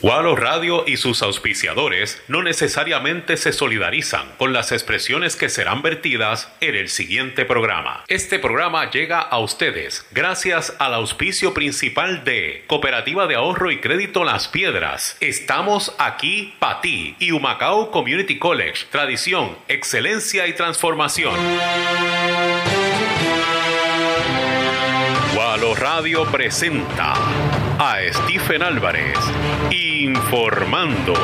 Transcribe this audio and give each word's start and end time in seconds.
Walo 0.00 0.36
Radio 0.36 0.84
y 0.86 0.96
sus 0.96 1.22
auspiciadores 1.22 2.22
no 2.28 2.44
necesariamente 2.44 3.36
se 3.36 3.52
solidarizan 3.52 4.30
con 4.38 4.52
las 4.52 4.70
expresiones 4.70 5.34
que 5.34 5.48
serán 5.48 5.82
vertidas 5.82 6.52
en 6.60 6.76
el 6.76 6.88
siguiente 6.88 7.44
programa. 7.44 8.04
Este 8.06 8.38
programa 8.38 8.88
llega 8.92 9.18
a 9.18 9.40
ustedes 9.40 10.06
gracias 10.12 10.72
al 10.78 10.94
auspicio 10.94 11.52
principal 11.52 12.22
de 12.22 12.62
Cooperativa 12.68 13.26
de 13.26 13.34
Ahorro 13.34 13.72
y 13.72 13.80
Crédito 13.80 14.22
Las 14.22 14.46
Piedras. 14.46 15.16
Estamos 15.18 15.92
aquí 15.98 16.54
para 16.60 16.80
ti 16.80 17.16
y 17.18 17.32
Humacao 17.32 17.90
Community 17.90 18.38
College. 18.38 18.86
Tradición, 18.92 19.58
excelencia 19.66 20.46
y 20.46 20.52
transformación. 20.52 21.34
Walo 25.36 25.74
Radio 25.74 26.24
presenta 26.26 27.14
a 27.78 27.98
Stephen 28.12 28.62
Álvarez 28.62 29.18
informando. 29.70 31.14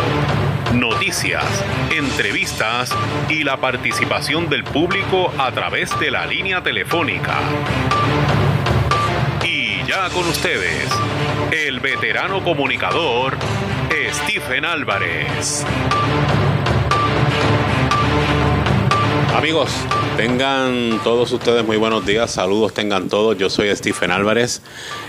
Noticias, 0.72 1.44
entrevistas 1.90 2.90
y 3.28 3.44
la 3.44 3.56
participación 3.58 4.48
del 4.48 4.64
público 4.64 5.32
a 5.38 5.52
través 5.52 5.98
de 6.00 6.10
la 6.10 6.26
línea 6.26 6.62
telefónica. 6.62 7.38
Y 9.44 9.84
ya 9.84 10.08
con 10.10 10.26
ustedes, 10.26 10.88
el 11.52 11.80
veterano 11.80 12.42
comunicador 12.42 13.36
Stephen 14.14 14.64
Álvarez. 14.64 15.64
Amigos, 19.36 19.72
tengan 20.16 21.00
todos 21.02 21.32
ustedes 21.32 21.64
muy 21.64 21.76
buenos 21.76 22.06
días, 22.06 22.30
saludos 22.30 22.72
tengan 22.72 23.08
todos, 23.08 23.36
yo 23.36 23.50
soy 23.50 23.74
Stephen 23.74 24.12
Álvarez 24.12 24.62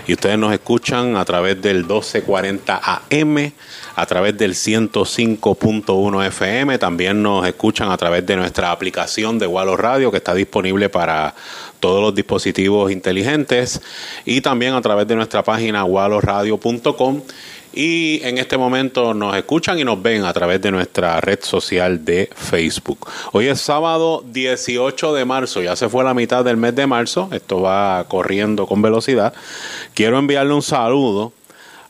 y 0.06 0.14
ustedes 0.14 0.36
nos 0.36 0.52
escuchan 0.52 1.16
a 1.16 1.24
través 1.24 1.62
del 1.62 1.78
1240 1.84 2.80
AM, 2.84 3.52
a 3.94 4.06
través 4.06 4.36
del 4.36 4.54
105.1 4.54 6.26
FM, 6.26 6.78
también 6.78 7.22
nos 7.22 7.46
escuchan 7.46 7.90
a 7.90 7.96
través 7.96 8.26
de 8.26 8.36
nuestra 8.36 8.72
aplicación 8.72 9.38
de 9.38 9.46
Wallo 9.46 9.76
Radio 9.76 10.10
que 10.10 10.16
está 10.16 10.34
disponible 10.34 10.88
para 10.88 11.34
todos 11.80 12.02
los 12.02 12.14
dispositivos 12.14 12.90
inteligentes. 12.90 13.80
Y 14.24 14.40
también 14.40 14.74
a 14.74 14.80
través 14.80 15.06
de 15.06 15.14
nuestra 15.14 15.42
página 15.42 15.84
walloradio.com 15.84 17.22
y 17.76 18.20
en 18.24 18.38
este 18.38 18.56
momento 18.56 19.12
nos 19.12 19.36
escuchan 19.36 19.78
y 19.78 19.84
nos 19.84 20.02
ven 20.02 20.24
a 20.24 20.32
través 20.32 20.62
de 20.62 20.70
nuestra 20.70 21.20
red 21.20 21.40
social 21.42 22.06
de 22.06 22.30
Facebook. 22.34 23.06
Hoy 23.32 23.48
es 23.48 23.60
sábado 23.60 24.24
18 24.32 25.12
de 25.12 25.26
marzo, 25.26 25.60
ya 25.60 25.76
se 25.76 25.90
fue 25.90 26.02
la 26.02 26.14
mitad 26.14 26.42
del 26.42 26.56
mes 26.56 26.74
de 26.74 26.86
marzo, 26.86 27.28
esto 27.32 27.60
va 27.60 28.02
corriendo 28.08 28.66
con 28.66 28.80
velocidad. 28.80 29.34
Quiero 29.92 30.18
enviarle 30.18 30.54
un 30.54 30.62
saludo 30.62 31.34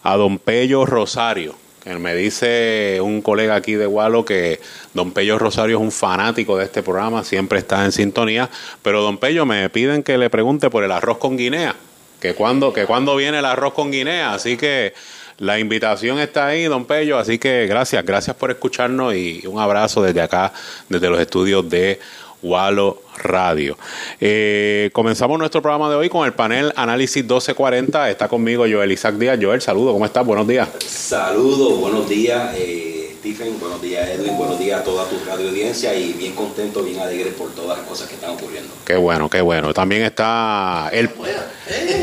a 0.02 0.16
don 0.16 0.40
Pello 0.40 0.86
Rosario. 0.86 1.54
que 1.84 1.94
Me 1.94 2.16
dice 2.16 2.98
un 3.00 3.22
colega 3.22 3.54
aquí 3.54 3.74
de 3.74 3.86
Gualo 3.86 4.24
que 4.24 4.60
don 4.92 5.12
Pello 5.12 5.38
Rosario 5.38 5.76
es 5.76 5.82
un 5.82 5.92
fanático 5.92 6.58
de 6.58 6.64
este 6.64 6.82
programa, 6.82 7.22
siempre 7.22 7.60
está 7.60 7.84
en 7.84 7.92
sintonía, 7.92 8.50
pero 8.82 9.02
don 9.02 9.18
Pello 9.18 9.46
me 9.46 9.70
piden 9.70 10.02
que 10.02 10.18
le 10.18 10.30
pregunte 10.30 10.68
por 10.68 10.82
el 10.82 10.90
arroz 10.90 11.18
con 11.18 11.36
guinea, 11.36 11.76
que 12.20 12.34
cuando, 12.34 12.72
que 12.72 12.86
cuando 12.86 13.14
viene 13.14 13.38
el 13.38 13.44
arroz 13.44 13.72
con 13.72 13.92
guinea, 13.92 14.34
así 14.34 14.56
que 14.56 14.92
la 15.38 15.58
invitación 15.58 16.18
está 16.18 16.46
ahí, 16.46 16.64
don 16.64 16.84
Pello, 16.84 17.18
así 17.18 17.38
que 17.38 17.66
gracias, 17.66 18.04
gracias 18.04 18.36
por 18.36 18.50
escucharnos 18.50 19.14
y 19.14 19.46
un 19.46 19.58
abrazo 19.58 20.02
desde 20.02 20.22
acá, 20.22 20.52
desde 20.88 21.10
los 21.10 21.20
estudios 21.20 21.68
de 21.68 22.00
Walo 22.42 23.02
Radio. 23.18 23.76
Eh, 24.20 24.90
comenzamos 24.92 25.38
nuestro 25.38 25.60
programa 25.60 25.90
de 25.90 25.96
hoy 25.96 26.08
con 26.08 26.26
el 26.26 26.32
panel 26.32 26.72
Análisis 26.76 27.22
1240. 27.22 28.10
Está 28.10 28.28
conmigo 28.28 28.64
Joel 28.70 28.92
Isaac 28.92 29.16
Díaz. 29.16 29.38
Joel, 29.40 29.60
saludo, 29.60 29.92
¿cómo 29.92 30.06
estás? 30.06 30.24
Buenos 30.24 30.46
días. 30.46 30.68
Saludos, 30.86 31.80
buenos 31.80 32.08
días. 32.08 32.54
Eh, 32.56 32.96
Stephen, 33.18 33.58
buenos 33.58 33.82
días 33.82 34.08
Edwin, 34.08 34.36
buenos 34.38 34.56
días 34.56 34.80
a 34.80 34.84
toda 34.84 35.04
tu 35.08 35.16
radio 35.28 35.48
audiencia 35.48 35.92
y 35.96 36.12
bien 36.12 36.32
contento, 36.34 36.84
bien 36.84 37.00
alegre 37.00 37.32
por 37.32 37.52
todas 37.54 37.78
las 37.78 37.88
cosas 37.88 38.08
que 38.08 38.14
están 38.14 38.30
ocurriendo. 38.30 38.72
Qué 38.86 38.96
bueno, 38.96 39.28
qué 39.28 39.40
bueno. 39.40 39.74
También 39.74 40.02
está 40.02 40.88
el... 40.92 41.10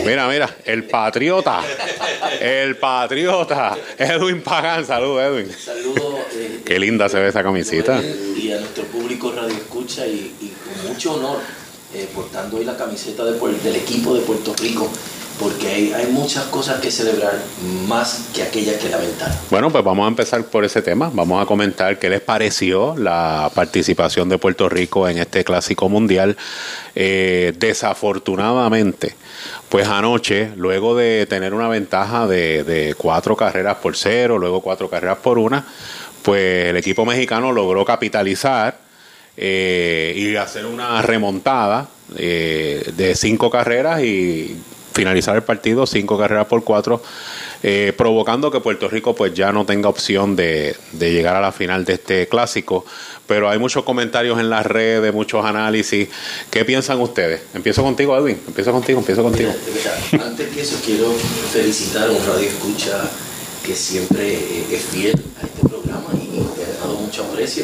Mira, 0.05 0.27
mira, 0.27 0.53
el 0.65 0.83
patriota, 0.83 1.61
el 2.41 2.75
patriota, 2.75 3.77
Edwin 3.97 4.41
Pagán, 4.41 4.85
saludos 4.85 5.21
Edwin. 5.23 5.49
Saludos. 5.57 6.15
Eh, 6.33 6.61
qué 6.65 6.77
linda 6.77 7.07
se 7.07 7.21
ve 7.21 7.29
esa 7.29 7.41
camisita. 7.41 8.01
Y 8.01 8.51
a 8.51 8.59
nuestro 8.59 8.83
público 8.83 9.31
radio 9.31 9.55
escucha 9.55 10.05
y, 10.05 10.35
y 10.41 10.49
con 10.49 10.91
mucho 10.91 11.13
honor 11.13 11.39
eh, 11.93 12.09
portando 12.13 12.57
hoy 12.57 12.65
la 12.65 12.75
camiseta 12.75 13.23
de, 13.23 13.39
del 13.39 13.75
equipo 13.77 14.13
de 14.13 14.21
Puerto 14.21 14.53
Rico 14.61 14.91
porque 15.39 15.67
hay, 15.67 15.93
hay, 15.93 16.07
muchas 16.07 16.45
cosas 16.45 16.79
que 16.79 16.91
celebrar 16.91 17.33
más 17.87 18.27
que 18.33 18.43
aquellas 18.43 18.77
que 18.77 18.89
lamentar. 18.89 19.31
Bueno, 19.49 19.71
pues 19.71 19.83
vamos 19.83 20.05
a 20.05 20.07
empezar 20.07 20.43
por 20.45 20.63
ese 20.63 20.81
tema. 20.81 21.09
Vamos 21.13 21.41
a 21.41 21.45
comentar 21.45 21.97
qué 21.97 22.09
les 22.09 22.21
pareció 22.21 22.95
la 22.97 23.51
participación 23.53 24.29
de 24.29 24.37
Puerto 24.37 24.69
Rico 24.69 25.07
en 25.07 25.17
este 25.17 25.43
clásico 25.43 25.89
mundial. 25.89 26.37
Eh, 26.95 27.53
desafortunadamente, 27.57 29.15
pues 29.69 29.87
anoche, 29.87 30.51
luego 30.55 30.95
de 30.95 31.25
tener 31.25 31.53
una 31.53 31.67
ventaja 31.67 32.27
de, 32.27 32.93
cuatro 32.97 33.35
carreras 33.35 33.77
por 33.77 33.95
cero, 33.95 34.37
luego 34.37 34.61
cuatro 34.61 34.89
carreras 34.89 35.17
por 35.17 35.39
una, 35.39 35.65
pues 36.21 36.67
el 36.67 36.77
equipo 36.77 37.05
mexicano 37.05 37.51
logró 37.51 37.83
capitalizar 37.83 38.77
eh, 39.35 40.13
y 40.15 40.35
hacer 40.35 40.67
una 40.67 41.01
remontada 41.01 41.87
eh, 42.17 42.91
de 42.95 43.15
cinco 43.15 43.49
carreras 43.49 44.03
y 44.03 44.55
finalizar 44.93 45.35
el 45.35 45.43
partido, 45.43 45.85
cinco 45.85 46.17
carreras 46.17 46.47
por 46.47 46.63
cuatro, 46.63 47.01
eh, 47.61 47.93
provocando 47.97 48.51
que 48.51 48.59
Puerto 48.59 48.87
Rico 48.87 49.15
pues 49.15 49.33
ya 49.33 49.51
no 49.51 49.65
tenga 49.65 49.89
opción 49.89 50.35
de, 50.35 50.75
de, 50.91 51.11
llegar 51.11 51.35
a 51.35 51.41
la 51.41 51.51
final 51.51 51.85
de 51.85 51.93
este 51.93 52.27
clásico. 52.27 52.85
Pero 53.25 53.49
hay 53.49 53.57
muchos 53.57 53.83
comentarios 53.83 54.39
en 54.39 54.49
las 54.49 54.65
redes, 54.65 55.13
muchos 55.13 55.45
análisis. 55.45 56.09
¿Qué 56.51 56.65
piensan 56.65 56.99
ustedes? 56.99 57.41
Empiezo 57.53 57.81
contigo, 57.81 58.17
Edwin. 58.17 58.39
Empiezo 58.47 58.71
contigo, 58.71 58.99
empiezo 58.99 59.23
contigo. 59.23 59.51
Mira, 59.73 59.95
mira, 60.11 60.25
antes 60.25 60.55
de 60.55 60.61
eso 60.61 60.77
quiero 60.85 61.11
felicitar 61.51 62.09
a 62.09 62.11
un 62.11 62.25
radio 62.25 62.47
escucha 62.47 63.09
que 63.65 63.73
siempre 63.75 64.37
es 64.69 64.81
fiel 64.91 65.15
a 65.41 65.45
este 65.45 65.67
programa 65.67 66.09
y 66.15 66.37
te 66.55 66.65
ha 66.65 66.79
dado 66.81 66.95
mucho 66.95 67.23
aprecio 67.23 67.63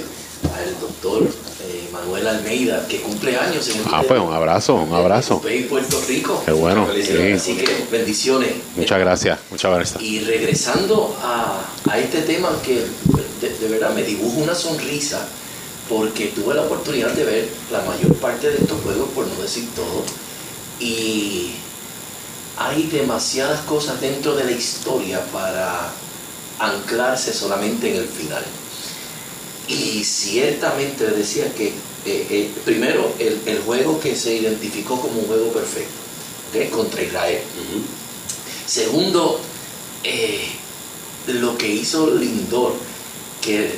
al 0.55 0.79
doctor 0.79 1.23
eh, 1.23 1.58
Manuel 1.91 2.27
Almeida, 2.27 2.87
que 2.87 3.01
cumple 3.01 3.37
años 3.37 3.67
en 3.69 3.77
el 3.77 3.83
Ah, 3.91 4.03
pues 4.07 4.19
un 4.19 4.33
abrazo, 4.33 4.75
un 4.75 4.93
abrazo. 4.93 5.41
En 5.47 5.67
Puerto 5.67 6.01
Rico. 6.07 6.41
Qué 6.45 6.51
bueno. 6.51 6.87
Sí. 6.93 7.31
Así 7.33 7.55
que 7.55 7.87
bendiciones. 7.91 8.53
Muchas 8.75 8.99
gracias, 8.99 9.39
muchas 9.49 9.71
gracias. 9.71 10.01
Y 10.01 10.19
regresando 10.21 11.15
a, 11.21 11.61
a 11.89 11.99
este 11.99 12.21
tema 12.21 12.49
que 12.63 12.85
de, 13.41 13.57
de, 13.57 13.67
verdad 13.67 13.93
me 13.93 14.03
dibuja 14.03 14.37
una 14.39 14.55
sonrisa, 14.55 15.27
porque 15.87 16.27
tuve 16.27 16.53
la 16.55 16.63
oportunidad 16.63 17.11
de 17.11 17.23
ver 17.23 17.49
la 17.71 17.81
mayor 17.81 18.13
parte 18.15 18.49
de 18.49 18.57
estos 18.57 18.81
juegos, 18.81 19.09
por 19.09 19.27
no 19.27 19.41
decir 19.41 19.67
todo, 19.75 20.03
y 20.79 21.51
hay 22.57 22.83
demasiadas 22.83 23.61
cosas 23.61 23.99
dentro 24.01 24.35
de 24.35 24.43
la 24.43 24.51
historia 24.51 25.21
para 25.31 25.91
anclarse 26.59 27.33
solamente 27.33 27.89
en 27.89 28.01
el 28.01 28.07
final. 28.07 28.43
Y 29.69 30.03
ciertamente 30.03 31.05
decía 31.11 31.53
que, 31.53 31.67
eh, 31.67 31.73
eh, 32.05 32.49
primero, 32.65 33.13
el, 33.19 33.39
el, 33.45 33.59
juego 33.59 33.99
que 33.99 34.15
se 34.15 34.35
identificó 34.35 34.99
como 34.99 35.19
un 35.19 35.27
juego 35.27 35.53
perfecto, 35.53 35.93
¿okay? 36.49 36.69
contra 36.69 37.03
Israel. 37.03 37.37
Uh 37.37 37.77
-huh. 37.77 37.81
Segundo, 38.65 39.39
eh, 40.03 40.41
lo 41.27 41.55
que 41.55 41.67
hizo 41.67 42.09
Lindor, 42.09 42.73
que 43.41 43.69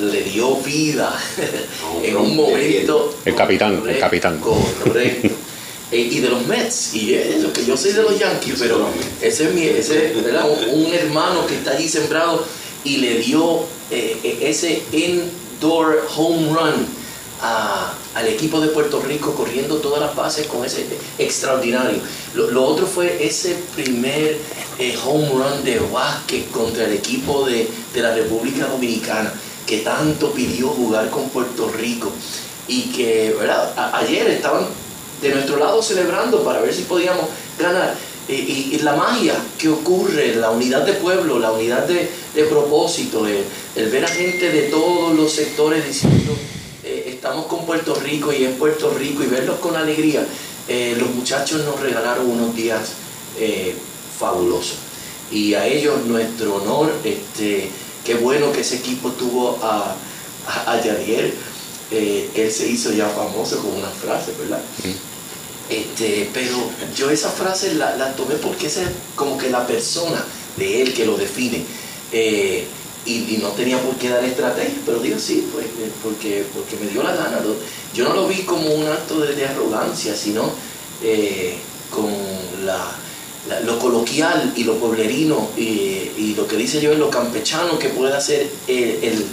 le 0.00 0.22
dio 0.22 0.54
vida 0.58 1.18
en 2.04 2.16
un 2.16 2.36
momento. 2.36 3.12
El 3.24 3.34
capitán, 3.34 3.82
el 3.88 3.98
capitán. 3.98 4.38
Correcto. 4.38 5.28
Y 5.92 6.20
de 6.20 6.28
los 6.28 6.46
Mets, 6.46 6.94
y 6.94 7.14
eso, 7.14 7.52
que 7.52 7.64
yo 7.66 7.76
soy 7.76 7.90
de 7.90 8.02
los 8.04 8.16
Yankees, 8.16 8.54
pero 8.60 8.86
ese 9.20 9.48
es 9.48 9.54
mi, 9.54 9.64
ese, 9.64 10.12
¿verdad? 10.22 10.48
Un, 10.48 10.84
un 10.84 10.94
hermano 10.94 11.44
que 11.48 11.56
está 11.56 11.72
allí 11.72 11.88
sembrado 11.88 12.46
y 12.84 12.98
le 12.98 13.18
dio 13.18 13.64
eh, 13.90 14.38
ese 14.40 14.82
indoor 15.64 16.06
home 16.16 16.48
run 16.54 16.86
a- 17.42 17.92
al 18.14 18.26
equipo 18.26 18.60
de 18.60 18.68
Puerto 18.68 19.00
Rico 19.00 19.34
corriendo 19.34 19.76
todas 19.76 20.00
las 20.00 20.14
bases 20.16 20.46
con 20.46 20.64
ese 20.64 20.86
extraordinario. 21.18 22.00
Lo, 22.34 22.64
otro 22.64 22.86
fue 22.86 23.24
ese 23.24 23.56
primer 23.74 24.38
eh, 24.78 24.98
home 25.04 25.28
run 25.28 25.64
de 25.64 25.78
Vázquez 25.92 26.46
contra 26.50 26.84
el 26.86 26.92
equipo 26.92 27.44
de, 27.46 27.68
de 27.92 28.00
la 28.00 28.14
República 28.14 28.66
Dominicana 28.66 29.32
que 29.66 29.78
tanto 29.78 30.32
pidió 30.32 30.68
jugar 30.68 31.10
con 31.10 31.28
Puerto 31.28 31.68
Rico 31.70 32.10
y 32.66 32.84
que 32.92 33.34
¿verdad? 33.38 33.72
Ayer 33.94 34.28
estaban 34.28 34.66
de 35.20 35.28
nuestro 35.34 35.58
lado 35.58 35.82
celebrando 35.82 36.42
para 36.42 36.60
ver 36.62 36.74
si 36.74 36.82
podíamos 36.82 37.26
ganar. 37.58 37.94
Y, 38.30 38.78
la 38.82 38.94
magia 38.94 39.34
que 39.58 39.68
ocurre, 39.68 40.36
la 40.36 40.50
unidad 40.50 40.82
de 40.82 40.94
pueblo, 40.94 41.38
la 41.38 41.52
unidad 41.52 41.86
de, 41.86 42.08
propósito, 42.44 43.26
el, 43.26 43.90
ver 43.90 44.04
a 44.04 44.08
gente 44.08 44.50
de 44.50 44.62
todos 44.62 45.14
los 45.14 45.32
sectores 45.32 45.86
diciendo 45.86 46.32
eh, 46.84 47.04
estamos 47.08 47.46
con 47.46 47.66
Puerto 47.66 47.94
Rico 47.94 48.32
y 48.32 48.44
es 48.44 48.54
Puerto 48.54 48.94
Rico 48.96 49.22
y 49.22 49.26
verlos 49.26 49.58
con 49.58 49.76
alegría. 49.76 50.24
Eh, 50.68 50.96
los 50.98 51.10
muchachos 51.10 51.64
nos 51.64 51.80
regalaron 51.80 52.30
unos 52.30 52.54
días 52.54 52.92
eh, 53.38 53.74
fabulosos. 54.18 54.78
Y 55.32 55.54
a 55.54 55.66
ellos 55.66 56.04
nuestro 56.06 56.56
honor, 56.56 56.92
este, 57.04 57.68
qué 58.04 58.14
bueno 58.14 58.52
que 58.52 58.60
ese 58.60 58.76
equipo 58.76 59.10
tuvo 59.10 59.58
a, 59.62 59.96
a, 60.46 60.72
a 60.72 60.82
Yadier. 60.82 61.34
Eh, 61.90 62.30
él 62.34 62.50
se 62.52 62.68
hizo 62.68 62.92
ya 62.92 63.08
famoso 63.08 63.58
con 63.58 63.72
una 63.72 63.88
frase, 63.88 64.32
¿verdad? 64.38 64.62
Este, 65.70 66.28
pero 66.34 66.56
yo 66.96 67.10
esa 67.10 67.30
frase 67.30 67.74
la, 67.74 67.96
la 67.96 68.12
tomé 68.16 68.34
porque 68.34 68.66
esa 68.66 68.82
es 68.82 68.88
como 69.14 69.38
que 69.38 69.50
la 69.50 69.66
persona 69.66 70.24
de 70.56 70.82
él 70.82 70.92
que 70.94 71.06
lo 71.06 71.16
define. 71.16 71.64
Eh, 72.12 72.66
y, 73.06 73.38
no 73.40 73.48
tenía 73.50 73.78
por 73.80 73.94
qué 73.94 74.10
dar 74.10 74.22
estrategia, 74.24 74.74
pero 74.84 74.98
digo 74.98 75.18
sí, 75.18 75.48
pues, 75.52 75.64
eh, 75.66 75.90
porque, 76.02 76.44
porque 76.52 76.76
me 76.84 76.90
dio 76.90 77.02
la 77.02 77.14
gana. 77.14 77.40
Yo 77.94 78.04
no 78.04 78.14
lo 78.14 78.28
vi 78.28 78.42
como 78.42 78.68
un 78.68 78.86
acto 78.88 79.20
de, 79.20 79.46
arrogancia, 79.46 80.14
sino 80.14 80.50
eh, 81.02 81.56
con 81.90 82.12
la, 82.66 82.92
lo 83.64 83.78
coloquial 83.78 84.52
y 84.56 84.64
lo 84.64 84.74
pueblerino 84.76 85.48
y, 85.56 86.10
y 86.18 86.34
lo 86.36 86.46
que 86.46 86.56
dice 86.56 86.80
yo 86.80 86.92
en 86.92 86.98
lo 86.98 87.10
campechano 87.10 87.78
que 87.78 87.88
puede 87.88 88.14
hacer 88.14 88.50
el, 88.68 88.98
el- 89.02 89.26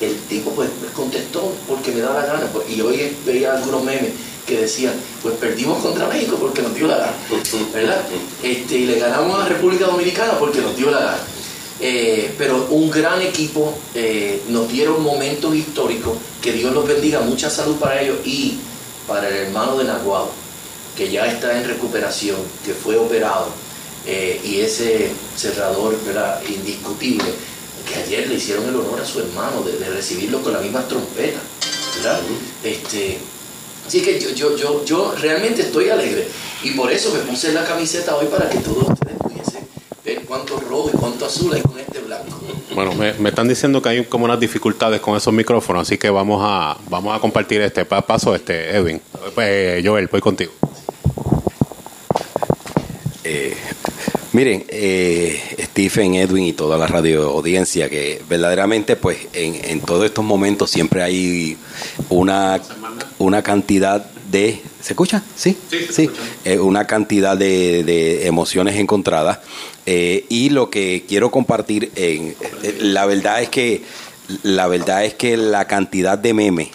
el 0.00 0.16
tipo, 0.22 0.50
pues 0.50 0.68
contestó 0.96 1.54
porque 1.68 1.92
me 1.92 2.00
da 2.00 2.12
la 2.12 2.26
gana. 2.26 2.46
pues, 2.52 2.68
y 2.68 2.80
hoy 2.80 3.16
veía 3.24 3.54
algunos 3.54 3.84
memes 3.84 4.10
que 4.46 4.60
decían, 4.62 4.94
pues 5.22 5.36
perdimos 5.36 5.82
contra 5.82 6.08
México 6.08 6.36
porque 6.40 6.62
nos 6.62 6.74
dio 6.74 6.86
la 6.86 6.98
gana, 6.98 7.12
¿verdad? 7.72 8.02
Este, 8.42 8.78
y 8.78 8.86
le 8.86 8.98
ganamos 8.98 9.40
a 9.40 9.48
República 9.48 9.86
Dominicana 9.86 10.38
porque 10.38 10.60
nos 10.60 10.76
dio 10.76 10.90
la 10.90 10.98
gana. 10.98 11.18
Eh, 11.80 12.34
pero 12.38 12.66
un 12.70 12.90
gran 12.90 13.20
equipo, 13.22 13.76
eh, 13.94 14.42
nos 14.48 14.70
dieron 14.70 15.02
momentos 15.02 15.54
históricos, 15.54 16.16
que 16.40 16.52
Dios 16.52 16.72
los 16.72 16.86
bendiga, 16.86 17.20
mucha 17.20 17.50
salud 17.50 17.76
para 17.76 18.00
ellos 18.00 18.18
y 18.24 18.58
para 19.06 19.28
el 19.28 19.46
hermano 19.46 19.76
de 19.78 19.84
Naguao, 19.84 20.30
que 20.96 21.10
ya 21.10 21.26
está 21.26 21.58
en 21.58 21.66
recuperación, 21.66 22.36
que 22.64 22.72
fue 22.72 22.96
operado, 22.96 23.48
eh, 24.06 24.40
y 24.44 24.60
ese 24.60 25.10
cerrador 25.36 25.96
¿verdad? 26.04 26.40
indiscutible, 26.48 27.24
que 27.88 28.00
ayer 28.00 28.28
le 28.28 28.34
hicieron 28.36 28.68
el 28.68 28.76
honor 28.76 29.00
a 29.00 29.04
su 29.04 29.18
hermano 29.20 29.62
de, 29.62 29.76
de 29.78 29.90
recibirlo 29.90 30.40
con 30.40 30.52
la 30.52 30.60
misma 30.60 30.86
trompeta, 30.86 31.40
¿verdad? 31.96 32.20
Este, 32.62 33.18
así 33.86 34.00
que 34.02 34.18
yo, 34.20 34.30
yo, 34.30 34.56
yo, 34.56 34.84
yo 34.84 35.14
realmente 35.20 35.62
estoy 35.62 35.90
alegre 35.90 36.26
y 36.62 36.70
por 36.72 36.90
eso 36.92 37.12
me 37.12 37.20
puse 37.20 37.52
la 37.52 37.64
camiseta 37.64 38.16
hoy 38.16 38.26
para 38.26 38.48
que 38.48 38.58
todos 38.58 38.88
ustedes 38.90 39.16
pudiesen 39.18 39.66
ver 40.04 40.22
cuánto 40.26 40.58
rojo 40.60 40.90
y 40.92 40.96
cuánto 40.96 41.26
azul 41.26 41.52
hay 41.54 41.62
con 41.62 41.78
este 41.78 42.00
blanco. 42.00 42.38
Bueno, 42.74 42.94
me, 42.94 43.12
me 43.14 43.28
están 43.28 43.48
diciendo 43.48 43.82
que 43.82 43.88
hay 43.90 44.04
como 44.06 44.24
unas 44.24 44.40
dificultades 44.40 45.00
con 45.00 45.16
esos 45.16 45.32
micrófonos, 45.34 45.82
así 45.82 45.98
que 45.98 46.08
vamos 46.10 46.40
a 46.42 46.76
vamos 46.88 47.14
a 47.16 47.20
compartir 47.20 47.60
este 47.60 47.84
pa- 47.84 48.00
paso, 48.06 48.34
este 48.34 48.70
Edwin. 48.76 49.00
Eh, 49.36 49.82
Joel, 49.84 50.08
voy 50.08 50.20
contigo. 50.22 50.52
Eh, 53.24 53.54
miren, 54.32 54.64
eh, 54.68 55.40
Stephen, 55.60 56.14
Edwin 56.14 56.44
y 56.44 56.52
toda 56.52 56.78
la 56.78 56.86
radio 56.86 57.30
audiencia, 57.30 57.88
que 57.88 58.22
verdaderamente 58.28 58.96
pues 58.96 59.18
en, 59.32 59.60
en 59.64 59.80
todos 59.80 60.04
estos 60.04 60.24
momentos 60.24 60.70
siempre 60.70 61.02
hay 61.02 61.56
una, 62.08 62.60
una 63.18 63.42
cantidad 63.42 64.04
de... 64.30 64.60
¿Se 64.80 64.94
escucha? 64.94 65.22
Sí, 65.36 65.56
sí. 65.90 66.10
Eh, 66.44 66.58
una 66.58 66.86
cantidad 66.86 67.36
de, 67.36 67.84
de 67.84 68.26
emociones 68.26 68.76
encontradas. 68.76 69.38
Eh, 69.86 70.24
y 70.28 70.50
lo 70.50 70.70
que 70.70 71.04
quiero 71.06 71.30
compartir, 71.30 71.92
en, 71.96 72.34
eh, 72.62 72.76
la 72.80 73.06
verdad 73.06 73.42
es 73.42 73.48
que 73.48 73.82
la 74.42 74.66
verdad 74.66 75.04
es 75.04 75.14
que 75.14 75.36
la 75.36 75.66
cantidad 75.66 76.16
de 76.16 76.32
memes 76.32 76.68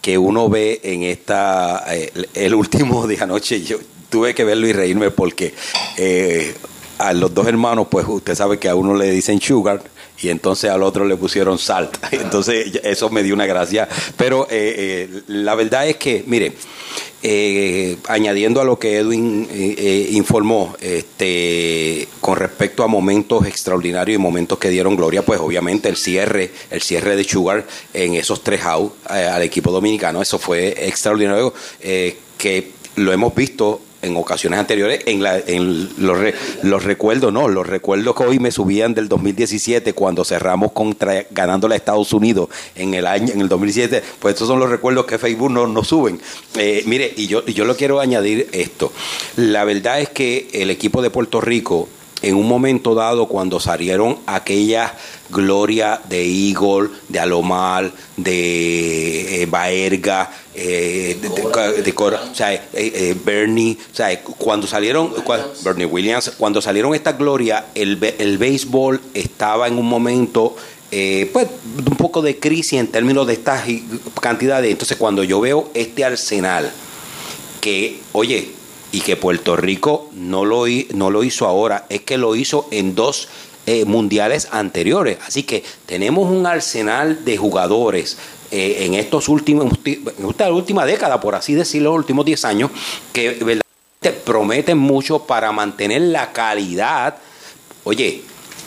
que 0.00 0.18
uno 0.18 0.48
ve 0.48 0.80
en 0.82 1.02
esta 1.02 1.84
eh, 1.88 2.12
el 2.34 2.54
último 2.54 3.06
de 3.06 3.18
anoche 3.20 3.62
yo 3.62 3.78
tuve 4.10 4.34
que 4.34 4.44
verlo 4.44 4.66
y 4.66 4.72
reírme 4.72 5.10
porque 5.10 5.54
eh, 5.96 6.54
a 7.00 7.12
los 7.12 7.32
dos 7.34 7.46
hermanos 7.46 7.86
pues 7.90 8.06
usted 8.08 8.34
sabe 8.34 8.58
que 8.58 8.68
a 8.68 8.74
uno 8.74 8.94
le 8.94 9.10
dicen 9.10 9.40
sugar 9.40 9.82
y 10.22 10.28
entonces 10.28 10.70
al 10.70 10.82
otro 10.82 11.04
le 11.04 11.16
pusieron 11.16 11.58
salt. 11.58 11.96
Entonces 12.12 12.78
eso 12.84 13.08
me 13.08 13.22
dio 13.22 13.34
una 13.34 13.46
gracia. 13.46 13.88
Pero 14.18 14.46
eh, 14.50 15.08
eh, 15.08 15.22
la 15.28 15.54
verdad 15.54 15.88
es 15.88 15.96
que 15.96 16.22
mire 16.26 16.52
eh, 17.22 17.98
añadiendo 18.08 18.60
a 18.60 18.64
lo 18.64 18.78
que 18.78 18.96
Edwin 18.96 19.46
eh, 19.50 19.74
eh, 19.76 20.08
informó, 20.12 20.74
este, 20.80 22.08
con 22.20 22.36
respecto 22.36 22.82
a 22.82 22.86
momentos 22.86 23.46
extraordinarios 23.46 24.16
y 24.16 24.18
momentos 24.18 24.58
que 24.58 24.70
dieron 24.70 24.96
gloria, 24.96 25.22
pues 25.22 25.40
obviamente 25.40 25.88
el 25.88 25.96
cierre, 25.96 26.50
el 26.70 26.80
cierre 26.82 27.16
de 27.16 27.24
Sugar 27.24 27.66
en 27.92 28.14
esos 28.14 28.42
tres 28.42 28.62
out 28.64 28.94
eh, 29.10 29.26
al 29.26 29.42
equipo 29.42 29.70
dominicano, 29.70 30.22
eso 30.22 30.38
fue 30.38 30.86
extraordinario, 30.86 31.52
que 32.38 32.72
lo 32.96 33.12
hemos 33.12 33.34
visto 33.34 33.80
en 34.02 34.16
ocasiones 34.16 34.58
anteriores, 34.58 35.00
en, 35.06 35.22
la, 35.22 35.38
en 35.38 35.88
los, 35.98 36.18
re- 36.18 36.34
los 36.62 36.84
recuerdos, 36.84 37.32
no, 37.32 37.48
los 37.48 37.66
recuerdos 37.66 38.14
que 38.16 38.24
hoy 38.24 38.38
me 38.38 38.50
subían 38.50 38.94
del 38.94 39.08
2017 39.08 39.92
cuando 39.92 40.24
cerramos 40.24 40.72
contra 40.72 41.26
ganándole 41.30 41.74
a 41.74 41.76
Estados 41.76 42.12
Unidos 42.12 42.48
en 42.74 42.94
el 42.94 43.06
año, 43.06 43.32
en 43.32 43.40
el 43.40 43.48
2017, 43.48 44.02
pues 44.18 44.34
estos 44.34 44.48
son 44.48 44.58
los 44.58 44.70
recuerdos 44.70 45.06
que 45.06 45.18
Facebook 45.18 45.50
nos 45.50 45.68
nos 45.68 45.88
suben. 45.88 46.20
Eh, 46.56 46.82
mire, 46.86 47.12
y 47.16 47.26
yo, 47.26 47.44
yo 47.46 47.64
lo 47.64 47.76
quiero 47.76 48.00
añadir 48.00 48.48
esto. 48.52 48.92
La 49.36 49.64
verdad 49.64 50.00
es 50.00 50.08
que 50.08 50.48
el 50.52 50.70
equipo 50.70 51.02
de 51.02 51.10
Puerto 51.10 51.40
Rico 51.40 51.88
en 52.22 52.34
un 52.34 52.46
momento 52.46 52.94
dado 52.94 53.26
cuando 53.26 53.60
salieron 53.60 54.18
aquella 54.26 54.94
gloria 55.30 56.00
de 56.08 56.24
Eagle, 56.26 56.90
de 57.08 57.18
Alomar, 57.18 57.90
de 58.16 59.42
eh, 59.42 59.46
Baerga, 59.46 60.30
eh, 60.54 61.16
de, 61.20 61.28
de- 61.28 61.42
Cora, 61.42 61.72
de 61.72 61.94
Cora, 61.94 62.22
o 62.30 62.34
sea, 62.34 62.52
eh, 62.52 62.60
eh, 62.74 63.16
Bernie, 63.24 63.78
o 63.92 63.94
sea, 63.96 64.20
cuando 64.22 64.66
salieron, 64.66 65.12
Williams. 65.12 65.64
Bernie 65.64 65.86
Williams, 65.86 66.32
cuando 66.36 66.60
salieron 66.60 66.94
esta 66.94 67.12
gloria, 67.12 67.66
el, 67.74 67.98
el 68.18 68.38
béisbol 68.38 69.00
estaba 69.14 69.68
en 69.68 69.78
un 69.78 69.86
momento 69.86 70.56
eh, 70.92 71.30
pues 71.32 71.46
un 71.88 71.96
poco 71.96 72.20
de 72.20 72.38
crisis 72.38 72.80
en 72.80 72.88
términos 72.88 73.26
de 73.26 73.34
estas 73.34 73.62
cantidades. 74.20 74.70
Entonces, 74.72 74.96
cuando 74.96 75.22
yo 75.22 75.40
veo 75.40 75.70
este 75.72 76.04
arsenal, 76.04 76.70
que, 77.60 78.00
oye, 78.12 78.50
y 78.92 79.00
que 79.00 79.16
Puerto 79.16 79.56
Rico 79.56 80.10
no 80.14 80.44
lo, 80.44 80.64
no 80.94 81.10
lo 81.10 81.22
hizo 81.24 81.46
ahora, 81.46 81.86
es 81.88 82.00
que 82.02 82.18
lo 82.18 82.34
hizo 82.34 82.66
en 82.70 82.94
dos 82.94 83.28
eh, 83.66 83.84
mundiales 83.84 84.48
anteriores. 84.50 85.18
Así 85.26 85.42
que 85.44 85.62
tenemos 85.86 86.28
un 86.30 86.46
arsenal 86.46 87.24
de 87.24 87.36
jugadores 87.36 88.18
eh, 88.50 88.78
en 88.86 88.94
estos 88.94 89.28
últimos, 89.28 89.72
en 89.84 90.28
esta 90.28 90.52
última 90.52 90.84
década, 90.86 91.20
por 91.20 91.34
así 91.36 91.54
decirlo, 91.54 91.90
los 91.90 91.98
últimos 91.98 92.24
10 92.24 92.44
años, 92.46 92.70
que 93.12 93.28
verdaderamente 93.30 94.22
prometen 94.24 94.78
mucho 94.78 95.20
para 95.20 95.52
mantener 95.52 96.02
la 96.02 96.32
calidad. 96.32 97.16
Oye, 97.84 98.22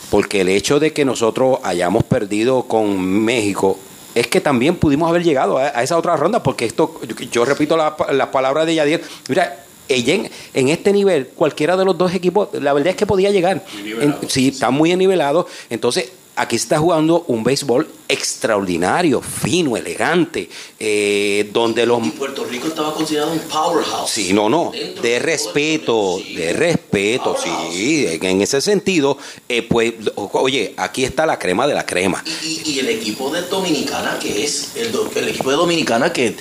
porque 0.09 0.41
el 0.41 0.49
hecho 0.49 0.79
de 0.79 0.93
que 0.93 1.03
nosotros 1.05 1.57
hayamos 1.63 2.03
perdido 2.03 2.63
con 2.63 2.97
México 3.01 3.77
es 4.15 4.27
que 4.27 4.39
también 4.41 4.75
pudimos 4.75 5.09
haber 5.09 5.23
llegado 5.23 5.57
a, 5.57 5.63
a 5.63 5.81
esa 5.83 5.97
otra 5.97 6.15
ronda, 6.15 6.43
porque 6.43 6.65
esto, 6.65 7.01
yo, 7.31 7.43
repito 7.45 7.75
la- 7.75 7.95
las 8.11 8.27
palabras 8.27 8.67
de 8.67 8.75
Yadier, 8.75 9.03
mira, 9.27 9.62
en, 9.89 10.29
en 10.53 10.67
este 10.69 10.91
nivel, 10.93 11.27
cualquiera 11.27 11.75
de 11.77 11.85
los 11.85 11.97
dos 11.97 12.13
equipos, 12.13 12.49
la 12.53 12.73
verdad 12.73 12.91
es 12.91 12.95
que 12.95 13.05
podía 13.05 13.29
llegar. 13.31 13.63
En- 14.01 14.15
sí, 14.29 14.47
está 14.49 14.69
muy 14.69 14.95
nivelado. 14.95 15.47
Entonces, 15.69 16.09
aquí 16.35 16.55
está 16.55 16.79
jugando 16.79 17.23
un 17.27 17.43
béisbol 17.43 17.87
extraordinario, 18.07 19.21
fino, 19.21 19.77
elegante, 19.77 20.49
eh, 20.79 21.49
donde 21.53 21.85
los... 21.85 22.05
Y 22.05 22.11
Puerto 22.11 22.43
Rico 22.45 22.67
estaba 22.67 22.93
considerado 22.93 23.31
un 23.31 23.39
powerhouse. 23.39 24.09
Sí, 24.09 24.33
no, 24.33 24.49
no, 24.49 24.71
Dentro 24.71 25.01
de 25.03 25.19
respeto, 25.19 26.19
sí. 26.23 26.35
de 26.35 26.53
respeto, 26.53 27.35
Powerhouse. 27.35 27.73
sí, 27.73 28.07
en 28.21 28.41
ese 28.41 28.61
sentido, 28.61 29.17
eh, 29.47 29.61
pues, 29.61 29.93
oye, 30.15 30.73
aquí 30.77 31.03
está 31.05 31.25
la 31.25 31.37
crema 31.37 31.67
de 31.67 31.73
la 31.75 31.85
crema. 31.85 32.23
Y, 32.43 32.47
y- 32.47 32.71
y 32.73 32.79
el 32.79 32.89
equipo 32.89 33.29
de 33.31 33.41
Dominicana, 33.43 34.17
que 34.19 34.43
es 34.43 34.75
el, 34.75 34.91
do- 34.91 35.09
el 35.15 35.29
equipo 35.29 35.49
de 35.51 35.55
Dominicana, 35.55 36.11
que 36.11 36.27
es, 36.27 36.35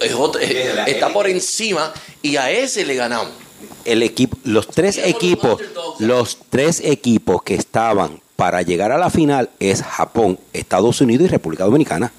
es 0.00 0.14
otro- 0.14 0.40
es- 0.40 0.88
está 0.88 1.12
por 1.12 1.28
encima, 1.28 1.92
y 2.22 2.36
a 2.36 2.50
ese 2.50 2.84
le 2.84 2.94
ganamos. 2.96 3.30
El 3.84 4.02
equipo, 4.02 4.36
los 4.44 4.66
tres 4.68 4.98
equipos, 4.98 5.60
los 5.98 6.38
tres 6.50 6.80
equipos 6.84 7.42
que 7.42 7.54
estaban 7.54 8.20
para 8.40 8.62
llegar 8.62 8.90
a 8.90 8.96
la 8.96 9.10
final 9.10 9.50
es 9.60 9.82
Japón, 9.82 10.38
Estados 10.54 11.02
Unidos 11.02 11.26
y 11.26 11.28
República 11.28 11.64
Dominicana. 11.64 12.10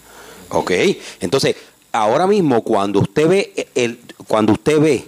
¿Ok? 0.50 0.72
Entonces, 1.20 1.56
ahora 1.92 2.28
mismo 2.28 2.62
cuando 2.62 3.00
usted 3.00 3.28
ve 3.28 3.68
el, 3.74 3.98
cuando 4.28 4.54
usted 4.54 4.80
ve 4.80 5.06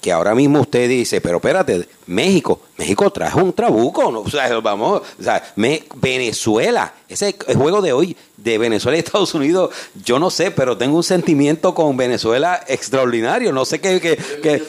que 0.00 0.12
ahora 0.12 0.32
mismo 0.32 0.60
usted 0.60 0.88
dice, 0.88 1.20
pero 1.20 1.38
espérate, 1.38 1.88
México, 2.06 2.60
México 2.76 3.10
trajo 3.10 3.40
un 3.40 3.52
trabuco, 3.52 4.10
¿no? 4.10 4.20
o 4.20 4.30
sea, 4.30 4.58
vamos, 4.60 5.02
o 5.18 5.22
sea, 5.22 5.42
me- 5.56 5.84
Venezuela, 5.94 6.92
ese 7.08 7.36
juego 7.54 7.80
de 7.80 7.92
hoy 7.92 8.16
de 8.36 8.58
Venezuela 8.58 8.96
y 8.96 9.00
Estados 9.00 9.32
Unidos, 9.34 9.70
yo 10.04 10.18
no 10.18 10.28
sé, 10.28 10.50
pero 10.50 10.76
tengo 10.76 10.96
un 10.96 11.04
sentimiento 11.04 11.72
con 11.74 11.96
Venezuela 11.96 12.64
extraordinario, 12.66 13.52
no 13.52 13.64
sé 13.64 13.80
qué, 13.80 14.00
qué- 14.00 14.18
qué- 14.42 14.62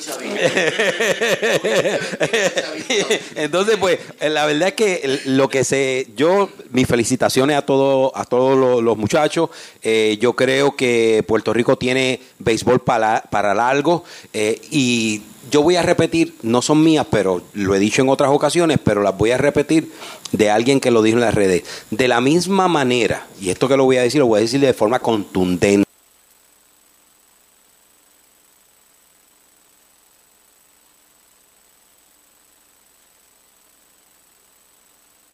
entonces, 3.35 3.77
pues, 3.77 3.99
la 4.21 4.45
verdad 4.45 4.69
es 4.69 4.73
que 4.75 5.19
lo 5.25 5.49
que 5.49 5.63
se, 5.63 6.07
yo, 6.15 6.49
mis 6.71 6.87
felicitaciones 6.87 7.57
a 7.57 7.63
todos, 7.63 8.11
a 8.15 8.25
todos 8.25 8.57
los, 8.57 8.83
los 8.83 8.97
muchachos. 8.97 9.49
Eh, 9.81 10.17
yo 10.19 10.33
creo 10.33 10.75
que 10.75 11.23
Puerto 11.27 11.53
Rico 11.53 11.75
tiene 11.77 12.19
béisbol 12.39 12.79
para, 12.81 13.23
para 13.29 13.53
largo 13.53 14.03
eh, 14.33 14.59
y 14.71 15.21
yo 15.51 15.61
voy 15.61 15.75
a 15.75 15.81
repetir, 15.81 16.35
no 16.41 16.61
son 16.61 16.83
mías, 16.83 17.05
pero 17.09 17.41
lo 17.53 17.75
he 17.75 17.79
dicho 17.79 18.01
en 18.01 18.09
otras 18.09 18.31
ocasiones, 18.31 18.79
pero 18.83 19.01
las 19.01 19.17
voy 19.17 19.31
a 19.31 19.37
repetir 19.37 19.91
de 20.31 20.49
alguien 20.49 20.79
que 20.79 20.91
lo 20.91 21.01
dijo 21.01 21.17
en 21.17 21.21
las 21.21 21.35
redes. 21.35 21.63
De 21.91 22.07
la 22.07 22.21
misma 22.21 22.67
manera, 22.67 23.27
y 23.39 23.49
esto 23.49 23.67
que 23.67 23.77
lo 23.77 23.85
voy 23.85 23.97
a 23.97 24.01
decir, 24.01 24.19
lo 24.19 24.27
voy 24.27 24.39
a 24.39 24.41
decir 24.41 24.59
de 24.59 24.73
forma 24.73 24.99
contundente. 24.99 25.85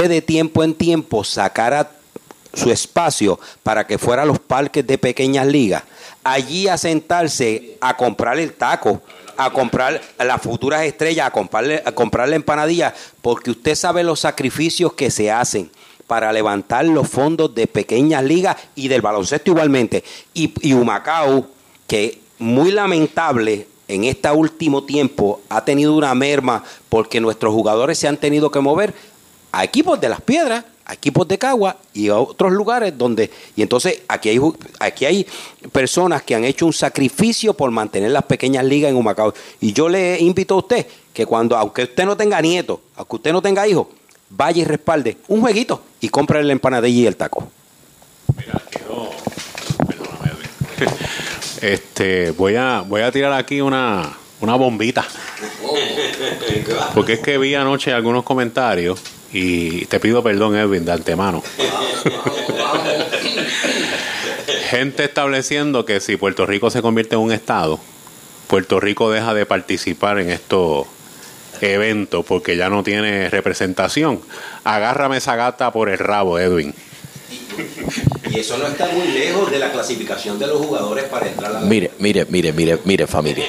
de 0.08 0.22
tiempo 0.22 0.64
en 0.64 0.74
tiempo 0.74 1.24
sacara 1.24 1.92
su 2.54 2.72
espacio 2.72 3.40
para 3.64 3.88
que 3.88 3.98
fuera 3.98 4.24
a 4.24 4.26
los 4.26 4.40
parques 4.40 4.86
de 4.86 4.98
pequeñas 4.98 5.48
ligas, 5.48 5.84
allí 6.24 6.68
a 6.68 6.78
sentarse 6.78 7.78
a 7.80 7.96
comprar 7.96 8.40
el 8.40 8.54
taco, 8.54 9.02
a 9.46 9.54
comprar 9.54 10.02
a 10.18 10.26
las 10.26 10.42
futuras 10.42 10.84
estrellas, 10.84 11.28
a 11.28 11.32
comprarle, 11.32 11.82
a 11.86 11.92
comprarle 11.92 12.36
empanadillas, 12.36 12.94
porque 13.22 13.52
usted 13.52 13.76
sabe 13.76 14.04
los 14.04 14.20
sacrificios 14.20 14.94
que 14.94 15.12
se 15.12 15.32
hacen 15.32 15.70
para 16.08 16.34
levantar 16.34 16.86
los 16.86 17.08
fondos 17.08 17.56
de 17.56 17.68
pequeñas 17.68 18.24
ligas 18.24 18.58
y 18.76 18.88
del 18.88 19.02
baloncesto 19.02 19.52
igualmente. 19.52 20.04
Y, 20.34 20.54
y 20.62 20.74
Humacao, 20.74 21.48
que 21.88 22.22
muy 22.40 22.72
lamentable 22.72 23.68
en 23.88 24.06
este 24.06 24.30
último 24.32 24.84
tiempo 24.84 25.42
ha 25.50 25.64
tenido 25.64 25.94
una 25.96 26.16
merma 26.16 26.64
porque 26.90 27.20
nuestros 27.20 27.54
jugadores 27.54 27.98
se 27.98 28.08
han 28.08 28.18
tenido 28.18 28.50
que 28.52 28.60
mover 28.60 28.94
a 29.52 29.64
equipos 29.64 30.00
de 30.00 30.10
las 30.10 30.22
piedras, 30.22 30.66
equipos 30.94 31.28
de 31.28 31.38
Cagua 31.38 31.78
y 31.94 32.10
a 32.10 32.18
otros 32.18 32.52
lugares 32.52 32.98
donde 32.98 33.30
y 33.56 33.62
entonces 33.62 34.02
aquí 34.08 34.30
hay 34.30 34.38
ju- 34.38 34.56
aquí 34.80 35.06
hay 35.06 35.26
personas 35.72 36.24
que 36.24 36.36
han 36.36 36.44
hecho 36.44 36.66
un 36.66 36.74
sacrificio 36.74 37.54
por 37.54 37.72
mantener 37.72 38.12
las 38.12 38.24
pequeñas 38.24 38.66
ligas 38.66 38.90
en 38.92 38.98
Humacao 38.98 39.34
y 39.60 39.74
yo 39.74 39.88
le 39.90 40.20
invito 40.20 40.56
a 40.56 40.58
usted 40.58 40.86
que 41.14 41.26
cuando 41.26 41.58
aunque 41.58 41.84
usted 41.84 42.06
no 42.06 42.16
tenga 42.18 42.42
nietos, 42.42 42.80
aunque 42.96 43.16
usted 43.16 43.32
no 43.32 43.42
tenga 43.42 43.68
hijos, 43.68 43.88
vaya 44.30 44.62
y 44.62 44.66
respalde 44.66 45.18
un 45.28 45.42
jueguito 45.42 45.82
y 46.00 46.10
compre 46.10 46.44
la 46.44 46.54
empanadilla 46.54 47.02
y 47.02 47.08
el 47.08 47.16
taco. 47.18 47.52
Mira. 48.38 48.62
Perdóname, 49.88 50.32
Edwin. 50.78 50.90
Este, 51.62 52.32
voy 52.32 52.56
a, 52.56 52.82
voy 52.82 53.02
a 53.02 53.12
tirar 53.12 53.34
aquí 53.34 53.62
una, 53.62 54.18
una 54.40 54.56
bombita. 54.56 55.06
Porque 56.96 57.14
es 57.14 57.20
que 57.20 57.38
vi 57.38 57.56
anoche 57.56 57.92
algunos 57.94 58.24
comentarios 58.24 59.00
y 59.34 59.86
te 59.86 60.00
pido 60.00 60.24
perdón, 60.24 60.56
Edwin, 60.56 60.86
de 60.86 60.92
antemano. 60.92 61.44
Gente 64.70 65.04
estableciendo 65.04 65.86
que 65.86 66.00
si 66.00 66.18
Puerto 66.18 66.46
Rico 66.46 66.70
se 66.70 66.82
convierte 66.82 67.16
en 67.16 67.22
un 67.22 67.32
estado, 67.32 67.80
Puerto 68.48 68.80
Rico 68.80 69.12
deja 69.12 69.34
de 69.34 69.46
participar 69.46 70.20
en 70.20 70.30
estos 70.30 70.88
eventos 71.62 72.26
porque 72.26 72.58
ya 72.58 72.70
no 72.70 72.84
tiene 72.84 73.30
representación. 73.30 74.22
Agárrame 74.64 75.18
esa 75.18 75.36
gata 75.36 75.72
por 75.72 75.90
el 75.90 76.00
rabo, 76.00 76.40
Edwin. 76.40 76.74
Y 78.32 78.40
eso 78.40 78.58
no 78.58 78.68
está 78.68 78.88
muy 78.90 79.08
lejos 79.10 79.52
de 79.52 79.60
la 79.60 79.72
clasificación 79.72 80.40
de 80.40 80.48
los 80.48 80.58
jugadores 80.66 81.06
para 81.06 81.28
entrar 81.28 81.52
a 81.52 81.54
la 81.56 81.60
Mire, 81.62 81.92
mire, 82.00 82.26
mire, 82.26 82.54
mire, 82.54 82.80
mire, 82.86 83.08
familia. 83.08 83.46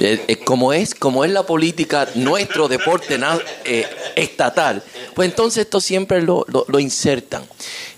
Eh, 0.00 0.40
como 0.44 0.72
es, 0.72 0.94
como 0.94 1.24
es 1.24 1.30
la 1.30 1.44
política 1.44 2.08
nuestro 2.14 2.68
deporte 2.68 3.18
eh, 3.64 3.86
estatal, 4.16 4.82
pues 5.14 5.28
entonces 5.28 5.64
esto 5.64 5.80
siempre 5.80 6.22
lo, 6.22 6.44
lo- 6.48 6.78
insertan. 6.78 7.42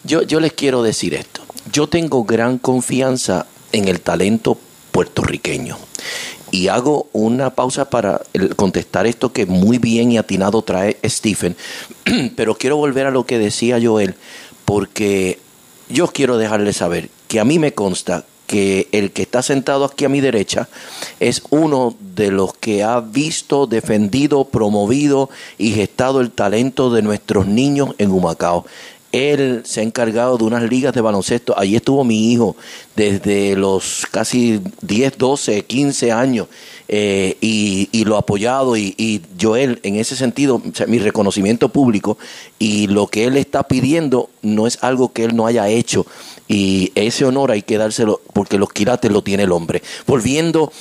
Yo, 0.05 0.23
yo 0.23 0.41
les 0.41 0.53
quiero 0.53 0.83
decir 0.83 1.15
esto. 1.15 1.43
Yo 1.73 1.89
tengo 1.89 2.25
gran 2.25 2.59
confianza 2.59 3.47
en 3.73 3.89
el 3.89 4.01
talento 4.01 4.59
puertorriqueño. 4.93 5.79
Y 6.53 6.69
hago 6.69 7.09
una 7.13 7.51
pausa 7.51 7.91
para 7.91 8.21
contestar 8.55 9.07
esto 9.07 9.33
que 9.33 9.47
muy 9.47 9.79
bien 9.79 10.13
y 10.13 10.19
atinado 10.19 10.63
trae 10.63 10.97
Stephen. 11.05 11.57
Pero 12.37 12.57
quiero 12.57 12.77
volver 12.77 13.07
a 13.07 13.11
lo 13.11 13.27
que 13.27 13.39
decía 13.39 13.79
Joel, 13.83 14.15
porque 14.67 15.39
yo 15.89 16.09
quiero 16.09 16.37
dejarle 16.37 16.75
saber 16.75 17.09
que 17.29 17.41
a 17.41 17.45
mí 17.45 17.59
me 17.59 17.73
consta 17.73 18.27
que 18.47 18.89
el 18.93 19.13
que 19.13 19.23
está 19.23 19.43
sentado 19.43 19.85
aquí 19.85 20.05
a 20.05 20.09
mi 20.09 20.21
derecha 20.21 20.69
es 21.19 21.43
uno 21.51 21.97
de 22.15 22.31
los 22.31 22.55
que 22.55 22.83
ha 22.83 23.01
visto, 23.01 23.67
defendido, 23.67 24.45
promovido 24.45 25.31
y 25.59 25.73
gestado 25.73 26.21
el 26.21 26.31
talento 26.31 26.93
de 26.93 27.03
nuestros 27.03 27.47
niños 27.47 27.95
en 27.99 28.13
Humacao. 28.13 28.67
Él 29.13 29.63
se 29.65 29.81
ha 29.81 29.83
encargado 29.83 30.37
de 30.37 30.45
unas 30.45 30.63
ligas 30.65 30.93
de 30.95 31.01
baloncesto. 31.01 31.59
Allí 31.59 31.77
estuvo 31.77 32.05
mi 32.05 32.33
hijo 32.33 32.57
desde 32.97 33.57
los 33.57 34.07
casi 34.11 34.61
10, 34.83 35.17
12, 35.17 35.65
15 35.65 36.13
años 36.13 36.49
eh, 36.89 37.37
y, 37.41 37.89
y 37.93 38.05
lo 38.05 38.17
apoyado. 38.17 38.77
Y, 38.77 38.95
y 38.97 39.23
Joel, 39.41 39.81
en 39.83 39.97
ese 39.97 40.17
sentido, 40.17 40.61
mi 40.87 40.99
reconocimiento 40.99 41.69
público 41.69 42.19
y 42.59 42.87
lo 42.87 43.07
que 43.07 43.25
él 43.25 43.37
está 43.37 43.65
pidiendo 43.65 44.31
no 44.43 44.67
es 44.67 44.83
algo 44.83 45.13
que 45.13 45.25
él 45.25 45.37
no 45.37 45.47
haya 45.47 45.69
hecho. 45.69 46.07
Y 46.49 46.93
ese 46.95 47.25
honor 47.25 47.51
hay 47.51 47.63
que 47.63 47.79
dárselo 47.79 48.21
porque 48.33 48.59
los 48.59 48.73
quilates 48.73 49.11
lo 49.11 49.23
tiene 49.23 49.45
el 49.45 49.53
hombre. 49.53 49.83
Volviendo 50.07 50.73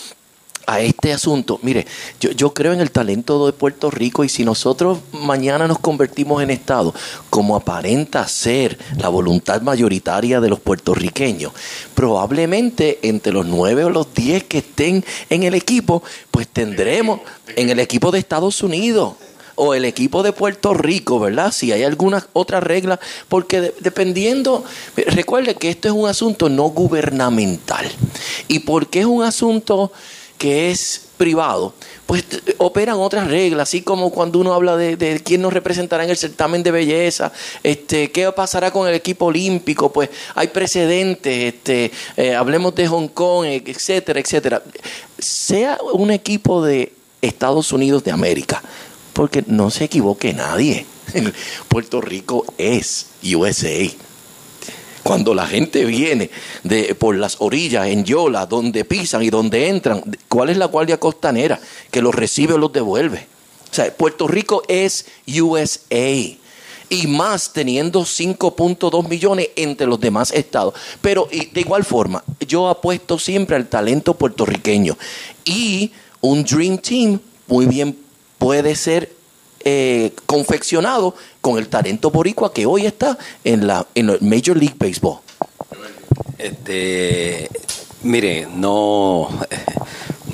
a 0.67 0.79
este 0.79 1.13
asunto, 1.13 1.60
mire, 1.62 1.86
yo, 2.19 2.31
yo 2.31 2.53
creo 2.53 2.74
en 2.74 2.81
el 2.81 2.91
talento 2.91 3.45
de 3.45 3.53
Puerto 3.53 3.91
Rico 3.91 4.24
y 4.24 4.29
si 4.29 4.43
nosotros 4.43 5.00
mañana 5.12 5.67
nos 5.67 5.79
convertimos 5.79 6.41
en 6.41 6.50
Estado, 6.50 6.93
como 7.29 7.55
aparenta 7.55 8.27
ser 8.27 8.77
la 8.98 9.10
voluntad 9.10 9.62
mayoritaria 9.62 10.41
de 10.41 10.50
los 10.50 10.60
puertorriqueños, 10.60 11.51
probablemente 11.93 13.00
entre 13.03 13.34
los 13.34 13.45
nueve 13.45 13.84
o 13.84 13.89
los 13.89 14.13
diez 14.13 14.43
que 14.43 14.60
estén 14.60 15.03
en 15.29 15.43
el 15.43 15.53
equipo, 15.55 16.03
pues 16.31 16.48
tendremos 16.48 17.22
en 17.55 17.69
el 17.69 17.79
equipo 17.79 18.12
de 18.12 18.19
Estados 18.19 18.62
Unidos 18.63 19.13
o 19.57 19.74
el 19.74 19.86
equipo 19.86 20.22
de 20.22 20.34
Puerto 20.34 20.74
Rico, 20.74 21.17
¿verdad? 21.19 21.51
Si 21.53 21.72
hay 21.72 21.84
alguna 21.84 22.27
otra 22.34 22.60
regla, 22.60 23.00
porque 23.29 23.62
de- 23.62 23.74
dependiendo, 23.79 24.65
recuerde 24.98 25.55
que 25.55 25.69
esto 25.69 25.88
es 25.88 25.93
un 25.93 26.10
asunto 26.10 26.50
no 26.50 26.63
gubernamental. 26.65 27.89
Y 28.50 28.60
porque 28.60 29.00
es 29.00 29.05
un 29.05 29.24
asunto 29.24 29.93
que 30.38 30.72
es 30.72 31.01
privado, 31.18 31.74
pues 32.06 32.25
operan 32.58 32.98
otras 32.98 33.27
reglas, 33.27 33.70
así 33.70 33.82
como 33.82 34.12
cuando 34.12 34.39
uno 34.39 34.54
habla 34.54 34.75
de, 34.75 34.98
de 34.98 35.20
quién 35.22 35.42
nos 35.42 35.54
representará 35.54 36.04
en 36.04 36.10
el 36.10 36.18
certamen 36.18 36.62
de 36.62 36.72
belleza, 36.72 37.32
este, 37.63 38.12
qué 38.12 38.32
pasará 38.32 38.72
con 38.72 38.88
el 38.88 38.96
equipo 38.96 39.25
olímpico, 39.25 39.92
pues 39.92 40.10
hay 40.36 40.48
precedentes, 40.48 41.54
este, 41.54 41.92
eh, 42.18 42.36
hablemos 42.36 42.75
de 42.75 42.88
Hong 42.88 43.08
Kong, 43.08 43.46
eh, 43.46 43.63
etcétera, 43.65 44.20
etcétera. 44.20 44.62
Sea 45.18 45.77
un 45.94 46.12
equipo 46.12 46.63
de 46.63 46.92
Estados 47.22 47.72
Unidos 47.72 48.04
de 48.04 48.12
América, 48.12 48.62
porque 49.13 49.44
no 49.48 49.72
se 49.72 49.86
equivoque 49.86 50.34
nadie. 50.34 50.86
Puerto 51.70 52.01
Rico 52.01 52.46
es 52.58 53.08
USA. 53.24 53.89
Cuando 55.05 55.35
la 55.35 55.45
gente 55.45 55.85
viene 55.85 56.31
de, 56.63 56.95
por 56.95 57.15
las 57.15 57.35
orillas 57.38 57.85
en 57.89 58.05
Yola, 58.05 58.47
donde 58.47 58.85
pisan 58.85 59.21
y 59.21 59.29
donde 59.29 59.67
entran, 59.67 60.01
¿cuál 60.27 60.50
es 60.50 60.57
la 60.57 60.65
guardia 60.65 61.00
costanera 61.00 61.59
que 61.91 62.01
los 62.01 62.15
recibe 62.15 62.55
o 62.55 62.57
los 62.57 62.74
devuelve? 62.74 63.27
O 63.69 63.74
sea, 63.75 63.95
Puerto 63.95 64.27
Rico 64.27 64.63
es 64.67 65.05
USA. 65.27 66.09
y 66.89 67.07
más 67.07 67.53
teniendo 67.53 68.01
5.2 68.01 69.07
millones 69.07 69.50
entre 69.55 69.85
los 69.85 70.00
demás 70.00 70.31
estados. 70.31 70.74
Pero 71.03 71.29
de 71.29 71.62
igual 71.62 71.85
forma, 71.85 72.24
yo 72.39 72.67
apuesto 72.67 73.19
siempre 73.19 73.57
al 73.57 73.67
talento 73.67 74.15
puertorriqueño 74.15 74.97
y 75.45 75.91
un 76.19 76.43
Dream 76.43 76.79
Team 76.79 77.19
muy 77.45 77.67
bien 77.67 77.95
puede 78.39 78.75
ser 78.75 79.14
eh, 79.65 80.13
confeccionado 80.27 81.15
con 81.41 81.57
el 81.57 81.67
talento 81.67 82.12
boricua 82.12 82.53
que 82.53 82.65
hoy 82.65 82.86
está 82.86 83.17
en 83.43 83.65
la 83.65 83.88
en 83.95 84.10
el 84.10 84.22
Major 84.22 84.55
League 84.55 84.75
Baseball. 84.77 85.19
Este, 86.38 87.50
mire, 88.03 88.48
no 88.53 89.27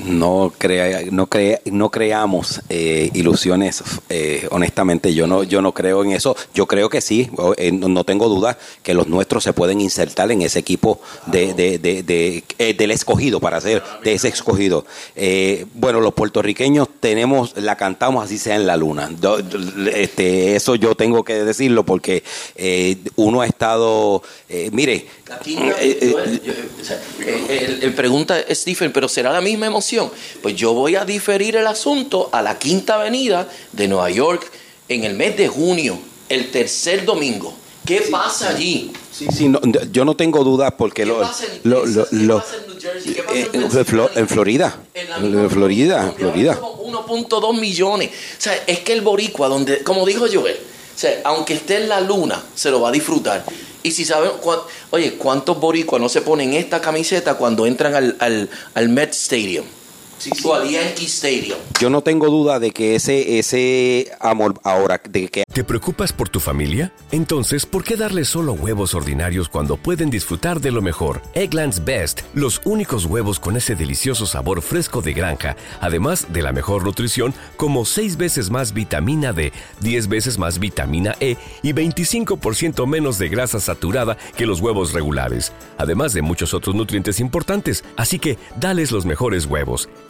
no 0.05 0.53
crea, 0.57 1.01
no 1.11 1.27
crea, 1.27 1.59
no 1.65 1.89
creamos 1.89 2.61
eh, 2.69 3.09
ilusiones 3.13 3.83
eh, 4.09 4.47
honestamente 4.51 5.13
yo 5.13 5.27
no 5.27 5.43
yo 5.43 5.61
no 5.61 5.73
creo 5.73 6.03
en 6.03 6.11
eso. 6.11 6.35
Yo 6.53 6.67
creo 6.67 6.89
que 6.89 7.01
sí 7.01 7.29
eh, 7.57 7.71
no 7.71 8.03
tengo 8.03 8.29
duda 8.29 8.57
que 8.83 8.93
los 8.93 9.07
nuestros 9.07 9.43
se 9.43 9.53
pueden 9.53 9.81
insertar 9.81 10.31
en 10.31 10.41
ese 10.41 10.59
equipo 10.59 10.99
de, 11.27 11.53
de, 11.53 11.79
de, 11.79 12.73
del 12.73 12.91
escogido 12.91 13.39
para 13.39 13.57
hacer 13.57 13.83
de 14.03 14.13
ese 14.13 14.29
escogido. 14.29 14.85
Bueno 15.73 16.01
los 16.01 16.13
puertorriqueños 16.13 16.87
tenemos 16.99 17.55
la 17.57 17.75
cantamos 17.75 18.25
así 18.25 18.37
sea 18.37 18.55
en 18.55 18.67
la 18.67 18.77
luna. 18.77 19.09
Este 19.93 20.55
eso 20.55 20.75
yo 20.75 20.95
tengo 20.95 21.23
que 21.23 21.43
decirlo 21.43 21.83
porque 21.83 22.23
uno 23.15 23.41
ha 23.41 23.45
estado 23.45 24.23
mire 24.71 25.07
el, 27.27 27.93
pregunta 27.95 28.37
Stephen 28.51 28.91
pero 28.91 29.07
será 29.07 29.31
la 29.31 29.41
misma 29.41 29.67
emoción 29.67 30.11
pues 30.41 30.55
yo 30.55 30.73
voy 30.73 30.95
a 30.95 31.05
diferir 31.05 31.55
el 31.55 31.67
asunto 31.67 32.29
a 32.31 32.41
la 32.41 32.57
Quinta 32.57 32.95
Avenida 32.95 33.47
de 33.71 33.87
Nueva 33.87 34.09
York 34.09 34.51
en 34.91 35.05
el 35.05 35.13
mes 35.13 35.37
de 35.37 35.47
junio, 35.47 35.97
el 36.27 36.51
tercer 36.51 37.05
domingo. 37.05 37.53
¿Qué 37.85 38.01
pasa 38.11 38.49
allí? 38.49 38.91
Sí, 39.11 39.27
sí, 39.33 39.51
yo 39.91 40.05
no 40.05 40.15
tengo 40.15 40.43
dudas 40.43 40.73
porque 40.77 41.05
lo, 41.05 41.21
lo, 41.63 41.85
lo, 41.85 42.43
en, 43.33 43.63
en, 43.63 43.69
Florida, 43.85 44.11
en, 44.15 45.49
Florida, 45.49 46.13
Florida. 46.15 46.59
1.2 46.59 47.59
millones. 47.59 48.09
O 48.09 48.41
sea, 48.41 48.63
es 48.67 48.79
que 48.79 48.93
el 48.93 49.01
boricua, 49.01 49.47
donde, 49.47 49.81
como 49.83 50.05
dijo 50.05 50.25
Joel, 50.31 50.57
o 50.57 50.99
sea, 50.99 51.21
aunque 51.23 51.55
esté 51.55 51.77
en 51.77 51.89
la 51.89 52.01
luna, 52.01 52.43
se 52.53 52.69
lo 52.69 52.81
va 52.81 52.89
a 52.89 52.91
disfrutar. 52.91 53.43
Y 53.83 53.91
si 53.91 54.05
sabemos, 54.05 54.39
oye, 54.91 55.15
¿cuántos 55.15 55.59
boricuas 55.59 56.01
no 56.01 56.09
se 56.09 56.21
ponen 56.21 56.53
esta 56.53 56.81
camiseta 56.81 57.35
cuando 57.35 57.65
entran 57.65 57.95
al, 57.95 58.15
al, 58.19 58.49
al 58.73 58.89
Met 58.89 59.11
Stadium? 59.13 59.65
Yo 61.79 61.89
no 61.89 62.01
tengo 62.01 62.27
duda 62.27 62.59
de 62.59 62.71
que 62.71 62.95
ese, 62.95 63.39
ese 63.39 64.11
amor 64.19 64.59
ahora, 64.63 65.01
de 65.09 65.27
que... 65.29 65.43
¿Te 65.51 65.63
preocupas 65.63 66.13
por 66.13 66.29
tu 66.29 66.39
familia? 66.39 66.93
Entonces, 67.11 67.65
¿por 67.65 67.83
qué 67.83 67.95
darles 67.95 68.29
solo 68.29 68.53
huevos 68.53 68.93
ordinarios 68.93 69.49
cuando 69.49 69.77
pueden 69.77 70.09
disfrutar 70.09 70.61
de 70.61 70.71
lo 70.71 70.81
mejor? 70.81 71.21
Eggland's 71.33 71.83
Best, 71.83 72.21
los 72.35 72.61
únicos 72.65 73.05
huevos 73.05 73.39
con 73.39 73.57
ese 73.57 73.75
delicioso 73.75 74.25
sabor 74.25 74.61
fresco 74.61 75.01
de 75.01 75.13
granja, 75.13 75.55
además 75.79 76.27
de 76.31 76.41
la 76.43 76.51
mejor 76.51 76.83
nutrición, 76.83 77.33
como 77.57 77.85
6 77.85 78.17
veces 78.17 78.51
más 78.51 78.73
vitamina 78.73 79.33
D, 79.33 79.51
10 79.79 80.07
veces 80.07 80.37
más 80.37 80.59
vitamina 80.59 81.15
E 81.19 81.35
y 81.63 81.73
25% 81.73 82.85
menos 82.85 83.17
de 83.17 83.29
grasa 83.29 83.59
saturada 83.59 84.17
que 84.37 84.45
los 84.45 84.59
huevos 84.59 84.93
regulares, 84.93 85.51
además 85.77 86.13
de 86.13 86.21
muchos 86.21 86.53
otros 86.53 86.75
nutrientes 86.75 87.19
importantes. 87.19 87.83
Así 87.97 88.19
que, 88.19 88.37
dales 88.59 88.91
los 88.91 89.05
mejores 89.05 89.47
huevos. 89.47 89.89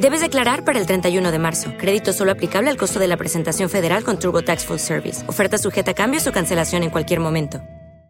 Debes 0.00 0.20
declarar 0.20 0.64
para 0.64 0.80
el 0.80 0.86
31 0.86 1.30
de 1.30 1.38
marzo. 1.38 1.72
Crédito 1.78 2.12
solo 2.12 2.32
aplicable 2.32 2.68
al 2.68 2.76
costo 2.76 2.98
de 2.98 3.06
la 3.06 3.16
presentación 3.16 3.70
federal 3.70 4.02
con 4.02 4.18
TurboTax 4.18 4.64
Full 4.64 4.78
Service. 4.78 5.24
Oferta 5.28 5.56
sujeta 5.56 5.92
a 5.92 5.94
cambios 5.94 6.26
o 6.26 6.32
cancelación 6.32 6.82
en 6.82 6.90
cualquier 6.90 7.20
momento. 7.20 7.62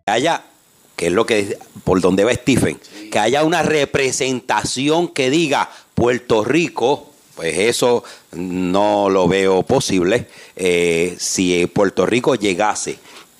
Haya, 0.07 0.45
que 0.97 1.09
es 1.09 1.13
lo 1.13 1.27
que 1.27 1.59
por 1.85 2.01
donde 2.01 2.25
va 2.25 2.33
Stephen, 2.33 2.81
que 3.13 3.19
haya 3.19 3.45
una 3.45 3.63
representación 3.63 5.09
que 5.09 5.29
diga 5.29 5.71
Puerto 5.95 6.43
Rico, 6.43 7.13
pues 7.35 7.59
eso 7.59 8.03
no 8.33 9.11
lo 9.11 9.29
veo 9.29 9.63
posible. 9.63 10.27
Eh, 10.57 11.15
si 11.19 11.67
Puerto 11.67 12.07
Rico 12.07 12.35
llegase 12.35 12.99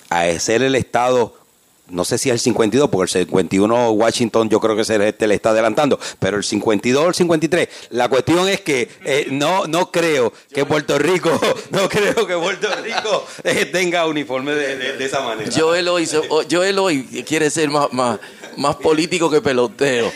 a 0.09 0.27
ser 0.39 0.61
el 0.61 0.75
estado 0.75 1.44
no 1.89 2.05
sé 2.05 2.17
si 2.17 2.29
es 2.29 2.33
el 2.33 2.39
52, 2.39 2.89
porque 2.89 3.19
el 3.19 3.25
51 3.27 3.91
Washington 3.91 4.49
yo 4.49 4.59
creo 4.59 4.75
que 4.75 4.83
se 4.83 5.07
este 5.07 5.27
le 5.27 5.35
está 5.35 5.51
adelantando, 5.51 5.99
pero 6.19 6.37
el 6.37 6.43
52 6.43 7.03
o 7.03 7.07
el 7.07 7.13
53, 7.13 7.69
la 7.91 8.09
cuestión 8.09 8.47
es 8.47 8.61
que 8.61 8.89
eh, 9.03 9.27
no 9.31 9.67
no 9.67 9.91
creo 9.91 10.33
que 10.53 10.65
Puerto 10.65 10.97
Rico, 10.97 11.29
no 11.71 11.87
creo 11.89 12.27
que 12.27 12.35
Puerto 12.35 12.67
Rico 12.83 13.25
eh, 13.43 13.65
tenga 13.65 14.05
uniforme 14.07 14.53
de, 14.53 15.05
esa 15.05 15.21
manera. 15.21 15.51
Joel 15.55 15.87
hoy, 15.87 16.09
Joel 16.49 16.79
hoy 16.79 17.03
quiere 17.27 17.49
ser 17.49 17.69
más, 17.69 17.91
más, 17.93 18.19
más 18.57 18.75
político 18.77 19.29
que 19.29 19.41
pelotero, 19.41 20.11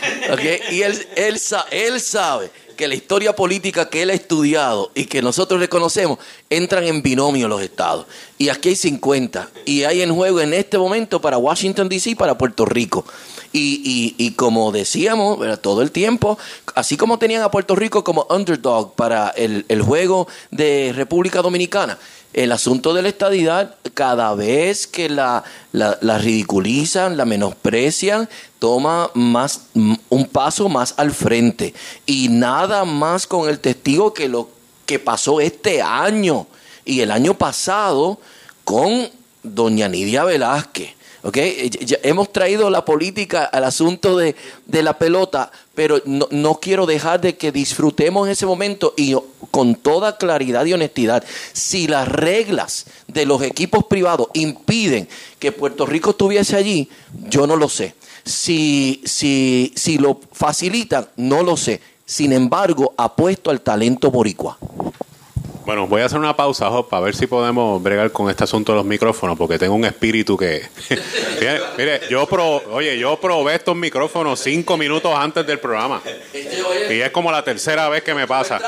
y 0.70 0.82
él, 0.82 1.06
él, 1.16 1.40
él 1.70 2.00
sabe 2.00 2.50
que 2.80 2.88
la 2.88 2.94
historia 2.94 3.36
política 3.36 3.90
que 3.90 4.00
él 4.00 4.08
ha 4.08 4.14
estudiado 4.14 4.90
y 4.94 5.04
que 5.04 5.20
nosotros 5.20 5.60
reconocemos 5.60 6.18
entran 6.48 6.84
en 6.84 7.02
binomio 7.02 7.46
los 7.46 7.60
estados. 7.60 8.06
Y 8.38 8.48
aquí 8.48 8.70
hay 8.70 8.76
50. 8.76 9.50
Y 9.66 9.84
hay 9.84 10.00
en 10.00 10.14
juego 10.14 10.40
en 10.40 10.54
este 10.54 10.78
momento 10.78 11.20
para 11.20 11.36
Washington, 11.36 11.90
D.C., 11.90 12.16
para 12.16 12.38
Puerto 12.38 12.64
Rico. 12.64 13.04
Y, 13.52 14.14
y, 14.16 14.30
como 14.32 14.70
decíamos 14.70 15.40
todo 15.60 15.82
el 15.82 15.90
tiempo, 15.90 16.38
así 16.76 16.96
como 16.96 17.18
tenían 17.18 17.42
a 17.42 17.50
Puerto 17.50 17.74
Rico 17.74 18.04
como 18.04 18.26
underdog 18.30 18.94
para 18.94 19.30
el, 19.30 19.64
el 19.68 19.82
juego 19.82 20.28
de 20.52 20.92
República 20.94 21.42
Dominicana, 21.42 21.98
el 22.32 22.52
asunto 22.52 22.94
de 22.94 23.02
la 23.02 23.08
estadidad, 23.08 23.74
cada 23.94 24.34
vez 24.34 24.86
que 24.86 25.08
la, 25.08 25.42
la, 25.72 26.18
ridiculizan, 26.18 27.16
la 27.16 27.24
menosprecian, 27.24 28.28
toma 28.58 29.10
más 29.14 29.62
un 29.74 30.26
paso 30.30 30.68
más 30.68 30.94
al 30.96 31.10
frente. 31.10 31.74
Y 32.06 32.28
nada 32.28 32.84
más 32.84 33.26
con 33.26 33.48
el 33.48 33.58
testigo 33.58 34.14
que 34.14 34.28
lo 34.28 34.48
que 34.86 34.98
pasó 34.98 35.40
este 35.40 35.82
año 35.82 36.46
y 36.84 37.00
el 37.00 37.10
año 37.10 37.34
pasado 37.34 38.20
con 38.64 39.08
doña 39.42 39.88
Nidia 39.88 40.24
Velázquez. 40.24 40.99
¿Okay? 41.22 41.70
hemos 42.02 42.32
traído 42.32 42.70
la 42.70 42.84
política 42.84 43.44
al 43.44 43.64
asunto 43.64 44.16
de, 44.16 44.36
de 44.66 44.82
la 44.82 44.98
pelota, 44.98 45.50
pero 45.74 46.00
no, 46.04 46.28
no, 46.30 46.56
quiero 46.56 46.86
dejar 46.86 47.20
de 47.20 47.36
que 47.36 47.52
disfrutemos 47.52 48.28
ese 48.28 48.46
momento 48.46 48.94
y 48.96 49.14
con 49.50 49.74
toda 49.74 50.16
claridad 50.16 50.64
y 50.64 50.72
honestidad, 50.72 51.24
si 51.52 51.86
las 51.86 52.08
reglas 52.08 52.86
de 53.06 53.26
los 53.26 53.42
equipos 53.42 53.84
privados 53.84 54.28
impiden 54.34 55.08
que 55.38 55.52
Puerto 55.52 55.86
Rico 55.86 56.10
estuviese 56.10 56.56
allí, 56.56 56.88
yo 57.28 57.46
no 57.46 57.56
lo 57.56 57.68
sé. 57.68 57.94
Si, 58.24 59.00
si, 59.04 59.72
si 59.76 59.98
lo 59.98 60.20
facilitan, 60.32 61.08
no 61.16 61.42
lo 61.42 61.56
sé. 61.56 61.80
Sin 62.04 62.32
embargo, 62.32 62.92
apuesto 62.96 63.50
al 63.50 63.60
talento 63.60 64.10
boricua. 64.10 64.58
Bueno, 65.70 65.86
voy 65.86 66.02
a 66.02 66.06
hacer 66.06 66.18
una 66.18 66.34
pausa, 66.34 66.68
para 66.82 67.04
ver 67.04 67.14
si 67.14 67.28
podemos 67.28 67.80
bregar 67.80 68.10
con 68.10 68.28
este 68.28 68.42
asunto 68.42 68.72
de 68.72 68.78
los 68.78 68.84
micrófonos, 68.84 69.38
porque 69.38 69.56
tengo 69.56 69.76
un 69.76 69.84
espíritu 69.84 70.36
que... 70.36 70.68
mire, 71.78 72.00
yo 72.10 72.26
oye, 72.72 72.98
yo 72.98 73.20
probé 73.20 73.54
estos 73.54 73.76
micrófonos 73.76 74.40
cinco 74.40 74.76
minutos 74.76 75.14
antes 75.16 75.46
del 75.46 75.60
programa. 75.60 76.02
Y 76.90 76.94
es 76.94 77.10
como 77.10 77.30
la 77.30 77.44
tercera 77.44 77.88
vez 77.88 78.02
que 78.02 78.14
me 78.14 78.26
pasa. 78.26 78.58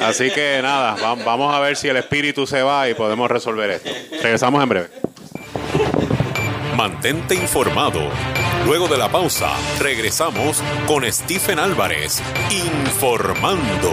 Así 0.00 0.32
que 0.32 0.58
nada, 0.60 0.96
vamos 1.24 1.54
a 1.54 1.60
ver 1.60 1.76
si 1.76 1.86
el 1.86 1.98
espíritu 1.98 2.44
se 2.44 2.60
va 2.60 2.88
y 2.88 2.94
podemos 2.94 3.30
resolver 3.30 3.70
esto. 3.70 3.90
Regresamos 4.20 4.60
en 4.64 4.68
breve. 4.68 4.88
Mantente 6.76 7.36
informado. 7.36 8.00
Luego 8.66 8.88
de 8.88 8.98
la 8.98 9.08
pausa, 9.08 9.52
regresamos 9.78 10.60
con 10.88 11.04
Stephen 11.12 11.60
Álvarez, 11.60 12.20
informando. 12.50 13.92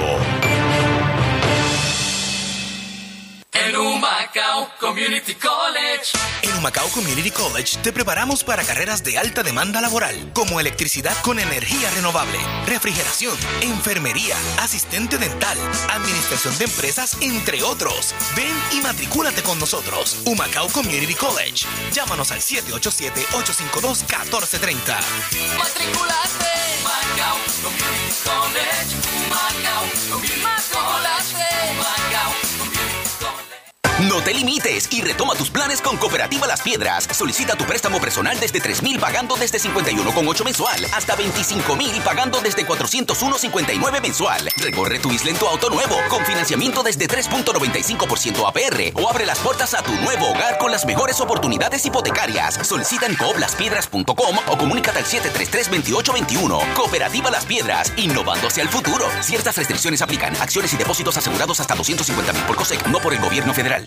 En 3.54 3.76
Humacao 3.76 4.70
Community 4.80 5.34
College. 5.36 6.18
En 6.44 6.56
Humacao 6.58 6.88
Community 6.90 7.32
College 7.32 7.78
te 7.82 7.92
preparamos 7.94 8.44
para 8.44 8.64
carreras 8.64 9.04
de 9.04 9.18
alta 9.18 9.42
demanda 9.42 9.80
laboral, 9.82 10.32
como 10.34 10.60
electricidad 10.60 11.16
con 11.22 11.40
energía 11.40 11.90
renovable, 11.92 12.38
refrigeración, 12.66 13.36
enfermería, 13.62 14.36
asistente 14.60 15.18
dental, 15.18 15.58
administración 15.90 16.56
de 16.58 16.66
empresas, 16.66 17.16
entre 17.22 17.64
otros. 17.64 18.14
Ven 18.36 18.54
y 18.74 18.82
matricúlate 18.82 19.42
con 19.44 19.58
nosotros. 19.60 20.18
Humacao 20.26 20.68
Community 20.70 21.16
College. 21.16 21.66
Llámanos 21.92 22.32
al 22.32 22.42
787-852-1430. 22.42 25.00
Matriculate. 25.58 26.58
Humacao 26.82 27.38
Community 27.64 28.14
College. 28.24 28.96
Humacao 29.26 29.84
Community 30.10 30.42
College. 30.42 30.67
No 34.06 34.22
te 34.22 34.32
limites 34.32 34.88
y 34.92 35.02
retoma 35.02 35.34
tus 35.34 35.50
planes 35.50 35.82
con 35.82 35.98
Cooperativa 35.98 36.46
Las 36.46 36.62
Piedras. 36.62 37.08
Solicita 37.12 37.56
tu 37.56 37.66
préstamo 37.66 38.00
personal 38.00 38.40
desde 38.40 38.62
3.000 38.62 39.00
pagando 39.00 39.36
desde 39.36 39.58
51,8 39.58 40.44
mensual 40.46 40.86
hasta 40.94 41.18
25.000 41.18 42.04
pagando 42.04 42.40
desde 42.40 42.64
401,59 42.66 44.02
mensual. 44.02 44.50
Recorre 44.58 45.00
tu 45.00 45.12
isla 45.12 45.32
en 45.32 45.38
tu 45.38 45.48
auto 45.48 45.72
nuevo 45.72 45.96
con 46.10 46.24
financiamiento 46.26 46.84
desde 46.84 47.08
3.95% 47.08 48.48
APR 48.48 49.02
o 49.02 49.10
abre 49.10 49.26
las 49.26 49.40
puertas 49.40 49.74
a 49.74 49.82
tu 49.82 49.92
nuevo 49.94 50.30
hogar 50.30 50.60
con 50.60 50.72
las 50.72 50.86
mejores 50.86 51.20
oportunidades 51.20 51.84
hipotecarias. 51.86 52.68
Solicita 52.68 53.08
en 53.08 53.16
cooplaspiedras.com 53.16 54.38
o 54.48 54.58
comunícate 54.60 55.00
al 55.00 55.06
733-2821. 55.06 56.74
Cooperativa 56.76 57.32
Las 57.32 57.46
Piedras, 57.46 57.92
innovando 57.98 58.48
hacia 58.48 58.62
el 58.62 58.70
futuro. 58.70 59.10
Ciertas 59.22 59.58
restricciones 59.58 60.04
aplican. 60.04 60.36
Acciones 60.36 60.72
y 60.74 60.78
depósitos 60.78 61.18
asegurados 61.18 61.60
hasta 61.60 61.76
250.000 61.76 62.46
por 62.46 62.56
COSEC, 62.58 62.86
no 62.88 63.00
por 63.00 63.14
el 63.14 63.20
gobierno 63.20 63.56
federal. 63.56 63.87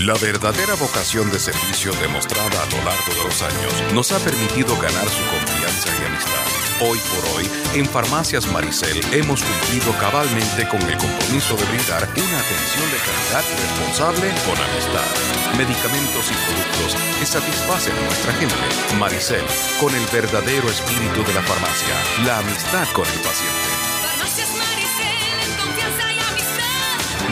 la 0.00 0.14
verdadera 0.14 0.74
vocación 0.74 1.30
de 1.30 1.38
servicio 1.38 1.92
demostrada 2.00 2.62
a 2.62 2.66
lo 2.66 2.78
largo 2.82 3.12
de 3.14 3.24
los 3.24 3.42
años 3.42 3.92
nos 3.94 4.10
ha 4.10 4.18
permitido 4.18 4.74
ganar 4.76 5.08
su 5.08 5.22
confianza 5.30 5.90
y 5.94 6.06
amistad. 6.06 6.42
Hoy 6.80 6.98
por 6.98 7.22
hoy, 7.36 7.48
en 7.74 7.86
Farmacias 7.86 8.50
Maricel 8.50 8.98
hemos 9.12 9.42
cumplido 9.42 9.92
cabalmente 10.00 10.66
con 10.66 10.82
el 10.82 10.98
compromiso 10.98 11.54
de 11.54 11.64
brindar 11.66 12.02
una 12.02 12.38
atención 12.40 12.90
de 12.90 12.98
calidad 12.98 13.44
responsable 13.62 14.26
con 14.42 14.58
amistad. 14.58 15.06
Medicamentos 15.56 16.26
y 16.26 16.34
productos 16.34 16.96
que 17.20 17.26
satisfacen 17.26 17.94
a 17.94 18.02
nuestra 18.02 18.32
gente. 18.34 18.96
Maricel, 18.98 19.44
con 19.78 19.94
el 19.94 20.04
verdadero 20.06 20.68
espíritu 20.68 21.22
de 21.22 21.34
la 21.34 21.42
farmacia, 21.42 21.94
la 22.26 22.38
amistad 22.38 22.88
con 22.92 23.06
el 23.06 23.20
paciente. 23.20 23.70
Maricel, 24.18 26.11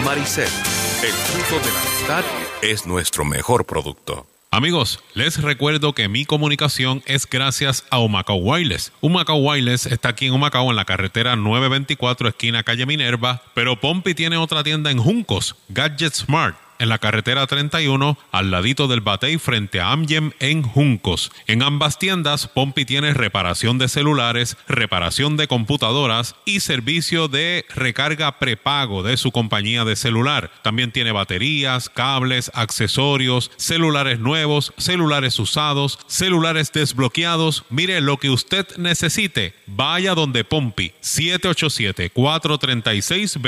el 0.07 1.13
fruto 1.13 1.63
de 1.63 1.73
la 1.73 1.81
amistad 1.83 2.25
es 2.63 2.87
nuestro 2.87 3.23
mejor 3.27 3.67
producto. 3.67 4.27
Amigos, 4.51 4.99
les 5.13 5.43
recuerdo 5.43 5.93
que 5.93 6.09
mi 6.09 6.25
comunicación 6.25 7.03
es 7.05 7.29
gracias 7.29 7.85
a 7.91 7.99
Humacao 7.99 8.37
Wireless. 8.37 8.93
Humacao 9.03 9.37
Wireless 9.37 9.85
está 9.85 10.09
aquí 10.09 10.27
en 10.27 10.33
Humacao 10.33 10.71
en 10.71 10.77
la 10.77 10.87
carretera 10.87 11.37
924 11.37 12.31
esquina 12.31 12.63
calle 12.63 12.87
Minerva, 12.87 13.43
pero 13.53 13.79
Pompi 13.79 14.15
tiene 14.15 14.39
otra 14.39 14.65
tienda 14.65 14.91
en 14.91 14.99
Juncos, 14.99 15.55
Gadget 15.69 16.15
Smart 16.15 16.57
en 16.81 16.89
la 16.89 16.99
carretera 16.99 17.47
31, 17.47 18.19
al 18.33 18.51
ladito 18.51 18.89
del 18.89 19.03
Batey 19.03 19.39
frente 19.39 19.81
a 19.81 19.93
Amgem 19.93 20.33
en 20.41 20.63
Juncos. 20.63 21.31
En 21.47 21.63
ambas 21.63 21.99
tiendas, 21.99 22.49
Pompi 22.49 22.85
tiene 22.85 23.15
reparación 23.15 23.79
de 23.79 23.89
celulares, 23.89 24.57
reparación 24.67 25.37
de 25.37 25.47
computadoras 25.47 26.35
y 26.45 26.61
servicio 26.61 27.29
de 27.29 27.67
recarga 27.75 28.39
prepago 28.39 29.03
de 29.03 29.17
su 29.19 29.31
compañía 29.31 29.85
de 29.85 29.95
celular. 29.95 30.51
También 30.63 30.91
tiene 30.91 31.13
baterías, 31.13 31.89
cables, 31.89 32.51
accesorios, 32.55 33.51
celulares 33.57 34.19
nuevos, 34.19 34.73
celulares 34.79 35.39
usados, 35.39 35.99
celulares 36.07 36.73
desbloqueados. 36.73 37.65
Mire 37.69 38.01
lo 38.01 38.17
que 38.17 38.31
usted 38.31 38.67
necesite. 38.79 39.55
Vaya 39.67 40.15
donde 40.15 40.45
Pompi 40.45 40.93
787 41.01 42.11
436 42.11 43.39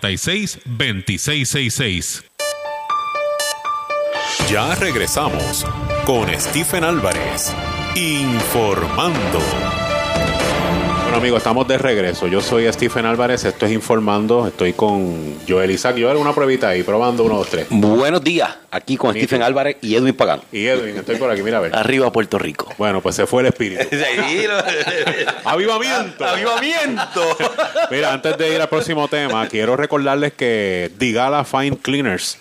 2666 0.00 0.60
787 0.66 0.66
436 0.66 2.22
2666 2.24 2.24
Ya 4.50 4.74
regresamos 4.76 5.66
con 6.04 6.28
Stephen 6.38 6.84
Álvarez, 6.84 7.52
informando. 7.96 9.40
Bueno 11.02 11.16
amigos, 11.16 11.38
estamos 11.38 11.66
de 11.66 11.78
regreso. 11.78 12.26
Yo 12.26 12.40
soy 12.40 12.72
Stephen 12.72 13.06
Álvarez, 13.06 13.44
esto 13.44 13.66
es 13.66 13.72
Informando. 13.72 14.46
Estoy 14.46 14.72
con 14.74 15.38
Joel 15.48 15.70
Isaac. 15.70 15.96
Joel, 15.98 16.16
una 16.16 16.32
pruebita 16.32 16.68
ahí, 16.68 16.82
probando 16.82 17.24
uno, 17.24 17.38
dos, 17.38 17.48
tres. 17.48 17.66
Buenos 17.70 18.22
días 18.22 18.65
aquí 18.76 18.96
con. 18.96 19.14
Stephen 19.14 19.42
Álvarez 19.42 19.76
y 19.80 19.96
Edwin 19.96 20.14
Pagán. 20.14 20.40
Y 20.52 20.66
Edwin, 20.66 20.96
estoy 20.96 21.16
por 21.16 21.30
aquí, 21.30 21.42
mira 21.42 21.58
a 21.58 21.60
ver. 21.60 21.74
Arriba 21.74 22.10
Puerto 22.12 22.38
Rico. 22.38 22.72
Bueno, 22.78 23.00
pues 23.00 23.16
se 23.16 23.26
fue 23.26 23.42
el 23.42 23.48
espíritu. 23.48 23.84
¡Avivamiento! 25.44 26.24
¡Avivamiento! 26.24 27.36
Mira, 27.90 28.12
antes 28.12 28.36
de 28.38 28.54
ir 28.54 28.60
al 28.60 28.68
próximo 28.68 29.08
tema, 29.08 29.46
quiero 29.48 29.76
recordarles 29.76 30.32
que 30.32 30.90
Digala 30.98 31.44
Fine 31.44 31.78
Cleaners, 31.78 32.38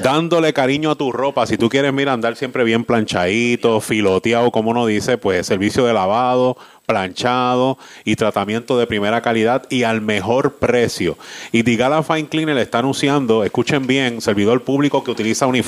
dándole 0.00 0.52
cariño 0.52 0.90
a 0.90 0.94
tu 0.94 1.12
ropa, 1.12 1.46
si 1.46 1.56
tú 1.56 1.68
quieres, 1.68 1.92
mira, 1.92 2.12
andar 2.12 2.36
siempre 2.36 2.64
bien 2.64 2.84
planchadito, 2.84 3.80
filoteado, 3.80 4.50
como 4.50 4.70
uno 4.70 4.86
dice, 4.86 5.18
pues 5.18 5.46
servicio 5.46 5.84
de 5.86 5.94
lavado, 5.94 6.56
planchado 6.86 7.78
y 8.04 8.16
tratamiento 8.16 8.78
de 8.78 8.86
primera 8.86 9.22
calidad 9.22 9.64
y 9.70 9.84
al 9.84 10.00
mejor 10.00 10.56
precio. 10.56 11.16
Y 11.52 11.62
Digala 11.62 12.02
Fine 12.02 12.28
Cleaner 12.28 12.58
está 12.58 12.80
anunciando, 12.80 13.44
escuchen 13.44 13.86
bien, 13.86 14.20
servidor 14.20 14.62
público 14.62 15.02
que 15.02 15.10
utiliza 15.10 15.46
uniforme, 15.46 15.63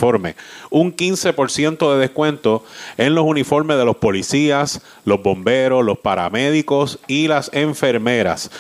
un 0.71 0.95
15% 0.95 1.93
de 1.93 1.99
descuento 1.99 2.65
en 2.97 3.15
los 3.15 3.25
uniformes 3.25 3.77
de 3.77 3.85
los 3.85 3.97
policías, 3.97 4.83
los 5.05 5.23
bomberos, 5.23 5.85
los 5.85 5.99
paramédicos 5.99 6.99
y 7.07 7.29
las 7.29 7.51
enfermeras. 7.53 8.51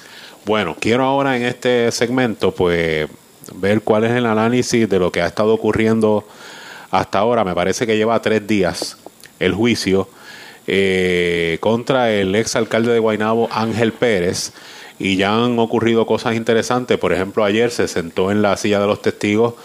Bueno, 0.45 0.75
quiero 0.79 1.05
ahora 1.05 1.35
en 1.37 1.43
este 1.43 1.91
segmento 1.91 2.51
pues 2.51 3.09
ver 3.55 3.81
cuál 3.81 4.03
es 4.03 4.11
el 4.11 4.27
análisis 4.27 4.87
de 4.87 4.99
lo 4.99 5.11
que 5.11 5.23
ha 5.23 5.25
estado 5.25 5.55
ocurriendo 5.55 6.23
hasta 6.91 7.17
ahora. 7.17 7.43
Me 7.43 7.55
parece 7.55 7.87
que 7.87 7.97
lleva 7.97 8.21
tres 8.21 8.45
días 8.45 8.99
el 9.39 9.55
juicio 9.55 10.07
eh, 10.67 11.57
contra 11.61 12.11
el 12.11 12.35
ex 12.35 12.55
alcalde 12.55 12.93
de 12.93 12.99
Guaynabo, 12.99 13.49
Ángel 13.51 13.91
Pérez, 13.91 14.53
y 14.99 15.17
ya 15.17 15.35
han 15.35 15.57
ocurrido 15.57 16.05
cosas 16.05 16.35
interesantes. 16.35 16.99
Por 16.99 17.11
ejemplo, 17.11 17.43
ayer 17.43 17.71
se 17.71 17.87
sentó 17.87 18.31
en 18.31 18.43
la 18.43 18.55
silla 18.55 18.79
de 18.79 18.85
los 18.85 19.01
testigos 19.01 19.55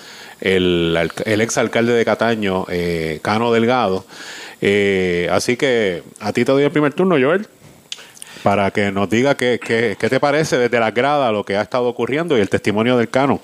el, 0.40 1.11
el 1.24 1.40
ex 1.40 1.59
alcalde 1.59 1.92
de 1.92 2.05
Cataño, 2.05 2.66
eh, 2.68 3.20
Cano 3.22 3.53
Delgado. 3.53 4.05
Eh, 4.61 5.29
así 5.31 5.57
que 5.57 6.03
a 6.20 6.33
ti 6.33 6.44
te 6.44 6.53
doy 6.53 6.64
el 6.64 6.70
primer 6.70 6.92
turno, 6.92 7.16
Joel, 7.20 7.46
para 8.42 8.70
que 8.70 8.90
nos 8.92 9.09
diga 9.09 9.37
qué, 9.37 9.61
qué, 9.62 9.96
qué 9.98 10.09
te 10.09 10.20
parece 10.20 10.57
desde 10.59 10.79
la 10.81 10.90
grada 10.90 11.33
lo 11.33 11.44
que 11.44 11.57
ha 11.57 11.62
estado 11.62 11.87
ocurriendo 11.88 12.37
y 12.37 12.40
el 12.40 12.48
testimonio 12.48 12.96
del 12.96 13.09
Cano. 13.11 13.40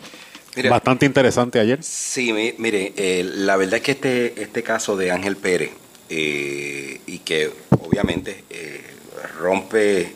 Mira. 0.56 0.70
Bastante 0.70 1.04
interesante 1.04 1.60
ayer. 1.60 1.82
Sí, 1.82 2.32
mi- 2.32 2.54
mire, 2.56 2.94
eh, 2.96 3.22
la 3.24 3.56
verdad 3.56 3.74
es 3.74 3.82
que 3.82 3.92
este, 3.92 4.42
este 4.42 4.62
caso 4.62 4.96
de 4.96 5.10
Ángel 5.10 5.36
Pérez, 5.36 5.70
eh, 6.08 7.00
y 7.06 7.18
que 7.18 7.50
obviamente 7.80 8.44
eh, 8.48 8.80
rompe 9.38 10.12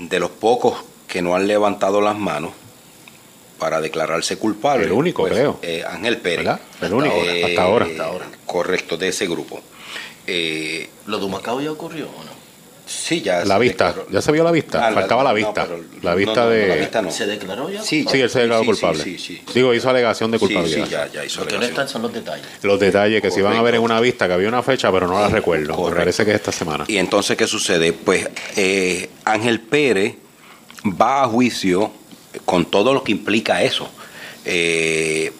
de 0.00 0.18
los 0.20 0.30
pocos 0.30 0.84
que 1.08 1.22
no 1.22 1.34
han 1.34 1.46
levantado 1.46 2.00
las 2.02 2.18
manos 2.18 2.52
para 3.64 3.80
declararse 3.80 4.36
culpable. 4.36 4.84
El 4.84 4.92
único, 4.92 5.22
pues, 5.22 5.32
creo. 5.32 5.58
eh, 5.62 5.82
Ángel 5.88 6.18
Pérez. 6.18 6.44
¿Verdad? 6.44 6.60
El 6.82 6.92
único, 6.92 7.14
hasta 7.46 7.62
ahora. 7.62 7.86
Hasta 7.86 8.04
ahora. 8.04 8.26
Correcto, 8.44 8.98
de 8.98 9.08
ese 9.08 9.26
grupo. 9.26 9.58
Eh, 10.26 10.86
¿Lo 11.06 11.18
de 11.18 11.24
Humacao 11.24 11.62
ya 11.62 11.72
ocurrió 11.72 12.04
o 12.08 12.24
no? 12.24 12.34
sí, 12.86 13.22
ya. 13.22 13.42
La 13.46 13.54
se 13.54 13.60
vista, 13.62 13.86
declaró. 13.86 14.10
ya 14.10 14.20
se 14.20 14.32
vio 14.32 14.44
la 14.44 14.50
vista, 14.50 14.86
Ah, 14.86 14.90
la- 14.90 14.96
faltaba 15.00 15.24
la 15.24 15.30
no, 15.30 15.36
vista. 15.36 15.64
pero- 15.66 15.82
la 16.02 16.14
vista 16.14 16.40
no, 16.42 16.44
no, 16.44 16.50
de... 16.50 16.66
la 16.68 16.74
vista 16.74 17.00
no. 17.00 17.10
¿Se 17.10 17.24
declaró 17.26 17.70
ya? 17.70 17.82
Sí, 17.82 18.04
Sí, 18.06 18.20
él 18.20 18.28
se 18.28 18.40
declaró 18.40 18.60
sí, 18.60 18.66
culpable. 18.66 19.02
Sí, 19.02 19.18
sí, 19.18 19.36
sí. 19.46 19.52
Digo, 19.54 19.72
hizo 19.72 19.88
alegación 19.88 20.30
de 20.30 20.38
culpabilidad. 20.38 20.84
sí, 20.84 20.90
ya, 20.90 21.06
ya 21.10 21.24
hizo 21.24 21.40
Lo 21.40 21.46
que 21.46 21.52
no 21.54 21.58
alegación. 21.60 21.70
están 21.70 21.88
son 21.88 22.02
los 22.02 22.12
detalles. 22.12 22.46
Los 22.60 22.78
detalles 22.78 23.22
que 23.22 23.30
se 23.30 23.40
iban 23.40 23.54
a 23.56 23.62
ver 23.62 23.76
en 23.76 23.80
Correcto. 23.80 23.94
una 23.94 24.00
vista, 24.02 24.26
que 24.28 24.34
había 24.34 24.48
una 24.48 24.62
fecha, 24.62 24.92
pero 24.92 25.06
no 25.06 25.18
la 25.18 25.28
recuerdo. 25.30 25.70
Me 25.70 25.76
Correcto. 25.76 25.96
parece 25.98 26.24
que 26.26 26.30
es 26.32 26.36
esta 26.36 26.52
semana. 26.52 26.84
Y 26.86 26.98
entonces, 26.98 27.34
¿qué 27.38 27.46
sucede? 27.46 27.94
Pues 27.94 28.28
eh, 28.56 29.08
Ángel 29.24 29.60
Pérez 29.60 30.16
va 30.86 31.22
a 31.22 31.26
juicio 31.28 31.90
con 32.44 32.64
todo 32.66 32.92
lo 32.92 33.04
que 33.04 33.12
implica 33.12 33.62
eso. 33.62 33.88
Eh, 34.44 35.32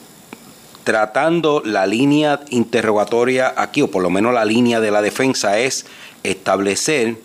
tratando 0.85 1.63
la 1.65 1.87
línea 1.87 2.41
interrogatoria 2.51 3.55
aquí, 3.57 3.83
o 3.83 3.91
por 3.91 4.03
lo 4.03 4.11
menos 4.11 4.35
la 4.35 4.45
línea 4.45 4.81
de 4.81 4.91
la 4.91 5.03
defensa, 5.03 5.59
es 5.59 5.87
establecer 6.23 7.17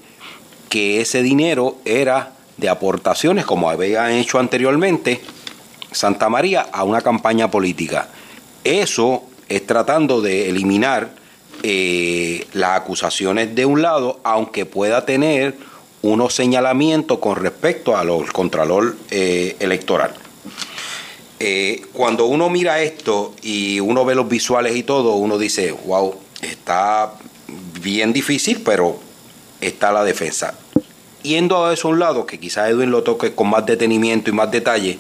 que 0.70 1.02
ese 1.02 1.22
dinero 1.22 1.78
era 1.86 2.34
de 2.58 2.70
aportaciones, 2.70 3.46
como 3.46 3.70
habían 3.70 4.12
hecho 4.12 4.40
anteriormente 4.40 5.22
Santa 5.92 6.30
María, 6.30 6.68
a 6.72 6.84
una 6.84 7.02
campaña 7.02 7.50
política. 7.50 8.08
Eso 8.64 9.24
es 9.48 9.66
tratando 9.66 10.22
de 10.22 10.50
eliminar 10.50 11.10
eh, 11.64 12.48
las 12.54 12.78
acusaciones 12.78 13.56
de 13.56 13.66
un 13.66 13.82
lado, 13.82 14.20
aunque 14.24 14.66
pueda 14.66 15.06
tener 15.06 15.56
unos 16.02 16.34
señalamientos 16.34 17.20
con 17.20 17.36
respecto 17.36 17.98
a 17.98 18.04
los 18.04 18.32
contralor 18.32 18.96
eh, 19.12 19.56
electoral. 19.60 20.14
Eh, 21.40 21.84
cuando 21.94 22.26
uno 22.26 22.50
mira 22.50 22.82
esto 22.82 23.34
y 23.42 23.80
uno 23.80 24.04
ve 24.06 24.16
los 24.16 24.28
visuales 24.28 24.76
y 24.76 24.84
todo, 24.84 25.16
uno 25.16 25.38
dice, 25.38 25.72
wow, 25.86 26.16
está 26.42 27.14
bien 27.82 28.12
difícil, 28.14 28.62
pero 28.64 29.00
está 29.62 29.92
la 29.92 30.04
defensa. 30.04 30.58
Yendo 31.24 31.66
a 31.66 31.74
eso 31.74 31.88
a 31.88 31.92
un 31.92 32.00
lado, 32.00 32.26
que 32.26 32.40
quizás 32.40 32.70
Edwin 32.70 32.92
lo 32.92 33.04
toque 33.04 33.34
con 33.34 33.50
más 33.50 33.66
detenimiento 33.66 34.30
y 34.30 34.34
más 34.34 34.52
detalle, 34.52 35.00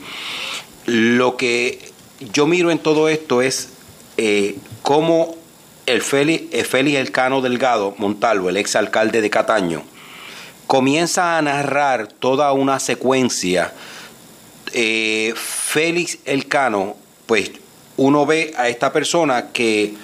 lo 0.86 1.38
que 1.38 1.92
yo 2.34 2.46
miro 2.46 2.72
en 2.72 2.80
todo 2.80 3.10
esto 3.10 3.42
es 3.42 3.70
eh, 4.18 4.58
cómo 4.82 5.36
el 5.86 6.02
Félix, 6.02 6.54
el 6.54 6.66
Félix 6.66 6.98
Elcano 7.00 7.42
Delgado 7.42 7.96
Montalvo, 7.98 8.50
el 8.50 8.58
ex 8.58 8.76
alcalde 8.76 9.22
de 9.22 9.30
Cataño, 9.30 9.84
comienza 10.70 11.36
a 11.36 11.42
narrar 11.42 12.06
toda 12.06 12.54
una 12.54 12.80
secuencia. 12.80 13.74
Eh, 14.72 15.34
Félix 15.36 16.20
Elcano, 16.26 16.96
pues 17.26 17.50
uno 17.98 18.28
ve 18.28 18.54
a 18.56 18.70
esta 18.70 18.94
persona 18.94 19.48
que 19.52 19.96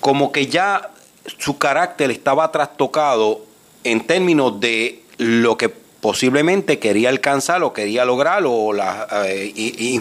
como 0.00 0.30
que 0.30 0.46
ya 0.46 0.90
su 1.38 1.56
carácter 1.56 2.10
estaba 2.10 2.52
trastocado 2.52 3.40
en 3.82 4.06
términos 4.06 4.60
de 4.60 5.04
lo 5.16 5.56
que 5.56 5.70
posiblemente 5.70 6.78
quería 6.78 7.08
alcanzar 7.08 7.62
o 7.62 7.72
quería 7.72 8.04
lograr 8.04 8.42
o 8.46 8.74
la 8.74 9.08
eh, 9.26 9.98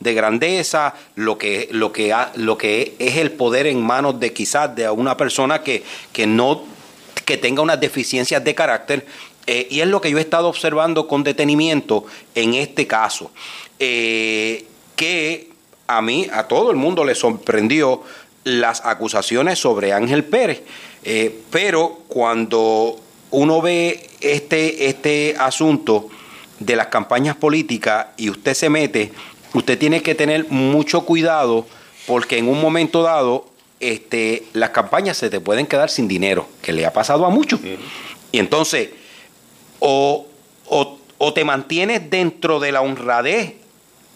de 0.00 0.14
grandeza 0.14 0.92
lo 1.14 1.38
que 1.38 1.68
lo 1.70 1.92
que 1.92 2.12
ha- 2.12 2.32
lo 2.34 2.58
que 2.58 2.96
es 2.98 3.16
el 3.18 3.30
poder 3.30 3.68
en 3.68 3.80
manos 3.80 4.18
de 4.18 4.32
quizás 4.32 4.74
de 4.74 4.90
una 4.90 5.16
persona 5.16 5.62
que, 5.62 5.84
que 6.12 6.26
no 6.26 6.73
que 7.24 7.36
tenga 7.36 7.62
unas 7.62 7.80
deficiencias 7.80 8.42
de 8.44 8.54
carácter 8.54 9.06
eh, 9.46 9.66
y 9.70 9.80
es 9.80 9.86
lo 9.88 10.00
que 10.00 10.10
yo 10.10 10.18
he 10.18 10.22
estado 10.22 10.48
observando 10.48 11.06
con 11.06 11.22
detenimiento 11.22 12.04
en 12.34 12.54
este 12.54 12.86
caso. 12.86 13.30
Eh, 13.78 14.66
que 14.96 15.50
a 15.86 16.00
mí 16.00 16.28
a 16.32 16.44
todo 16.44 16.70
el 16.70 16.76
mundo 16.76 17.04
le 17.04 17.14
sorprendió 17.14 18.02
las 18.44 18.84
acusaciones 18.84 19.58
sobre 19.58 19.92
Ángel 19.92 20.24
Pérez. 20.24 20.62
Eh, 21.02 21.40
pero 21.50 22.00
cuando 22.08 23.00
uno 23.30 23.60
ve 23.60 24.08
este, 24.20 24.86
este 24.88 25.34
asunto 25.38 26.08
de 26.58 26.76
las 26.76 26.86
campañas 26.86 27.36
políticas 27.36 28.06
y 28.16 28.30
usted 28.30 28.54
se 28.54 28.70
mete, 28.70 29.12
usted 29.52 29.78
tiene 29.78 30.02
que 30.02 30.14
tener 30.14 30.46
mucho 30.48 31.02
cuidado 31.02 31.66
porque 32.06 32.38
en 32.38 32.48
un 32.48 32.60
momento 32.60 33.02
dado 33.02 33.46
este, 33.92 34.44
las 34.52 34.70
campañas 34.70 35.16
se 35.16 35.30
te 35.30 35.40
pueden 35.40 35.66
quedar 35.66 35.90
sin 35.90 36.08
dinero, 36.08 36.48
que 36.62 36.72
le 36.72 36.86
ha 36.86 36.92
pasado 36.92 37.24
a 37.26 37.30
muchos. 37.30 37.60
Y 38.32 38.38
entonces, 38.38 38.90
o, 39.80 40.26
o- 40.66 40.98
o 41.18 41.32
te 41.32 41.44
mantienes 41.44 42.10
dentro 42.10 42.58
de 42.60 42.72
la 42.72 42.80
honradez 42.82 43.54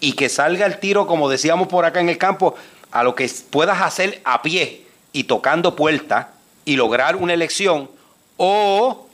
y 0.00 0.12
que 0.12 0.28
salga 0.28 0.66
el 0.66 0.78
tiro, 0.80 1.06
como 1.06 1.28
decíamos 1.28 1.68
por 1.68 1.84
acá 1.84 2.00
en 2.00 2.08
el 2.08 2.18
campo, 2.18 2.54
a 2.90 3.02
lo 3.02 3.14
que 3.14 3.30
puedas 3.50 3.80
hacer 3.82 4.20
a 4.24 4.42
pie 4.42 4.84
y 5.12 5.24
tocando 5.24 5.76
puertas 5.76 6.26
y 6.64 6.76
lograr 6.76 7.16
una 7.16 7.34
elección, 7.34 7.90
o 8.36 9.06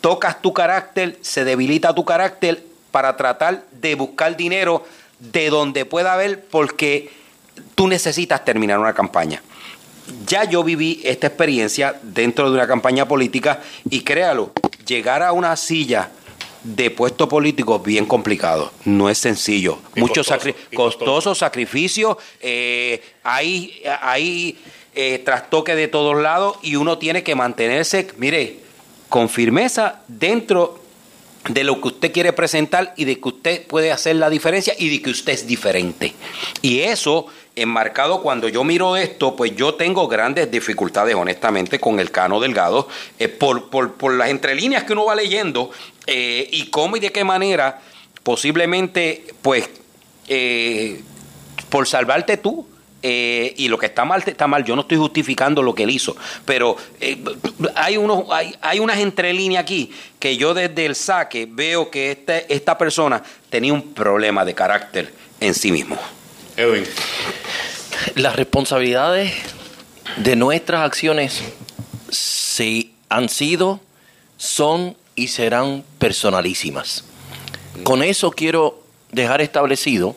tocas 0.00 0.40
tu 0.42 0.52
carácter, 0.52 1.18
se 1.22 1.44
debilita 1.44 1.94
tu 1.94 2.04
carácter 2.04 2.62
para 2.90 3.16
tratar 3.16 3.64
de 3.72 3.94
buscar 3.94 4.36
dinero 4.36 4.84
de 5.18 5.50
donde 5.50 5.84
pueda 5.84 6.12
haber, 6.12 6.44
porque 6.44 7.10
tú 7.74 7.88
necesitas 7.88 8.44
terminar 8.44 8.78
una 8.78 8.92
campaña. 8.94 9.42
Ya 10.26 10.44
yo 10.44 10.62
viví 10.62 11.00
esta 11.04 11.26
experiencia 11.26 11.98
dentro 12.02 12.48
de 12.50 12.56
una 12.56 12.66
campaña 12.66 13.08
política 13.08 13.60
y 13.90 14.00
créalo, 14.02 14.52
llegar 14.86 15.22
a 15.22 15.32
una 15.32 15.56
silla 15.56 16.10
de 16.62 16.90
puesto 16.90 17.28
político 17.28 17.76
es 17.76 17.82
bien 17.82 18.06
complicado, 18.06 18.72
no 18.84 19.08
es 19.10 19.18
sencillo. 19.18 19.78
Y 19.94 20.00
Mucho 20.00 20.22
costoso, 20.22 20.34
sacri- 20.34 20.54
y 20.70 20.76
costoso. 20.76 20.98
costoso 21.04 21.34
sacrificio, 21.34 22.18
eh, 22.40 23.02
hay, 23.24 23.82
hay 24.00 24.58
eh, 24.94 25.20
trastoque 25.24 25.74
de 25.74 25.88
todos 25.88 26.20
lados 26.20 26.56
y 26.62 26.76
uno 26.76 26.98
tiene 26.98 27.22
que 27.22 27.34
mantenerse, 27.34 28.08
mire, 28.18 28.60
con 29.08 29.28
firmeza 29.28 30.02
dentro 30.08 30.80
de 31.48 31.62
lo 31.62 31.80
que 31.80 31.88
usted 31.88 32.12
quiere 32.12 32.32
presentar 32.32 32.92
y 32.96 33.04
de 33.04 33.20
que 33.20 33.28
usted 33.28 33.66
puede 33.68 33.92
hacer 33.92 34.16
la 34.16 34.28
diferencia 34.30 34.74
y 34.76 34.88
de 34.88 35.00
que 35.02 35.10
usted 35.10 35.32
es 35.32 35.46
diferente. 35.46 36.12
Y 36.62 36.80
eso, 36.80 37.26
enmarcado 37.56 38.20
cuando 38.20 38.48
yo 38.48 38.62
miro 38.62 38.96
esto, 38.96 39.34
pues 39.34 39.56
yo 39.56 39.74
tengo 39.74 40.06
grandes 40.06 40.50
dificultades, 40.50 41.14
honestamente, 41.14 41.80
con 41.80 41.98
el 41.98 42.10
Cano 42.10 42.38
Delgado, 42.38 42.86
eh, 43.18 43.28
por, 43.28 43.70
por, 43.70 43.94
por 43.94 44.12
las 44.14 44.28
entrelíneas 44.28 44.84
que 44.84 44.92
uno 44.92 45.06
va 45.06 45.14
leyendo 45.14 45.70
eh, 46.06 46.46
y 46.52 46.70
cómo 46.70 46.96
y 46.98 47.00
de 47.00 47.10
qué 47.10 47.24
manera 47.24 47.80
posiblemente, 48.22 49.24
pues, 49.40 49.68
eh, 50.28 51.00
por 51.68 51.86
salvarte 51.86 52.36
tú, 52.36 52.66
eh, 53.02 53.54
y 53.56 53.68
lo 53.68 53.78
que 53.78 53.86
está 53.86 54.04
mal 54.04 54.22
está 54.26 54.48
mal. 54.48 54.64
Yo 54.64 54.74
no 54.74 54.82
estoy 54.82 54.98
justificando 54.98 55.62
lo 55.62 55.74
que 55.74 55.84
él 55.84 55.90
hizo, 55.90 56.16
pero 56.44 56.76
hay, 57.76 57.96
unos, 57.96 58.24
hay, 58.30 58.56
hay 58.60 58.80
unas 58.80 58.98
entrelíneas 58.98 59.62
aquí 59.62 59.92
que 60.18 60.36
yo 60.36 60.54
desde 60.54 60.86
el 60.86 60.96
saque 60.96 61.46
veo 61.48 61.88
que 61.88 62.10
este, 62.10 62.52
esta 62.52 62.76
persona 62.76 63.22
tenía 63.48 63.72
un 63.72 63.94
problema 63.94 64.44
de 64.44 64.54
carácter 64.54 65.14
en 65.38 65.54
sí 65.54 65.70
mismo. 65.70 65.96
Edwin. 66.56 66.84
Las 68.14 68.36
responsabilidades 68.36 69.32
de 70.16 70.36
nuestras 70.36 70.82
acciones 70.82 71.42
sí 72.10 72.94
han 73.08 73.28
sido, 73.28 73.80
son 74.36 74.96
y 75.14 75.28
serán 75.28 75.84
personalísimas. 75.98 77.04
Con 77.82 78.02
eso 78.02 78.30
quiero 78.30 78.82
dejar 79.12 79.40
establecido 79.40 80.16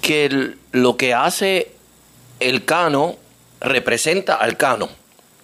que 0.00 0.54
lo 0.72 0.96
que 0.96 1.14
hace 1.14 1.72
el 2.40 2.64
Cano 2.64 3.16
representa 3.60 4.34
al 4.34 4.56
Cano, 4.56 4.88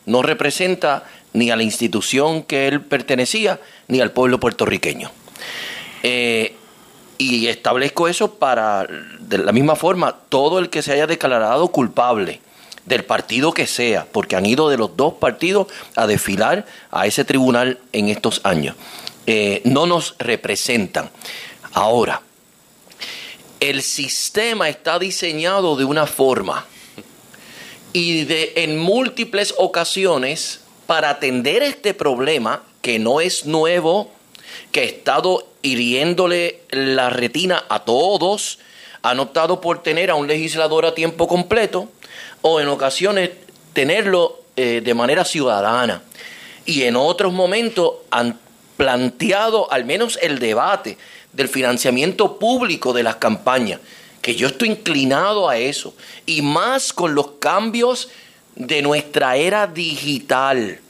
no 0.07 0.23
representa 0.23 1.05
ni 1.33 1.51
a 1.51 1.57
la 1.57 1.63
institución 1.63 2.43
que 2.43 2.67
él 2.67 2.81
pertenecía, 2.81 3.61
ni 3.87 4.01
al 4.01 4.11
pueblo 4.11 4.41
puertorriqueño. 4.41 5.11
Eh, 6.03 6.55
y 7.19 7.49
establezco 7.49 8.09
eso 8.09 8.35
para, 8.35 8.87
de 9.19 9.39
la 9.39 9.53
misma 9.53 9.77
forma, 9.77 10.17
todo 10.29 10.61
el 10.61 10.71
que 10.71 10.83
se 10.83 10.93
haya 10.93 11.07
declarado 11.07 11.69
culpable 11.69 12.41
del 12.87 13.05
partido 13.05 13.53
que 13.53 13.67
sea, 13.67 14.07
porque 14.11 14.37
han 14.37 14.47
ido 14.47 14.71
de 14.71 14.79
los 14.79 14.97
dos 14.97 15.15
partidos 15.15 15.67
a 15.95 16.07
desfilar 16.07 16.65
a 16.91 17.07
ese 17.07 17.25
tribunal 17.25 17.79
en 17.93 18.09
estos 18.09 18.41
años, 18.45 18.77
eh, 19.27 19.61
no 19.65 19.87
nos 19.87 20.15
representan. 20.19 21.11
Ahora, 21.75 22.23
el 23.61 23.83
sistema 23.83 24.69
está 24.69 24.99
diseñado 24.99 25.77
de 25.77 25.85
una 25.85 26.07
forma 26.07 26.65
y 27.93 28.25
de, 28.25 28.53
en 28.57 28.79
múltiples 28.79 29.55
ocasiones 29.59 30.61
para 30.87 31.11
atender 31.11 31.63
este 31.63 31.93
problema 31.93 32.63
que 32.81 32.99
no 32.99 33.21
es 33.21 33.45
nuevo, 33.45 34.11
que 34.73 34.81
ha 34.81 34.85
estado 34.85 35.47
hiriéndole 35.63 36.63
la 36.71 37.11
retina 37.11 37.65
a 37.69 37.85
todos, 37.85 38.59
han 39.03 39.21
optado 39.21 39.61
por 39.61 39.83
tener 39.83 40.11
a 40.11 40.15
un 40.15 40.27
legislador 40.27 40.87
a 40.87 40.95
tiempo 40.95 41.29
completo 41.29 41.89
o 42.43 42.61
en 42.61 42.69
ocasiones 42.69 43.31
tenerlo 43.73 44.41
eh, 44.57 44.81
de 44.85 44.95
manera 44.95 45.25
ciudadana. 45.25 46.03
Y 46.67 46.83
en 46.83 46.97
otros 46.97 47.33
momentos 47.33 47.93
han 48.11 48.39
planteado 48.77 49.71
al 49.73 49.85
menos 49.85 50.19
el 50.23 50.39
debate 50.39 50.99
del 51.33 51.49
financiamiento 51.49 52.39
público 52.39 52.93
de 52.93 53.03
las 53.03 53.17
campañas, 53.17 53.81
que 54.23 54.35
yo 54.35 54.49
estoy 54.49 54.69
inclinado 54.71 55.49
a 55.49 55.57
eso, 55.59 55.95
y 56.27 56.43
más 56.43 56.93
con 56.93 57.15
los 57.15 57.33
cambios 57.39 58.09
de 58.57 58.83
nuestra 58.83 59.37
era 59.37 59.67
digital. 59.67 60.81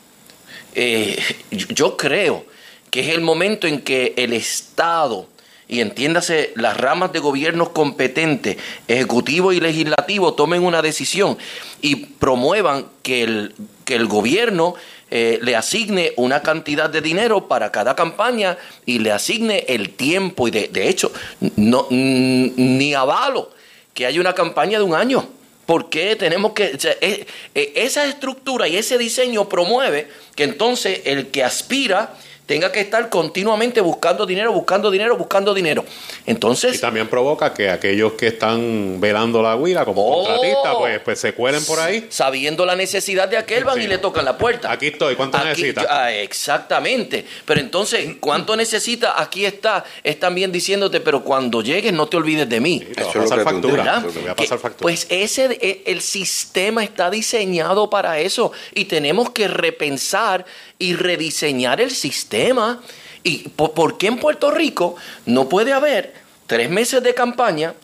Eh, 0.74 1.18
yo- 1.50 1.96
creo 1.96 2.46
que 2.90 3.00
es 3.00 3.08
el 3.08 3.20
momento 3.20 3.66
en 3.66 3.80
que 3.80 4.14
el 4.16 4.32
Estado, 4.32 5.28
y 5.68 5.80
entiéndase 5.80 6.52
las 6.56 6.76
ramas 6.76 7.12
de 7.12 7.18
gobiernos 7.18 7.70
competentes, 7.70 8.56
ejecutivo 8.88 9.52
y 9.52 9.60
legislativo, 9.60 10.34
tomen 10.34 10.64
una 10.64 10.80
decisión 10.80 11.36
y 11.82 11.96
promuevan 11.96 12.86
que 13.02 13.22
el, 13.22 13.54
que 13.84 13.96
el 13.96 14.06
gobierno 14.06 14.74
eh, 15.10 15.38
le 15.42 15.56
asigne 15.56 16.12
una 16.16 16.42
cantidad 16.42 16.90
de 16.90 17.00
dinero 17.00 17.48
para 17.48 17.72
cada 17.72 17.94
campaña 17.94 18.58
y 18.84 18.98
le 18.98 19.12
asigne 19.12 19.64
el 19.68 19.90
tiempo. 19.90 20.48
Y 20.48 20.50
de, 20.50 20.68
de 20.68 20.88
hecho, 20.88 21.12
no, 21.56 21.86
mm, 21.88 22.50
ni 22.56 22.94
avalo 22.94 23.50
que 23.94 24.06
haya 24.06 24.20
una 24.20 24.34
campaña 24.34 24.78
de 24.78 24.84
un 24.84 24.94
año. 24.94 25.26
¿Por 25.64 25.90
qué 25.90 26.16
tenemos 26.16 26.52
que.? 26.52 26.72
o 26.74 26.80
sea, 26.80 26.94
eh, 27.00 27.26
esa 27.54 28.06
estructura 28.06 28.68
y 28.68 28.76
ese 28.76 28.96
diseño 28.96 29.48
promueve 29.48 30.08
que 30.34 30.44
entonces 30.44 31.02
el 31.04 31.28
que 31.28 31.44
aspira 31.44 32.14
tenga 32.48 32.72
que 32.72 32.80
estar 32.80 33.10
continuamente 33.10 33.82
buscando 33.82 34.24
dinero, 34.24 34.50
buscando 34.54 34.90
dinero, 34.90 35.18
buscando 35.18 35.52
dinero. 35.52 35.84
Entonces. 36.24 36.76
Y 36.76 36.78
también 36.80 37.06
provoca 37.06 37.52
que 37.52 37.68
aquellos 37.68 38.14
que 38.14 38.28
están 38.28 38.98
velando 39.00 39.42
la 39.42 39.54
huila 39.54 39.84
como 39.84 40.02
Oh. 40.08 40.24
contratistas, 40.24 40.74
pues, 40.78 41.00
pues 41.00 41.20
se 41.20 41.34
cuelen 41.34 41.62
por 41.66 41.78
ahí. 41.78 42.06
Sabiendo 42.08 42.64
la 42.64 42.74
necesidad 42.74 43.28
de 43.28 43.36
aquel, 43.36 43.64
van 43.64 43.76
Sí. 43.76 43.82
y 43.84 43.86
le 43.86 43.98
tocan 43.98 44.24
la 44.24 44.38
puerta. 44.38 44.72
Aquí 44.72 44.86
estoy, 44.86 45.14
¿cuánto 45.14 45.38
necesitas? 45.44 45.86
ah, 45.90 46.10
exactamente. 46.10 47.26
Pero 47.44 47.60
entonces, 47.60 48.16
¿cuánto 48.18 48.56
necesita? 48.56 49.20
Aquí 49.20 49.44
está. 49.44 49.84
Es 50.02 50.18
también 50.18 50.50
diciéndote, 50.50 51.00
pero 51.00 51.22
cuando 51.22 51.60
llegues 51.62 51.92
no 51.92 52.06
te 52.08 52.16
olvides 52.16 52.48
de 52.48 52.60
mí. 52.60 52.80
te 52.80 53.02
a 53.02 53.12
pasar 53.12 53.42
factura. 53.44 53.76
¿Verdad? 53.84 54.04
Te 54.06 54.18
voy 54.20 54.30
a 54.30 54.34
pasar 54.34 54.58
factura. 54.58 54.82
Pues 54.82 55.06
ese, 55.10 55.58
e- 55.60 55.82
el 55.84 56.00
sistema 56.00 56.82
está 56.82 57.10
diseñado 57.10 57.90
para 57.90 58.18
eso 58.20 58.52
y 58.74 58.86
tenemos 58.86 59.30
que 59.30 59.48
repensar 59.48 60.46
y 60.78 60.94
rediseñar 60.94 61.80
el 61.80 61.90
sistema. 61.90 62.80
¿Y 63.24 63.48
por, 63.48 63.98
qué 63.98 64.06
en 64.06 64.18
Puerto 64.18 64.50
Rico 64.50 64.96
no 65.26 65.48
puede 65.48 65.72
haber 65.72 66.14
tres 66.46 66.70
meses 66.70 67.02
de 67.02 67.14
campaña? 67.14 67.74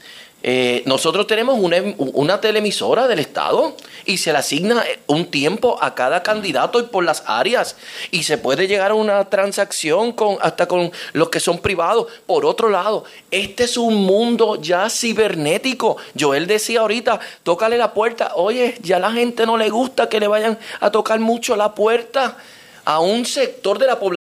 Eh, 0.46 0.82
nosotros 0.84 1.26
tenemos 1.26 1.58
una, 1.58 1.78
em- 1.78 1.94
una 1.96 2.36
del 2.36 3.18
Estado 3.18 3.74
y 4.04 4.18
se 4.18 4.30
le 4.30 4.36
asigna 4.36 4.84
un 5.06 5.30
tiempo 5.30 5.78
a 5.80 5.94
cada 5.94 6.22
candidato 6.22 6.78
y 6.80 6.82
por 6.82 7.02
las 7.02 7.22
áreas 7.26 7.76
y 8.10 8.24
se 8.24 8.36
puede 8.36 8.68
llegar 8.68 8.90
a 8.90 8.94
una 8.94 9.30
transacción 9.30 10.12
con 10.12 10.36
hasta 10.42 10.68
con 10.68 10.92
los 11.14 11.30
que 11.30 11.40
son 11.40 11.60
privados. 11.60 12.08
Por 12.26 12.44
otro 12.44 12.68
lado, 12.68 13.04
este 13.30 13.64
es 13.64 13.78
un 13.78 13.94
mundo 13.94 14.60
ya 14.60 14.90
cibernético. 14.90 15.96
Joel 16.18 16.46
decía 16.46 16.80
ahorita, 16.80 17.20
tócale 17.42 17.78
la 17.78 17.94
puerta. 17.94 18.32
Oye, 18.34 18.76
ya 18.82 18.98
la 18.98 19.12
gente 19.12 19.46
no 19.46 19.56
le 19.56 19.70
gusta 19.70 20.10
que 20.10 20.20
le 20.20 20.28
vayan 20.28 20.58
a 20.80 20.90
tocar 20.90 21.20
mucho 21.20 21.56
la 21.56 21.74
puerta 21.74 22.36
a 22.86 23.00
un 23.00 23.24
sector 23.24 23.78
de 23.78 23.86
la 23.86 23.98
población. 23.98 24.14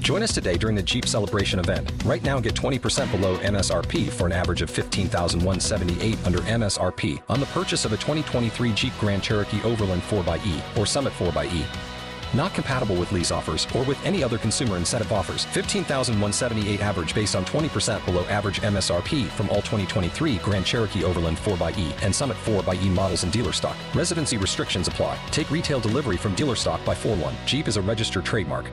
Join 0.00 0.22
us 0.22 0.32
today 0.32 0.56
during 0.56 0.74
the 0.74 0.82
Jeep 0.82 1.04
Celebration 1.06 1.58
event. 1.58 1.92
Right 2.06 2.22
now, 2.22 2.40
get 2.40 2.54
20% 2.54 3.10
below 3.10 3.36
MSRP 3.38 4.08
for 4.08 4.24
an 4.24 4.32
average 4.32 4.62
of 4.62 4.70
15178 4.70 6.16
under 6.24 6.38
MSRP 6.38 7.20
on 7.28 7.40
the 7.40 7.46
purchase 7.46 7.84
of 7.84 7.92
a 7.92 7.96
2023 7.98 8.72
Jeep 8.72 8.92
Grand 8.98 9.22
Cherokee 9.22 9.62
Overland 9.64 10.00
4xE 10.02 10.78
or 10.78 10.86
Summit 10.86 11.12
4xE. 11.12 11.87
Not 12.34 12.54
compatible 12.54 12.96
with 12.96 13.12
lease 13.12 13.30
offers 13.30 13.66
or 13.74 13.82
with 13.84 14.04
any 14.04 14.22
other 14.22 14.38
consumer 14.38 14.76
incentive 14.76 15.12
offers. 15.12 15.44
15,178 15.46 16.80
average 16.80 17.14
based 17.14 17.34
on 17.34 17.44
20% 17.44 18.04
below 18.04 18.24
average 18.24 18.60
MSRP 18.60 19.26
from 19.28 19.48
all 19.50 19.56
2023 19.56 20.36
Grand 20.38 20.64
Cherokee 20.64 21.04
Overland 21.04 21.38
4xE 21.38 22.02
and 22.02 22.14
Summit 22.14 22.36
4xE 22.44 22.88
models 22.90 23.24
in 23.24 23.30
dealer 23.30 23.52
stock. 23.52 23.76
Residency 23.94 24.36
restrictions 24.36 24.88
apply. 24.88 25.18
Take 25.30 25.50
retail 25.50 25.80
delivery 25.80 26.16
from 26.16 26.34
dealer 26.34 26.56
stock 26.56 26.84
by 26.84 26.94
4 26.94 27.16
1. 27.16 27.34
Jeep 27.46 27.68
is 27.68 27.76
a 27.76 27.82
registered 27.82 28.24
trademark. 28.24 28.70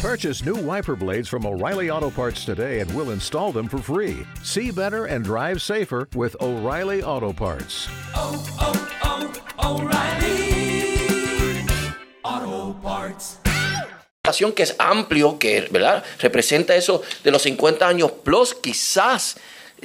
Purchase 0.00 0.44
new 0.44 0.54
wiper 0.54 0.94
blades 0.94 1.28
from 1.28 1.44
O'Reilly 1.44 1.90
Auto 1.90 2.08
Parts 2.08 2.44
today 2.44 2.78
and 2.78 2.94
we'll 2.94 3.10
install 3.10 3.50
them 3.50 3.68
for 3.68 3.78
free. 3.78 4.24
See 4.44 4.70
better 4.70 5.06
and 5.06 5.24
drive 5.24 5.60
safer 5.60 6.08
with 6.14 6.36
O'Reilly 6.40 7.02
Auto 7.02 7.32
Parts. 7.32 7.88
Oh, 8.14 8.46
oh, 8.60 8.90
oh, 9.58 10.57
Auto 12.28 12.76
Parts. 12.82 13.38
que 14.54 14.62
es 14.62 14.76
amplio, 14.78 15.38
que 15.38 15.66
¿verdad? 15.70 16.04
representa 16.20 16.74
eso 16.74 17.02
de 17.24 17.30
los 17.30 17.42
50 17.42 17.88
años 17.88 18.12
plus, 18.22 18.54
quizás 18.54 19.36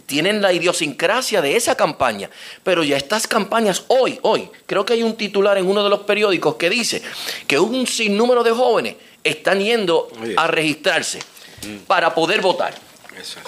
tienen 0.06 0.42
la 0.42 0.52
idiosincrasia 0.52 1.42
de 1.42 1.56
esa 1.56 1.76
campaña, 1.76 2.30
pero 2.64 2.84
ya 2.84 2.98
estas 2.98 3.28
campañas 3.28 3.86
hoy, 3.88 4.20
hoy, 4.24 4.50
creo 4.66 4.84
que 4.86 4.94
hay 4.94 5.04
un 5.04 5.16
titular 5.16 5.58
en 5.58 5.68
uno 5.68 5.84
de 5.84 5.90
los 5.90 6.02
periódicos 6.02 6.56
que 6.56 6.70
dice 6.70 7.02
que 7.48 7.60
un 7.60 7.88
sinnúmero 7.88 8.44
de 8.44 8.52
jóvenes 8.52 8.96
están 9.24 9.60
yendo 9.62 10.10
a 10.36 10.48
registrarse 10.48 11.20
para 11.88 12.14
poder 12.14 12.42
votar. 12.42 12.74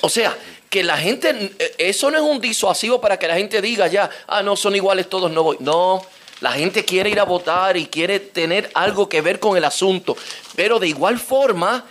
O 0.01 0.09
sea, 0.09 0.37
que 0.69 0.83
la 0.83 0.97
gente, 0.97 1.53
eh, 1.57 1.75
eso 1.77 2.11
no 2.11 2.17
es 2.17 2.23
un 2.23 2.39
disuasivo 2.39 3.01
para 3.01 3.17
que 3.17 3.27
la 3.27 3.35
gente 3.35 3.61
diga 3.61 3.87
ya, 3.87 4.09
ah, 4.27 4.43
no, 4.43 4.55
son 4.55 4.75
iguales 4.75 5.09
todos, 5.09 5.31
no 5.31 5.43
voy. 5.43 5.57
No, 5.59 6.05
la 6.41 6.51
gente 6.51 6.83
quiere 6.85 7.09
ir 7.09 7.19
a 7.19 7.23
votar 7.23 7.77
y 7.77 7.87
quiere 7.87 8.19
tener 8.19 8.69
algo 8.73 9.07
que 9.07 9.21
ver 9.21 9.39
con 9.39 9.57
el 9.57 9.65
asunto. 9.65 10.17
Pero 10.55 10.79
de 10.79 10.87
igual 10.87 11.19
forma, 11.19 11.85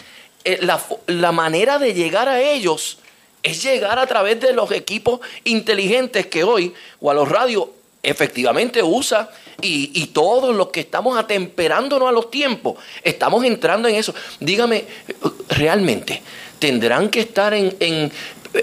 eh, 0.44 0.58
la, 0.62 0.82
la 1.06 1.32
manera 1.32 1.78
de 1.78 1.94
llegar 1.94 2.28
a 2.28 2.40
ellos 2.40 2.98
es 3.42 3.62
llegar 3.62 3.98
a 3.98 4.06
través 4.06 4.40
de 4.40 4.52
los 4.52 4.70
equipos 4.72 5.20
inteligentes 5.44 6.26
que 6.26 6.44
hoy, 6.44 6.74
o 7.00 7.10
a 7.10 7.14
los 7.14 7.28
radios, 7.28 7.66
efectivamente 8.02 8.82
usa 8.82 9.30
y, 9.60 9.90
y 9.94 10.06
todos 10.08 10.54
los 10.54 10.68
que 10.68 10.80
estamos 10.80 11.16
atemperándonos 11.18 12.08
a 12.08 12.12
los 12.12 12.30
tiempos, 12.30 12.76
estamos 13.02 13.44
entrando 13.44 13.88
en 13.88 13.96
eso. 13.96 14.14
Dígame, 14.40 14.84
realmente, 15.48 16.22
tendrán 16.58 17.08
que 17.08 17.20
estar 17.20 17.54
en, 17.54 17.74
en, 17.80 18.12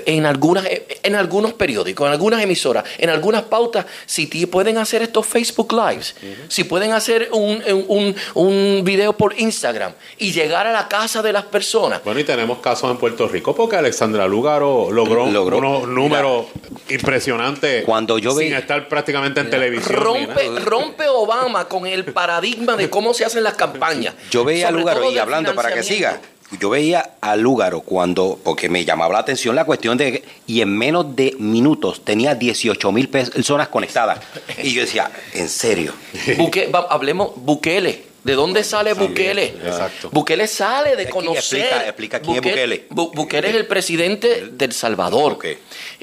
en, 0.06 0.26
algunas, 0.26 0.66
en 1.04 1.16
algunos 1.16 1.54
periódicos, 1.54 2.06
en 2.08 2.14
algunas 2.14 2.42
emisoras, 2.42 2.84
en 2.98 3.10
algunas 3.10 3.44
pautas, 3.44 3.86
si 4.06 4.28
ti- 4.28 4.46
pueden 4.46 4.78
hacer 4.78 5.02
estos 5.02 5.26
Facebook 5.26 5.74
Lives, 5.74 6.16
si 6.48 6.64
pueden 6.64 6.92
hacer 6.94 7.30
un, 7.32 7.62
un, 7.88 8.16
un 8.36 8.82
video 8.84 9.14
por 9.14 9.38
Instagram 9.40 9.94
y 10.18 10.32
llegar 10.32 10.68
a 10.68 10.72
la 10.72 10.88
casa 10.88 11.22
de 11.22 11.34
las 11.34 11.44
personas. 11.46 12.02
Bueno, 12.04 12.20
y 12.20 12.24
tenemos 12.24 12.60
casos 12.60 12.90
en 12.92 12.98
Puerto 12.98 13.28
Rico 13.28 13.56
porque 13.56 13.76
Alexandra 13.76 14.28
Lugaro 14.28 14.92
logró, 14.92 15.26
Logró. 15.28 15.58
unos 15.58 15.88
números 15.88 16.46
impresionantes 16.90 17.84
Cuando 17.86 18.18
yo 18.18 18.32
sin 18.32 18.40
veía- 18.40 18.60
estar 18.60 18.88
prácticamente 18.88 19.40
en 19.42 19.50
televisión. 19.50 19.96
Rompe, 20.00 20.50
rompe 20.64 21.08
Obama 21.10 21.68
con 21.68 21.86
el 21.88 22.06
paradigma 22.06 22.76
de 22.76 22.90
cómo 22.90 23.14
se 23.14 23.26
hacen 23.26 23.44
las 23.44 23.56
campañas. 23.56 24.14
Yo 24.30 24.44
veía 24.44 24.70
a 24.70 24.72
todo 24.72 25.12
y 25.12 25.18
hablando 25.18 25.54
para 25.56 25.74
que 25.74 25.84
siga. 25.84 26.20
Yo 26.60 26.70
veía 26.70 27.12
a 27.22 27.36
Lúgaro 27.36 27.82
cuando, 27.82 28.40
porque 28.44 28.68
me 28.70 28.84
llamaba 28.86 29.14
la 29.14 29.20
atención 29.20 29.56
la 29.56 29.66
cuestión 29.66 29.98
de, 29.98 30.24
y 30.48 30.62
en 30.62 30.78
menos 30.78 31.16
de 31.16 31.36
minutos 31.40 32.04
tenía 32.04 32.36
18 32.36 32.92
mil 32.92 33.10
personas 33.10 33.68
conectadas. 33.70 34.20
Y 34.62 34.74
yo 34.74 34.82
decía, 34.82 35.10
¿en 35.34 35.48
serio? 35.50 35.94
Buque- 36.38 36.70
va- 36.74 36.88
hablemos, 36.90 37.32
Bukele. 37.36 38.12
¿De 38.24 38.34
dónde 38.36 38.64
sale 38.64 38.94
Bukele? 38.94 39.46
exacto. 39.66 40.10
Bukele 40.12 40.46
sale 40.46 40.96
de 40.96 41.10
conocer. 41.10 41.60
explica- 41.62 41.86
explica 41.88 42.20
quién 42.20 42.36
es 42.36 42.42
Bukele. 42.44 42.88
Bu- 42.90 43.12
Bukele 43.16 43.50
es 43.50 43.56
el 43.56 43.66
presidente 43.66 44.48
del 44.52 44.74
Salvador. 44.74 45.40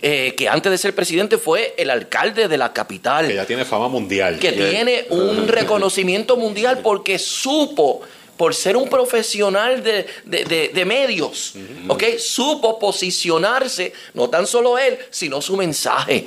eh, 0.03 0.35
que 0.37 0.49
antes 0.49 0.73
de 0.73 0.79
ser 0.79 0.97
presidente 0.97 1.39
fue 1.39 1.75
el 1.79 1.91
alcalde 1.91 2.49
de 2.49 2.59
la 2.59 2.73
capital. 2.73 3.29
Que 3.29 3.37
ya 3.37 3.47
tiene 3.47 3.65
fama 3.65 3.87
mundial. 3.87 4.41
que 4.41 4.51
tiene 4.51 5.07
un 5.11 5.47
reconocimiento 5.47 6.37
mundial 6.37 6.81
porque 6.83 7.21
supo, 7.21 8.01
por 8.39 8.55
ser 8.55 8.77
un 8.79 8.89
profesional 8.89 9.83
de, 9.83 10.07
de- 10.25 10.45
de- 10.45 10.69
de 10.69 10.85
medios, 10.87 11.55
¿ok? 11.89 12.05
Supo 12.19 12.79
posicionarse, 12.79 13.93
no 14.15 14.31
tan 14.31 14.47
solo 14.47 14.79
él, 14.79 14.97
sino 15.11 15.43
su 15.43 15.57
mensaje. 15.57 16.27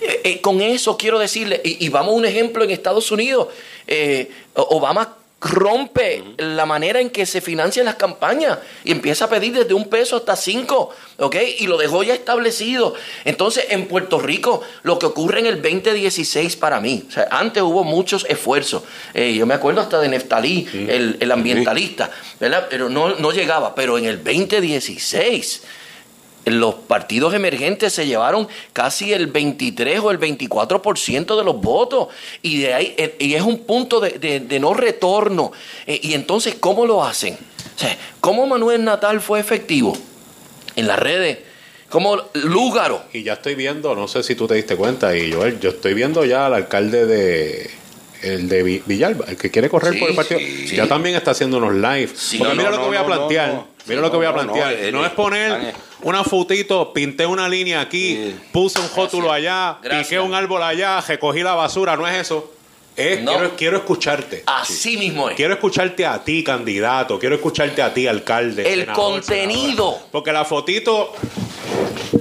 Eh, 0.00 0.20
eh, 0.22 0.40
con 0.40 0.60
eso 0.60 0.96
quiero 0.96 1.18
decirle, 1.18 1.60
y, 1.64 1.84
y 1.84 1.88
vamos 1.88 2.12
a 2.12 2.16
un 2.16 2.26
ejemplo 2.26 2.62
en 2.62 2.70
Estados 2.70 3.10
Unidos, 3.10 3.48
eh, 3.88 4.30
Obama 4.54 5.16
rompe 5.46 6.22
la 6.38 6.66
manera 6.66 7.00
en 7.00 7.10
que 7.10 7.26
se 7.26 7.40
financian 7.40 7.86
las 7.86 7.96
campañas 7.96 8.58
y 8.84 8.92
empieza 8.92 9.26
a 9.26 9.28
pedir 9.28 9.54
desde 9.54 9.74
un 9.74 9.88
peso 9.88 10.16
hasta 10.16 10.36
cinco, 10.36 10.90
¿ok? 11.18 11.36
Y 11.58 11.66
lo 11.66 11.76
dejó 11.76 12.02
ya 12.02 12.14
establecido. 12.14 12.94
Entonces, 13.24 13.66
en 13.70 13.86
Puerto 13.86 14.18
Rico, 14.18 14.62
lo 14.82 14.98
que 14.98 15.06
ocurre 15.06 15.40
en 15.40 15.46
el 15.46 15.62
2016 15.62 16.56
para 16.56 16.80
mí, 16.80 17.04
o 17.08 17.12
sea, 17.12 17.28
antes 17.30 17.62
hubo 17.62 17.84
muchos 17.84 18.26
esfuerzos. 18.28 18.82
Eh, 19.14 19.34
yo 19.34 19.46
me 19.46 19.54
acuerdo 19.54 19.80
hasta 19.80 20.00
de 20.00 20.08
Neftalí, 20.08 20.68
el, 20.72 21.16
el 21.20 21.32
ambientalista, 21.32 22.10
¿verdad? 22.40 22.66
Pero 22.68 22.88
no, 22.88 23.16
no 23.16 23.30
llegaba. 23.30 23.74
Pero 23.74 23.98
en 23.98 24.06
el 24.06 24.22
2016 24.22 25.62
los 26.46 26.74
partidos 26.76 27.34
emergentes 27.34 27.92
se 27.92 28.06
llevaron 28.06 28.46
casi 28.72 29.12
el 29.12 29.26
23 29.26 30.00
o 30.00 30.10
el 30.10 30.18
24% 30.20 31.36
de 31.36 31.44
los 31.44 31.60
votos. 31.60 32.08
Y 32.42 32.58
de 32.60 32.74
ahí 32.74 32.94
eh, 32.96 33.16
y 33.18 33.34
es 33.34 33.42
un 33.42 33.58
punto 33.64 34.00
de, 34.00 34.10
de- 34.12 34.40
de 34.40 34.60
no 34.60 34.72
retorno. 34.74 35.52
Eh, 35.86 35.98
y 36.02 36.14
entonces 36.14 36.54
cómo 36.58 36.86
lo 36.86 37.04
hacen 37.04 37.34
o 37.34 37.78
sea, 37.78 37.96
cómo 38.20 38.46
Manuel 38.46 38.84
Natal 38.84 39.20
fue 39.20 39.38
efectivo 39.40 39.96
en 40.76 40.86
las 40.86 40.98
redes. 40.98 41.38
Como 41.90 42.16
Lúgaro 42.34 43.02
Y 43.12 43.22
ya 43.22 43.34
estoy 43.34 43.54
viendo, 43.54 43.94
no 43.94 44.08
sé 44.08 44.22
si 44.22 44.34
tú 44.34 44.46
te 44.48 44.54
diste 44.54 44.74
cuenta, 44.76 45.16
y 45.16 45.30
Joel, 45.32 45.60
yo 45.60 45.70
estoy 45.70 45.94
viendo 45.94 46.24
ya 46.24 46.46
al 46.46 46.54
alcalde 46.54 47.06
de 47.06 47.70
el 48.22 48.48
de 48.48 48.62
Vi- 48.62 48.82
Villalba, 48.86 49.26
el 49.28 49.36
que 49.36 49.50
quiere 49.50 49.68
correr 49.68 49.92
Sí, 49.92 50.00
por 50.00 50.10
el 50.10 50.16
partido, 50.16 50.40
sí. 50.40 50.74
ya 50.74 50.86
también 50.88 51.14
está 51.16 51.30
haciendo 51.32 51.58
unos 51.58 51.74
live. 51.74 52.08
Porque 52.38 52.38
No, 52.48 52.54
mira 52.56 52.70
no, 52.70 52.76
lo 52.76 52.82
que 52.82 52.88
voy 52.88 52.96
a 52.96 53.04
plantear, 53.06 53.64
mira 53.86 54.00
lo 54.00 54.10
que 54.10 54.16
voy 54.16 54.26
a 54.26 54.32
plantear. 54.34 54.92
No, 54.92 55.04
es 55.06 55.12
poner 55.12 55.74
una 56.02 56.22
fotito, 56.24 56.92
pinté 56.92 57.26
una 57.26 57.48
línea 57.48 57.80
aquí, 57.80 58.34
puse 58.52 58.78
un 58.78 58.88
rótulo 58.94 59.32
allá, 59.32 59.78
Gracias. 59.82 60.08
piqué 60.08 60.20
un 60.20 60.34
árbol 60.34 60.62
allá, 60.62 61.00
recogí 61.00 61.42
la 61.42 61.54
basura, 61.54 61.96
no 61.96 62.06
es 62.06 62.14
eso. 62.16 62.52
Es, 62.96 63.20
No. 63.22 63.32
quiero, 63.32 63.56
quiero 63.56 63.76
escucharte. 63.76 64.42
así 64.46 64.96
mismo 64.96 65.28
es 65.28 65.36
Quiero 65.36 65.52
escucharte 65.52 66.06
a 66.06 66.24
ti, 66.24 66.42
candidato. 66.42 67.18
Quiero 67.18 67.34
escucharte 67.34 67.82
a 67.82 67.92
ti, 67.92 68.06
alcalde. 68.06 68.62
el 68.72 68.80
senador, 68.80 68.94
contenido. 68.94 69.98
Porque 70.10 70.32
la 70.32 70.46
fotito, 70.46 71.12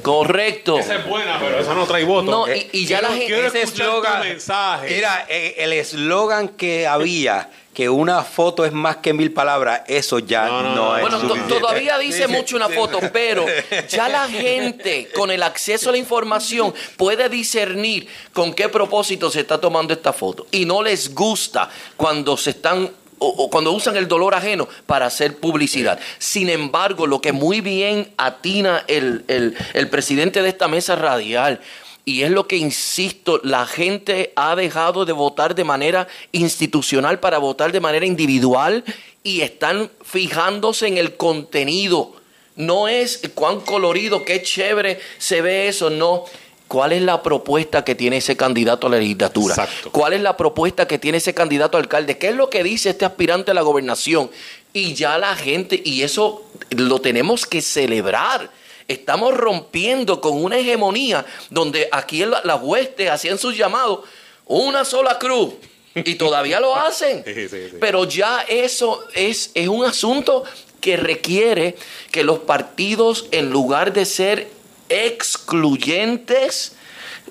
correcto 0.01 0.77
esa 0.77 0.95
es 0.95 1.05
buena, 1.07 1.39
pero 1.39 1.59
esa 1.59 1.73
no 1.73 1.85
trae 1.85 2.03
votos. 2.03 2.29
No, 2.29 2.53
y- 2.53 2.67
y 2.73 2.85
ya 2.85 2.99
Quiero- 2.99 3.01
la 3.13 3.17
gente- 3.19 3.25
Quiero 3.33 3.47
Ese 3.47 3.61
escuchar 3.61 3.87
eslogan 3.87 4.21
tu 4.21 4.27
mensaje. 4.27 4.97
Era 4.97 5.25
eh, 5.29 5.55
el 5.59 5.73
eslogan 5.73 6.49
que 6.49 6.87
había, 6.87 7.49
que 7.75 7.89
una 7.89 8.23
foto 8.23 8.63
es 8.65 8.71
más 8.71 8.95
que 8.97 9.13
mil 9.13 9.31
palabras, 9.33 9.81
eso 9.87 10.17
ya 10.19 10.45
No, 10.47 10.63
no, 10.73 10.95
es 10.95 11.01
Bueno, 11.01 11.19
suficiente. 11.19 11.53
todavía 11.59 11.97
dice 11.99 12.25
Sí, 12.25 12.31
mucho 12.31 12.55
una 12.55 12.69
sí. 12.69 12.73
foto, 12.73 12.99
pero 13.13 13.45
ya 13.89 14.07
la 14.09 14.27
gente 14.29 15.09
con 15.13 15.29
el 15.29 15.43
acceso 15.43 15.89
a 15.89 15.91
la 15.91 15.97
información 15.99 16.73
puede 16.97 17.27
discernir 17.29 18.07
con 18.33 18.53
qué 18.53 18.69
propósito 18.69 19.29
se 19.29 19.41
está 19.41 19.59
tomando 19.59 19.93
esta 19.93 20.13
foto. 20.13 20.47
Y 20.51 20.65
no 20.65 20.81
les 20.81 21.13
gusta 21.13 21.69
cuando 21.97 22.37
se 22.37 22.51
están 22.51 22.89
o, 23.19 23.27
o 23.27 23.49
cuando 23.49 23.71
usan 23.71 23.95
el 23.97 24.07
dolor 24.07 24.35
ajeno 24.35 24.67
para 24.85 25.05
hacer 25.05 25.37
publicidad. 25.37 25.99
Sin 26.17 26.49
embargo, 26.49 27.07
lo 27.07 27.19
que 27.21 27.31
muy 27.33 27.59
bien 27.61 28.13
atina 28.17 28.83
el, 28.87 29.23
el- 29.27 29.55
el 29.73 29.89
presidente 29.89 30.41
de 30.41 30.49
esta 30.49 30.67
mesa 30.67 30.95
radial, 30.95 31.59
y 32.05 32.21
es 32.21 32.29
lo 32.29 32.47
que 32.47 32.55
insisto, 32.55 33.41
la 33.43 33.65
gente 33.65 34.31
ha 34.35 34.55
dejado 34.55 35.05
de 35.05 35.11
votar 35.11 35.55
de 35.55 35.63
manera 35.63 36.07
institucional 36.31 37.19
para 37.19 37.39
votar 37.39 37.71
de 37.71 37.79
manera 37.79 38.05
individual 38.05 38.83
y 39.23 39.41
están 39.41 39.89
fijándose 40.03 40.87
en 40.87 40.99
el 40.99 41.17
contenido. 41.17 42.13
No 42.55 42.87
es 42.87 43.21
cuán 43.33 43.59
colorido, 43.59 44.23
qué 44.23 44.43
chévere 44.43 44.99
se 45.17 45.41
ve 45.41 45.67
eso, 45.67 45.89
no. 45.89 46.25
¿Cuál 46.67 46.93
es 46.93 47.01
la 47.01 47.21
propuesta 47.21 47.83
que 47.83 47.95
tiene 47.95 48.17
ese 48.17 48.37
candidato 48.37 48.87
a 48.87 48.91
la 48.91 48.97
legislatura? 48.97 49.55
Exacto. 49.55 49.91
¿Cuál 49.91 50.13
es 50.13 50.21
la 50.21 50.37
propuesta 50.37 50.87
que 50.87 50.99
tiene 50.99 51.17
ese 51.17 51.33
candidato 51.33 51.77
a 51.77 51.81
alcalde? 51.81 52.17
¿Qué 52.17 52.29
es 52.29 52.35
lo 52.35 52.49
que 52.49 52.63
dice 52.63 52.91
este 52.91 53.05
aspirante 53.05 53.51
a 53.51 53.53
la 53.53 53.61
gobernación? 53.61 54.29
Y 54.73 54.93
ya 54.93 55.17
la 55.17 55.35
gente, 55.35 55.81
y 55.83 56.03
eso 56.03 56.45
lo 56.69 56.99
tenemos 56.99 57.45
que 57.45 57.61
celebrar. 57.61 58.49
Estamos 58.87 59.33
rompiendo 59.35 60.21
con 60.21 60.43
una 60.43 60.57
hegemonía 60.57 61.25
donde 61.49 61.89
aquí 61.91 62.21
en 62.23 62.31
la- 62.31 62.41
las 62.43 62.61
huestes 62.61 63.09
hacían 63.09 63.37
sus 63.39 63.57
llamados, 63.57 64.01
una 64.45 64.85
sola 64.85 65.17
cruz, 65.17 65.53
y 65.95 66.15
todavía 66.15 66.59
lo 66.59 66.75
hacen. 66.85 67.23
Sí, 67.25 67.33
sí, 67.33 67.47
sí. 67.71 67.77
Pero 67.79 68.05
ya 68.05 68.41
eso 68.47 69.03
es, 69.15 69.51
es 69.53 69.67
un 69.67 69.85
asunto 69.85 70.43
que 70.81 70.97
requiere 70.97 71.75
que 72.11 72.23
los 72.23 72.39
partidos, 72.39 73.25
en 73.31 73.49
lugar 73.49 73.91
de 73.93 74.05
ser 74.05 74.49
excluyentes, 74.89 76.73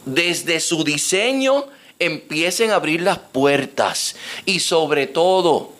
desde 0.04 0.60
su 0.60 0.82
diseño 0.84 1.66
empiecen 1.98 2.70
a 2.72 2.76
abrir 2.76 3.02
las 3.02 3.18
puertas. 3.18 4.16
Y 4.44 4.60
sobre 4.60 5.06
todo, 5.06 5.72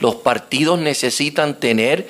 los 0.00 0.16
partidos 0.16 0.78
necesitan 0.78 1.60
tener 1.60 2.08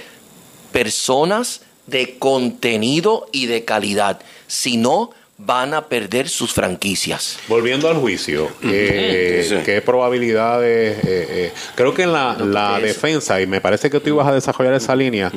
personas 0.72 1.62
de 1.89 2.16
contenido 2.18 3.28
y 3.32 3.47
de 3.47 3.64
calidad. 3.64 4.20
Si 4.47 4.76
no, 4.76 5.11
van 5.41 5.72
a 5.72 5.86
perder 5.86 6.28
sus 6.28 6.53
franquicias. 6.53 7.39
Volviendo 7.49 7.89
al 7.89 7.97
juicio, 7.97 8.49
eh, 8.64 9.47
Sí. 9.49 9.57
¿qué 9.64 9.80
probabilidades? 9.80 10.99
eh, 10.99 11.26
eh, 11.30 11.53
creo 11.76 11.95
que 11.95 12.03
en 12.03 12.12
la, 12.12 12.36
la 12.39 12.80
defensa, 12.80 13.41
y 13.41 13.47
me 13.47 13.61
parece 13.61 13.89
que 13.89 14.01
tú 14.01 14.09
ibas 14.09 14.26
a 14.26 14.32
desarrollar 14.34 14.74
esa 14.74 14.97
línea, 14.97 15.30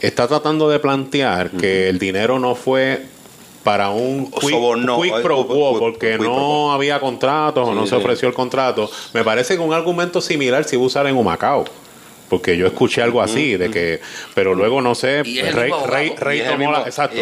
está 0.00 0.26
tratando 0.28 0.68
de 0.70 0.78
plantear 0.78 1.50
que 1.50 1.88
el 1.90 1.98
dinero 1.98 2.38
no 2.38 2.54
fue 2.54 3.02
para 3.64 3.90
un 3.90 4.30
quick, 4.30 4.50
soborno, 4.50 5.02
quick 5.02 5.12
o- 5.16 5.22
pro 5.22 5.46
quo, 5.46 5.78
porque 5.78 6.12
quick 6.16 6.26
no 6.26 6.72
había 6.72 6.98
contratos 6.98 7.68
o 7.68 7.74
no 7.74 7.82
Sí, 7.82 7.90
se 7.90 7.96
ofreció 7.96 8.28
el 8.28 8.34
contrato. 8.34 8.90
Me 9.12 9.22
parece 9.24 9.56
que 9.56 9.60
un 9.60 9.74
argumento 9.74 10.22
similar 10.22 10.64
se 10.64 10.76
iba 10.76 10.84
a 10.84 10.86
usar 10.86 11.06
en 11.06 11.16
Humacao. 11.16 11.64
Porque 12.28 12.56
yo 12.56 12.66
escuché 12.66 13.00
algo 13.02 13.22
así, 13.22 13.56
de 13.56 13.70
que, 13.70 14.00
pero 14.34 14.54
luego 14.54 14.80
no 14.82 14.94
sé, 14.94 15.22
Rey. 15.22 15.72
Rey- 16.16 16.42
tomó 16.44 16.58
mismo- 16.58 16.72
la, 16.72 16.82
exacto. 16.82 17.16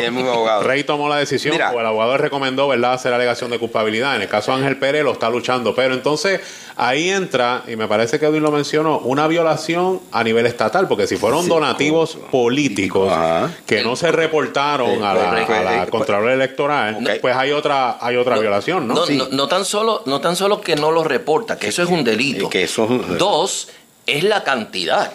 Rey 0.62 0.84
tomó 0.84 1.08
la 1.08 1.16
decisión 1.16 1.54
Mira. 1.54 1.70
o 1.72 1.80
el 1.80 1.86
abogado 1.86 2.12
le 2.12 2.18
recomendó, 2.18 2.66
¿verdad?, 2.68 2.94
hacer 2.94 3.12
alegación 3.12 3.50
de 3.50 3.58
culpabilidad. 3.58 4.16
En 4.16 4.22
el 4.22 4.28
caso 4.28 4.50
de 4.50 4.58
Ángel 4.58 4.78
Pérez 4.78 5.04
lo 5.04 5.12
está 5.12 5.30
luchando. 5.30 5.74
Pero 5.74 5.94
entonces 5.94 6.40
ahí 6.76 7.10
entra, 7.10 7.62
y 7.68 7.76
me 7.76 7.86
parece 7.86 8.18
que 8.18 8.26
Edwin 8.26 8.42
lo 8.42 8.50
mencionó, 8.50 8.98
una 8.98 9.26
violación 9.28 10.00
a 10.12 10.24
nivel 10.24 10.44
estatal, 10.46 10.88
porque 10.88 11.06
si 11.06 11.16
fueron 11.16 11.44
Sí, 11.44 11.48
donativos 11.48 12.18
políticos 12.30 13.12
Ajá. 13.12 13.50
que 13.66 13.82
no 13.82 13.94
se 13.96 14.10
reportaron 14.12 15.02
a 15.04 15.14
la, 15.14 15.24
correcto. 15.30 15.52
a 15.54 15.62
la 15.62 15.86
Contralora 15.86 16.32
Electoral, 16.34 17.18
pues 17.20 17.36
hay 17.36 17.52
otra, 17.52 17.98
hay 18.00 18.16
otra 18.16 18.38
violación, 18.38 18.86
¿no? 18.88 18.94
No, 18.94 19.06
Sí. 19.06 19.16
no- 19.16 19.28
no 19.30 19.46
tan 19.48 19.64
solo, 19.64 20.02
no 20.06 20.20
tan 20.20 20.34
solo 20.36 20.60
que 20.60 20.74
no 20.76 20.90
lo 20.90 21.04
reporta, 21.04 21.56
que 21.58 21.68
eso 21.68 21.82
es 21.82 21.88
un 21.88 22.02
delito. 22.02 22.48
Que 22.50 22.64
eso 22.64 22.84
es 22.84 22.90
un- 22.90 23.18
Dos, 23.18 23.68
es 24.06 24.24
la 24.24 24.42
cantidad. 24.44 25.12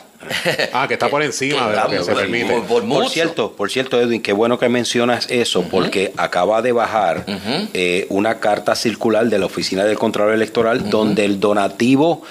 Ah, 0.72 0.86
que 0.88 0.94
está 0.94 1.10
por 1.10 1.24
encima 1.24 1.68
de 1.70 1.76
lo 1.78 1.90
que 1.90 2.04
se 2.04 2.12
permite. 2.14 2.54
Por, 2.68 2.84
por 2.88 3.10
cierto, 3.10 3.52
por 3.54 3.72
cierto, 3.72 4.00
Edwin, 4.00 4.22
qué 4.22 4.34
bueno 4.34 4.60
que 4.60 4.70
mencionas 4.70 5.26
eso, 5.32 5.64
porque 5.64 6.14
acaba 6.16 6.62
de 6.62 6.72
bajar 6.72 7.26
eh, 7.74 8.06
una 8.10 8.40
carta 8.40 8.76
circular 8.76 9.26
de 9.28 9.40
la 9.40 9.48
Oficina 9.48 9.84
del 9.84 9.98
Contralor 9.98 10.34
Electoral 10.36 10.92
donde 10.92 11.26
el 11.26 11.40
donativo 11.40 12.22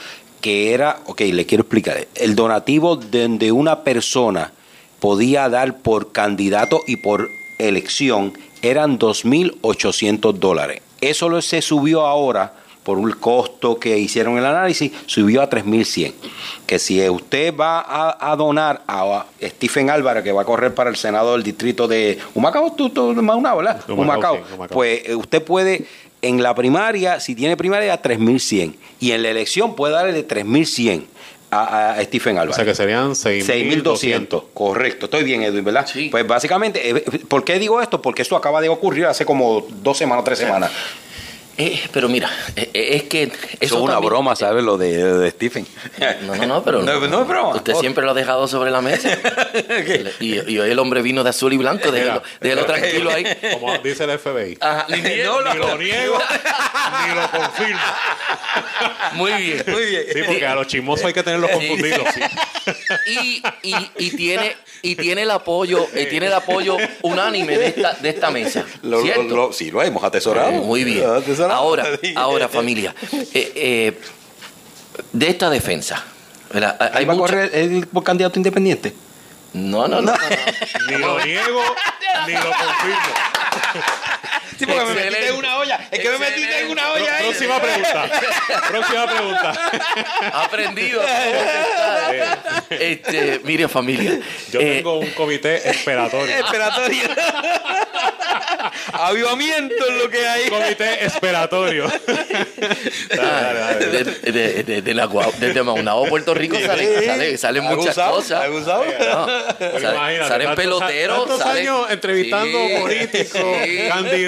que 0.40 0.72
era, 0.72 1.00
ok, 1.06 1.20
le 1.32 1.44
quiero 1.46 1.62
explicar, 1.62 2.06
el 2.14 2.34
donativo 2.36 2.94
donde 2.96 3.50
una 3.50 3.82
persona 3.82 4.52
podía 5.00 5.48
dar 5.48 5.78
por 5.78 6.12
candidato 6.12 6.80
y 6.86 6.96
por 6.96 7.28
elección 7.58 8.32
eran 8.62 8.98
2.800 9.00 10.34
dólares. 10.34 10.80
Eso 11.00 11.28
lo- 11.28 11.42
se 11.42 11.60
subió 11.60 12.06
ahora 12.06 12.54
por 12.82 12.98
un 12.98 13.10
costo 13.12 13.78
que 13.78 13.98
hicieron 13.98 14.38
el 14.38 14.46
análisis, 14.46 14.90
subió 15.06 15.42
a 15.42 15.50
3.100. 15.50 16.12
Que 16.66 16.78
si 16.78 17.06
usted 17.08 17.54
va 17.54 17.80
a, 17.80 18.32
a 18.32 18.36
donar 18.36 18.82
a 18.88 19.26
Stephen 19.42 19.90
Álvarez, 19.90 20.24
que 20.24 20.32
va 20.32 20.42
a 20.42 20.44
correr 20.44 20.74
para 20.74 20.88
el 20.90 20.96
Senado 20.96 21.32
del 21.32 21.42
Distrito 21.42 21.86
de 21.88 22.18
Humacao, 22.34 22.72
tú, 22.72 22.90
tú, 22.90 23.12
Maunao, 23.14 23.58
¿verdad? 23.58 23.82
Humacao, 23.88 24.02
Humacao. 24.02 24.36
sí, 24.36 24.54
Humacao. 24.54 24.74
Pues 24.74 25.02
eh, 25.04 25.14
usted 25.14 25.42
puede, 25.42 25.84
en 26.22 26.42
la 26.42 26.54
primaria, 26.54 27.20
si 27.20 27.34
tiene 27.34 27.56
primaria, 27.56 27.92
a 27.92 28.02
3.100. 28.02 28.74
Y 28.98 29.12
en 29.12 29.22
la 29.22 29.30
elección 29.30 29.74
puede 29.76 29.94
darle 29.94 30.12
de 30.12 30.26
3.100 30.26 31.04
a, 31.50 31.90
a 31.92 32.04
Stephen 32.04 32.36
O 32.38 32.40
Álvarez. 32.40 32.56
sea 32.56 32.64
que 32.64 32.74
serían 32.74 33.10
6.200. 33.10 33.82
6.200, 33.82 34.44
correcto. 34.54 35.06
Estoy 35.06 35.24
bien, 35.24 35.42
Edwin, 35.42 35.64
¿verdad? 35.64 35.86
Pues 36.10 36.26
básicamente, 36.26 36.88
eh, 36.90 37.00
¿por 37.28 37.44
qué 37.44 37.58
digo 37.58 37.80
esto? 37.82 38.00
Porque 38.00 38.22
eso 38.22 38.36
acaba 38.36 38.60
de 38.60 38.68
ocurrir 38.68 39.06
hace 39.06 39.24
como 39.24 39.66
dos 39.82 39.98
semanas, 39.98 40.24
tres 40.24 40.38
semanas. 40.38 40.70
Eh, 41.62 41.78
pero 41.92 42.08
mira, 42.08 42.30
eh, 42.56 42.70
eh, 42.72 42.88
es 42.96 43.02
que 43.04 43.24
eso 43.24 43.34
Eso 43.60 43.74
es 43.76 43.82
una 43.82 43.92
también- 43.94 44.08
broma, 44.10 44.34
¿sabes? 44.34 44.64
Lo 44.64 44.78
de, 44.78 44.96
de 45.18 45.30
Stephen. 45.30 45.66
No, 46.26 46.34
no, 46.36 46.46
no, 46.46 46.64
pero 46.64 46.82
No, 46.82 47.06
no 47.06 47.22
es 47.22 47.28
broma. 47.28 47.54
Usted 47.56 47.74
siempre 47.74 48.04
lo 48.04 48.12
ha 48.12 48.14
dejado 48.14 48.48
sobre 48.48 48.70
la 48.70 48.80
mesa. 48.80 49.10
y, 50.20 50.34
y 50.52 50.58
hoy 50.58 50.70
el 50.70 50.78
hombre 50.78 51.02
vino 51.02 51.22
de 51.22 51.30
azul 51.30 51.52
y 51.52 51.58
blanco, 51.58 51.90
déjelo, 51.92 52.22
déjelo 52.40 52.64
tranquilo 52.64 53.10
ahí. 53.10 53.24
Como 53.52 53.76
dice 53.78 54.04
el 54.04 54.18
FBI. 54.18 54.56
Ajá, 54.60 54.86
ni, 54.88 54.96
Ni 55.02 55.16
lo 55.22 55.76
niego, 55.78 56.18
ni 57.08 57.14
lo 57.14 57.30
confirmo. 57.30 57.80
Muy 59.14 59.32
bien. 59.34 59.64
Muy 59.66 59.84
bien. 59.84 60.02
Sí, 60.12 60.20
porque 60.26 60.46
a 60.46 60.54
los 60.54 60.66
chismosos 60.66 61.06
hay 61.06 61.12
que 61.12 61.22
tenerlos 61.22 61.50
confundidos. 61.50 62.08
Y, 63.06 63.42
y, 63.62 63.74
y 63.98 64.10
tiene 64.16 64.56
y 64.82 64.96
tiene 64.96 65.22
el 65.22 65.30
apoyo 65.30 65.86
y 65.94 66.06
tiene 66.06 66.26
el 66.26 66.32
apoyo 66.32 66.76
unánime 67.02 67.58
de 67.58 67.66
esta, 67.68 67.92
de 67.94 68.08
esta 68.08 68.30
mesa. 68.30 68.64
Lo- 68.82 68.98
lo- 68.98 69.02
¿cierto? 69.02 69.36
lo- 69.36 69.52
sí, 69.52 69.70
lo 69.70 69.82
hemos 69.82 70.02
atesorado. 70.04 70.52
Muy 70.52 70.84
bien. 70.84 71.00
Lo 71.00 71.10
hemos 71.16 71.22
atesorado. 71.24 71.49
Ahora, 71.56 71.84
ahora 72.16 72.48
familia, 72.48 72.94
eh, 73.12 73.52
eh, 73.54 74.00
de 75.12 75.28
esta 75.28 75.48
defensa, 75.50 76.02
¿verdad? 76.52 76.76
Hay 76.80 76.90
¿Ahí 76.94 77.04
va 77.04 77.12
a 77.12 77.16
mucha- 77.16 77.32
correr 77.32 77.50
el 77.54 77.88
candidato 78.04 78.38
independiente? 78.38 78.94
No, 79.52 79.88
no, 79.88 80.00
no. 80.00 80.12
Ni 80.88 80.96
lo 80.96 81.24
niego, 81.24 81.62
ni 82.26 82.32
lo 82.34 82.40
confirmo. 82.40 83.14
Sí, 84.60 84.66
porque 84.66 84.84
me 84.84 84.94
metiste 84.94 85.28
en 85.28 85.34
una 85.36 85.56
olla. 85.56 85.80
Es 85.90 86.00
que 86.00 86.10
me 86.10 86.18
metiste 86.18 86.60
en 86.60 86.70
una 86.70 86.92
olla 86.92 87.16
ahí. 87.16 87.24
Próxima 87.28 87.60
pregunta. 87.62 88.10
Próxima 88.68 89.06
pregunta. 89.06 89.70
Aprendido. 90.34 91.02
este, 92.70 93.40
mire 93.44 93.68
familia. 93.68 94.18
Yo 94.52 94.60
eh, 94.60 94.76
tengo 94.76 94.98
un 94.98 95.10
comité 95.12 95.66
esperatorio. 95.70 96.34
Esperatorio. 96.36 97.02
Avivamiento 98.92 99.74
es 99.88 99.94
lo 100.02 100.10
que 100.10 100.26
hay. 100.28 100.48
Comité 100.50 101.04
esperatorio. 101.06 101.86
Ah, 103.18 103.74
de, 103.78 104.04
de- 104.32 104.62
de- 104.64 104.82
de 104.82 104.94
la 104.94 105.06
Guau- 105.06 105.32
desde 105.38 105.62
Maunao, 105.62 106.06
Puerto 106.06 106.34
Rico, 106.34 106.56
salen, 106.60 107.04
salen, 107.04 107.38
salen 107.38 107.64
muchas 107.64 107.96
Abusado, 107.98 108.44
cosas. 108.44 108.48
No, 109.00 110.28
salen 110.28 110.48
tantos- 110.48 110.56
peloteros. 110.56 111.18
Tantos 111.18 111.38
salen- 111.40 111.62
años 111.68 111.90
entrevistando 111.90 112.58
Sí, 112.58 112.74
políticos, 112.78 113.40
sí. 113.64 113.88
candidatos. 113.88 114.19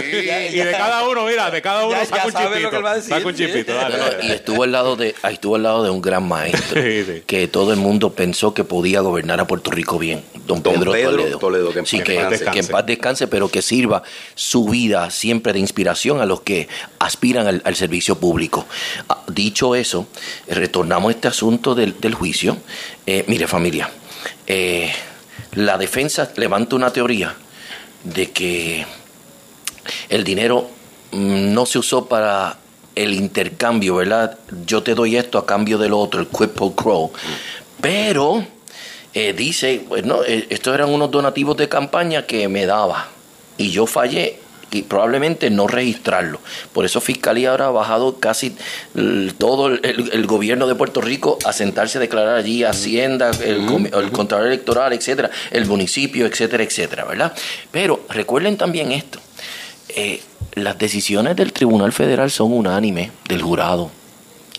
Sí. 0.00 0.06
y 0.52 0.56
de 0.58 0.70
cada 0.72 1.08
uno, 1.08 1.24
mira, 1.26 1.50
de 1.50 1.62
cada 1.62 1.86
uno 1.86 1.96
Ya- 1.96 2.04
saca 2.06 2.16
ya 2.16 2.26
un 2.26 2.32
que 2.32 3.46
decir, 3.46 3.66
Saca 3.66 3.88
dale. 3.98 4.26
y 4.26 4.30
estuvo 4.32 4.62
al 4.62 4.72
lado 4.72 4.96
de 4.96 5.14
ahí 5.22 5.34
estuvo 5.34 5.56
al 5.56 5.62
lado 5.62 5.82
de 5.84 5.90
un 5.90 6.00
gran 6.02 6.26
maestro 6.26 6.80
Sí, 6.82 7.04
sí. 7.04 7.22
que 7.26 7.48
todo 7.48 7.72
el 7.72 7.78
mundo 7.78 8.12
pensó 8.12 8.54
que 8.54 8.64
podía 8.64 9.00
gobernar 9.00 9.40
a 9.40 9.46
Puerto 9.46 9.70
Rico 9.70 9.98
bien 9.98 10.22
don 10.46 10.62
Don 10.62 10.74
Pedro, 10.74 10.92
Pedro 10.92 11.10
Toledo, 11.10 11.38
Toledo, 11.38 11.72
que 11.72 11.78
en 11.80 11.86
sí, 11.86 11.96
paz 11.98 12.06
que, 12.06 12.12
descanse. 12.12 12.50
que 12.50 12.58
en 12.60 12.66
paz 12.68 12.86
descanse 12.86 13.26
pero 13.28 13.48
que 13.48 13.62
sirva 13.62 14.02
su 14.34 14.66
vida 14.68 15.10
siempre 15.10 15.52
de 15.52 15.58
inspiración 15.58 16.20
a 16.20 16.26
los 16.26 16.40
que 16.42 16.68
aspiran 16.98 17.46
al, 17.46 17.62
al 17.64 17.74
servicio 17.76 18.18
público 18.18 18.66
Ah, 19.08 19.22
dicho 19.28 19.74
eso 19.74 20.06
retornamos 20.48 21.08
a 21.10 21.14
este 21.16 21.28
asunto 21.28 21.74
del, 21.74 21.98
del 22.00 22.14
juicio 22.14 22.56
Eh, 23.06 23.24
mire 23.28 23.46
familia 23.46 23.90
eh, 24.46 24.92
la 25.52 25.78
defensa 25.78 26.30
levanta 26.36 26.76
una 26.76 26.92
teoría 26.92 27.34
de 28.04 28.30
que 28.30 28.86
el 30.08 30.24
dinero 30.24 30.68
mm, 31.12 31.52
no 31.52 31.66
se 31.66 31.78
usó 31.78 32.06
para 32.06 32.58
el 32.94 33.12
intercambio, 33.14 33.96
¿verdad? 33.96 34.38
Yo 34.66 34.82
te 34.82 34.94
doy 34.94 35.16
esto 35.16 35.38
a 35.38 35.44
cambio 35.46 35.76
del 35.78 35.92
otro, 35.92 36.20
el 36.20 36.26
quid 36.28 36.48
pro 36.48 36.70
quo. 36.72 37.12
Pero 37.80 38.44
eh, 39.14 39.32
dice, 39.32 39.84
bueno, 39.88 40.20
eh, 40.26 40.46
estos 40.50 40.74
eran 40.74 40.90
unos 40.90 41.10
donativos 41.10 41.56
de 41.56 41.68
campaña 41.68 42.26
que 42.26 42.48
me 42.48 42.66
daba 42.66 43.08
y 43.58 43.70
yo 43.70 43.86
fallé 43.86 44.40
y 44.70 44.82
probablemente 44.82 45.48
no 45.48 45.66
registrarlo. 45.68 46.40
Por 46.72 46.84
eso 46.84 47.00
Fiscalía 47.00 47.50
ahora 47.50 47.66
ha 47.66 47.70
bajado 47.70 48.16
casi 48.18 48.56
l- 48.96 49.32
todo 49.34 49.68
el, 49.68 49.80
el- 49.84 50.10
el 50.12 50.26
gobierno 50.26 50.66
de 50.66 50.74
Puerto 50.74 51.00
Rico 51.00 51.38
a 51.44 51.52
sentarse 51.52 51.98
a 51.98 52.00
declarar 52.00 52.36
allí 52.36 52.64
Hacienda, 52.64 53.30
el, 53.44 53.88
el 53.94 54.10
Contralor 54.12 54.48
Electoral, 54.48 54.92
etcétera, 54.92 55.30
el 55.50 55.66
municipio, 55.66 56.26
etcétera, 56.26 56.64
etcétera, 56.64 57.04
¿verdad? 57.04 57.32
Pero 57.70 58.00
recuerden 58.08 58.56
también 58.56 58.90
esto. 58.92 59.20
Eh, 59.96 60.20
las 60.54 60.78
decisiones 60.78 61.34
del 61.36 61.52
Tribunal 61.52 61.92
Federal 61.92 62.30
son 62.30 62.52
unánimes 62.52 63.10
del 63.28 63.42
jurado. 63.42 63.90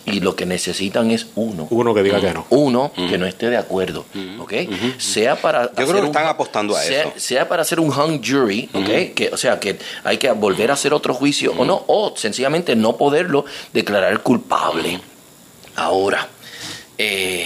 Y 0.06 0.22
lo 0.22 0.38
que 0.38 0.46
necesitan 0.46 1.12
es 1.12 1.28
uno. 1.36 1.68
Uno 1.70 1.94
que 1.94 2.02
diga 2.02 2.22
que 2.22 2.34
no. 2.34 2.46
Uno 2.50 2.94
que 2.96 3.18
no 3.18 3.26
esté 3.26 3.50
de 3.50 3.58
acuerdo. 3.58 4.06
¿Ok? 4.40 4.54
Sea 4.98 5.36
para. 5.36 5.64
Yo 5.64 5.70
creo 5.74 5.84
hacer 5.86 5.96
que 5.96 6.02
un- 6.02 6.08
están 6.08 6.28
apostando 6.28 6.78
a 6.78 6.82
sea, 6.82 7.02
eso. 7.02 7.14
Sea 7.18 7.50
para 7.50 7.64
hacer 7.64 7.80
un 7.82 7.90
hung 7.90 8.22
jury, 8.26 8.70
¿ok? 8.74 9.14
que, 9.14 9.30
o 9.34 9.38
sea, 9.38 9.60
que 9.60 9.78
hay 10.06 10.18
que 10.18 10.32
volver 10.32 10.72
a 10.72 10.76
hacer 10.76 10.94
otro 10.94 11.14
juicio 11.14 11.54
o 11.58 11.66
no, 11.66 11.84
o 11.88 12.14
sencillamente 12.16 12.74
no 12.78 12.96
poderlo 12.96 13.44
declarar 13.74 14.22
culpable. 14.24 15.02
Ahora, 15.76 16.30
eh, 16.98 17.46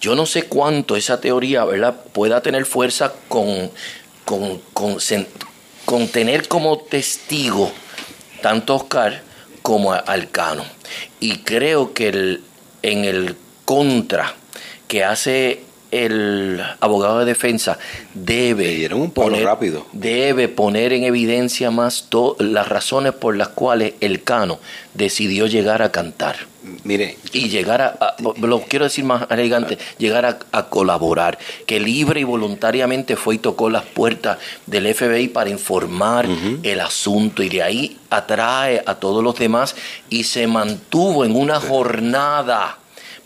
yo 0.00 0.14
no 0.14 0.26
sé 0.26 0.42
cuánto 0.42 0.94
esa 0.94 1.20
teoría, 1.22 1.64
¿verdad?, 1.64 1.94
pueda 2.12 2.42
tener 2.42 2.66
fuerza 2.66 3.14
con, 3.28 3.70
con, 4.26 4.60
con, 4.74 4.96
sen- 4.96 5.26
con 5.88 6.06
tener 6.06 6.48
como 6.48 6.76
testigo 6.76 7.72
tanto 8.42 8.76
Oscar 8.76 9.22
como 9.62 9.94
Alcano. 9.94 10.62
Y 11.18 11.38
creo 11.38 11.94
que 11.94 12.08
el, 12.08 12.44
en 12.82 13.06
el 13.06 13.38
contra 13.64 14.34
que 14.86 15.02
hace 15.02 15.62
el 15.90 16.62
abogado 16.80 17.18
de 17.20 17.24
defensa 17.24 17.78
debe 18.14 18.92
un 18.94 19.10
poner, 19.10 19.44
rápido. 19.44 19.86
debe 19.92 20.48
poner 20.48 20.92
en 20.92 21.04
evidencia 21.04 21.70
más 21.70 22.06
to- 22.08 22.36
las 22.38 22.68
razones 22.68 23.12
por 23.12 23.36
las 23.36 23.48
cuales 23.48 23.94
el 24.00 24.22
Cano 24.22 24.58
decidió 24.94 25.46
llegar 25.46 25.82
a 25.82 25.90
cantar. 25.92 26.36
Mire, 26.84 27.16
y 27.32 27.48
llegar 27.48 27.80
a, 27.80 27.86
a- 27.98 28.16
lo 28.40 28.60
quiero 28.62 28.84
decir 28.84 29.04
más 29.04 29.26
elegante, 29.30 29.78
llegar 29.96 30.26
a, 30.26 30.38
a 30.52 30.66
colaborar, 30.68 31.38
que 31.66 31.80
libre 31.80 32.20
y 32.20 32.24
voluntariamente 32.24 33.16
fue 33.16 33.36
y 33.36 33.38
tocó 33.38 33.70
las 33.70 33.84
puertas 33.84 34.38
del 34.66 34.92
FBI 34.94 35.28
para 35.28 35.48
informar 35.48 36.26
el 36.62 36.80
asunto 36.80 37.42
y 37.42 37.48
de 37.48 37.62
ahí 37.62 37.98
atrae 38.10 38.82
a 38.84 38.96
todos 38.96 39.24
los 39.24 39.36
demás 39.36 39.76
y 40.10 40.24
se 40.24 40.46
mantuvo 40.46 41.24
en 41.24 41.34
una 41.36 41.58
jornada 41.60 42.78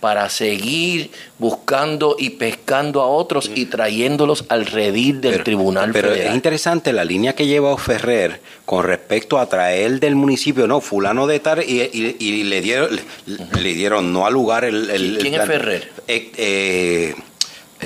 para 0.03 0.29
seguir 0.31 1.13
buscando 1.39 2.17
y 2.19 2.31
pescando 2.31 3.03
a 3.03 3.07
otros 3.07 3.49
y 3.55 3.67
trayéndolos 3.67 4.45
al 4.49 4.67
redil 4.67 5.21
del 5.21 5.45
Tribunal 5.45 5.91
pero 5.93 6.13
es 6.13 6.35
interesante 6.35 6.93
la 6.93 7.05
línea 7.05 7.37
que 7.37 7.47
lleva 7.47 7.79
Ferrer 7.79 8.41
con 8.65 8.85
respecto 8.85 9.39
a 9.39 9.49
traer 9.49 10.01
del 10.01 10.17
municipio, 10.17 10.67
no, 10.67 10.81
fulano 10.81 11.29
de 11.29 11.39
tal, 11.39 11.63
y, 11.63 11.83
y- 11.83 12.17
y 12.19 12.43
le 12.43 12.61
dieron 12.61 12.89
le, 13.27 13.61
le 13.63 13.75
dieron 13.75 14.13
no 14.13 14.27
al 14.27 14.33
lugar 14.33 14.65
el... 14.65 14.91
el- 14.91 15.19
¿Quién 15.21 15.35
el 15.35 15.41
es 15.43 15.47
Ferrer? 15.47 15.89
Eh, 16.09 16.33
eh, 16.37 17.15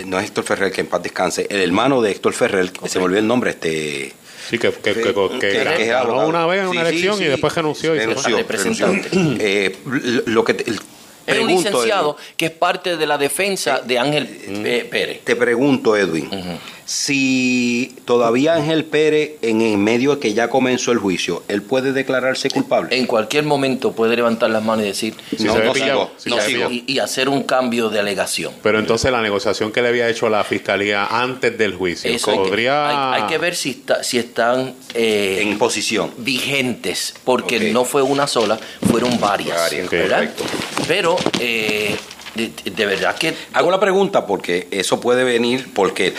no 0.06 0.18
es 0.18 0.24
Héctor 0.24 0.44
Ferrer, 0.44 0.72
que 0.72 0.80
en 0.80 0.86
paz 0.86 1.02
descanse, 1.02 1.46
el 1.50 1.60
hermano 1.60 2.00
de 2.00 2.12
Héctor 2.12 2.32
Ferrer, 2.32 2.72
que 2.72 2.88
se 2.88 2.98
me 2.98 3.04
olvidó 3.04 3.20
el 3.20 3.26
nombre, 3.26 3.50
este... 3.50 4.14
Sí, 4.48 4.58
que, 4.58 4.70
que, 4.72 4.94
que, 4.94 5.02
que, 5.02 5.14
que- 5.38 5.48
que 5.48 5.82
es 5.82 5.88
ganó 5.90 6.10
abogado. 6.20 6.28
una 6.30 6.46
vez 6.46 6.60
en 6.62 6.68
una 6.68 6.80
Sí, 6.82 6.86
elección 6.88 7.18
sí. 7.18 7.24
y 7.24 7.26
después 7.26 7.54
renunció. 7.54 7.94
Y 7.94 7.98
se 7.98 8.04
fue. 8.04 8.14
renunció, 8.14 8.36
Representante. 8.38 9.08
renunció. 9.10 9.44
Eh, 9.44 9.76
lo 10.26 10.44
que 10.44 10.52
el- 10.52 10.80
Es 11.26 11.38
un 11.38 11.48
licenciado 11.48 12.16
que 12.36 12.46
es 12.46 12.52
parte 12.52 12.96
de 12.96 13.06
la 13.06 13.18
defensa 13.18 13.80
de 13.80 13.98
Ángel 13.98 14.28
eh, 14.64 14.86
Pérez. 14.88 15.22
Te 15.24 15.36
pregunto, 15.36 15.96
Edwin, 15.96 16.30
si 16.86 17.96
todavía 18.04 18.54
Ángel 18.54 18.84
Pérez, 18.84 19.32
en 19.42 19.60
el 19.60 19.76
medio 19.76 20.14
de 20.14 20.20
que 20.20 20.32
ya 20.34 20.48
comenzó 20.48 20.92
el 20.92 20.98
juicio, 20.98 21.42
él 21.48 21.60
puede 21.60 21.92
declararse 21.92 22.48
culpable. 22.48 22.96
En 22.96 23.06
cualquier 23.06 23.44
momento 23.44 23.90
puede 23.92 24.14
levantar 24.14 24.50
las 24.50 24.62
manos 24.62 24.84
y 24.84 24.88
decir, 24.88 25.14
Si 25.36 25.42
no, 25.44 25.58
no 25.58 25.72
pillado, 25.72 26.04
sigo, 26.06 26.10
si 26.16 26.30
no 26.30 26.36
se 26.36 26.42
ve 26.42 26.48
sigo", 26.48 26.68
pillado. 26.68 26.84
y, 26.86 26.92
y 26.92 26.98
hacer 27.00 27.28
un 27.28 27.42
cambio 27.42 27.88
de 27.90 27.98
alegación. 27.98 28.52
Pero 28.62 28.78
entonces 28.78 29.10
la 29.10 29.20
negociación 29.20 29.72
que 29.72 29.82
le 29.82 29.88
había 29.88 30.08
hecho 30.08 30.28
la 30.28 30.44
fiscalía 30.44 31.06
antes 31.06 31.58
del 31.58 31.74
juicio 31.74 32.08
Eso 32.10 32.30
hay 32.30 32.38
que- 32.38 32.44
podría. 32.44 33.12
hay, 33.14 33.22
hay 33.22 33.28
que 33.28 33.38
ver 33.38 33.56
si, 33.56 33.70
está, 33.70 34.04
si 34.04 34.18
están 34.18 34.74
eh, 34.94 35.40
en 35.42 35.58
posición 35.58 36.12
vigentes, 36.18 37.14
porque 37.24 37.72
no 37.72 37.84
fue 37.84 38.02
una 38.02 38.28
sola, 38.28 38.58
fueron 38.88 39.18
varias. 39.18 39.58
Varias, 39.58 39.90
¿verdad? 39.90 40.30
Pero 40.86 41.16
eh, 41.40 41.96
de, 42.36 42.52
de 42.70 42.86
verdad 42.86 43.16
que 43.16 43.34
Hago 43.54 43.70
la 43.72 43.80
pregunta 43.80 44.24
porque 44.26 44.68
eso 44.70 45.00
puede 45.00 45.24
venir 45.24 45.68
porque 45.74 46.14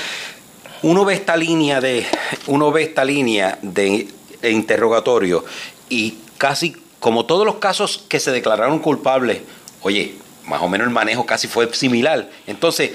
uno 0.84 1.06
ve 1.06 1.14
esta 1.16 1.36
línea 1.38 1.82
de 1.82 2.06
uno 2.48 2.72
ve 2.72 2.84
esta 2.84 3.04
línea 3.06 3.58
de 3.62 4.08
interrogatorio 4.44 5.44
y 5.90 6.16
casi 6.38 6.76
como 7.00 7.26
todos 7.26 7.46
los 7.46 7.56
casos 7.56 8.04
que 8.10 8.20
se 8.20 8.32
declararon 8.32 8.80
culpables, 8.80 9.40
oye, 9.82 10.16
más 10.46 10.62
o 10.62 10.68
menos 10.68 10.88
el 10.88 10.94
manejo 10.94 11.26
casi 11.26 11.48
fue 11.48 11.72
similar. 11.74 12.30
Entonces, 12.48 12.92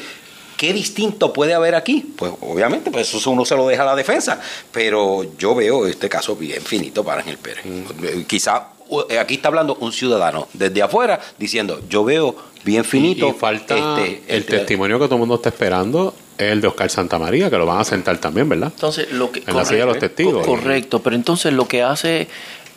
¿qué 0.56 0.72
distinto 0.72 1.32
puede 1.32 1.54
haber 1.54 1.74
aquí? 1.74 2.12
Pues 2.16 2.32
obviamente, 2.40 2.90
pues 2.90 3.14
eso 3.14 3.30
uno 3.30 3.44
se 3.44 3.54
lo 3.56 3.66
deja 3.68 3.82
a 3.82 3.86
la 3.86 3.94
defensa, 3.96 4.40
pero 4.72 5.24
yo 5.38 5.54
veo 5.54 5.86
este 5.86 6.08
caso 6.08 6.34
bien 6.36 6.62
finito 6.62 7.04
para 7.04 7.20
Ángel 7.20 7.38
Pérez. 7.38 7.64
Eh, 7.64 8.24
Quizá 8.26 8.68
eh, 9.08 9.18
aquí 9.18 9.34
está 9.34 9.48
hablando 9.48 9.76
un 9.76 9.92
ciudadano 9.92 10.48
desde 10.52 10.82
afuera 10.82 11.20
diciendo, 11.38 11.80
yo 11.88 12.04
veo 12.04 12.34
bien 12.64 12.84
finito 12.84 13.26
Y, 13.26 13.30
y 13.30 13.32
falta 13.34 13.76
este, 13.98 14.22
el 14.28 14.40
este- 14.40 14.58
testimonio 14.58 14.98
que 14.98 15.04
todo 15.06 15.14
el 15.16 15.20
mundo 15.20 15.36
está 15.36 15.48
esperando 15.50 16.14
es 16.38 16.52
el 16.52 16.60
de 16.60 16.68
Oscar 16.68 16.90
Santamaría, 16.90 17.50
que 17.50 17.56
lo 17.58 17.66
van 17.66 17.78
a 17.80 17.84
sentar 17.84 18.18
también, 18.18 18.48
¿verdad? 18.48 18.70
Entonces, 18.74 19.10
lo 19.12 19.30
que, 19.30 19.42
En 19.46 19.56
la 19.56 19.64
silla 19.64 19.80
de 19.80 19.86
los 19.86 19.98
testigos. 19.98 20.44
co- 20.46 20.52
Correcto, 20.52 21.00
pero 21.02 21.14
entonces 21.16 21.52
lo 21.52 21.66
que 21.68 21.82
hace 21.82 22.28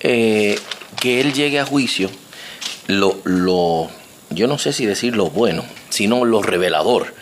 eh, 0.01 0.59
que 0.99 1.21
él 1.21 1.33
llegue 1.33 1.59
a 1.59 1.65
juicio, 1.65 2.09
lo, 2.87 3.17
lo, 3.23 3.89
yo 4.29 4.47
no 4.47 4.57
sé 4.57 4.73
si 4.73 4.85
decir 4.85 5.15
lo 5.15 5.29
bueno, 5.29 5.63
sino 5.89 6.25
lo 6.25 6.41
revelador, 6.41 7.13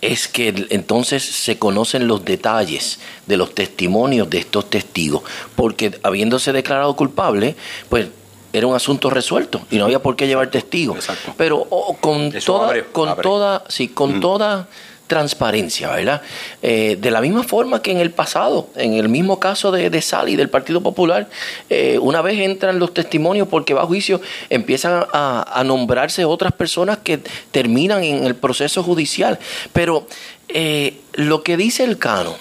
es 0.00 0.28
que 0.28 0.54
entonces 0.70 1.24
se 1.24 1.58
conocen 1.58 2.06
los 2.06 2.24
detalles 2.24 3.00
de 3.26 3.36
los 3.36 3.54
testimonios 3.54 4.30
de 4.30 4.38
estos 4.38 4.70
testigos, 4.70 5.22
porque 5.56 5.98
habiéndose 6.04 6.52
declarado 6.52 6.94
culpable, 6.94 7.56
pues 7.88 8.06
era 8.52 8.66
un 8.66 8.74
asunto 8.76 9.10
resuelto 9.10 9.60
y 9.70 9.76
no 9.76 9.84
había 9.86 10.00
por 10.00 10.14
qué 10.16 10.26
llevar 10.26 10.50
testigos. 10.50 11.06
Pero 11.36 11.66
oh, 11.70 11.96
con 11.96 12.34
Eso 12.34 12.52
toda, 12.54 12.68
abre- 12.68 12.84
con 12.92 13.08
abre. 13.08 13.22
toda, 13.22 13.64
sí, 13.68 13.88
con 13.88 14.20
toda 14.20 14.68
transparencia, 15.08 15.90
¿verdad? 15.90 16.22
Eh, 16.62 16.96
de 17.00 17.10
la 17.10 17.20
misma 17.20 17.42
forma 17.42 17.82
que 17.82 17.90
en 17.90 17.98
el 17.98 18.12
pasado, 18.12 18.68
en 18.76 18.94
el 18.94 19.08
mismo 19.08 19.40
caso 19.40 19.72
de, 19.72 19.90
de 19.90 20.00
Sally 20.00 20.36
del 20.36 20.50
Partido 20.50 20.80
Popular, 20.80 21.28
eh, 21.68 21.98
una 22.00 22.22
vez 22.22 22.38
entran 22.38 22.78
los 22.78 22.94
testimonios 22.94 23.48
porque 23.48 23.74
va 23.74 23.82
a 23.82 23.86
juicio, 23.86 24.20
empiezan 24.50 25.04
a, 25.12 25.44
a 25.50 25.64
nombrarse 25.64 26.24
otras 26.24 26.52
personas 26.52 26.98
que 26.98 27.18
terminan 27.50 28.04
en 28.04 28.24
el 28.24 28.36
proceso 28.36 28.84
judicial. 28.84 29.40
Pero 29.72 30.06
eh, 30.48 31.00
lo 31.14 31.42
que 31.42 31.56
dice 31.56 31.84
el 31.84 31.98
Cano, 31.98 32.36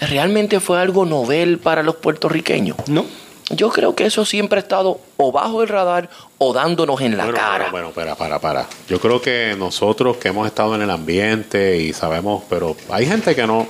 ¿realmente 0.00 0.60
fue 0.60 0.80
algo 0.80 1.04
novel 1.04 1.58
para 1.58 1.82
los 1.82 1.96
puertorriqueños? 1.96 2.76
No. 2.88 3.06
Yo 3.50 3.70
creo 3.70 3.94
que 3.94 4.06
eso 4.06 4.24
siempre 4.24 4.58
ha 4.58 4.62
estado 4.62 5.00
o 5.16 5.32
bajo 5.32 5.62
el 5.62 5.68
radar 5.68 6.10
o 6.36 6.52
dándonos 6.52 7.00
en 7.00 7.16
la 7.16 7.24
Bueno, 7.24 7.38
cara. 7.38 7.70
Bueno, 7.70 7.92
bueno, 7.92 7.94
para, 7.94 8.14
para, 8.14 8.38
para. 8.38 8.66
Yo 8.88 9.00
creo 9.00 9.22
que 9.22 9.54
nosotros 9.58 10.18
que 10.18 10.28
hemos 10.28 10.46
estado 10.46 10.74
en 10.74 10.82
el 10.82 10.90
ambiente 10.90 11.78
y 11.78 11.92
sabemos, 11.92 12.42
pero 12.50 12.76
hay 12.90 13.06
gente 13.06 13.34
que 13.34 13.46
no 13.46 13.66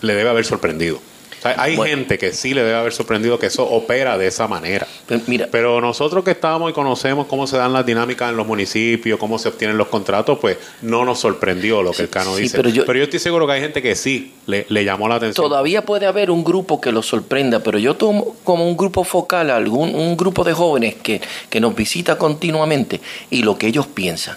le 0.00 0.14
debe 0.14 0.30
haber 0.30 0.44
sorprendido. 0.44 0.98
O 1.40 1.42
sea, 1.42 1.54
hay 1.58 1.74
gente 1.76 2.18
que 2.18 2.32
sí 2.32 2.52
le 2.52 2.62
debe 2.62 2.76
haber 2.76 2.92
sorprendido 2.92 3.38
que 3.38 3.46
eso 3.46 3.64
opera 3.64 4.18
de 4.18 4.26
esa 4.26 4.46
manera. 4.46 4.86
Mira, 5.26 5.48
Pero 5.50 5.80
nosotros 5.80 6.22
que 6.22 6.32
estamos 6.32 6.70
y 6.70 6.74
conocemos 6.74 7.26
cómo 7.26 7.46
se 7.46 7.56
dan 7.56 7.72
las 7.72 7.84
dinámicas 7.86 8.28
en 8.30 8.36
los 8.36 8.46
municipios, 8.46 9.18
cómo 9.18 9.38
se 9.38 9.48
obtienen 9.48 9.78
los 9.78 9.88
contratos, 9.88 10.38
pues 10.38 10.58
no 10.82 11.04
nos 11.06 11.18
sorprendió 11.20 11.82
lo 11.82 11.92
que 11.92 12.02
el 12.02 12.10
Cano 12.10 12.36
sí, 12.36 12.42
dice. 12.42 12.56
pero 12.58 12.68
yo- 12.68 13.02
estoy 13.02 13.18
seguro 13.18 13.46
que 13.46 13.54
hay 13.54 13.60
gente 13.62 13.80
que 13.80 13.96
sí 13.96 14.34
le, 14.46 14.66
le 14.68 14.84
llamó 14.84 15.08
la 15.08 15.14
atención. 15.14 15.46
Todavía 15.48 15.84
puede 15.86 16.06
haber 16.06 16.30
un 16.30 16.44
grupo 16.44 16.78
que 16.80 16.92
los 16.92 17.06
sorprenda, 17.06 17.60
pero 17.60 17.78
yo 17.78 17.96
tomo 17.96 18.36
como 18.44 18.68
un 18.68 18.76
grupo 18.76 19.02
focal, 19.04 19.48
algún, 19.50 19.94
un 19.94 20.16
grupo 20.18 20.44
de 20.44 20.52
jóvenes 20.52 20.96
que, 21.02 21.22
que 21.48 21.58
nos 21.60 21.74
visita 21.74 22.18
continuamente 22.18 23.00
y 23.30 23.42
lo 23.42 23.56
que 23.56 23.66
ellos 23.68 23.86
piensan. 23.86 24.36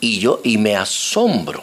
Y 0.00 0.18
yo, 0.18 0.40
y 0.44 0.58
me 0.58 0.76
asombro 0.76 1.62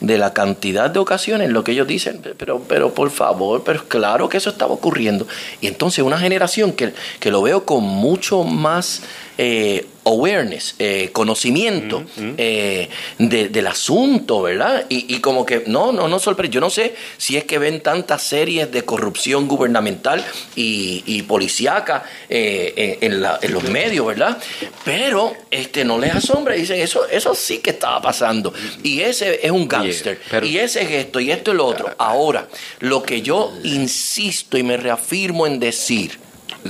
de 0.00 0.18
la 0.18 0.32
cantidad 0.32 0.90
de 0.90 0.98
ocasiones 0.98 1.48
en 1.48 1.52
lo 1.52 1.62
que 1.62 1.72
ellos 1.72 1.86
dicen, 1.86 2.20
pero, 2.38 2.62
pero 2.66 2.94
por 2.94 3.10
favor, 3.10 3.62
pero 3.64 3.84
claro 3.86 4.28
que 4.28 4.38
eso 4.38 4.50
estaba 4.50 4.72
ocurriendo. 4.72 5.26
Y 5.60 5.66
entonces 5.66 6.04
una 6.04 6.18
generación 6.18 6.72
que, 6.72 6.92
que 7.20 7.30
lo 7.30 7.42
veo 7.42 7.64
con 7.64 7.84
mucho 7.84 8.42
más 8.44 9.02
eh, 9.42 9.86
awareness, 10.04 10.74
eh, 10.78 11.08
conocimiento 11.12 12.04
eh, 12.36 12.90
de- 13.18 13.48
del 13.48 13.66
asunto, 13.66 14.42
¿verdad? 14.42 14.84
Y, 14.90 15.14
y 15.14 15.20
como 15.20 15.46
que, 15.46 15.64
no, 15.66 15.92
no, 15.92 16.08
no 16.08 16.18
sorprende. 16.18 16.52
Yo 16.54 16.60
no 16.60 16.68
sé 16.68 16.94
si 17.16 17.38
es 17.38 17.44
que 17.44 17.58
ven 17.58 17.80
tantas 17.80 18.22
series 18.22 18.70
de 18.70 18.82
corrupción 18.84 19.48
gubernamental 19.48 20.22
y, 20.56 21.02
y 21.06 21.22
policíaca 21.22 22.04
en, 22.28 22.98
en 23.00 23.22
la- 23.22 23.38
en 23.40 23.52
los 23.54 23.64
medios, 23.64 24.06
¿verdad? 24.06 24.36
Pero 24.84 25.34
este 25.50 25.84
no 25.86 25.98
les 25.98 26.14
asombra, 26.14 26.54
dicen, 26.54 26.78
eso, 26.80 27.06
eso 27.08 27.34
sí 27.34 27.58
que 27.58 27.70
estaba 27.70 28.02
pasando. 28.02 28.52
Y 28.82 29.00
ese 29.00 29.40
es 29.42 29.50
un 29.50 29.66
gángster. 29.68 30.18
y 30.44 30.58
ese 30.58 30.82
es 30.82 30.90
esto, 31.06 31.18
y 31.18 31.30
esto 31.30 31.52
es 31.52 31.56
lo 31.56 31.64
otro. 31.66 31.94
Ahora, 31.96 32.46
lo 32.80 33.02
que 33.02 33.22
yo 33.22 33.52
insisto 33.64 34.58
y 34.58 34.62
me 34.62 34.76
reafirmo 34.76 35.46
en 35.46 35.58
decir, 35.60 36.18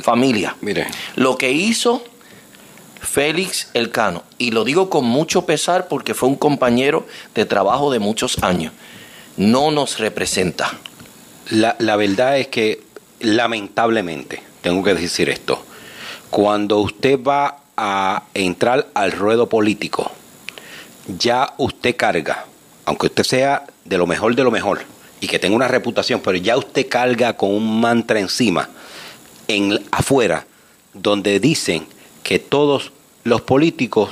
familia, 0.02 0.54
Mire. 0.60 0.86
lo 1.16 1.36
que 1.36 1.50
hizo 1.50 2.04
Félix 3.10 3.70
Elcano, 3.74 4.22
y 4.38 4.52
lo 4.52 4.62
digo 4.62 4.88
con 4.88 5.04
mucho 5.04 5.44
pesar 5.44 5.88
porque 5.88 6.14
fue 6.14 6.28
un 6.28 6.36
compañero 6.36 7.08
de 7.34 7.44
trabajo 7.44 7.90
de 7.90 7.98
muchos 7.98 8.40
años, 8.44 8.72
no 9.36 9.72
nos 9.72 9.98
representa. 9.98 10.78
La, 11.50 11.74
la 11.80 11.96
verdad 11.96 12.38
es 12.38 12.46
que, 12.46 12.84
lamentablemente, 13.18 14.44
tengo 14.60 14.84
que 14.84 14.94
decir 14.94 15.28
esto, 15.28 15.60
cuando 16.30 16.78
usted 16.78 17.18
va 17.20 17.58
a 17.76 18.22
entrar 18.32 18.86
al 18.94 19.10
ruedo 19.10 19.48
político, 19.48 20.12
ya 21.18 21.54
usted 21.58 21.96
carga, 21.96 22.44
aunque 22.84 23.06
usted 23.06 23.24
sea 23.24 23.66
de 23.84 23.98
lo 23.98 24.06
mejor 24.06 24.36
de 24.36 24.44
lo 24.44 24.52
mejor 24.52 24.82
y 25.20 25.26
que 25.26 25.40
tenga 25.40 25.56
una 25.56 25.66
reputación, 25.66 26.20
pero 26.20 26.36
ya 26.36 26.56
usted 26.56 26.88
carga 26.88 27.36
con 27.36 27.50
un 27.50 27.80
mantra 27.80 28.20
encima, 28.20 28.68
en 29.48 29.84
afuera, 29.90 30.46
donde 30.94 31.40
dicen 31.40 31.88
que 32.22 32.38
todos 32.38 32.92
los 33.24 33.40
políticos 33.42 34.10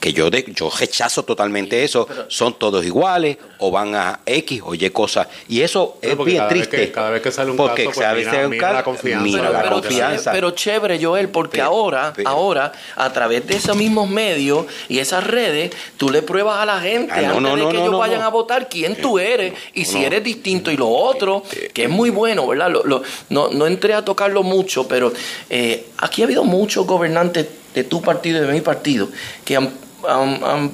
que 0.00 0.14
yo 0.14 0.30
de, 0.30 0.42
yo 0.54 0.70
rechazo 0.70 1.24
totalmente 1.24 1.84
eso, 1.84 2.08
son 2.28 2.58
todos 2.58 2.82
iguales 2.86 3.36
o 3.58 3.70
van 3.70 3.94
a 3.94 4.20
X 4.24 4.62
o 4.64 4.74
Y 4.74 4.88
cosas 4.88 5.26
y 5.48 5.60
eso 5.60 5.98
Pero 6.00 6.12
es 6.20 6.24
bien 6.24 6.38
cada 6.38 6.48
vez 6.48 6.58
triste 6.68 6.76
que- 6.86 6.92
cada 6.92 7.10
vez 7.10 7.20
que 7.20 7.30
sale 7.30 7.50
un 7.50 7.58
porque 7.58 7.84
caso, 7.84 7.94
pues 7.94 7.98
cada 7.98 8.14
vez 8.14 8.20
mira- 8.24 8.30
que 8.30 8.36
sale 8.36 8.46
un 8.46 8.50
mira 8.52 8.72
la 8.72 8.82
confianza 8.84 9.22
mira 9.24 9.50
la 9.50 9.68
confianza 9.70 10.32
Pero 10.32 10.50
chévere, 10.52 10.98
Joel, 11.04 11.28
porque 11.28 11.60
ahora, 11.60 12.14
ahora, 12.24 12.72
a 12.94 13.12
través 13.12 13.46
de 13.46 13.56
esos 13.56 13.76
mismos 13.76 14.08
medios 14.08 14.64
y 14.88 14.98
esas 14.98 15.24
redes, 15.26 15.72
tú 15.98 16.08
le 16.08 16.22
pruebas 16.22 16.58
a 16.58 16.64
la 16.64 16.80
gente 16.80 17.12
Ah, 17.12 17.20
no, 17.22 17.28
antes 17.36 17.42
no, 17.42 17.50
de 17.50 17.56
que 17.56 17.72
no, 17.74 17.80
ellos 17.80 17.92
no, 17.92 17.98
vayan 17.98 18.20
no. 18.20 18.26
a 18.26 18.30
votar 18.30 18.68
quién 18.70 18.96
tú 18.96 19.18
eres 19.18 19.52
y 19.74 19.84
si 19.84 20.02
eres 20.02 20.24
distinto 20.24 20.70
y 20.70 20.78
lo 20.78 20.88
otro, 20.88 21.42
que 21.74 21.82
es 21.84 21.90
muy 21.90 22.08
bueno, 22.08 22.46
¿verdad? 22.46 22.70
Lo- 22.70 22.84
lo- 22.84 23.02
no, 23.28 23.48
no 23.48 23.66
entré 23.66 23.92
a 23.92 24.02
tocarlo 24.02 24.42
mucho, 24.42 24.88
pero 24.88 25.12
eh, 25.50 25.86
aquí 25.98 26.22
ha 26.22 26.24
habido 26.24 26.44
muchos 26.44 26.86
gobernantes 26.86 27.46
de 27.76 27.84
tu 27.84 28.00
partido 28.02 28.42
y 28.42 28.46
de 28.46 28.52
mi 28.52 28.62
partido 28.62 29.08
que 29.44 29.56
han, 29.56 29.70
han- 30.08 30.40
han 30.42 30.70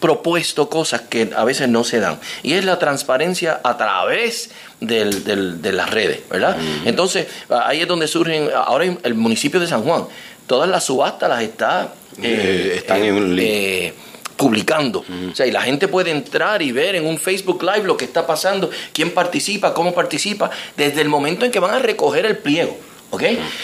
propuesto 0.00 0.70
cosas 0.70 1.02
que 1.02 1.30
a 1.36 1.44
veces 1.44 1.68
no 1.68 1.84
se 1.84 2.00
dan. 2.00 2.18
Y 2.42 2.54
es 2.54 2.64
la 2.64 2.78
transparencia 2.78 3.60
a 3.62 3.76
través 3.76 4.50
del- 4.80 5.24
del- 5.24 5.60
de 5.60 5.72
las 5.72 5.90
redes, 5.90 6.20
¿verdad? 6.30 6.56
Entonces, 6.86 7.26
ahí 7.50 7.80
es 7.82 7.88
donde 7.88 8.06
surgen, 8.08 8.48
ahora 8.54 8.86
en 8.86 8.98
el 9.02 9.14
municipio 9.14 9.60
de 9.60 9.66
San 9.66 9.82
Juan, 9.82 10.04
todas 10.46 10.68
las 10.70 10.84
subastas 10.84 11.28
las 11.28 11.42
está... 11.42 11.92
Eh, 12.22 12.74
están 12.76 13.02
en 13.04 13.36
eh, 13.38 13.92
publicando. 14.36 15.04
O 15.30 15.34
sea, 15.34 15.46
y 15.46 15.50
la 15.50 15.60
gente 15.62 15.86
puede 15.86 16.10
entrar 16.12 16.62
y 16.62 16.72
ver 16.72 16.94
en 16.94 17.04
un 17.06 17.18
Facebook 17.18 17.62
Live 17.62 17.86
lo 17.86 17.96
que 17.98 18.06
está 18.06 18.26
pasando, 18.26 18.70
quién 18.94 19.10
participa, 19.12 19.74
cómo 19.74 19.92
participa, 19.92 20.50
desde 20.78 21.02
el 21.02 21.08
momento 21.10 21.44
en 21.44 21.50
que 21.50 21.58
van 21.60 21.74
a 21.74 21.78
recoger 21.78 22.24
el 22.24 22.38
pliego. 22.38 22.74
¿Ok? 23.12 23.22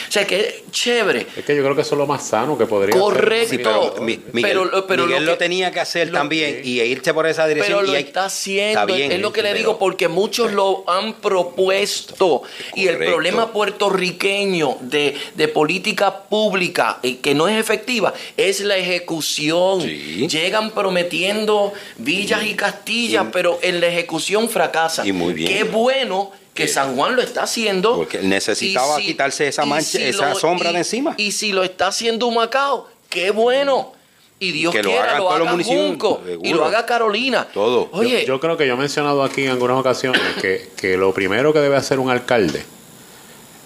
O 0.08 0.12
sea 0.12 0.26
que 0.26 0.64
chévere. 0.72 1.26
Es 1.36 1.44
que 1.44 1.54
yo 1.56 1.62
creo 1.62 1.74
que 1.76 1.82
eso 1.82 1.94
es 1.94 1.98
lo 1.98 2.06
más 2.06 2.26
sano 2.26 2.58
que 2.58 2.66
podría 2.66 2.98
Correcto. 2.98 3.46
hacer. 3.46 3.62
Pero, 3.62 4.02
Mi- 4.02 4.20
Miguel, 4.32 4.58
Pero- 4.70 4.86
pero 4.86 5.06
Miguel 5.06 5.24
lo 5.24 5.32
lo, 5.32 5.38
que- 5.38 5.44
tenía 5.44 5.70
que 5.70 5.80
hacer 5.80 6.08
lo- 6.08 6.14
también 6.18 6.60
y 6.64 6.80
irse 6.80 7.14
por 7.14 7.26
esa 7.26 7.46
dirección. 7.46 7.78
Pero 7.78 7.86
lo 7.86 7.92
y 7.92 7.96
hay- 7.96 8.04
está 8.04 8.24
haciendo, 8.26 8.80
Está 8.80 8.92
bien, 8.92 9.12
es 9.12 9.20
lo 9.20 9.32
que 9.32 9.42
le 9.42 9.48
pero- 9.50 9.58
digo, 9.58 9.78
porque 9.78 10.08
muchos 10.08 10.52
lo 10.52 10.82
han 10.90 11.14
propuesto. 11.14 12.42
Y 12.74 12.88
el 12.88 12.98
problema 12.98 13.52
puertorriqueño 13.52 14.78
de, 14.80 15.14
de 15.34 15.48
política 15.48 16.22
pública 16.24 16.98
eh, 17.02 17.18
que 17.18 17.34
no 17.34 17.48
es 17.48 17.58
efectiva 17.58 18.12
es 18.36 18.60
la 18.60 18.76
ejecución. 18.76 19.80
Llegan 19.80 20.70
prometiendo 20.72 21.72
villas 21.98 22.44
y 22.44 22.54
castillas, 22.54 23.26
pero 23.32 23.58
en 23.62 23.80
la 23.80 23.86
ejecución 23.86 24.48
fracasan. 24.48 25.06
Y 25.06 25.12
muy 25.12 25.32
bien. 25.34 25.48
Qué 25.52 25.64
bueno 25.64 26.32
que 26.56 26.66
San 26.68 26.96
Juan 26.96 27.14
lo 27.14 27.22
está 27.22 27.44
haciendo. 27.44 27.94
Porque 27.96 28.18
él 28.18 28.28
necesitaba 28.28 28.96
si- 28.96 29.06
quitarse 29.06 29.46
esa 29.46 29.64
mancha, 29.64 29.98
si 29.98 30.02
esa 30.02 30.30
lo- 30.30 30.34
sombra 30.34 30.70
y- 30.70 30.72
de 30.72 30.78
encima. 30.80 31.14
Y 31.16 31.30
si 31.32 31.52
lo 31.52 31.62
está 31.62 31.86
haciendo 31.88 32.26
Humacao, 32.26 32.88
qué 33.08 33.30
bueno. 33.30 33.92
Y 34.38 34.52
Dios 34.52 34.70
Que 34.74 34.82
lo 34.82 34.90
quiera, 34.90 35.12
lo 35.16 35.24
todos 35.24 35.38
los 35.38 35.46
haga 35.48 35.52
municipios, 35.52 35.86
Junco, 35.88 36.22
y 36.42 36.52
lo 36.52 36.64
haga 36.66 36.84
Carolina. 36.84 37.46
Todo. 37.54 37.88
Oye, 37.92 38.20
Yo, 38.22 38.34
yo 38.34 38.40
creo 38.40 38.56
que 38.58 38.66
yo 38.66 38.74
he 38.74 38.76
mencionado 38.76 39.22
aquí 39.22 39.44
en 39.44 39.50
algunas 39.50 39.78
ocasiones 39.78 40.20
que, 40.42 40.68
que 40.76 40.96
lo 40.98 41.14
primero 41.14 41.52
que 41.54 41.60
debe 41.60 41.76
hacer 41.76 41.98
un 41.98 42.10
alcalde 42.10 42.62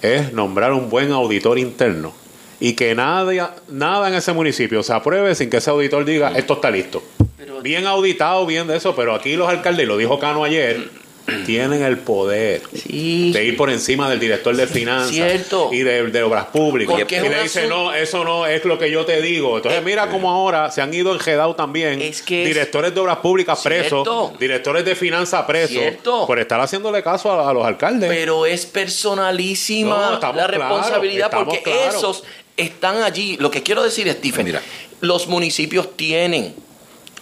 es 0.03 0.33
nombrar 0.33 0.73
un 0.73 0.89
buen 0.89 1.11
auditor 1.13 1.59
interno 1.59 2.13
y 2.61 2.75
que 2.75 2.95
nada, 2.95 3.57
nada 3.69 4.09
en 4.09 4.15
ese 4.15 4.33
municipio 4.33 4.83
se 4.83 4.93
apruebe 4.93 5.35
sin 5.35 5.51
que 5.51 5.57
ese 5.57 5.71
auditor 5.71 6.05
diga 6.05 6.33
esto 6.37 6.55
está 6.55 6.71
listo. 6.71 7.03
bien 7.63 7.87
auditado, 7.87 8.47
bien 8.47 8.67
de 8.69 8.77
eso, 8.77 8.95
pero 8.95 9.15
aquí 9.15 9.35
los 9.37 9.49
alcaldes, 9.49 9.85
y 9.85 9.87
lo 9.89 9.97
dijo 9.99 10.19
Cano 10.19 10.45
ayer, 10.45 10.89
tienen 11.47 11.83
el 11.83 11.99
poder 11.99 12.63
de 12.71 13.45
ir 13.45 13.57
por 13.57 13.71
encima 13.71 14.09
del 14.11 14.19
director 14.21 14.55
de 14.57 14.67
finanzas 14.67 15.11
Cierto. 15.15 15.71
y 15.73 15.81
de, 15.83 16.05
de 16.09 16.23
obras 16.23 16.47
públicas. 16.47 16.97
Porque 16.99 17.17
y 17.17 17.29
le 17.29 17.43
dice, 17.43 17.67
no, 17.67 17.93
eso 17.95 18.25
no 18.25 18.47
es 18.47 18.65
lo 18.65 18.79
que 18.79 18.91
yo 18.91 19.05
te 19.05 19.21
digo. 19.23 19.57
Entonces, 19.57 19.83
mira 19.83 20.09
cómo 20.09 20.31
ahora 20.31 20.71
se 20.71 20.83
han 20.83 20.93
ido 20.93 21.13
enredados 21.13 21.57
también 21.57 21.99
que 22.27 22.45
directores 22.47 22.95
de 22.95 23.01
obras 23.01 23.19
públicas 23.19 23.61
presos, 23.63 23.89
Cierto. 24.05 24.33
directores 24.39 24.85
de 24.85 24.95
finanzas 24.95 25.45
presos, 25.45 25.71
Cierto. 25.77 26.27
por 26.27 26.39
estar 26.39 26.61
haciéndole 26.61 27.03
caso 27.03 27.31
a, 27.31 27.49
a 27.49 27.53
los 27.53 27.65
alcaldes. 27.65 28.09
pero 28.09 28.47
es 28.47 28.67
personalísima 28.67 30.19
No, 30.23 30.33
la 30.35 30.47
responsabilidad 30.47 31.31
porque 31.31 31.63
esos 31.89 32.25
están 32.57 33.03
allí. 33.03 33.37
Lo 33.39 33.51
que 33.51 33.63
quiero 33.63 33.83
decir, 33.83 34.11
Stephen, 34.13 34.59
los 35.01 35.27
municipios 35.29 35.97
tienen, 35.97 36.55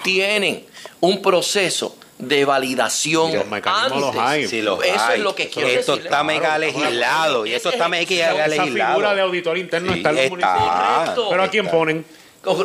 tienen 0.03 0.65
un 1.01 1.23
proceso 1.23 1.97
de 2.19 2.45
validación 2.45 3.33
Los 3.35 3.47
mecanismos 3.47 4.01
los 4.01 4.09
antes. 4.11 4.23
hay. 4.23 4.49
Sí, 4.49 4.61
los 4.63 4.83
Eso 4.85 5.01
hay. 5.05 5.19
es 5.19 5.25
lo 5.25 5.35
que 5.35 5.45
Eso- 5.45 5.53
quiero 5.55 5.69
esto 5.69 5.93
decir. 5.93 6.07
está 6.07 6.25
mega 6.25 6.59
legislado, 6.59 7.47
y 7.47 7.55
esto 7.55 7.71
está 7.71 7.89
mega 7.89 8.03
Esa 8.35 8.49
legislado. 8.49 8.91
figura 8.95 9.15
de 9.15 9.21
auditor 9.21 9.57
interno 9.59 9.93
está 9.95 10.11
en 10.11 10.17
los 10.17 10.31
municipios. 10.31 11.29
Pero 11.31 11.43
¿a 11.43 11.49
quién 11.49 11.69
ponen? 11.69 12.05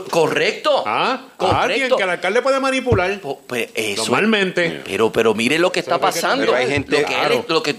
Correcto. 0.09 0.83
¿Ah? 0.85 1.21
Correcto. 1.37 1.57
alguien 1.61 1.89
que 1.97 2.03
el 2.03 2.09
alcalde 2.09 2.41
puede 2.41 2.59
manipular. 2.59 3.19
Pues 3.47 3.69
eso- 3.75 4.03
Normalmente. 4.03 4.81
Pero, 4.85 5.11
pero 5.11 5.33
mire 5.33 5.59
lo 5.59 5.71
que 5.71 5.79
está 5.79 5.95
que- 5.95 6.01
pasando. 6.01 6.45
pero 6.45 6.55
hay 6.57 6.67
gente- 6.67 6.91
Lo 6.91 6.97
que 6.99 7.13
Claro. 7.13 7.33
él- 7.35 7.45
lo 7.47 7.63
que- 7.63 7.75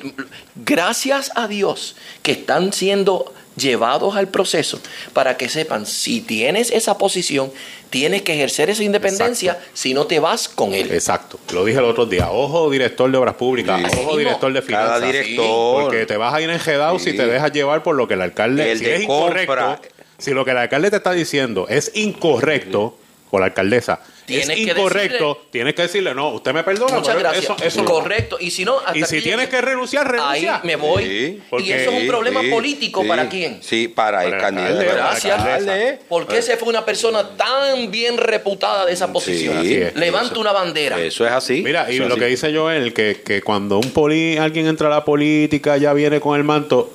gracias 0.56 1.32
a 1.34 1.48
Dios 1.48 1.96
que 2.22 2.32
están 2.32 2.72
siendo 2.72 3.32
llevados 3.56 4.16
al 4.16 4.26
proceso 4.28 4.80
para 5.12 5.36
que 5.36 5.48
sepan 5.48 5.86
si 5.86 6.20
tienes 6.20 6.72
esa 6.72 6.98
posición, 6.98 7.52
tienes 7.88 8.22
que 8.22 8.34
ejercer 8.34 8.68
esa 8.68 8.82
independencia, 8.82 9.60
si 9.74 9.94
no 9.94 10.06
te 10.08 10.18
vas 10.18 10.48
con 10.48 10.74
él. 10.74 10.90
Exacto. 10.90 11.38
Lo 11.52 11.64
dije 11.64 11.78
el 11.78 11.84
otro 11.84 12.04
día. 12.06 12.32
Ojo, 12.32 12.68
director 12.68 13.08
de 13.08 13.16
obras 13.16 13.34
públicas. 13.36 13.80
Ojo, 13.92 13.96
mismo. 13.96 14.16
director 14.16 14.52
de 14.52 14.60
Cada 14.60 14.96
finanzas. 14.98 15.12
director. 15.12 15.82
Porque 15.84 16.04
te 16.06 16.16
vas 16.16 16.34
a 16.34 16.40
ir 16.40 16.50
enjedado 16.50 16.98
Sí. 16.98 17.12
si 17.12 17.16
te 17.16 17.26
dejas 17.26 17.52
llevar 17.52 17.84
por 17.84 17.94
lo 17.94 18.08
que 18.08 18.14
el 18.14 18.22
alcalde. 18.22 18.72
El 18.72 18.78
si 18.80 18.84
de 18.86 18.96
es 18.96 19.02
incorrecto. 19.02 19.54
compra. 19.54 19.80
Si 20.18 20.32
lo 20.32 20.44
que 20.44 20.52
el 20.52 20.58
alcalde 20.58 20.90
te 20.90 20.96
está 20.96 21.12
diciendo 21.12 21.66
es 21.68 21.92
incorrecto, 21.94 22.98
o 23.30 23.38
la 23.38 23.46
alcaldesa 23.46 24.00
Tienes 24.26 24.48
es 24.48 24.54
que 24.54 24.62
incorrecto, 24.62 25.46
tienes 25.50 25.74
que 25.74 25.82
decirle, 25.82 26.14
no, 26.14 26.30
usted 26.30 26.54
me 26.54 26.62
perdona. 26.64 26.94
Muchas 26.94 27.14
pero 27.14 27.28
gracias. 27.30 27.62
Eso. 27.62 27.84
Correcto. 27.84 28.38
Y 28.40 28.50
si 28.50 28.64
no, 28.64 28.78
hasta 28.78 28.96
Y 28.96 29.02
si 29.02 29.16
aquí 29.16 29.24
tienes 29.24 29.48
que 29.48 29.60
renunciar, 29.60 30.10
renuncia. 30.10 30.56
Ahí 30.56 30.60
me 30.64 30.76
voy. 30.76 31.04
Sí, 31.04 31.42
y 31.58 31.72
eso 31.72 31.90
es 31.90 32.02
un 32.02 32.08
problema 32.08 32.40
sí, 32.40 32.48
político 32.48 33.02
sí. 33.02 33.08
para 33.08 33.28
quién. 33.28 33.62
Sí, 33.62 33.88
para, 33.88 34.24
el 34.24 34.38
candidato. 34.38 34.80
alcalde, 34.80 34.86
para 34.86 34.98
el 34.98 35.10
Gracias. 35.10 35.38
alcalde. 35.38 35.98
¿Por 36.08 36.26
qué 36.26 36.40
se 36.40 36.56
fue 36.56 36.68
una 36.68 36.84
persona 36.84 37.36
tan 37.36 37.90
bien 37.90 38.16
reputada 38.16 38.86
de 38.86 38.92
esa 38.92 39.12
posición? 39.12 39.64
es. 39.64 39.94
Levanta 39.94 40.38
una 40.38 40.52
bandera. 40.52 40.98
Eso 40.98 41.26
es 41.26 41.32
así. 41.32 41.62
Mira, 41.62 41.90
y 41.90 41.98
lo 41.98 42.06
así. 42.06 42.18
que 42.18 42.26
dice 42.26 42.54
Joel, 42.54 42.94
que, 42.94 43.20
que 43.24 43.42
cuando 43.42 43.78
un 43.78 43.90
poli, 43.90 44.38
alguien 44.38 44.66
entra 44.66 44.86
a 44.86 44.90
la 44.90 45.04
política, 45.04 45.76
ya 45.76 45.92
viene 45.92 46.20
con 46.20 46.36
el 46.36 46.44
manto, 46.44 46.90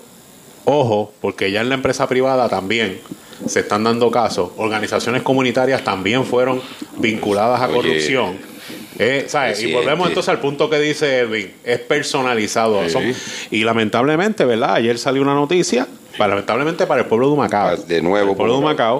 ojo, 0.70 1.13
porque 1.22 1.51
ya 1.51 1.61
en 1.61 1.70
la 1.70 1.76
empresa 1.76 2.07
privada 2.07 2.47
también 2.49 2.99
se 3.45 3.61
están 3.61 3.84
dando 3.84 4.11
casos, 4.11 4.51
organizaciones 4.57 5.22
comunitarias 5.22 5.84
también 5.84 6.26
fueron 6.26 6.61
vinculadas 6.97 7.61
a 7.61 7.67
Oye. 7.67 7.76
corrupción. 7.76 8.38
Eh, 8.97 9.26
¿sabes? 9.30 9.63
Y 9.63 9.72
volvemos 9.72 10.09
entonces 10.09 10.28
al 10.30 10.39
punto 10.39 10.70
que 10.70 10.78
dice 10.78 11.20
Edwin, 11.20 11.53
es 11.63 11.80
personalizado. 11.80 12.84
Sí. 12.84 12.89
Son- 12.89 13.13
y 13.49 13.63
lamentablemente, 13.63 14.43
¿verdad? 14.43 14.74
Ayer 14.74 14.97
salió 14.97 15.22
una 15.22 15.34
noticia, 15.34 15.88
para, 16.17 16.32
lamentablemente 16.32 16.86
para 16.86 17.01
el 17.03 17.07
pueblo 17.07 17.28
de 17.28 17.34
Humacao. 17.34 17.78
De 17.78 18.01
nuevo, 18.01 18.32
El 18.32 18.36
pueblo 18.36 18.55
de 18.55 18.59
Humacao, 18.59 18.99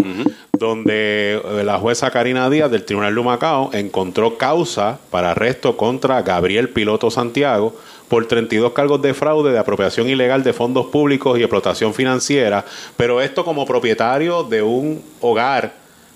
donde 0.58 1.42
eh, 1.44 1.64
la 1.66 1.78
jueza 1.80 2.10
Karina 2.12 2.50
Díaz 2.50 2.72
del 2.72 2.86
Tribunal 2.86 3.14
de 3.14 3.20
Humacao 3.20 3.72
encontró 3.74 4.38
causa 4.38 5.00
para 5.10 5.32
arresto 5.32 5.76
contra 5.76 6.22
Gabriel 6.22 6.70
Piloto 6.70 7.12
Santiago 7.12 7.76
por 8.10 8.28
32 8.28 8.74
cargos 8.74 9.02
de 9.02 9.14
fraude, 9.14 9.52
de 9.52 9.60
apropiación 9.60 10.10
ilegal 10.10 10.44
de 10.44 10.52
fondos 10.52 10.88
públicos 10.88 11.38
y 11.38 11.42
explotación 11.42 11.94
financiera, 11.94 12.66
pero 12.98 13.22
esto 13.22 13.46
como 13.46 13.66
propietario 13.66 14.44
de 14.44 14.62
un 14.62 15.02
hogar 15.22 15.74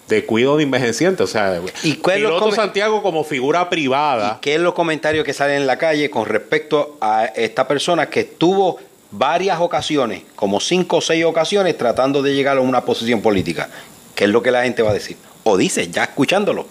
de 0.08 0.26
cuidado 0.26 0.58
de 0.58 0.64
envejecientes, 0.64 1.24
o 1.24 1.28
sea, 1.28 1.62
¿Y 1.84 1.96
cuál 1.96 2.18
Piloto 2.18 2.52
Santiago 2.52 3.02
como 3.02 3.24
figura 3.24 3.70
privada. 3.70 4.40
¿Qué 4.42 4.56
es 4.56 4.60
los 4.60 4.74
comentarios 4.74 5.24
que 5.24 5.34
salen 5.34 5.62
en 5.62 5.68
la 5.68 5.78
calle 5.78 6.10
con 6.10 6.26
respecto 6.26 6.98
a 7.00 7.26
esta 7.26 7.68
persona 7.68 8.10
que 8.10 8.22
estuvo 8.22 8.80
varias 9.12 9.62
ocasiones, 9.62 10.24
como 10.36 10.60
cinco 10.60 10.98
o 10.98 11.02
seis 11.02 11.24
ocasiones, 11.24 11.78
tratando 11.78 12.22
de 12.22 12.34
llegar 12.34 12.58
a 12.58 12.62
una 12.62 12.84
posición 12.84 13.22
política? 13.22 13.70
¿Qué 14.14 14.26
es 14.26 14.30
lo 14.30 14.42
que 14.44 14.52
la 14.52 14.64
gente 14.64 14.82
va 14.82 14.92
a 14.92 14.94
decir? 14.94 15.16
O 15.44 15.58
dice, 15.58 15.90
ya 15.90 16.04
escuchándolo, 16.04 16.68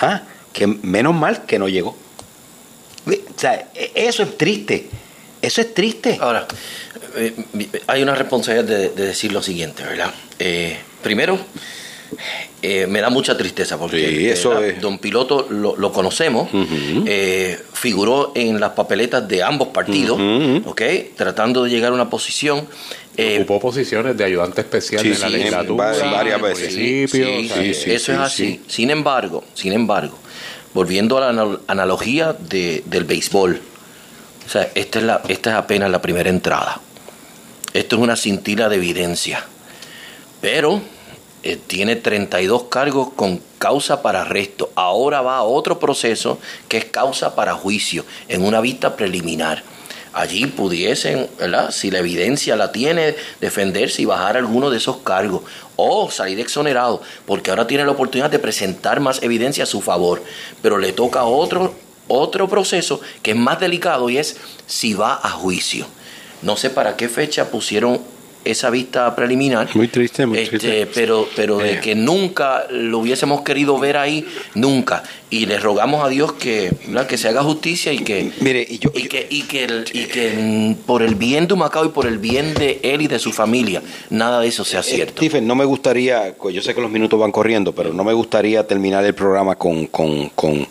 ah, 0.00 0.22
que 0.52 0.66
menos 0.66 1.14
mal 1.14 1.44
que 1.46 1.58
no 1.58 1.68
llegó. 1.68 1.96
O 3.06 3.38
sea, 3.40 3.68
e- 3.74 3.92
eso 3.94 4.22
es 4.22 4.36
triste. 4.36 4.86
Eso 5.42 5.60
es 5.60 5.74
triste. 5.74 6.16
Ahora, 6.20 6.46
eh, 7.16 7.32
hay 7.86 8.02
una 8.02 8.14
responsabilidad 8.14 8.64
de, 8.68 8.88
de 8.90 9.06
decir 9.08 9.32
lo 9.32 9.42
siguiente, 9.42 9.84
¿verdad? 9.84 10.12
Eh, 10.38 10.76
primero, 11.02 11.38
eh, 12.62 12.86
me 12.86 13.00
da 13.00 13.10
mucha 13.10 13.36
tristeza 13.36 13.78
porque 13.78 14.08
Sí, 14.08 14.26
eso 14.28 14.60
don 14.80 14.98
Piloto 14.98 15.46
lo, 15.50 15.76
lo 15.76 15.92
conocemos, 15.92 16.48
eh, 17.06 17.58
figuró 17.72 18.32
en 18.34 18.58
las 18.60 18.70
papeletas 18.72 19.26
de 19.28 19.42
ambos 19.42 19.68
partidos, 19.68 20.18
¿ok? 20.64 20.82
Tratando 21.16 21.64
de 21.64 21.70
llegar 21.70 21.92
a 21.92 21.94
una 21.94 22.08
posición. 22.10 22.66
eh, 23.16 23.38
Ocupó 23.40 23.60
posiciones 23.60 24.16
de 24.16 24.24
ayudante 24.24 24.60
especial 24.62 25.02
Sí, 25.02 25.08
en 25.12 25.20
la 25.20 25.26
sí, 25.28 25.32
legislatura, 25.34 25.92
va- 25.92 26.12
varias 26.12 26.42
veces. 26.42 26.66
o 26.68 26.70
sea, 26.70 27.62
sí, 27.62 27.74
sí, 27.74 27.90
eso 27.90 27.92
es 27.92 28.02
sí, 28.02 28.12
así. 28.12 28.46
sí. 28.46 28.60
Sin 28.68 28.90
embargo, 28.90 29.44
sin 29.54 29.72
embargo, 29.72 30.18
volviendo 30.76 31.16
a 31.16 31.20
la 31.22 31.28
anal- 31.30 31.60
analogía 31.68 32.34
de- 32.38 32.82
del 32.84 33.04
béisbol, 33.04 33.62
o 34.44 34.48
sea, 34.48 34.68
esta 34.74 34.98
es, 34.98 35.04
la, 35.06 35.22
esta 35.26 35.50
es 35.50 35.56
apenas 35.56 35.90
la 35.90 36.02
primera 36.02 36.28
entrada. 36.28 36.80
Esto 37.72 37.96
es 37.96 38.02
una 38.02 38.14
cintila 38.14 38.68
de 38.68 38.76
evidencia. 38.76 39.42
Pero 40.42 40.82
eh, 41.42 41.58
tiene 41.66 41.96
32 41.96 42.64
cargos 42.64 43.08
con 43.16 43.40
causa 43.58 44.02
para 44.02 44.20
arresto. 44.22 44.70
Ahora 44.74 45.22
va 45.22 45.38
a 45.38 45.42
otro 45.44 45.78
proceso 45.78 46.38
que 46.68 46.76
es 46.76 46.84
causa 46.84 47.34
para 47.34 47.54
juicio, 47.54 48.04
en 48.28 48.44
una 48.44 48.60
vista 48.60 48.96
preliminar. 48.96 49.62
Allí 50.16 50.46
pudiesen, 50.46 51.28
¿verdad? 51.38 51.70
si 51.70 51.90
la 51.90 51.98
evidencia 51.98 52.56
la 52.56 52.72
tiene, 52.72 53.14
defenderse 53.38 54.00
y 54.00 54.06
bajar 54.06 54.38
alguno 54.38 54.70
de 54.70 54.78
esos 54.78 54.96
cargos. 55.02 55.42
O 55.76 56.10
salir 56.10 56.40
exonerado, 56.40 57.02
porque 57.26 57.50
ahora 57.50 57.66
tiene 57.66 57.84
la 57.84 57.90
oportunidad 57.90 58.30
de 58.30 58.38
presentar 58.38 58.98
más 58.98 59.22
evidencia 59.22 59.64
a 59.64 59.66
su 59.66 59.82
favor. 59.82 60.22
Pero 60.62 60.78
le 60.78 60.94
toca 60.94 61.24
otro, 61.24 61.74
otro 62.08 62.48
proceso 62.48 62.98
que 63.22 63.32
es 63.32 63.36
más 63.36 63.60
delicado 63.60 64.08
y 64.08 64.16
es 64.16 64.38
si 64.66 64.94
va 64.94 65.20
a 65.22 65.28
juicio. 65.28 65.86
No 66.40 66.56
sé 66.56 66.70
para 66.70 66.96
qué 66.96 67.10
fecha 67.10 67.50
pusieron 67.50 68.00
esa 68.50 68.70
vista 68.70 69.14
preliminar. 69.14 69.68
Muy 69.74 69.88
triste, 69.88 70.24
muy 70.26 70.38
Este, 70.38 70.58
triste. 70.58 70.86
pero 70.94 71.28
pero 71.36 71.58
de 71.58 71.74
Eh. 71.74 71.80
que 71.80 71.94
nunca 71.94 72.66
lo 72.70 72.98
hubiésemos 72.98 73.42
querido 73.42 73.78
ver 73.78 73.96
ahí, 73.96 74.26
nunca. 74.54 75.02
Y 75.28 75.46
le 75.46 75.58
rogamos 75.58 76.04
a 76.04 76.08
Dios 76.08 76.32
que, 76.34 76.70
¿verdad? 76.86 77.06
que 77.08 77.18
se 77.18 77.28
haga 77.28 77.42
justicia 77.42 77.92
y 77.92 77.98
que, 77.98 78.30
Mire, 78.40 78.64
y 78.68 78.78
yo, 78.78 78.90
y 78.94 79.08
que, 79.08 79.26
y 79.28 79.42
que, 79.42 79.64
el- 79.64 79.84
y 79.92 80.04
que 80.04 80.32
mm, 80.38 80.74
por 80.86 81.02
el 81.02 81.16
bien 81.16 81.48
de 81.48 81.54
Humacao 81.54 81.84
y 81.84 81.88
por 81.88 82.06
el 82.06 82.18
bien 82.18 82.54
de 82.54 82.78
él 82.82 83.02
y 83.02 83.08
de 83.08 83.18
su 83.18 83.32
familia, 83.32 83.82
nada 84.10 84.40
de 84.40 84.48
eso 84.48 84.64
sea 84.64 84.82
cierto. 84.82 85.14
Stephen, 85.16 85.46
no 85.46 85.54
me 85.56 85.64
gustaría, 85.64 86.34
yo 86.52 86.62
sé 86.62 86.74
que 86.74 86.80
los 86.80 86.90
minutos 86.90 87.18
van 87.18 87.32
corriendo, 87.32 87.74
pero 87.74 87.92
no 87.92 88.04
me 88.04 88.12
gustaría 88.12 88.66
terminar 88.66 89.04
el 89.04 89.14
programa 89.14 89.56
con, 89.56 89.86
con, 89.88 90.28
con, 90.30 90.66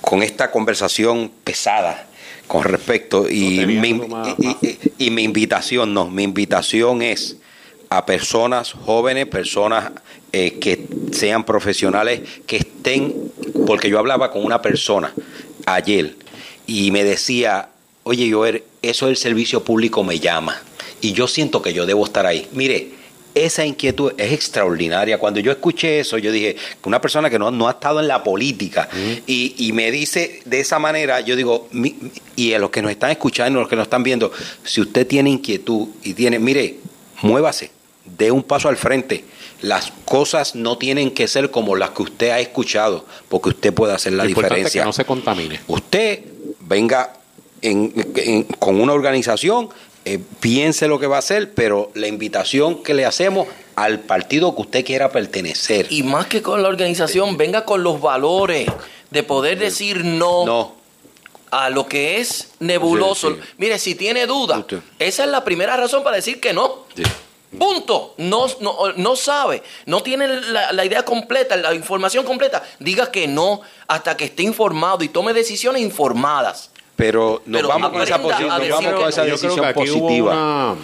con 0.00 0.22
esta 0.22 0.50
conversación 0.50 1.30
pesada 1.44 2.06
con 2.50 2.64
respecto 2.64 3.28
y 3.30 3.60
mi, 3.80 3.90
y- 4.40 4.56
y- 4.66 5.06
y 5.06 5.10
mi 5.10 5.22
invitación 5.22 5.94
no, 5.94 6.10
mi 6.10 6.24
invitación 6.24 7.00
es 7.00 7.36
a 7.90 8.04
personas 8.04 8.72
jóvenes, 8.72 9.26
personas 9.26 9.92
eh, 10.32 10.58
que 10.60 10.84
sean 11.12 11.44
profesionales, 11.44 12.22
que 12.48 12.56
estén, 12.56 13.14
porque 13.68 13.88
yo 13.88 14.00
hablaba 14.00 14.32
con 14.32 14.44
una 14.44 14.60
persona 14.60 15.14
ayer 15.64 16.16
y 16.66 16.90
me 16.90 17.04
decía, 17.04 17.68
oye 18.02 18.28
Joel, 18.32 18.64
eso 18.82 19.06
del 19.06 19.16
servicio 19.16 19.62
público 19.62 20.02
me 20.02 20.18
llama 20.18 20.60
y 21.00 21.12
yo 21.12 21.28
siento 21.28 21.62
que 21.62 21.72
yo 21.72 21.86
debo 21.86 22.04
estar 22.04 22.26
ahí. 22.26 22.48
Mire, 22.52 22.88
esa 23.34 23.64
inquietud 23.64 24.12
es 24.18 24.32
extraordinaria. 24.32 25.18
Cuando 25.18 25.40
yo 25.40 25.52
escuché 25.52 26.00
eso, 26.00 26.18
yo 26.18 26.32
dije, 26.32 26.56
una 26.84 27.00
persona 27.00 27.30
que 27.30 27.38
no, 27.38 27.50
no 27.50 27.68
ha 27.68 27.72
estado 27.72 28.00
en 28.00 28.08
la 28.08 28.22
política 28.24 28.88
y, 29.26 29.54
y 29.58 29.72
me 29.72 29.90
dice 29.90 30.40
de 30.44 30.60
esa 30.60 30.78
manera, 30.78 31.20
yo 31.20 31.36
digo, 31.36 31.68
mi- 31.72 31.96
y 32.36 32.52
a 32.54 32.58
los 32.58 32.70
que 32.70 32.82
nos 32.82 32.90
están 32.90 33.10
escuchando, 33.10 33.58
a 33.58 33.62
los 33.62 33.68
que 33.70 33.76
nos 33.76 33.84
están 33.84 34.02
viendo, 34.02 34.32
si 34.64 34.80
usted 34.80 35.06
tiene 35.06 35.30
inquietud 35.30 35.88
y 36.02 36.14
tiene, 36.14 36.38
mire, 36.38 36.76
muévase, 37.22 37.70
dé 38.04 38.30
un 38.30 38.42
paso 38.42 38.68
al 38.68 38.76
frente. 38.76 39.24
Las 39.62 39.92
cosas 40.06 40.54
no 40.54 40.78
tienen 40.78 41.10
que 41.10 41.28
ser 41.28 41.50
como 41.50 41.76
las 41.76 41.90
que 41.90 42.02
usted 42.02 42.30
ha 42.30 42.40
escuchado, 42.40 43.04
porque 43.28 43.50
usted 43.50 43.74
puede 43.74 43.92
hacer 43.92 44.12
la 44.14 44.24
Lo 44.24 44.30
es 44.30 44.34
que 44.34 44.40
diferencia. 44.42 44.84
no 44.84 44.92
se 44.92 45.04
contamine. 45.04 45.60
Usted 45.68 46.20
venga 46.60 47.12
en- 47.62 47.92
en- 48.16 48.44
con 48.44 48.80
una 48.80 48.94
organización, 48.94 49.68
eh, 50.04 50.18
piense 50.40 50.88
lo 50.88 50.98
que 50.98 51.06
va 51.06 51.16
a 51.16 51.18
hacer, 51.20 51.52
pero 51.52 51.90
la 51.94 52.06
invitación 52.06 52.82
que 52.82 52.94
le 52.94 53.04
hacemos 53.04 53.48
al 53.76 54.00
partido 54.00 54.54
que 54.54 54.62
usted 54.62 54.84
quiera 54.84 55.10
pertenecer. 55.10 55.86
Y 55.90 56.02
más 56.02 56.26
que 56.26 56.42
con 56.42 56.62
la 56.62 56.68
organización, 56.68 57.36
venga 57.36 57.64
con 57.64 57.82
los 57.82 58.00
valores 58.00 58.66
de 59.10 59.22
poder 59.22 59.58
decir 59.58 60.04
no, 60.04 60.74
a 61.50 61.70
lo 61.70 61.86
que 61.86 62.18
es 62.18 62.52
nebuloso. 62.60 63.30
Sí, 63.30 63.36
sí. 63.40 63.48
Mire, 63.58 63.78
si 63.78 63.94
tiene 63.94 64.26
duda, 64.26 64.64
esa 64.98 65.24
es 65.24 65.30
la 65.30 65.44
primera 65.44 65.76
razón 65.76 66.02
para 66.02 66.16
decir 66.16 66.40
que 66.40 66.52
no. 66.52 66.86
Punto. 67.58 68.14
No, 68.16 68.46
no, 68.60 68.92
no 68.96 69.16
sabe, 69.16 69.62
no 69.86 70.02
tiene 70.02 70.28
la, 70.28 70.72
la 70.72 70.84
idea 70.84 71.04
completa, 71.04 71.56
la 71.56 71.74
información 71.74 72.24
completa. 72.24 72.62
Diga 72.78 73.10
que 73.10 73.26
no 73.26 73.60
hasta 73.88 74.16
que 74.16 74.26
esté 74.26 74.44
informado 74.44 75.02
y 75.02 75.08
tome 75.08 75.32
decisiones 75.32 75.82
informadas. 75.82 76.69
Pero 77.00 77.42
nos 77.46 77.58
Pero 77.62 77.68
vamos 77.68 77.90
con 77.90 78.02
esa, 78.02 78.22
posi- 78.22 78.46
nos 78.46 78.68
vamos 78.68 78.92
con 79.00 79.08
esa 79.08 79.22
no. 79.22 79.28
Yo 79.28 79.36
creo 79.38 79.50
decisión 79.50 79.60
que 79.60 79.66
aquí 79.80 79.90
hubo 79.90 80.00
positiva. 80.06 80.32
una, 80.32 80.76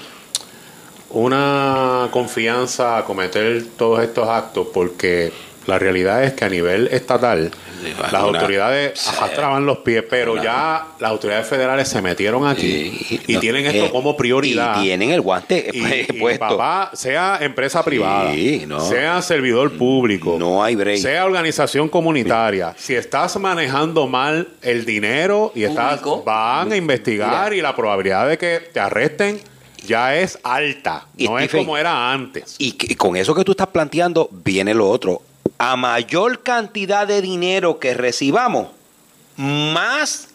una 1.10 2.08
confianza 2.10 2.98
a 2.98 3.04
cometer 3.04 3.64
todos 3.76 4.02
estos 4.02 4.28
actos 4.28 4.66
porque 4.72 5.32
la 5.66 5.78
realidad 5.78 6.22
es 6.24 6.32
que 6.34 6.44
a 6.44 6.48
nivel 6.48 6.88
estatal 6.92 7.50
las 7.98 8.08
una- 8.08 8.18
autoridades 8.40 9.06
arrastraban 9.08 9.66
los 9.66 9.78
pies, 9.78 10.02
pero 10.08 10.42
ya 10.42 10.86
las 10.98 11.10
autoridades 11.10 11.46
federales 11.46 11.88
se 11.88 12.00
metieron 12.02 12.46
aquí 12.46 13.20
y 13.26 13.32
no, 13.34 13.40
tienen 13.40 13.66
esto 13.66 13.86
eh, 13.86 13.90
como 13.90 14.16
prioridad. 14.16 14.80
y 14.80 14.84
tienen 14.84 15.10
el 15.10 15.20
guante 15.20 15.70
Y- 15.72 16.16
y, 16.16 16.20
puesto. 16.20 16.40
papá, 16.48 16.90
sea 16.94 17.38
empresa 17.40 17.84
privada, 17.84 18.32
Sí, 18.32 18.64
no. 18.66 18.80
sea 18.80 19.20
servidor 19.22 19.72
público, 19.72 20.36
no 20.38 20.62
hay 20.62 20.74
break. 20.74 20.98
sea 20.98 21.24
organización 21.24 21.88
comunitaria, 21.88 22.74
si 22.76 22.94
estás 22.94 23.36
manejando 23.38 24.06
mal 24.06 24.48
el 24.62 24.84
dinero 24.84 25.52
y 25.54 25.64
estás, 25.64 26.00
van 26.24 26.72
a 26.72 26.76
investigar 26.76 27.52
y 27.52 27.60
la 27.60 27.74
probabilidad 27.76 28.28
de 28.28 28.38
que 28.38 28.60
te 28.72 28.80
arresten 28.80 29.40
ya 29.86 30.16
es 30.16 30.36
alta, 30.42 31.06
Y 31.16 31.26
no 31.28 31.38
es 31.38 31.48
como 31.50 31.76
era 31.78 32.10
antes. 32.12 32.56
Y, 32.58 32.72
que- 32.72 32.92
y 32.92 32.96
con 32.96 33.16
eso 33.16 33.32
que 33.36 33.44
tú 33.44 33.52
estás 33.52 33.68
planteando, 33.68 34.28
viene 34.32 34.74
lo 34.74 34.88
otro. 34.90 35.22
A 35.59 35.76
mayor 35.76 36.42
cantidad 36.42 37.07
de 37.07 37.22
dinero 37.22 37.78
que 37.78 37.94
recibamos, 37.94 38.68
más 39.36 40.28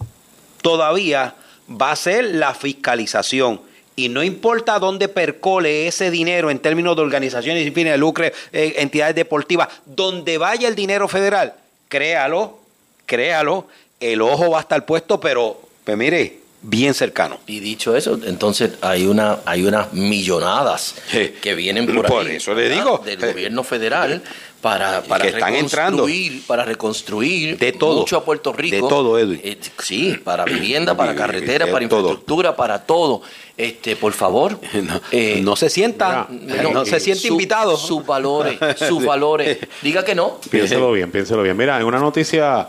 todavía 0.62 1.36
va 1.70 1.92
a 1.92 1.96
ser 1.96 2.26
la 2.36 2.54
fiscalización. 2.54 3.62
Y 3.96 4.10
no 4.10 4.24
importa 4.24 4.80
dónde 4.80 5.10
percole 5.10 5.88
ese 5.88 6.10
dinero 6.10 6.50
en 6.50 6.60
términos 6.60 6.96
de 6.96 7.02
organizaciones 7.02 7.64
sin 7.64 7.74
fines 7.74 7.94
de 7.94 7.98
lucro, 7.98 8.26
eh, 8.26 8.34
entidades 8.78 9.16
deportivas, 9.16 9.68
donde 9.86 10.38
vaya 10.38 10.68
el 10.68 10.76
dinero 10.76 11.08
federal, 11.08 11.54
créalo, 11.88 12.60
créalo, 13.06 13.68
el 14.00 14.22
ojo 14.22 14.50
va 14.50 14.60
a 14.60 14.62
estar 14.62 14.86
puesto, 14.86 15.20
pero, 15.20 15.62
pues 15.84 15.98
mire, 15.98 16.40
bien 16.62 16.94
cercano. 16.94 17.40
Y 17.48 17.60
dicho 17.60 17.96
eso, 17.96 18.20
entonces 18.24 18.72
hay 18.82 19.06
una 19.06 19.40
hay 19.46 19.64
unas 19.64 19.94
millonadas 19.94 20.96
que 21.42 21.56
vienen 21.56 21.86
por, 21.94 22.06
Por 22.06 22.28
ahí, 22.28 22.38
eso 22.38 22.54
le 22.54 22.70
digo. 22.70 23.02
del 23.04 23.20
gobierno 23.20 23.64
federal 23.64 24.24
para, 24.62 25.02
para 25.04 25.24
que 25.24 25.30
están 25.30 25.56
entrando. 25.56 26.06
reconstruir, 26.06 26.44
para 26.46 26.64
reconstruir 26.66 27.58
De 27.58 27.72
todo. 27.74 28.00
mucho 28.02 28.18
a 28.18 28.24
Puerto 28.24 28.54
Rico. 28.54 28.76
De 28.76 28.82
todo, 28.82 29.18
Edwin. 29.18 29.42
Eh, 29.44 29.58
sí, 29.80 30.16
para 30.24 30.46
vivienda, 30.46 30.96
para 30.96 31.16
carretera, 31.16 31.66
para 31.68 31.88
todo. 31.88 32.00
infraestructura, 32.02 32.56
para 32.56 32.84
todo. 32.86 33.22
Este, 33.58 33.96
por 33.96 34.14
favor, 34.14 34.60
eh, 35.12 35.40
no 35.44 35.56
se 35.56 35.70
sienta, 35.70 36.28
no 36.30 36.86
se 36.86 37.00
siente 37.00 37.22
su- 37.28 37.34
invitado. 37.34 37.76
Sus 37.78 38.06
valores, 38.06 38.58
sus 38.88 39.04
valores. 39.04 39.58
Diga 39.82 40.06
que 40.06 40.16
no. 40.16 40.38
Piénselo 40.50 40.92
bien, 40.92 41.12
piénselo 41.12 41.44
bien. 41.44 41.58
Mira, 41.58 41.78
hay 41.78 41.84
una 41.84 42.00
noticia 42.00 42.68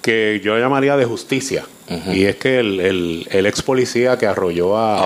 que 0.00 0.40
yo 0.42 0.58
llamaría 0.58 0.96
de 0.96 1.04
justicia. 1.04 1.64
Y 2.12 2.24
es 2.26 2.36
que 2.36 2.60
el, 2.60 2.78
el, 2.78 3.26
el 3.32 3.46
ex 3.46 3.62
policía 3.62 4.16
que 4.16 4.24
arrolló 4.28 4.78
a, 4.78 5.02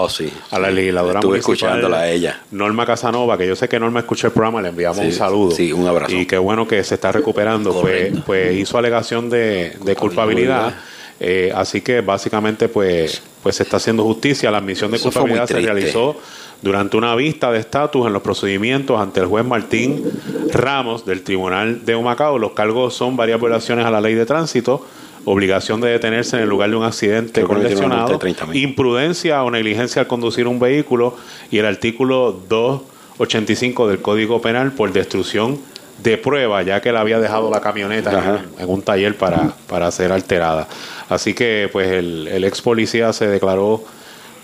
a 0.51 0.59
la 0.59 0.70
legisladora 0.70 1.20
Oh, 1.20 1.22
Estuve 1.22 1.30
municipal, 1.38 1.55
escuchándola 1.55 2.01
a 2.01 2.11
ella. 2.11 2.42
Norma 2.51 2.84
Casanova, 2.84 3.38
que 3.38 3.47
yo 3.47 3.57
sé 3.57 3.70
que 3.70 3.80
Norma 3.80 4.01
escucha 4.01 4.26
el 4.26 4.34
programa, 4.34 4.61
le 4.61 4.68
enviamos 4.68 4.99
Sí, 4.99 5.07
un 5.07 5.12
saludo. 5.12 5.51
sí, 5.53 5.72
un 5.72 5.86
abrazo. 5.88 6.14
Y 6.14 6.26
qué 6.26 6.36
bueno 6.36 6.68
que 6.68 6.84
se 6.84 6.97
está 6.97 7.11
recuperando. 7.11 7.72
Pues, 7.80 8.12
pues 8.26 8.55
hizo 8.55 8.76
alegación 8.76 9.30
de, 9.30 9.78
de 9.82 9.97
culpabilidad. 9.97 10.74
Eh, 11.20 11.51
así 11.55 11.80
que 11.80 12.03
básicamente 12.03 12.68
pues, 12.68 13.22
pues 13.42 13.57
se 13.57 13.62
está 13.62 13.78
haciendo 13.78 14.03
justicia. 14.05 14.51
La 14.51 14.59
admisión 14.59 14.90
de 14.90 14.99
Eso 14.99 15.05
culpabilidad 15.05 15.47
se 15.47 15.61
realizó 15.61 16.20
durante 16.65 16.97
una 16.97 17.15
vista 17.15 17.53
de 17.53 17.59
estatus 17.59 18.07
en 18.07 18.15
los 18.15 18.23
procedimientos 18.23 18.99
ante 18.99 19.21
el 19.21 19.27
juez 19.27 19.45
Martín 19.45 20.03
Ramos 20.51 21.05
del 21.05 21.23
Tribunal 21.23 21.85
de 21.85 21.95
Humacao. 21.95 22.39
Los 22.39 22.53
cargos 22.53 22.95
son 22.95 23.17
varias 23.17 23.39
violaciones 23.39 23.85
a 23.85 23.91
la 23.91 24.01
ley 24.01 24.15
de 24.15 24.25
tránsito, 24.25 24.85
obligación 25.27 25.83
de 25.83 25.91
detenerse 25.91 26.37
en 26.37 26.43
el 26.45 26.49
lugar 26.49 26.71
de 26.71 26.77
un 26.77 26.85
accidente 26.85 27.33
Creo 27.33 27.49
que 27.49 27.55
con 27.55 27.62
le 27.62 27.69
dieron 27.69 27.85
una 27.85 28.07
lesionado, 28.07 28.19
multa 28.19 28.47
de 28.47 28.59
30.000. 28.59 28.62
imprudencia 28.62 29.45
o 29.45 29.51
negligencia 29.51 30.01
al 30.01 30.09
conducir 30.09 30.49
un 30.49 30.59
vehículo 30.59 31.19
y 31.51 31.59
el 31.59 31.67
artículo 31.67 32.41
285 32.49 33.87
del 33.87 34.01
Código 34.01 34.41
Penal 34.41 34.73
por 34.73 34.91
destrucción 34.91 35.59
de 36.03 36.17
prueba, 36.17 36.62
ya 36.62 36.81
que 36.81 36.89
él 36.89 36.97
había 36.97 37.21
dejado 37.21 37.51
la 37.51 37.61
camioneta 37.61 38.41
en, 38.57 38.62
en 38.65 38.71
un 38.71 38.81
taller 38.81 39.19
para, 39.19 39.53
para 39.69 39.91
ser 39.91 40.12
alterada. 40.12 40.67
Así 41.11 41.35
que 41.35 41.69
pues 41.71 41.89
el, 41.89 42.27
el 42.27 42.43
ex 42.45 42.62
policía 42.62 43.12
se 43.12 43.29
declaró 43.29 43.85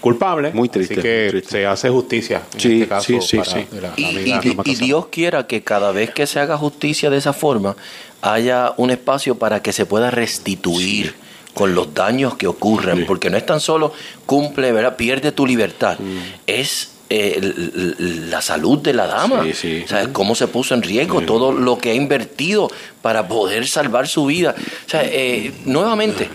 culpable, 0.00 0.50
muy 0.52 0.68
triste, 0.68 0.94
así 0.94 1.02
que 1.02 1.42
se 1.46 1.66
hace 1.66 1.90
justicia 1.90 2.42
en 2.54 2.60
Sí, 2.60 2.72
este 2.82 2.88
caso 2.88 3.06
sí, 3.06 3.18
sí, 3.20 3.36
para 3.36 3.50
sí. 3.50 3.66
la- 3.72 3.88
la 3.96 4.62
Y. 4.64 4.74
Dios 4.76 5.06
quiera 5.10 5.46
que 5.46 5.62
cada 5.62 5.92
vez 5.92 6.10
que 6.10 6.26
se 6.26 6.40
haga 6.40 6.56
justicia 6.56 7.10
de 7.10 7.18
esa 7.18 7.32
forma 7.32 7.76
haya 8.22 8.72
un 8.76 8.90
espacio 8.90 9.34
para 9.36 9.62
que 9.62 9.72
se 9.72 9.86
pueda 9.86 10.10
restituir 10.10 11.14
con 11.54 11.74
los 11.74 11.92
daños 11.94 12.36
que 12.36 12.46
ocurren, 12.46 13.04
porque 13.06 13.28
no 13.28 13.36
es 13.36 13.44
tan 13.44 13.60
solo 13.60 13.92
cumple, 14.26 14.72
¿verdad? 14.72 14.96
pierde 14.96 15.32
tu 15.32 15.46
libertad, 15.46 15.98
es 16.46 16.92
eh, 17.12 17.40
la 18.30 18.40
salud 18.40 18.78
de 18.78 18.92
la 18.94 19.08
dama, 19.08 19.42
Sí, 19.42 19.52
sí. 19.52 19.84
¿Sabes 19.88 20.08
cómo 20.12 20.36
se 20.36 20.46
puso 20.46 20.74
en 20.74 20.82
riesgo 20.82 21.22
todo 21.22 21.50
lo 21.50 21.76
que 21.76 21.90
ha 21.90 21.94
invertido 21.94 22.70
para 23.02 23.26
poder 23.26 23.66
salvar 23.66 24.06
su 24.06 24.26
vida. 24.26 24.54
O 24.86 24.88
sea, 24.88 25.02
eh, 25.04 25.52
nuevamente, 25.64 26.28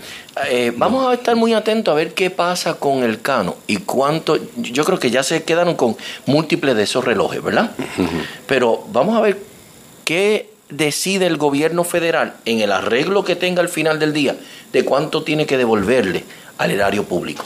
eh, 0.50 0.72
vamos 0.76 1.06
a 1.06 1.14
estar 1.14 1.34
muy 1.34 1.54
atentos 1.54 1.92
a 1.92 1.94
ver 1.94 2.12
qué 2.12 2.28
pasa 2.28 2.74
con 2.74 3.02
el 3.04 3.22
cano 3.22 3.56
y 3.66 3.78
cuánto. 3.78 4.38
Yo 4.56 4.84
creo 4.84 4.98
que 4.98 5.10
ya 5.10 5.22
se 5.22 5.44
quedaron 5.44 5.76
con 5.76 5.96
múltiples 6.26 6.76
de 6.76 6.82
esos 6.82 7.04
relojes, 7.04 7.42
¿verdad? 7.42 7.70
Pero 8.46 8.84
vamos 8.92 9.16
a 9.16 9.20
ver 9.20 9.38
qué 10.04 10.50
decide 10.68 11.26
el 11.26 11.38
gobierno 11.38 11.84
federal 11.84 12.34
en 12.44 12.60
el 12.60 12.72
arreglo 12.72 13.24
que 13.24 13.36
tenga 13.36 13.62
al 13.62 13.68
final 13.68 13.98
del 13.98 14.12
día 14.12 14.36
de 14.72 14.84
cuánto 14.84 15.22
tiene 15.22 15.46
que 15.46 15.56
devolverle 15.56 16.24
al 16.58 16.70
erario 16.70 17.04
público. 17.04 17.44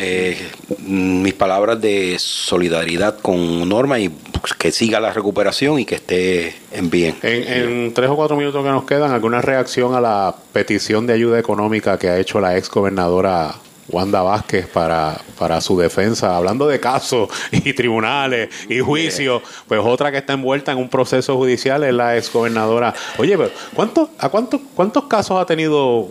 Eh, 0.00 0.38
mis 0.78 1.34
palabras 1.34 1.80
de 1.80 2.16
solidaridad 2.18 3.18
con 3.18 3.68
Norma 3.68 3.98
y 3.98 4.10
que 4.58 4.72
siga 4.72 5.00
la 5.00 5.12
recuperación 5.12 5.80
y 5.80 5.84
que 5.84 5.96
esté 5.96 6.54
en 6.72 6.90
bien. 6.90 7.16
En, 7.22 7.48
en 7.48 7.94
tres 7.94 8.08
o 8.08 8.16
cuatro 8.16 8.36
minutos 8.36 8.64
que 8.64 8.70
nos 8.70 8.84
quedan, 8.84 9.12
¿alguna 9.12 9.42
reacción 9.42 9.94
a 9.94 10.00
la 10.00 10.34
petición 10.52 11.06
de 11.06 11.14
ayuda 11.14 11.38
económica 11.38 11.98
que 11.98 12.08
ha 12.08 12.18
hecho 12.18 12.40
la 12.40 12.56
ex 12.56 12.70
gobernadora 12.70 13.54
Wanda 13.88 14.22
Vázquez 14.22 14.66
para, 14.68 15.20
para 15.38 15.60
su 15.60 15.78
defensa? 15.78 16.36
Hablando 16.36 16.66
de 16.68 16.78
casos 16.78 17.28
y 17.50 17.72
tribunales 17.72 18.50
y 18.68 18.80
juicios, 18.80 19.42
pues 19.66 19.80
otra 19.82 20.10
que 20.10 20.18
está 20.18 20.34
envuelta 20.34 20.72
en 20.72 20.78
un 20.78 20.88
proceso 20.88 21.36
judicial 21.36 21.82
es 21.84 21.92
la 21.92 22.16
ex 22.16 22.32
gobernadora. 22.32 22.94
Oye, 23.18 23.36
pero 23.36 23.50
¿cuántos, 23.74 24.10
¿a 24.18 24.28
cuántos, 24.28 24.60
cuántos 24.74 25.04
casos 25.04 25.40
ha 25.40 25.46
tenido 25.46 26.10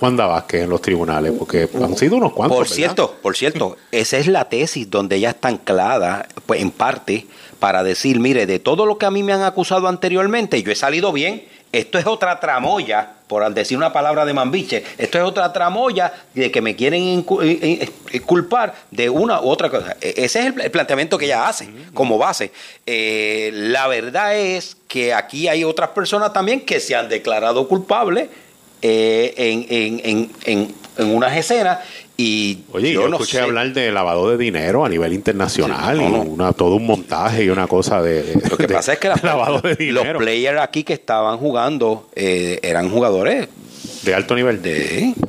Wanda 0.00 0.26
Vázquez 0.26 0.62
en 0.64 0.70
los 0.70 0.80
tribunales? 0.82 1.32
Porque 1.38 1.68
han 1.74 1.96
sido 1.96 2.16
unos 2.16 2.32
cuantos. 2.32 2.56
Por 2.56 2.64
¿verdad? 2.66 2.76
cierto, 2.76 3.16
por 3.22 3.36
cierto, 3.36 3.76
esa 3.92 4.18
es 4.18 4.26
la 4.26 4.48
tesis 4.48 4.88
donde 4.90 5.16
ella 5.16 5.30
está 5.30 5.48
anclada, 5.48 6.26
pues 6.46 6.60
en 6.60 6.70
parte, 6.70 7.26
para 7.58 7.82
decir, 7.82 8.20
mire, 8.20 8.46
de 8.46 8.58
todo 8.58 8.86
lo 8.86 8.98
que 8.98 9.06
a 9.06 9.10
mí 9.10 9.22
me 9.22 9.32
han 9.32 9.42
acusado 9.42 9.88
anteriormente, 9.88 10.62
yo 10.62 10.70
he 10.70 10.76
salido 10.76 11.12
bien, 11.12 11.44
esto 11.72 11.98
es 11.98 12.06
otra 12.06 12.40
tramoya 12.40 13.14
por 13.26 13.52
decir 13.52 13.76
una 13.76 13.92
palabra 13.92 14.24
de 14.24 14.32
mambiche. 14.32 14.82
Esto 14.96 15.18
es 15.18 15.24
otra 15.24 15.52
tramoya 15.52 16.10
de 16.32 16.50
que 16.50 16.62
me 16.62 16.74
quieren 16.74 17.02
eh, 17.02 17.58
eh, 17.60 17.90
eh, 18.12 18.20
culpar 18.20 18.74
de 18.90 19.10
una 19.10 19.42
u 19.42 19.50
otra 19.50 19.68
cosa. 19.68 19.94
E- 20.00 20.14
Ese 20.16 20.38
es 20.40 20.46
el, 20.46 20.58
el 20.62 20.70
planteamiento 20.70 21.18
que 21.18 21.26
ella 21.26 21.46
hace 21.46 21.68
como 21.92 22.16
base. 22.16 22.52
Eh, 22.86 23.50
la 23.52 23.86
verdad 23.86 24.34
es 24.34 24.78
que 24.88 25.12
aquí 25.12 25.46
hay 25.46 25.62
otras 25.62 25.90
personas 25.90 26.32
también 26.32 26.62
que 26.62 26.80
se 26.80 26.94
han 26.94 27.10
declarado 27.10 27.68
culpables 27.68 28.30
eh, 28.82 29.34
en, 29.36 29.66
en, 29.68 30.00
en, 30.04 30.30
en, 30.44 30.74
en 30.98 31.14
unas 31.14 31.36
escenas 31.36 31.78
y 32.16 32.60
Oye, 32.72 32.92
yo, 32.92 33.02
yo 33.02 33.08
no 33.08 33.16
escuché 33.16 33.38
sé. 33.38 33.40
hablar 33.44 33.72
de 33.72 33.92
lavado 33.92 34.28
de 34.30 34.36
dinero 34.36 34.84
a 34.84 34.88
nivel 34.88 35.12
internacional 35.12 35.96
Sí, 35.98 36.02
no, 36.04 36.24
y. 36.24 36.26
Una, 36.28 36.52
todo 36.52 36.74
un 36.74 36.86
montaje 36.86 37.44
y 37.44 37.48
una 37.48 37.66
cosa 37.68 38.02
de, 38.02 38.34
Lo 38.50 38.56
que 38.56 38.66
pasa 38.68 38.94
es 38.94 38.98
que 38.98 39.08
las- 39.08 39.22
lavado 39.22 39.60
de 39.60 39.68
los 39.70 39.78
dinero 39.78 40.18
players 40.18 40.60
aquí 40.60 40.82
que 40.82 40.94
estaban 40.94 41.38
jugando 41.38 42.08
eh, 42.16 42.58
eran 42.62 42.90
jugadores 42.90 43.48
de 44.02 44.14
alto 44.14 44.34
nivel. 44.34 44.60
de... 44.62 45.14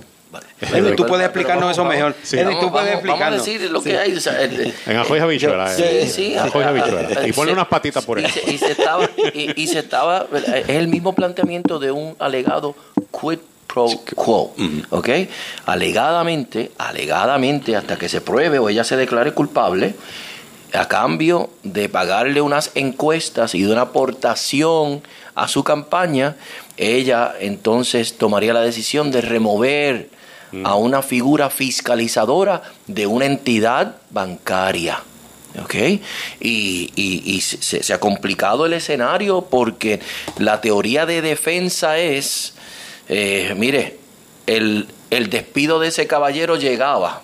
Tú 0.97 1.06
puedes 1.08 1.26
explicarnos 1.26 1.72
eso 1.72 1.86
mejor. 1.86 2.14
Edwin, 2.34 2.60
tú 2.60 2.70
puedes 2.70 2.72
Vamos, 2.72 2.74
vamos 2.74 2.88
a 2.88 2.93
explicarnos. 2.93 3.45
decir 3.45 3.72
lo 3.72 3.82
que 3.82 3.97
hay. 3.97 4.14
o 4.14 4.20
sea, 4.20 4.41
el- 4.41 4.74
En 4.86 4.97
ajo 4.97 5.16
y 5.16 5.20
habichuela. 5.20 5.74
Sí, 5.74 5.84
eh. 5.86 6.08
sí. 6.08 6.36
Ajo 6.36 6.60
y 6.60 6.64
habichuela. 6.66 7.26
Y 7.26 7.32
ponle 7.32 7.52
se- 7.52 7.54
unas 7.54 7.68
patitas 7.68 8.04
por 8.06 8.20
y 8.20 8.26
ahí. 8.26 8.32
se, 8.32 8.52
y 8.52 8.58
se 8.58 8.72
estaba, 8.74 9.10
y, 9.34 9.62
y 9.64 9.68
se 9.68 9.80
estaba, 9.80 10.28
es 10.54 10.68
el 10.70 10.88
mismo 10.89 11.14
planteamiento 11.16 11.80
de 11.80 11.91
un 11.91 12.14
alegado 12.20 12.76
quid 13.12 13.39
pro 13.68 13.86
quo, 14.16 14.53
¿ok? 14.89 15.10
Alegadamente, 15.66 16.72
alegadamente, 16.78 17.76
hasta 17.76 17.97
que 17.97 18.10
se 18.10 18.20
pruebe 18.22 18.60
o 18.60 18.68
ella 18.70 18.84
se 18.84 18.97
declare 18.97 19.34
culpable, 19.34 19.95
a 20.74 20.88
cambio 20.88 21.49
de 21.64 21.88
pagarle 21.89 22.41
unas 22.41 22.72
encuestas 22.76 23.55
y 23.55 23.62
de 23.64 23.72
una 23.72 23.82
aportación 23.82 25.01
a 25.36 25.47
su 25.47 25.64
campaña, 25.64 26.36
ella 26.78 27.34
entonces 27.39 28.18
tomaría 28.18 28.53
la 28.53 28.62
decisión 28.62 29.12
de 29.12 29.22
remover 29.22 30.10
a 30.64 30.76
una 30.76 31.01
figura 31.03 31.49
fiscalizadora 31.51 32.64
de 32.88 33.05
una 33.07 33.26
entidad 33.26 33.97
bancaria. 34.10 34.99
¿Ok? 35.64 35.76
Y, 35.76 35.99
y- 36.95 37.24
y 37.26 37.41
se, 37.41 37.82
se 37.84 37.93
ha 37.93 37.99
complicado 37.99 38.66
el 38.68 38.74
escenario 38.74 39.41
porque 39.49 39.99
la 40.38 40.62
teoría 40.62 41.05
de 41.07 41.22
defensa 41.24 41.97
es, 41.97 42.53
eh, 43.10 43.53
mire, 43.57 43.97
el, 44.47 44.88
el 45.10 45.30
despido 45.30 45.80
de 45.80 45.89
ese 45.89 46.07
caballero 46.07 46.55
llegaba, 46.55 47.24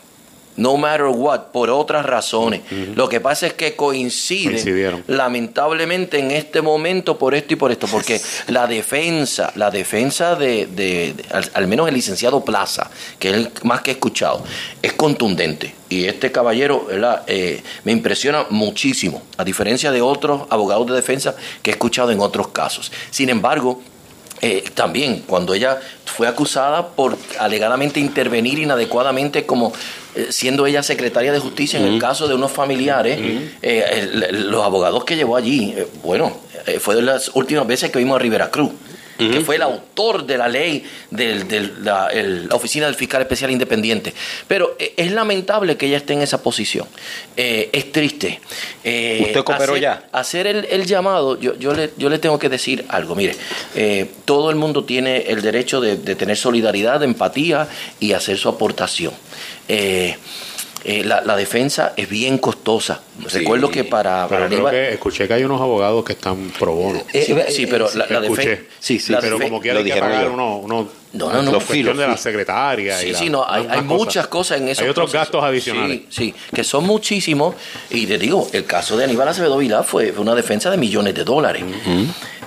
no 0.57 0.77
matter 0.77 1.07
what, 1.07 1.39
por 1.51 1.69
otras 1.69 2.05
razones. 2.05 2.61
Lo 2.95 3.09
que 3.09 3.19
pasa 3.19 3.45
es 3.47 3.53
que 3.53 3.75
coincide, 3.75 4.57
lamentablemente 5.07 6.17
en 6.19 6.31
este 6.31 6.61
momento 6.61 7.17
por 7.17 7.35
esto 7.35 7.53
y 7.53 7.57
por 7.57 7.71
esto, 7.73 7.87
porque 7.87 8.21
la 8.47 8.65
defensa, 8.65 9.51
la 9.55 9.69
defensa 9.69 10.35
de, 10.35 10.65
de- 10.67 11.13
de- 11.13 11.25
al, 11.31 11.51
al 11.53 11.67
menos 11.67 11.89
el 11.89 11.93
licenciado 11.95 12.45
Plaza, 12.45 12.89
que 13.19 13.29
es 13.31 13.35
el 13.35 13.51
más 13.63 13.81
que 13.81 13.91
he 13.91 13.93
escuchado, 13.95 14.43
es 14.81 14.93
contundente. 14.93 15.75
Y 15.89 16.05
este 16.05 16.31
caballero. 16.31 16.87
Eh, 17.27 17.61
me 17.83 17.91
impresiona 17.91 18.45
muchísimo, 18.49 19.21
a 19.37 19.43
diferencia 19.43 19.91
de 19.91 20.01
otros 20.01 20.43
abogados 20.49 20.87
de 20.87 20.93
defensa 20.93 21.35
que 21.61 21.71
he 21.71 21.73
escuchado 21.73 22.11
en 22.11 22.19
otros 22.21 22.47
casos. 22.49 22.91
Sin 23.11 23.29
embargo, 23.29 23.81
eh, 24.45 24.63
también 24.73 25.23
cuando 25.25 25.53
ella 25.53 25.79
fue 26.05 26.27
acusada 26.27 26.89
por 26.89 27.17
alegadamente 27.39 27.99
intervenir 27.99 28.59
inadecuadamente 28.59 29.45
como 29.45 29.73
eh, 30.15 30.27
siendo 30.29 30.65
ella 30.67 30.83
secretaria 30.83 31.31
de 31.31 31.39
justicia 31.39 31.79
en 31.79 31.85
el 31.85 31.99
caso 31.99 32.27
de 32.27 32.35
unos 32.35 32.51
familiares, 32.51 33.17
eh, 33.61 33.83
el- 33.91 34.49
los 34.51 34.63
abogados 34.63 35.03
que 35.03 35.15
llevó 35.15 35.35
allí, 35.35 35.73
bueno, 36.03 36.31
fue 36.79 36.95
de 36.95 37.01
las 37.01 37.31
últimas 37.33 37.65
veces 37.67 37.91
que 37.91 37.99
vimos 37.99 38.15
a 38.15 38.19
Rivera 38.19 38.49
Cruz. 38.51 38.71
Que 39.17 39.41
fue 39.41 39.55
el 39.55 39.61
autor 39.61 40.25
de 40.25 40.37
la 40.37 40.47
ley 40.47 40.83
de 41.11 41.71
la, 41.81 42.09
Oficina 42.51 42.85
del 42.85 42.95
Fiscal 42.95 43.21
Especial 43.21 43.51
Independiente. 43.51 44.13
Pero 44.47 44.75
eh, 44.79 44.93
es 44.97 45.11
lamentable 45.11 45.77
que 45.77 45.85
ella 45.87 45.97
esté 45.97 46.13
en 46.13 46.21
esa 46.21 46.41
posición. 46.43 46.87
Eh, 47.37 47.69
es 47.71 47.91
triste. 47.91 48.39
Eh, 48.83 49.19
¿Usted 49.27 49.43
cooperó 49.43 49.73
hacer- 49.73 49.81
ya? 49.81 50.03
hacer 50.11 50.47
el, 50.47 50.65
el 50.65 50.85
llamado, 50.85 51.39
yo, 51.39 51.55
yo, 51.57 51.73
le, 51.73 51.91
yo 51.97 52.09
le 52.09 52.19
tengo 52.19 52.37
que 52.39 52.49
decir 52.49 52.85
algo. 52.89 53.15
Mire, 53.15 53.35
eh, 53.75 54.09
todo 54.25 54.49
el 54.49 54.55
mundo 54.55 54.83
tiene 54.83 55.17
el 55.27 55.41
derecho 55.41 55.79
de, 55.81 55.97
de 55.97 56.15
tener 56.15 56.37
solidaridad, 56.37 57.01
empatía 57.03 57.67
y 57.99 58.13
hacer 58.13 58.37
su 58.37 58.49
aportación. 58.49 59.13
Eh, 59.67 60.15
eh, 60.87 61.03
la, 61.03 61.21
la 61.21 61.35
defensa 61.35 61.93
es 61.97 62.07
bien 62.07 62.37
costosa. 62.37 63.01
Recuerdo 63.31 63.71
que 63.71 63.83
para, 63.85 64.27
Pero 64.29 64.41
para 64.41 64.47
creo 64.49 64.59
Aníbal- 64.67 64.71
que 64.71 64.93
escuché 64.93 65.27
que 65.27 65.33
hay 65.33 65.43
unos 65.43 65.59
abogados 65.59 66.05
que 66.05 66.13
están 66.13 66.51
pro 66.59 66.73
bono. 66.73 67.01
Sí, 67.11 67.35
sí, 67.49 67.65
pero 67.65 67.89
la, 67.95 68.05
la 68.07 68.19
escuché. 68.19 68.59
defen- 68.59 68.65
sí, 68.79 68.99
sí, 68.99 69.11
la 69.11 69.19
pero 69.19 69.37
defen- 69.39 69.43
como 69.49 69.59
quiera 69.61 69.79
hay 69.79 69.85
que 69.85 69.95
pagar 69.95 70.29
uno, 70.29 70.57
uno 70.57 70.87
No, 71.13 71.31
no, 71.33 71.41
no. 71.41 71.51
la 71.53 71.59
cuestión 71.59 71.97
de 71.97 72.07
la 72.07 72.17
secretaria. 72.17 73.01
y 73.01 73.05
Sí, 73.07 73.11
la- 73.13 73.17
sí, 73.19 73.29
no, 73.31 73.43
hay, 73.49 73.61
hay 73.63 73.67
cosas. 73.67 73.85
muchas 73.85 74.27
cosas 74.27 74.61
en 74.61 74.67
eso. 74.69 74.83
Hay 74.83 74.89
otros 74.89 75.11
gastos 75.11 75.43
adicionales. 75.43 76.01
Sí, 76.09 76.31
sí, 76.31 76.35
que 76.53 76.63
son 76.63 76.85
muchísimos. 76.85 77.55
Y 77.89 78.05
te 78.05 78.19
digo, 78.19 78.47
el 78.53 78.65
caso 78.65 78.95
de 78.95 79.05
Aníbal 79.05 79.27
Acevedo 79.27 79.57
Vilá 79.57 79.81
fue, 79.81 80.11
fue 80.11 80.21
una 80.21 80.35
defensa 80.35 80.69
de 80.69 80.77
millones 80.77 81.15
de 81.15 81.23
dólares. 81.23 81.63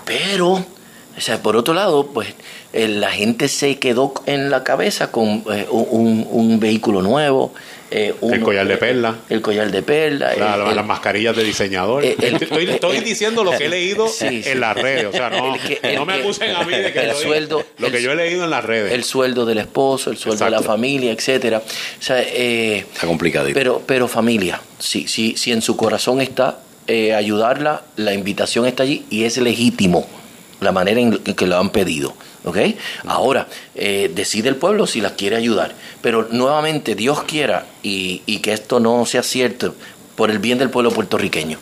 Pero, 0.04 0.52
o 0.52 1.20
sea, 1.20 1.42
por 1.42 1.56
otro 1.56 1.74
lado, 1.74 2.06
pues 2.06 2.28
eh, 2.72 2.88
la 2.88 3.10
gente 3.10 3.48
se 3.48 3.78
quedó 3.78 4.14
en 4.26 4.50
la 4.50 4.62
cabeza 4.64 5.10
con 5.10 5.44
eh, 5.52 5.66
un, 5.70 6.26
un 6.30 6.60
vehículo 6.60 7.02
nuevo. 7.02 7.52
Eh, 7.90 8.14
El 8.22 8.40
collar 8.40 8.66
de 8.68 8.76
perla. 8.76 9.16
El 9.28 9.40
collar 9.40 9.70
de 9.70 9.82
perla. 9.82 10.32
El- 10.34 10.42
el- 10.68 10.76
las 10.76 10.86
mascarillas 10.86 11.34
de 11.36 11.44
diseñador. 11.44 12.04
El- 12.04 12.22
estoy, 12.42 12.68
estoy 12.68 12.96
el- 12.98 13.04
diciendo 13.04 13.44
lo 13.44 13.52
que 13.52 13.66
he 13.66 13.68
leído 13.68 14.08
Sí, 14.08 14.26
en 14.26 14.42
sí. 14.44 14.54
las 14.54 14.76
redes. 14.76 15.06
O 15.06 15.12
sea, 15.12 15.30
no, 15.30 15.54
El 15.54 15.60
que- 15.60 15.80
el 15.82 15.94
no 15.96 16.04
me 16.04 16.14
acusen 16.14 16.54
a 16.54 16.62
mí 16.64 16.72
de 16.74 16.92
que 16.92 16.98
el 17.00 17.10
estoy- 17.10 17.22
sueldo- 17.24 17.64
lo 17.78 17.90
que 17.90 17.96
el- 17.98 18.02
yo 18.02 18.12
he 18.12 18.16
leído 18.16 18.44
en 18.44 18.50
las 18.50 18.64
redes. 18.64 18.92
el 18.92 19.04
sueldo 19.04 19.46
del 19.46 19.58
esposo, 19.58 20.10
el 20.10 20.16
sueldo 20.18 20.44
de 20.44 20.50
la 20.50 20.62
familia, 20.62 21.12
etcétera. 21.12 21.58
O 21.98 22.02
sea, 22.02 22.20
eh, 22.22 22.78
Está 22.92 23.06
complicadito. 23.06 23.54
pero, 23.54 23.82
pero 23.86 24.08
familia, 24.08 24.60
si, 24.78 25.08
si, 25.08 25.36
si 25.36 25.52
en 25.52 25.62
su 25.62 25.76
corazón 25.76 26.20
está 26.20 26.60
eh, 26.86 27.12
ayudarla, 27.14 27.82
la 27.96 28.14
invitación 28.14 28.66
está 28.66 28.82
allí 28.82 29.04
y 29.10 29.24
es 29.24 29.36
legítimo 29.36 30.08
la 30.60 30.72
manera 30.72 30.98
en 31.00 31.18
que 31.18 31.46
lo 31.46 31.58
han 31.58 31.68
pedido. 31.70 32.14
¿Ok? 32.48 32.58
Ahora, 33.06 33.46
eh, 33.74 34.10
decide 34.14 34.48
el 34.48 34.56
pueblo 34.56 34.86
si 34.86 35.00
las 35.00 35.12
quiere 35.12 35.36
ayudar. 35.36 35.74
Pero 36.02 36.28
nuevamente, 36.30 36.94
Dios 36.94 37.22
quiera 37.24 37.66
y, 37.82 38.22
y 38.26 38.38
que 38.38 38.52
esto 38.52 38.80
no 38.80 39.04
sea 39.06 39.22
cierto 39.22 39.74
por 40.16 40.30
el 40.30 40.38
bien 40.38 40.58
del 40.58 40.70
pueblo 40.70 40.90
puertorriqueño. 40.90 41.58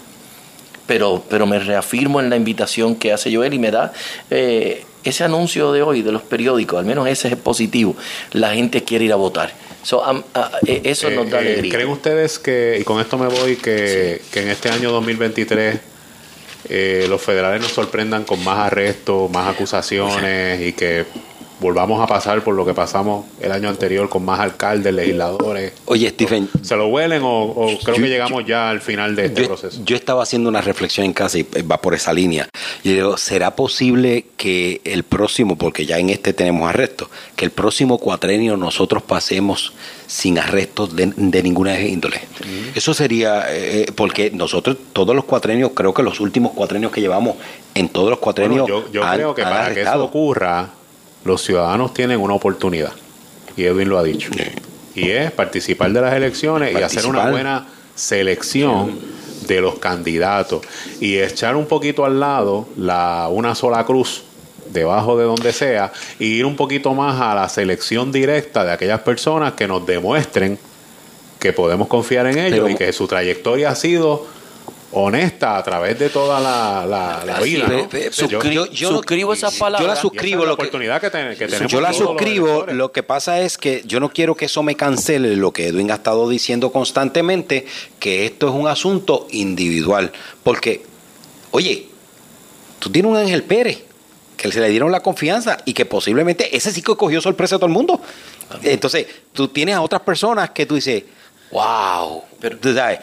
Pero, 0.87 1.25
pero 1.29 1.47
me 1.47 1.59
reafirmo 1.59 2.21
en 2.21 2.31
la 2.31 2.37
invitación 2.37 2.95
que 2.95 3.13
hace 3.13 3.35
Joel 3.35 3.53
y 3.55 3.59
me 3.59 3.71
da 3.71 3.93
eh, 4.31 4.85
ese 5.05 5.25
anuncio 5.25 5.73
de 5.73 5.83
hoy 5.83 6.03
de 6.03 6.13
los 6.13 6.23
periódicos, 6.23 6.79
al 6.79 6.85
menos 6.85 7.07
ese 7.09 7.29
es 7.29 7.37
positivo. 7.37 7.97
La 8.33 8.55
gente 8.55 8.83
quiere 8.83 9.05
ir 9.05 9.13
a 9.13 9.17
votar. 9.17 9.53
So, 9.83 10.03
eh, 10.67 10.81
eso 10.85 11.11
nos 11.11 11.31
da 11.31 11.41
Eh, 11.41 11.45
eh, 11.45 11.53
alegría. 11.53 11.73
¿Creen 11.73 11.89
ustedes 11.91 12.39
que, 12.39 12.79
y 12.81 12.85
con 12.85 13.01
esto 13.01 13.17
me 13.19 13.29
voy, 13.29 13.57
que, 13.57 14.21
que 14.33 14.43
en 14.43 14.49
este 14.49 14.69
año 14.69 14.91
2023 14.91 15.79
eh, 16.69 17.07
los 17.09 17.23
federales 17.23 17.61
nos 17.61 17.73
sorprendan 17.73 18.25
con 18.25 18.43
más 18.45 18.59
arrestos, 18.59 19.31
más 19.31 19.55
acusaciones 19.55 20.61
y 20.61 20.73
que 20.73 21.07
volvamos 21.61 22.03
a 22.03 22.07
pasar 22.07 22.43
por 22.45 22.55
lo 22.55 22.67
que 22.67 22.75
pasamos 22.75 23.25
el 23.41 23.51
año 23.53 23.69
anterior 23.69 24.09
con 24.09 24.25
más 24.25 24.41
alcaldes, 24.41 24.93
legisladores? 24.93 25.73
Oye, 25.87 26.09
Stephen, 26.11 26.49
¿Se 26.63 26.77
lo 26.77 26.89
huelen 26.89 27.23
o, 27.23 27.43
o 27.45 27.67
creo 27.83 27.97
Yo- 27.97 28.03
que 28.03 28.09
llegamos 28.09 28.45
ya 28.47 28.69
al 28.71 28.81
final 28.81 29.17
de 29.17 29.27
este 29.27 29.43
yo, 29.43 29.49
proceso? 29.49 29.81
yo 29.85 29.97
estaba 29.97 30.23
haciendo 30.23 30.49
una 30.49 30.61
reflexión 30.61 31.07
en 31.07 31.13
casa 31.13 31.39
y 31.39 31.47
eh, 31.55 31.63
va 31.63 31.81
por 31.81 31.95
esa 31.95 32.13
línea. 32.13 32.49
Y 32.85 32.93
digo, 32.93 33.17
¿será 33.17 33.57
posible 33.57 34.27
que 34.37 34.81
el 34.85 35.03
próximo, 35.03 35.57
porque 35.57 35.87
ya 35.87 35.99
en 35.99 36.11
este 36.11 36.33
tenemos 36.33 36.69
arrestos, 36.69 37.09
que 37.37 37.45
el 37.45 37.51
próximo 37.51 37.99
cuatrenio 37.99 38.57
nosotros 38.57 39.03
pasemos 39.03 39.73
sin 40.07 40.39
arrestos 40.39 40.95
de, 40.95 41.13
de 41.17 41.43
ninguna 41.43 41.81
índole? 41.81 42.21
Eso 42.75 42.93
sería, 42.95 43.47
eh, 43.49 43.87
porque 43.95 44.31
nosotros 44.31 44.77
todos 44.93 45.17
los 45.17 45.25
cuatrenios, 45.25 45.71
creo 45.75 45.95
que 45.95 46.03
los 46.03 46.21
últimos 46.21 46.53
cuatrenios 46.53 46.93
que 46.93 47.01
llevamos, 47.01 47.37
en 47.75 47.89
todos 47.89 48.11
los 48.11 48.19
cuatrenios 48.19 48.69
Bueno, 48.71 48.87
yo 48.93 49.05
han- 49.05 49.17
creo 49.17 49.35
que 49.35 49.43
para 49.43 49.57
que 49.57 49.61
eso 49.63 49.71
arrestado. 49.73 50.05
ocurra, 50.05 50.71
los 51.27 51.43
ciudadanos 51.43 51.93
tienen 51.95 52.21
una 52.21 52.35
oportunidad. 52.35 52.93
Y 53.57 53.65
Edwin 53.65 53.89
lo 53.89 53.99
ha 53.99 54.03
dicho. 54.03 54.31
Y 54.95 55.11
es 55.11 55.31
participar 55.33 55.93
de 55.93 56.01
las 56.01 56.15
elecciones 56.15 56.73
y 56.73 56.83
hacer 56.83 57.07
una 57.07 57.31
buena 57.31 57.67
selección 57.95 58.99
de 59.47 59.61
los 59.61 59.79
candidatos. 59.79 60.63
Y 61.01 61.19
echar 61.19 61.57
un 61.57 61.67
poquito 61.67 62.05
al 62.05 62.19
lado 62.21 62.67
la 62.77 63.29
una 63.31 63.55
sola 63.55 63.85
cruz 63.85 64.23
debajo 64.73 65.17
de 65.17 65.25
donde 65.25 65.53
sea 65.53 65.93
y 66.19 66.27
ir 66.39 66.45
un 66.45 66.57
poquito 66.57 66.93
más 66.93 67.21
a 67.21 67.35
la 67.35 67.49
selección 67.49 68.11
directa 68.11 68.65
de 68.65 68.73
aquellas 68.73 69.01
personas 69.01 69.53
que 69.53 69.69
nos 69.69 69.87
demuestren 69.87 70.59
que 71.39 71.53
podemos 71.53 71.87
confiar 71.89 72.27
en 72.27 72.39
ellos 72.39 72.61
Pero- 72.65 72.69
y 72.71 72.75
que 72.75 72.93
su 72.93 73.07
trayectoria 73.07 73.71
ha 73.71 73.75
sido 73.77 74.27
honesta 74.99 75.57
a 75.59 75.63
través 75.63 75.99
de 75.99 76.09
toda 76.09 76.41
la, 76.41 76.87
la, 76.87 77.23
la 77.25 77.37
Así 77.37 77.51
vida. 77.51 77.65
es. 77.67 77.71
¿no? 77.71 77.89
Pe- 77.89 78.11
pe- 78.11 78.29
Yo- 78.29 78.43
yo- 78.43 78.67
yo 78.71 78.89
suscribo 78.91 79.33
esas 79.35 79.53
Yo 79.55 79.59
palabras. 79.61 79.87
la 79.87 79.93
y 79.93 79.93
esa 79.93 80.01
suscribo. 80.03 80.41
es 80.43 80.45
la 80.47 80.51
Lo 80.53 80.57
que, 80.57 80.63
oportunidad 80.63 81.01
que, 81.01 81.11
ten- 81.11 81.37
que 81.37 81.47
tenemos 81.47 81.71
yo 81.71 81.81
la 81.81 81.93
suscribo. 81.93 82.65
Lo 82.67 82.93
que 82.93 83.03
pasa 83.03 83.41
es 83.41 83.59
que 83.59 83.83
yo 83.85 84.01
no 84.01 84.09
quiero 84.11 84.35
que 84.35 84.47
eso 84.47 84.63
me 84.63 84.75
cancele 84.75 85.37
lo 85.37 85.53
que 85.53 85.67
Edwin 85.69 85.91
ha 85.91 85.95
estado 85.97 86.29
diciendo 86.29 86.73
constantemente, 86.73 87.67
que 88.01 88.25
esto 88.27 88.49
es 88.49 88.55
un 88.55 88.67
asunto 88.69 89.27
individual. 89.31 90.13
Porque, 90.43 90.83
oye, 91.51 91.89
tú 92.79 92.91
tienes 92.91 93.11
un 93.11 93.17
Ángel 93.19 93.43
Pérez 93.43 93.83
que 94.37 94.51
se 94.53 94.61
le 94.61 94.69
dieron 94.69 94.93
la 94.93 95.01
confianza 95.01 95.59
y 95.65 95.73
que 95.75 95.85
posiblemente 95.87 96.57
ese 96.57 96.71
sí 96.73 96.83
que 96.83 96.95
cogió 96.97 97.21
sorpresa 97.21 97.57
a 97.57 97.59
todo 97.59 97.67
el 97.67 97.73
mundo. 97.73 98.01
Entonces, 98.63 99.07
tú 99.33 99.49
tienes 99.49 99.75
a 99.75 99.83
otras 99.83 100.03
personas 100.03 100.51
que 100.51 100.67
tú 100.67 100.75
dices, 100.77 101.05
wow, 101.51 102.23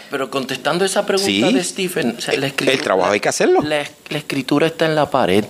pero, 0.10 0.30
contestando 0.30 0.86
esa 0.86 1.06
pregunta 1.06 1.26
Sí. 1.48 1.54
de 1.54 1.64
Stephen, 1.64 2.16
o 2.18 2.22
sea, 2.22 2.36
la 2.38 2.48
escritura- 2.48 2.72
el 2.78 2.82
trabajo 2.82 3.12
hay 3.12 3.20
que 3.20 3.30
hacerlo. 3.30 3.62
La, 3.62 3.84
la 4.10 4.18
escritura 4.18 4.68
está 4.68 4.86
en 4.86 4.96
la 4.96 5.10
pared 5.10 5.44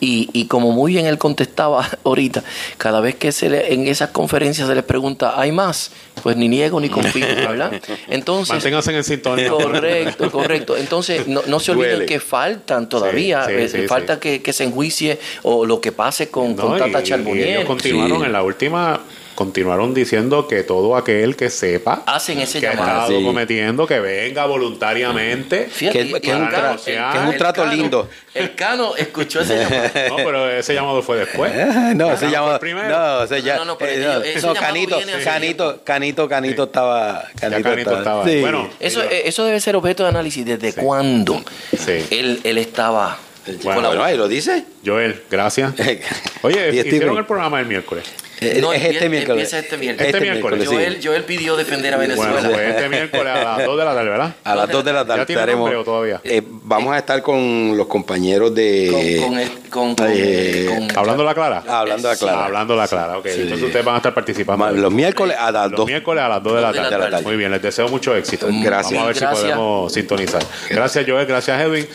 y, 0.00 0.28
y 0.32 0.46
como 0.46 0.72
muy 0.72 0.92
bien 0.94 1.06
él 1.06 1.16
contestaba 1.16 1.88
ahorita, 2.04 2.42
cada 2.76 3.00
vez 3.00 3.14
que 3.14 3.30
se 3.32 3.48
le, 3.48 3.72
en 3.72 3.86
esas 3.86 4.10
conferencias 4.10 4.66
se 4.68 4.74
les 4.74 4.84
pregunta, 4.84 5.40
¿hay 5.40 5.52
más? 5.52 5.92
Pues 6.22 6.36
ni 6.36 6.48
niego 6.48 6.80
ni 6.80 6.88
confío, 6.88 7.24
¿verdad? 7.36 7.80
Entonces, 8.08 8.50
Manténganse 8.54 8.94
en 8.96 9.04
sintonía. 9.04 9.48
Correcto, 9.50 10.30
correcto. 10.30 10.76
Entonces, 10.76 11.26
no, 11.28 11.42
no 11.46 11.60
se 11.60 11.70
olviden 11.70 11.90
Duele. 11.92 12.06
que 12.06 12.20
faltan 12.20 12.88
todavía, 12.88 13.44
Sí, 13.46 13.52
sí, 13.52 13.58
eh, 13.60 13.68
sí, 13.82 13.88
falta 13.88 14.18
Que, 14.18 14.42
que 14.42 14.52
se 14.52 14.64
enjuicie 14.64 15.18
o 15.44 15.64
lo 15.64 15.80
que 15.80 15.92
pase 15.92 16.28
con, 16.30 16.56
Tata 16.56 16.88
y- 16.98 17.00
y 17.02 17.04
Charbonnier. 17.04 17.48
ellos 17.48 17.64
continuaron 17.64 18.18
Sí. 18.20 18.26
en 18.26 18.32
la 18.32 18.42
última, 18.42 19.00
continuaron 19.40 19.94
diciendo 19.94 20.46
que 20.46 20.64
todo 20.64 20.96
aquel 20.96 21.34
que 21.34 21.48
sepa 21.48 22.02
Hacen 22.04 22.40
ese 22.40 22.60
que 22.60 22.68
ha 22.68 22.74
llamado. 22.74 22.90
estado 23.04 23.18
Sí. 23.20 23.24
cometiendo, 23.24 23.86
que 23.86 23.98
venga 23.98 24.44
voluntariamente. 24.44 25.66
Fíjate, 25.70 25.98
Que- 26.12 26.20
que 26.20 26.30
es 26.30 26.36
un 26.36 26.42
el 26.42 26.48
tra- 26.50 26.78
que 26.84 26.92
el- 26.94 26.98
es 26.98 27.20
un 27.22 27.32
el 27.32 27.38
trato 27.38 27.62
Cano- 27.62 27.74
lindo. 27.74 28.08
El 28.34 28.54
Cano 28.54 28.94
escuchó 28.96 29.40
ese 29.40 29.56
llamado. 29.56 29.82
No, 30.10 30.16
pero 30.16 30.50
ese 30.50 30.74
llamado 30.74 31.00
fue 31.02 31.16
después. 31.20 31.52
no, 31.96 32.08
Ese 32.08 32.16
se 32.18 32.24
fue 32.26 32.30
llama. 32.30 32.52
el 32.52 32.58
primero. 32.60 32.88
No, 32.90 33.26
se 33.26 33.40
ya, 33.40 33.56
No, 33.56 33.64
no, 33.64 33.78
pero 33.78 33.92
eh, 33.92 34.04
no, 34.04 34.20
ese 34.22 34.46
no, 34.46 34.52
llamado 34.52 34.66
Canito, 34.74 34.96
hace 34.98 35.24
Canito, 35.24 35.80
Canito, 35.84 36.28
Canito 36.28 36.64
estaba. 36.64 37.24
Canito, 37.40 37.62
Canito 37.70 37.96
estaba. 37.98 38.24
Sí. 38.26 38.40
Bueno, 38.42 38.68
Eso, 38.78 39.02
eh, 39.02 39.22
eso 39.24 39.42
debe 39.46 39.58
ser 39.60 39.74
objeto 39.74 40.02
de 40.02 40.10
análisis. 40.10 40.44
¿Desde 40.44 40.74
cuándo 40.74 41.42
Sí. 41.78 42.04
él, 42.10 42.40
él 42.44 42.58
estaba 42.58 43.16
Bueno, 43.64 43.88
Bueno, 43.88 44.04
ahí 44.04 44.18
lo 44.18 44.28
dice. 44.28 44.64
Joel, 44.84 45.22
gracias. 45.30 45.72
Oye, 46.42 46.68
hicieron 46.76 47.16
el 47.16 47.24
programa 47.24 47.58
el 47.58 47.66
miércoles. 47.66 48.04
Eh, 48.40 48.58
No, 48.60 48.72
es 48.72 48.82
este 48.82 49.08
miércoles. 49.08 49.52
empieza 49.52 49.58
este 49.58 49.76
miércoles. 49.76 50.06
Este 50.14 50.20
miércoles, 50.20 50.60
sí. 50.68 50.74
Joel, 50.74 51.00
Joel 51.02 51.24
pidió 51.24 51.56
defender 51.56 51.92
a 51.94 51.96
Venezuela. 51.98 52.32
Bueno, 52.32 52.50
pues 52.50 52.68
este 52.68 52.88
miércoles 52.88 53.26
a 53.26 53.44
las 53.58 53.64
2 53.66 53.78
de 53.78 53.84
la 53.84 53.94
tarde, 53.94 54.08
¿verdad? 54.10 54.34
A 54.44 54.54
las 54.54 54.68
2 54.70 54.84
de 54.84 54.92
la 54.92 55.04
tarde 55.04 55.20
¿Ya 55.20 55.26
tiene 55.26 55.40
estaremos. 55.42 55.84
todavía? 55.84 56.20
eh, 56.24 56.42
vamos 56.44 56.94
a 56.94 56.98
estar 56.98 57.20
con 57.22 57.76
los 57.76 57.86
compañeros 57.86 58.54
de. 58.54 58.88
con, 59.20 59.28
con 59.30 59.38
el- 59.38 59.50
con- 59.70 59.94
con- 59.94 60.06
Eh, 60.10 60.66
con- 60.88 60.98
¿Hablando 60.98 61.22
la 61.24 61.34
clara? 61.34 61.62
Hablando 61.68 62.08
a 62.10 62.16
Clara. 62.16 62.44
Hablando 62.46 62.76
la 62.76 62.88
clara, 62.88 63.18
ok. 63.18 63.26
Sí. 63.28 63.40
Entonces 63.42 63.66
ustedes 63.66 63.84
van 63.84 63.94
a 63.94 63.98
estar 63.98 64.14
participando. 64.14 64.64
Ma- 64.64 64.70
Los 64.72 64.92
miércoles 64.92 65.36
a 65.38 65.50
las 65.52 65.70
Los 65.70 65.78
2. 65.78 65.86
miércoles 65.86 66.22
a 66.24 66.28
las 66.28 66.42
2 66.42 66.54
de 66.54 66.60
la 66.60 66.66
Dos 66.68 66.76
de 66.76 66.82
la 66.82 66.90
tarde. 66.90 67.10
tarde. 67.10 67.22
Muy 67.24 67.36
bien, 67.36 67.50
les 67.50 67.62
deseo 67.62 67.88
mucho 67.88 68.14
éxito. 68.16 68.46
Gracias. 68.50 68.92
Vamos 68.94 69.04
a 69.04 69.06
ver 69.08 69.16
Gracias. 69.16 69.38
si 69.40 69.44
podemos 69.46 69.92
sintonizar. 69.92 70.42
Gracias, 70.70 71.04
Joel. 71.06 71.26
Gracias, 71.26 71.60
Edwin. 71.60 71.86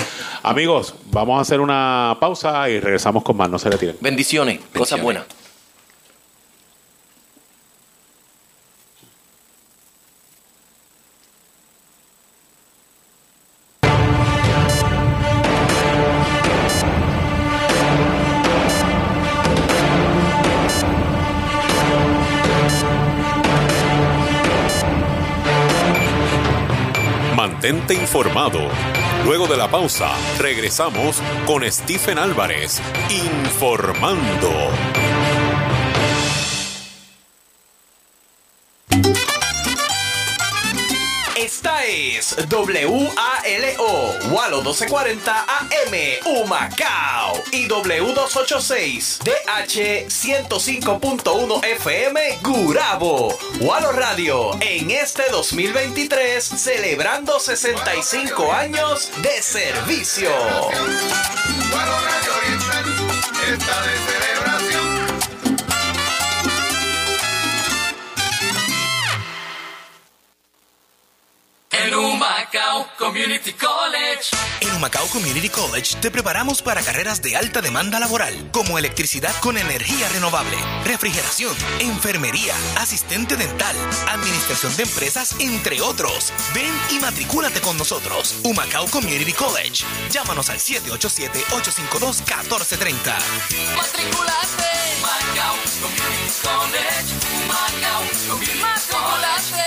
Amigos, 0.44 0.94
vamos 1.12 1.40
a 1.40 1.42
hacer 1.42 1.60
una 1.60 2.18
pausa 2.20 2.70
y 2.70 2.80
regresamos 2.80 3.24
con 3.24 3.36
más. 3.36 3.50
No 3.50 3.58
se 3.58 3.70
retiren. 3.70 3.96
Bendiciones, 4.00 4.60
cosas 4.78 5.02
buenas. 5.02 5.24
Informado. 27.68 28.60
Luego 29.26 29.48
de 29.48 29.58
la 29.58 29.72
pausa, 29.72 30.12
regresamos 30.38 31.20
con 31.48 31.64
Stephen 31.72 32.20
Álvarez, 32.20 32.80
informando. 33.10 34.52
Esta 41.66 41.84
es 41.84 42.36
WALO, 42.48 43.80
Walo 44.30 44.62
1240 44.62 45.46
AM, 45.48 45.96
Humacao 46.24 47.42
y 47.52 47.68
W286 47.68 49.24
DH 49.24 50.06
105.1 50.08 51.66
FM, 51.66 52.38
Gurabo. 52.44 53.36
Walo 53.62 53.92
Radio 53.94 54.52
en 54.62 54.92
este 54.92 55.24
2023 55.32 56.44
celebrando 56.44 57.40
65 57.40 58.54
años 58.54 59.10
de 59.24 59.42
servicio. 59.42 60.30
En 71.84 71.94
Humacao 71.94 72.88
Community 72.98 73.52
College. 73.54 74.32
En 74.62 74.74
Humacao 74.76 75.06
Community 75.08 75.50
College 75.50 75.98
te 76.00 76.10
preparamos 76.10 76.62
para 76.62 76.82
carreras 76.82 77.22
de 77.22 77.36
alta 77.36 77.60
demanda 77.62 78.00
laboral, 78.00 78.50
como 78.52 78.80
electricidad 78.80 79.36
con 79.42 79.58
energía 79.58 80.08
renovable, 80.10 80.56
refrigeración, 80.86 81.54
enfermería, 81.80 82.54
asistente 82.78 83.36
dental, 83.36 83.76
administración 84.08 84.74
de 84.78 84.84
empresas, 84.84 85.36
entre 85.40 85.82
otros. 85.82 86.32
Ven 86.54 86.72
y 86.92 87.00
matricúlate 87.00 87.60
con 87.60 87.76
nosotros. 87.78 88.36
Humacao 88.44 88.88
Community 88.88 89.34
College. 89.34 89.84
Llámanos 90.10 90.50
al 90.50 90.60
787-852-1430. 90.60 93.18
Matriculate. 93.76 94.64
Humacao 94.98 95.56
Community 95.82 96.32
College. 96.42 97.14
Humacao 97.44 98.02
Community 98.30 98.62
College. 98.90 99.65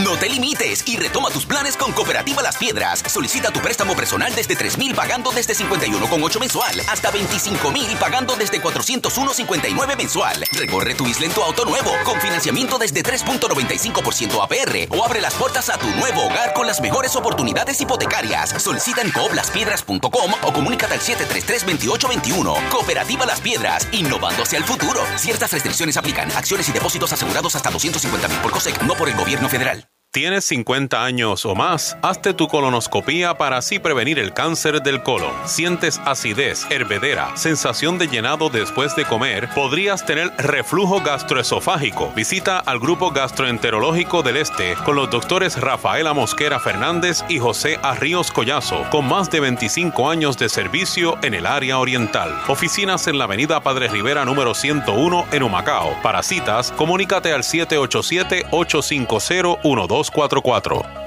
No 0.00 0.16
te 0.16 0.26
limites 0.26 0.84
y 0.86 0.96
retoma 0.96 1.28
tus 1.28 1.44
planes 1.44 1.76
con 1.76 1.92
Cooperativa 1.92 2.40
Las 2.40 2.56
Piedras. 2.56 3.02
Solicita 3.06 3.50
tu 3.50 3.60
préstamo 3.60 3.94
personal 3.94 4.34
desde 4.34 4.56
3 4.56 4.78
mil 4.78 4.94
pagando 4.94 5.30
desde 5.32 5.54
51,8 5.54 6.40
mensual 6.40 6.80
hasta 6.88 7.10
25 7.10 7.70
mil 7.70 7.94
pagando 7.98 8.34
desde 8.34 8.62
401,59 8.62 9.96
mensual. 9.98 10.46
Recorre 10.52 10.94
tu 10.94 11.06
isla 11.06 11.26
en 11.26 11.32
tu 11.32 11.42
auto 11.42 11.66
nuevo 11.66 11.90
con 12.04 12.18
financiamiento 12.22 12.78
desde 12.78 13.02
3.95% 13.02 14.42
APR 14.42 14.96
o 14.96 15.04
abre 15.04 15.20
las 15.20 15.34
puertas 15.34 15.68
a 15.68 15.76
tu 15.76 15.86
nuevo 15.88 16.24
hogar 16.24 16.54
con 16.54 16.66
las 16.66 16.80
mejores 16.80 17.14
oportunidades 17.14 17.78
hipotecarias. 17.82 18.62
Solicita 18.62 19.02
en 19.02 19.10
cooplaspiedras.com 19.10 20.32
o 20.42 20.52
comunícate 20.54 20.94
al 20.94 21.00
733-2821. 21.00 22.70
Cooperativa 22.70 23.26
Las 23.26 23.42
Piedras, 23.42 23.86
innovando 23.92 24.44
hacia 24.44 24.56
el 24.56 24.64
futuro. 24.64 25.04
Ciertas 25.16 25.52
restricciones 25.52 25.98
aplican. 25.98 26.32
Acciones 26.32 26.66
y 26.70 26.72
depósitos 26.72 27.12
asegurados 27.12 27.54
hasta 27.56 27.68
250 27.68 28.28
mil 28.28 28.38
por 28.38 28.52
COSEC, 28.52 28.80
no 28.84 28.94
por 28.94 29.10
el 29.10 29.16
gobierno 29.16 29.50
federal. 29.50 29.82
¿Tienes 30.14 30.44
50 30.44 31.02
años 31.02 31.46
o 31.46 31.54
más? 31.54 31.96
Hazte 32.02 32.34
tu 32.34 32.46
colonoscopía 32.46 33.38
para 33.38 33.56
así 33.56 33.78
prevenir 33.78 34.18
el 34.18 34.34
cáncer 34.34 34.82
del 34.82 35.02
colon. 35.02 35.32
¿Sientes 35.46 36.02
acidez, 36.04 36.66
hervedera, 36.68 37.34
sensación 37.34 37.96
de 37.96 38.08
llenado 38.08 38.50
después 38.50 38.94
de 38.94 39.06
comer? 39.06 39.48
¿Podrías 39.54 40.04
tener 40.04 40.30
reflujo 40.36 41.00
gastroesofágico? 41.00 42.12
Visita 42.14 42.58
al 42.58 42.78
Grupo 42.78 43.10
Gastroenterológico 43.10 44.22
del 44.22 44.36
Este 44.36 44.74
con 44.84 44.96
los 44.96 45.08
doctores 45.08 45.58
Rafaela 45.58 46.12
Mosquera 46.12 46.60
Fernández 46.60 47.24
y 47.30 47.38
José 47.38 47.78
Arríos 47.82 48.30
Collazo, 48.32 48.84
con 48.90 49.08
más 49.08 49.30
de 49.30 49.40
25 49.40 50.10
años 50.10 50.36
de 50.36 50.50
servicio 50.50 51.16
en 51.22 51.32
el 51.32 51.46
área 51.46 51.78
oriental. 51.78 52.38
Oficinas 52.48 53.06
en 53.06 53.16
la 53.16 53.24
avenida 53.24 53.62
Padre 53.62 53.88
Rivera 53.88 54.26
número 54.26 54.52
101 54.52 55.28
en 55.32 55.42
Humacao. 55.42 55.96
Para 56.02 56.22
citas, 56.22 56.70
comunícate 56.72 57.32
al 57.32 57.44
787-850-1244. 60.02 61.02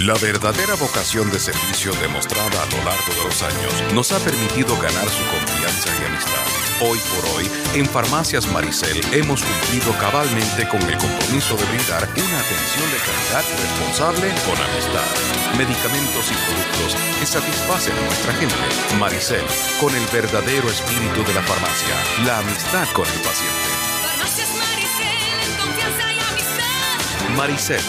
La 0.00 0.14
verdadera 0.14 0.74
vocación 0.74 1.30
de 1.30 1.38
servicio 1.38 1.92
demostrada 2.02 2.62
a 2.62 2.66
lo 2.66 2.78
largo 2.84 3.14
de 3.14 3.24
los 3.24 3.42
años 3.44 3.94
nos 3.94 4.10
ha 4.10 4.18
permitido 4.18 4.74
ganar 4.76 5.08
su 5.08 5.22
confianza 5.30 5.88
y 5.88 6.04
amistad. 6.04 6.42
Hoy 6.82 6.98
por 7.14 7.24
hoy, 7.36 7.48
en 7.78 7.86
Farmacias 7.86 8.50
Maricel 8.50 9.00
hemos 9.12 9.40
cumplido 9.40 9.96
cabalmente 10.00 10.66
con 10.68 10.82
el 10.82 10.98
compromiso 10.98 11.56
de 11.56 11.64
brindar 11.66 12.02
una 12.10 12.40
atención 12.42 12.90
de 12.90 12.98
calidad 13.06 13.44
responsable 13.54 14.34
con 14.42 14.58
amistad. 14.58 15.06
Medicamentos 15.56 16.26
y 16.26 16.34
productos 16.42 16.96
que 17.20 17.26
satisfacen 17.26 17.96
a 17.96 18.00
nuestra 18.00 18.34
gente. 18.34 18.96
Maricel, 18.98 19.46
con 19.80 19.94
el 19.94 20.04
verdadero 20.12 20.68
espíritu 20.68 21.22
de 21.22 21.34
la 21.34 21.42
farmacia, 21.42 21.94
la 22.26 22.40
amistad 22.40 22.88
con 22.92 23.06
el 23.06 23.20
paciente. 23.22 23.70
Farmacias 24.02 24.50
Maricel, 24.58 25.56
confianza 25.62 26.00
y 26.00 26.02
amistad. 26.02 26.13
Maricel, 27.36 27.80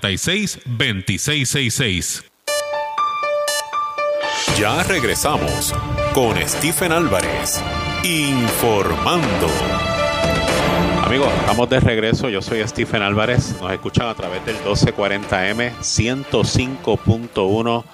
787-436-2666. 0.00 2.24
Ya 4.58 4.82
regresamos 4.84 5.74
con 6.14 6.36
Stephen 6.46 6.92
Álvarez. 6.92 7.60
Informando. 8.04 9.48
Amigos, 11.04 11.32
estamos 11.40 11.68
de 11.68 11.80
regreso. 11.80 12.28
Yo 12.28 12.40
soy 12.42 12.64
Stephen 12.66 13.02
Álvarez. 13.02 13.56
Nos 13.60 13.72
escuchan 13.72 14.06
a 14.08 14.14
través 14.14 14.46
del 14.46 14.56
1240M 14.58 15.72
105.1 15.80 17.84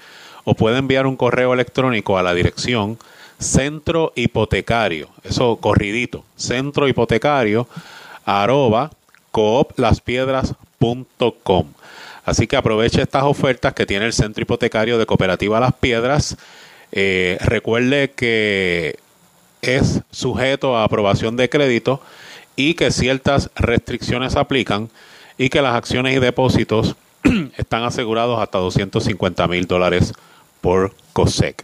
o 0.45 0.53
puede 0.53 0.77
enviar 0.77 1.07
un 1.07 1.17
correo 1.17 1.53
electrónico 1.53 2.17
a 2.17 2.23
la 2.23 2.33
dirección 2.33 2.97
centro 3.39 4.13
hipotecario, 4.15 5.09
eso 5.23 5.57
corridito, 5.57 6.23
centro 6.35 6.87
hipotecario 6.87 7.67
arroba 8.23 8.91
cooplaspiedras.com. 9.31 11.67
Así 12.23 12.47
que 12.47 12.55
aproveche 12.55 13.01
estas 13.01 13.23
ofertas 13.23 13.73
que 13.73 13.85
tiene 13.85 14.05
el 14.05 14.13
centro 14.13 14.41
hipotecario 14.41 14.97
de 14.97 15.05
Cooperativa 15.05 15.59
Las 15.59 15.73
Piedras. 15.73 16.37
Eh, 16.91 17.37
recuerde 17.41 18.11
que 18.11 18.97
es 19.61 20.01
sujeto 20.11 20.77
a 20.77 20.85
aprobación 20.85 21.35
de 21.37 21.49
crédito 21.49 22.01
y 22.55 22.73
que 22.75 22.91
ciertas 22.91 23.49
restricciones 23.55 24.35
aplican 24.35 24.89
y 25.37 25.49
que 25.49 25.61
las 25.61 25.75
acciones 25.75 26.15
y 26.15 26.19
depósitos 26.19 26.95
están 27.57 27.83
asegurados 27.83 28.39
hasta 28.39 28.59
250 28.59 29.47
mil 29.47 29.67
dólares 29.67 30.13
por 30.61 30.93
COSEC. 31.13 31.63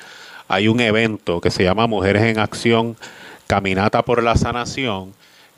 hay 0.49 0.69
un 0.69 0.81
evento 0.81 1.41
que 1.41 1.51
se 1.51 1.65
llama 1.65 1.89
Mujeres 1.89 2.23
en 2.23 2.39
Acción, 2.39 2.97
Caminata 3.49 4.03
por 4.03 4.23
la 4.23 4.37
Sanación, 4.37 5.13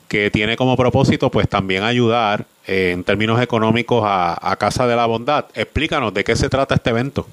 que 0.07 0.31
tiene 0.31 0.55
como 0.55 0.77
propósito 0.77 1.29
pues 1.29 1.49
también 1.49 1.83
ayudar 1.83 2.45
eh, 2.65 2.91
en 2.91 3.03
términos 3.03 3.41
económicos 3.41 4.03
a, 4.05 4.55
Casa 4.59 4.87
de 4.87 4.95
la 4.95 5.05
Bondad. 5.05 5.45
Explícanos 5.53 6.13
de 6.13 6.23
qué 6.23 6.35
se 6.35 6.49
trata 6.49 6.75
este 6.75 6.89
evento. 6.89 7.27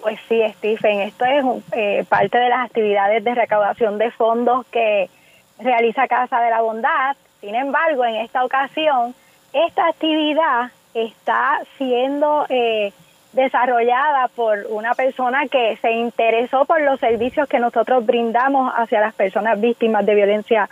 Pues 0.00 0.18
sí, 0.28 0.40
Stephen, 0.58 1.00
esto 1.00 1.24
es 1.24 1.44
eh, 1.72 2.04
parte 2.08 2.38
de 2.38 2.48
las 2.48 2.66
actividades 2.66 3.24
de 3.24 3.34
recaudación 3.34 3.98
de 3.98 4.10
fondos 4.10 4.66
que 4.70 5.10
realiza 5.58 6.06
Casa 6.06 6.40
de 6.40 6.50
la 6.50 6.60
Bondad. 6.60 7.16
Sin 7.40 7.54
embargo, 7.54 8.04
en 8.04 8.16
esta 8.16 8.44
ocasión, 8.44 9.14
esta 9.52 9.88
actividad 9.88 10.70
está 10.94 11.60
siendo 11.76 12.46
eh, 12.48 12.92
desarrollada 13.32 14.28
por 14.28 14.66
una 14.70 14.94
persona 14.94 15.46
que 15.46 15.76
se 15.82 15.92
interesó 15.92 16.64
por 16.64 16.80
los 16.80 16.98
servicios 17.00 17.48
que 17.48 17.58
nosotros 17.58 18.04
brindamos 18.04 18.72
hacia 18.74 19.00
las 19.00 19.14
personas 19.14 19.60
víctimas 19.60 20.06
de 20.06 20.14
violencia 20.14 20.68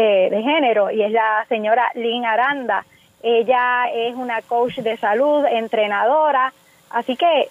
eh, 0.00 0.28
de 0.30 0.42
género 0.42 0.92
y 0.92 1.02
es 1.02 1.10
la 1.10 1.44
señora 1.48 1.90
Lynn 1.94 2.24
Aranda. 2.24 2.84
Ella 3.20 3.86
es 3.92 4.14
una 4.14 4.42
coach 4.42 4.76
de 4.76 4.96
salud, 4.96 5.44
entrenadora, 5.44 6.52
así 6.90 7.16
que 7.16 7.48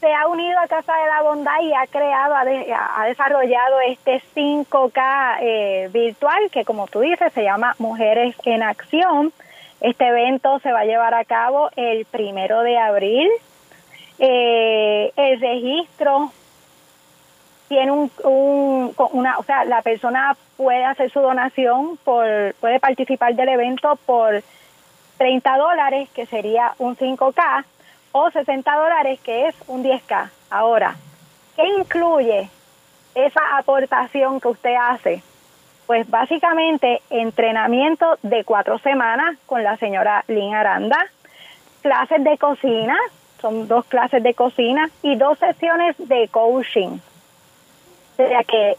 se 0.00 0.12
ha 0.12 0.26
unido 0.26 0.58
a 0.58 0.66
Casa 0.66 0.92
de 0.92 1.06
la 1.06 1.22
Bondad 1.22 1.60
y 1.62 1.72
ha 1.72 1.86
creado, 1.86 2.34
ha, 2.34 3.00
ha 3.00 3.06
desarrollado 3.06 3.78
este 3.86 4.20
5K 4.34 5.36
eh, 5.40 5.90
virtual 5.92 6.50
que 6.50 6.64
como 6.64 6.88
tú 6.88 6.98
dices 6.98 7.32
se 7.32 7.44
llama 7.44 7.76
Mujeres 7.78 8.34
en 8.44 8.64
Acción. 8.64 9.32
Este 9.80 10.08
evento 10.08 10.58
se 10.58 10.72
va 10.72 10.80
a 10.80 10.84
llevar 10.84 11.14
a 11.14 11.24
cabo 11.24 11.70
el 11.76 12.06
primero 12.06 12.62
de 12.62 12.76
abril. 12.76 13.30
Eh, 14.18 15.12
el 15.14 15.40
registro 15.40 16.32
tiene 17.72 17.90
un, 17.90 18.10
un, 18.22 18.94
una, 19.12 19.38
o 19.38 19.44
sea, 19.44 19.64
la 19.64 19.80
persona 19.80 20.36
puede 20.58 20.84
hacer 20.84 21.10
su 21.10 21.20
donación 21.20 21.96
por, 22.04 22.26
puede 22.60 22.78
participar 22.80 23.34
del 23.34 23.48
evento 23.48 23.98
por 24.04 24.42
30 25.16 25.56
dólares, 25.56 26.10
que 26.14 26.26
sería 26.26 26.74
un 26.78 26.96
5K 26.96 27.64
o 28.12 28.30
60 28.30 28.76
dólares, 28.76 29.20
que 29.20 29.48
es 29.48 29.54
un 29.68 29.82
10K. 29.82 30.28
Ahora, 30.50 30.96
¿Qué 31.56 31.66
incluye 31.78 32.48
esa 33.14 33.58
aportación 33.58 34.40
que 34.40 34.48
usted 34.48 34.74
hace? 34.74 35.22
Pues 35.86 36.08
básicamente 36.08 37.02
entrenamiento 37.10 38.18
de 38.22 38.44
cuatro 38.44 38.78
semanas 38.78 39.36
con 39.46 39.62
la 39.62 39.76
señora 39.76 40.24
Lynn 40.28 40.54
Aranda, 40.54 40.98
clases 41.82 42.24
de 42.24 42.38
cocina, 42.38 42.96
son 43.40 43.68
dos 43.68 43.84
clases 43.86 44.22
de 44.22 44.32
cocina 44.32 44.88
y 45.02 45.16
dos 45.16 45.38
sesiones 45.38 45.96
de 45.98 46.28
coaching. 46.28 46.98
O 48.18 48.26
sea 48.26 48.44
que 48.44 48.76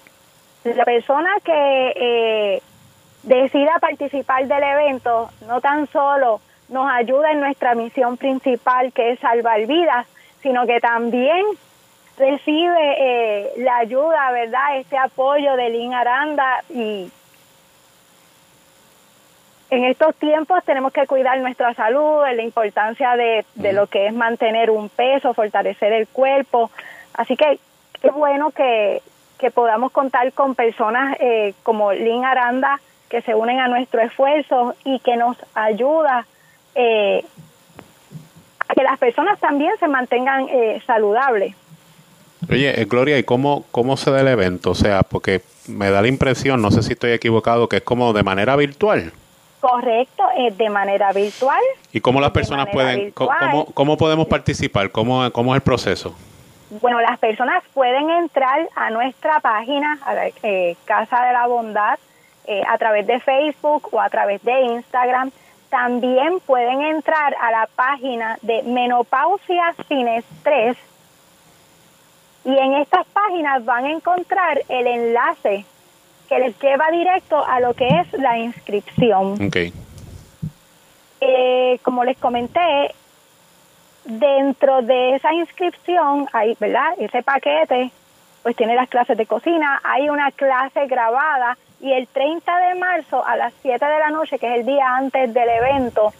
la 0.63 0.85
persona 0.85 1.29
que 1.43 1.93
eh, 1.95 2.61
decida 3.23 3.79
participar 3.79 4.47
del 4.47 4.63
evento 4.63 5.29
no 5.47 5.61
tan 5.61 5.87
solo 5.87 6.39
nos 6.69 6.89
ayuda 6.89 7.31
en 7.31 7.39
nuestra 7.39 7.75
misión 7.75 8.17
principal 8.17 8.93
que 8.93 9.11
es 9.11 9.19
salvar 9.19 9.65
vidas, 9.65 10.07
sino 10.41 10.65
que 10.65 10.79
también 10.79 11.45
recibe 12.17 12.95
eh, 12.99 13.53
la 13.57 13.77
ayuda, 13.77 14.31
¿verdad? 14.31 14.77
Este 14.77 14.97
apoyo 14.97 15.55
de 15.55 15.69
Lynn 15.69 15.93
Aranda 15.93 16.63
y 16.69 17.11
en 19.69 19.85
estos 19.85 20.15
tiempos 20.15 20.63
tenemos 20.65 20.93
que 20.93 21.07
cuidar 21.07 21.39
nuestra 21.39 21.73
salud, 21.73 22.21
la 22.21 22.43
importancia 22.43 23.15
de, 23.15 23.43
de 23.55 23.73
lo 23.73 23.87
que 23.87 24.07
es 24.07 24.13
mantener 24.13 24.69
un 24.69 24.89
peso, 24.89 25.33
fortalecer 25.33 25.91
el 25.93 26.07
cuerpo. 26.07 26.69
Así 27.15 27.35
que 27.35 27.59
qué 27.99 28.11
bueno 28.11 28.51
que, 28.51 29.01
que 29.37 29.51
podamos 29.51 29.91
contar 29.91 30.31
con 30.33 30.55
personas 30.55 31.17
eh, 31.19 31.53
como 31.63 31.91
Lynn 31.91 32.25
Aranda 32.25 32.79
que 33.13 33.21
se 33.21 33.35
unen 33.35 33.59
a 33.59 33.67
nuestro 33.67 34.01
esfuerzo 34.01 34.75
y 34.83 34.97
que 34.99 35.15
nos 35.17 35.37
ayuda 35.53 36.25
eh, 36.73 37.23
a 38.67 38.73
que 38.73 38.81
las 38.81 38.97
personas 38.97 39.39
también 39.39 39.71
se 39.79 39.87
mantengan 39.87 40.47
eh, 40.49 40.81
saludables. 40.87 41.55
Oye, 42.49 42.81
eh, 42.81 42.85
Gloria, 42.85 43.19
¿y 43.19 43.23
cómo, 43.23 43.65
cómo 43.69 43.97
se 43.97 44.09
da 44.09 44.21
el 44.21 44.27
evento? 44.27 44.71
O 44.71 44.75
sea, 44.75 45.03
porque 45.03 45.43
me 45.67 45.91
da 45.91 46.01
la 46.01 46.07
impresión, 46.07 46.59
no 46.59 46.71
sé 46.71 46.81
si 46.81 46.93
estoy 46.93 47.11
equivocado, 47.11 47.69
que 47.69 47.77
es 47.77 47.83
como 47.83 48.13
de 48.13 48.23
manera 48.23 48.55
virtual. 48.55 49.13
Correcto, 49.59 50.23
es 50.35 50.57
de 50.57 50.71
manera 50.71 51.13
virtual. 51.13 51.61
¿Y 51.91 52.01
cómo 52.01 52.19
las 52.19 52.31
personas 52.31 52.67
pueden, 52.73 52.99
virtual. 52.99 53.37
cómo, 53.39 53.65
cómo 53.65 53.97
podemos 53.97 54.25
participar? 54.25 54.89
¿Cómo, 54.89 55.31
¿Cómo 55.31 55.53
es 55.53 55.59
el 55.59 55.63
proceso? 55.63 56.15
Bueno, 56.81 57.01
las 57.01 57.19
personas 57.19 57.63
pueden 57.73 58.09
entrar 58.09 58.67
a 58.75 58.89
nuestra 58.89 59.39
página, 59.39 59.99
a 60.05 60.13
la, 60.13 60.27
eh, 60.43 60.75
Casa 60.85 61.23
de 61.25 61.33
la 61.33 61.45
Bondad, 61.47 61.99
eh, 62.45 62.63
a 62.67 62.77
través 62.77 63.05
de 63.05 63.19
Facebook 63.19 63.89
o 63.91 64.01
a 64.01 64.09
través 64.09 64.43
de 64.43 64.59
Instagram. 64.61 65.31
También 65.69 66.39
pueden 66.39 66.81
entrar 66.81 67.35
a 67.39 67.51
la 67.51 67.67
página 67.75 68.37
de 68.41 68.63
Menopausia 68.63 69.75
Sin 69.87 70.07
Estrés. 70.07 70.77
Y 72.45 72.57
en 72.57 72.73
estas 72.73 73.05
páginas 73.07 73.63
van 73.65 73.85
a 73.85 73.91
encontrar 73.91 74.61
el 74.67 74.87
enlace 74.87 75.65
que 76.27 76.39
les 76.39 76.59
lleva 76.59 76.89
directo 76.91 77.45
a 77.45 77.59
lo 77.59 77.73
que 77.73 77.87
es 77.87 78.13
la 78.13 78.37
inscripción. 78.37 79.33
Ok. 79.45 79.57
Eh, 81.21 81.79
como 81.83 82.03
les 82.03 82.17
comenté, 82.17 82.93
dentro 84.05 84.81
de 84.81 85.15
esa 85.15 85.33
inscripción, 85.33 86.27
hay, 86.33 86.55
¿verdad? 86.59 86.93
Ese 86.97 87.23
paquete, 87.23 87.91
pues 88.41 88.55
tiene 88.55 88.75
las 88.75 88.89
clases 88.89 89.17
de 89.17 89.25
cocina, 89.25 89.79
hay 89.83 90.09
una 90.09 90.31
clase 90.31 90.85
grabada 90.87 91.57
y 91.79 91.91
el 91.91 92.07
30 92.07 92.57
de 92.57 92.75
marzo 92.75 93.25
a 93.25 93.35
las 93.35 93.53
7 93.61 93.85
de 93.85 93.99
la 93.99 94.09
noche, 94.09 94.39
que 94.39 94.47
es 94.47 94.59
el 94.59 94.65
día 94.65 94.95
antes 94.95 95.33
del 95.33 95.49
evento, 95.49 96.13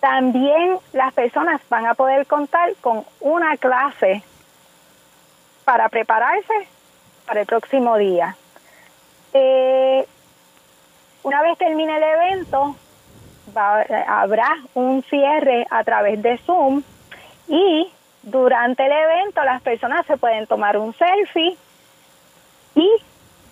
también 0.00 0.78
las 0.92 1.14
personas 1.14 1.60
van 1.68 1.86
a 1.86 1.94
poder 1.94 2.26
contar 2.26 2.74
con 2.80 3.04
una 3.20 3.56
clase 3.56 4.24
para 5.64 5.88
prepararse 5.88 6.52
para 7.24 7.42
el 7.42 7.46
próximo 7.46 7.96
día. 7.96 8.36
Eh, 9.32 10.04
una 11.22 11.40
vez 11.42 11.56
termine 11.56 11.96
el 11.96 12.02
evento, 12.02 12.74
va- 13.56 13.84
habrá 14.08 14.56
un 14.74 15.02
cierre 15.04 15.66
a 15.70 15.82
través 15.84 16.22
de 16.22 16.38
Zoom 16.38 16.82
y 17.48 17.88
durante 18.22 18.86
el 18.86 18.92
evento 18.92 19.42
las 19.44 19.60
personas 19.62 20.06
se 20.06 20.16
pueden 20.16 20.46
tomar 20.46 20.76
un 20.76 20.94
selfie 20.94 21.56
y 22.74 22.88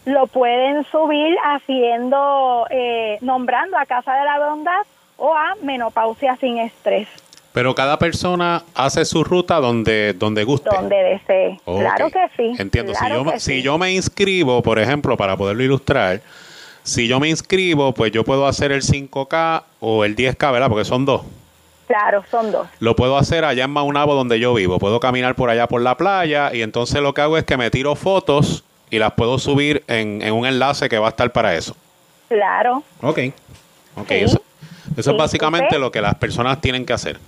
lo 0.07 0.27
pueden 0.29 0.85
subir 0.85 1.37
haciendo, 1.45 2.67
eh, 2.71 3.19
nombrando 3.21 3.77
a 3.77 3.85
Casa 3.87 4.15
de 4.15 4.25
la 4.25 4.39
Bondad 4.39 4.83
o 5.17 5.35
a 5.35 5.55
Menopausia 5.63 6.37
sin 6.37 6.59
Estrés, 6.59 7.07
Pero 7.53 7.75
cada 7.75 7.99
persona 7.99 8.63
hace 8.75 9.05
su 9.05 9.25
ruta 9.25 9.57
donde, 9.57 10.15
donde 10.15 10.45
guste. 10.45 10.71
donde 10.75 10.97
desee. 10.97 11.61
Claro 11.65 12.09
que 12.11 12.29
sí. 12.37 12.55
Entiendo. 12.59 12.93
claro 12.93 13.25
si, 13.25 13.25
yo, 13.25 13.31
si 13.33 13.41
sí. 13.57 13.63
yo 13.63 13.77
me 13.77 13.93
inscribo, 13.93 14.63
por 14.63 14.79
ejemplo, 14.79 15.17
para 15.17 15.37
poderlo 15.37 15.63
ilustrar, 15.65 16.21
si 16.83 17.09
yo 17.09 17.21
me 17.21 17.29
inscribo, 17.29 17.93
pues 17.95 18.13
yo 18.13 18.25
puedo 18.25 18.47
hacer 18.47 18.73
el 18.73 18.83
5K 18.83 19.63
o 19.81 20.05
el 20.05 20.17
10K, 20.17 20.53
¿verdad? 20.53 20.69
Porque 20.69 20.85
son 20.85 21.05
dos. 21.05 21.23
Claro, 21.87 22.23
son 22.31 22.53
dos. 22.53 22.69
Lo 22.79 22.95
puedo 22.95 23.17
hacer 23.19 23.45
allá 23.45 23.65
en 23.65 23.71
Maunabo, 23.71 24.15
donde 24.15 24.39
yo 24.39 24.55
vivo. 24.55 24.79
Puedo 24.79 25.01
caminar 25.01 25.35
por 25.35 25.51
allá 25.51 25.67
por 25.67 25.81
la 25.83 25.97
playa 25.97 26.55
y 26.55 26.63
entonces 26.63 27.01
lo 27.03 27.15
que 27.15 27.21
hago 27.23 27.37
es 27.37 27.45
que 27.45 27.57
me 27.57 27.71
tiro 27.71 27.97
fotos 27.97 28.63
y 28.91 28.99
las 28.99 29.13
puedo 29.13 29.39
subir 29.39 29.83
en, 29.89 30.23
en 30.23 30.33
un 30.33 30.47
enlace 30.47 30.89
que 30.89 30.99
va 30.99 31.07
a 31.07 31.11
estar 31.11 31.33
para 31.33 31.55
eso. 31.55 31.75
Claro. 32.29 32.83
Ok. 33.03 33.19
Ok, 33.97 34.07
Sí. 34.09 34.15
eso, 34.15 34.43
eso 34.97 35.03
Sí, 35.03 35.11
es 35.11 35.17
básicamente 35.17 35.67
usted- 35.67 35.81
lo 35.81 35.91
que 35.91 36.01
las 36.01 36.15
personas 36.15 36.61
tienen 36.61 36.87
que 36.87 36.93
hacer. 36.93 37.19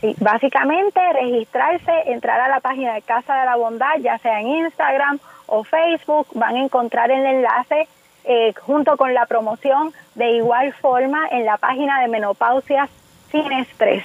Sí, 0.00 0.14
básicamente 0.20 1.00
registrarse, 1.14 1.90
entrar 2.06 2.40
a 2.40 2.48
la 2.48 2.60
página 2.60 2.94
de 2.94 3.02
Casa 3.02 3.34
de 3.34 3.46
la 3.46 3.56
Bondad, 3.56 3.96
ya 4.00 4.18
sea 4.18 4.40
en 4.40 4.48
Instagram 4.48 5.18
o 5.46 5.64
Facebook, 5.64 6.28
van 6.34 6.54
a 6.56 6.62
encontrar 6.62 7.10
el 7.10 7.24
enlace 7.24 7.88
eh, 8.26 8.52
junto 8.60 8.96
con 8.96 9.14
la 9.14 9.26
promoción 9.26 9.92
de 10.14 10.32
igual 10.32 10.72
forma 10.74 11.26
en 11.30 11.44
la 11.44 11.56
página 11.56 12.00
de 12.02 12.08
Menopausia 12.08 12.88
sin 13.30 13.50
estrés. 13.52 14.04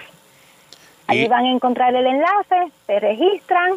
Ahí 1.07 1.22
Y- 1.23 1.27
van 1.27 1.45
a 1.45 1.52
encontrar 1.52 1.93
el 1.95 2.06
enlace, 2.06 2.72
se 2.88 2.99
registran 2.99 3.73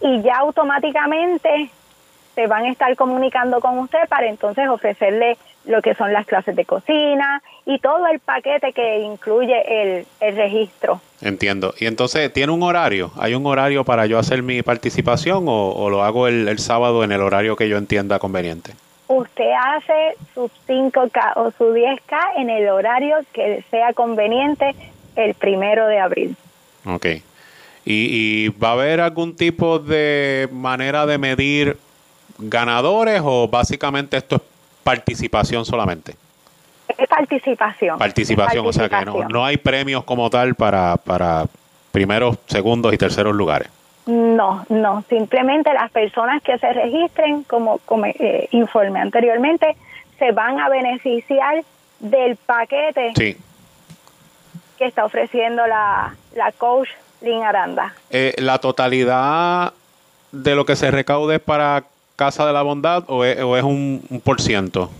y 0.00 0.20
ya 0.22 0.36
automáticamente 0.38 1.70
se 2.34 2.46
van 2.46 2.64
a 2.66 2.70
estar 2.70 2.94
comunicando 2.96 3.60
con 3.60 3.78
usted 3.78 4.06
para 4.08 4.26
entonces 4.26 4.68
ofrecerle 4.68 5.38
lo 5.64 5.80
que 5.82 5.94
son 5.94 6.12
las 6.12 6.26
clases 6.26 6.54
de 6.54 6.64
cocina 6.66 7.42
y 7.64 7.78
todo 7.78 8.06
el 8.06 8.20
paquete 8.20 8.72
que 8.72 8.98
incluye 9.00 9.56
el, 9.98 10.06
el 10.20 10.36
registro. 10.36 11.00
Entiendo. 11.22 11.74
Y 11.80 11.86
entonces, 11.86 12.30
¿tiene 12.32 12.52
un 12.52 12.62
horario? 12.62 13.10
¿Hay 13.18 13.34
un 13.34 13.46
horario 13.46 13.84
para 13.84 14.04
yo 14.06 14.18
hacer 14.18 14.42
mi 14.42 14.62
participación 14.62 15.48
o, 15.48 15.70
o 15.70 15.88
lo 15.88 16.04
hago 16.04 16.28
el, 16.28 16.46
el 16.46 16.58
sábado 16.58 17.02
en 17.04 17.10
el 17.10 17.22
horario 17.22 17.56
que 17.56 17.68
yo 17.70 17.78
entienda 17.78 18.18
conveniente? 18.18 18.74
Usted 19.08 19.50
hace 19.58 20.16
su 20.34 20.50
5K 20.68 21.32
o 21.36 21.50
su 21.52 21.72
10K 21.72 22.18
en 22.38 22.50
el 22.50 22.68
horario 22.68 23.16
que 23.32 23.64
sea 23.70 23.92
conveniente 23.92 24.74
el 25.14 25.34
primero 25.34 25.86
de 25.86 25.98
abril. 26.00 26.36
Ok. 26.84 27.06
¿Y, 27.06 27.22
y 27.84 28.48
va 28.48 28.70
a 28.70 28.72
haber 28.72 29.00
algún 29.00 29.36
tipo 29.36 29.78
de 29.78 30.48
manera 30.52 31.06
de 31.06 31.18
medir 31.18 31.76
ganadores 32.38 33.20
o 33.24 33.46
básicamente 33.48 34.16
esto 34.16 34.36
es 34.36 34.42
participación 34.82 35.64
solamente? 35.64 36.16
Es 36.98 37.08
participación. 37.08 37.98
Participación, 37.98 38.64
Es 38.64 38.68
o 38.70 38.72
sea 38.72 38.88
que 38.88 38.94
no, 38.96 38.98
participación. 39.04 39.32
no 39.32 39.44
hay 39.44 39.56
premios 39.56 40.04
como 40.04 40.28
tal 40.30 40.54
para, 40.54 40.96
para 40.96 41.46
primeros, 41.92 42.38
segundos 42.46 42.92
y 42.92 42.98
terceros 42.98 43.34
lugares. 43.34 43.68
No, 44.06 44.64
no, 44.68 45.02
simplemente 45.08 45.72
las 45.74 45.90
personas 45.90 46.40
que 46.42 46.56
se 46.58 46.72
registren, 46.72 47.42
como, 47.44 47.78
como 47.78 48.06
eh, 48.06 48.48
informé 48.52 49.00
anteriormente, 49.00 49.76
se 50.18 50.30
van 50.32 50.60
a 50.60 50.68
beneficiar 50.68 51.62
del 51.98 52.36
paquete 52.36 53.12
Sí. 53.16 53.36
que 54.78 54.84
está 54.84 55.04
ofreciendo 55.04 55.66
la, 55.66 56.14
la 56.36 56.52
coach 56.52 56.88
Lynn 57.20 57.42
Aranda. 57.42 57.94
Eh, 58.10 58.34
¿La 58.38 58.58
totalidad 58.58 59.72
de 60.30 60.54
lo 60.54 60.64
que 60.64 60.76
se 60.76 60.90
recaude 60.90 61.36
es 61.36 61.40
para 61.42 61.84
Casa 62.14 62.46
de 62.46 62.52
la 62.52 62.62
Bondad 62.62 63.04
o 63.08 63.24
es, 63.24 63.40
o 63.40 63.56
es 63.56 63.62
un, 63.64 64.02
un 64.08 64.20
por 64.20 64.40
ciento? 64.40 64.90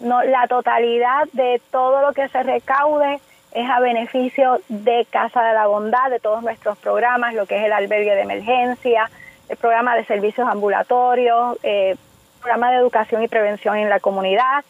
No, 0.00 0.22
la 0.22 0.46
totalidad 0.48 1.24
de 1.32 1.60
todo 1.70 2.00
lo 2.02 2.12
que 2.12 2.28
se 2.28 2.42
recaude 2.42 3.20
es 3.56 3.68
a 3.70 3.80
beneficio 3.80 4.60
de 4.68 5.06
Casa 5.10 5.42
de 5.42 5.54
la 5.54 5.66
Bondad, 5.66 6.10
de 6.10 6.20
todos 6.20 6.42
nuestros 6.42 6.76
programas, 6.78 7.34
lo 7.34 7.46
que 7.46 7.56
es 7.58 7.64
el 7.64 7.72
albergue 7.72 8.14
de 8.14 8.20
emergencia, 8.20 9.10
el 9.48 9.56
programa 9.56 9.96
de 9.96 10.04
servicios 10.04 10.46
ambulatorios, 10.48 11.56
eh, 11.62 11.96
programa 12.40 12.70
de 12.70 12.76
educación 12.76 13.22
y 13.22 13.28
prevención 13.28 13.76
en 13.78 13.88
la 13.88 13.98
comunidad, 13.98 14.62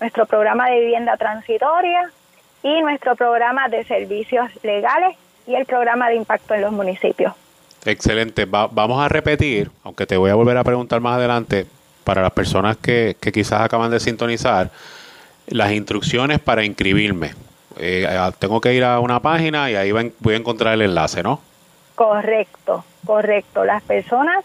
nuestro 0.00 0.24
programa 0.26 0.70
de 0.70 0.78
vivienda 0.80 1.16
transitoria 1.16 2.10
y 2.62 2.80
nuestro 2.82 3.16
programa 3.16 3.68
de 3.68 3.84
servicios 3.84 4.48
legales 4.62 5.16
y 5.46 5.54
el 5.56 5.66
programa 5.66 6.08
de 6.08 6.14
impacto 6.14 6.54
en 6.54 6.60
los 6.60 6.72
municipios. 6.72 7.32
Excelente. 7.84 8.44
Va- 8.44 8.68
vamos 8.70 9.04
a 9.04 9.08
repetir, 9.08 9.70
aunque 9.82 10.06
te 10.06 10.16
voy 10.16 10.30
a 10.30 10.34
volver 10.36 10.56
a 10.56 10.64
preguntar 10.64 11.00
más 11.00 11.16
adelante, 11.16 11.66
para 12.04 12.22
las 12.22 12.32
personas 12.32 12.76
que, 12.76 13.16
que 13.20 13.32
quizás 13.32 13.60
acaban 13.62 13.90
de 13.90 14.00
sintonizar, 14.00 14.70
las 15.48 15.72
instrucciones 15.72 16.38
para 16.38 16.64
inscribirme. 16.64 17.32
Eh, 17.78 18.06
ah, 18.08 18.32
tengo 18.38 18.60
que 18.60 18.74
ir 18.74 18.84
a 18.84 19.00
una 19.00 19.20
página 19.20 19.70
y 19.70 19.76
ahí 19.76 19.92
voy 19.92 20.34
a 20.34 20.36
encontrar 20.36 20.74
el 20.74 20.82
enlace, 20.82 21.22
¿no? 21.22 21.40
Correcto, 21.94 22.84
Correcto, 23.08 23.64
las 23.64 23.82
personas 23.84 24.44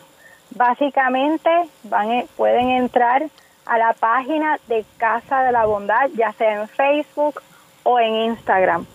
básicamente 0.52 1.50
van 1.84 2.12
e- 2.12 2.28
pueden 2.38 2.70
entrar 2.70 3.24
a 3.66 3.78
la 3.78 3.92
página 3.92 4.58
de 4.68 4.86
Casa 4.96 5.44
de 5.44 5.52
la 5.52 5.66
Bondad, 5.66 6.10
ya 6.16 6.32
sea 6.32 6.62
en 6.62 6.68
Facebook 6.70 7.42
o 7.84 8.00
en 8.00 8.16
Instagram, 8.16 8.86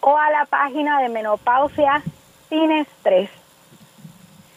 o 0.00 0.16
a 0.16 0.30
la 0.30 0.46
página 0.46 1.00
de 1.02 1.10
Menopausia 1.10 2.02
Sin 2.48 2.72
Estrés. 2.72 3.28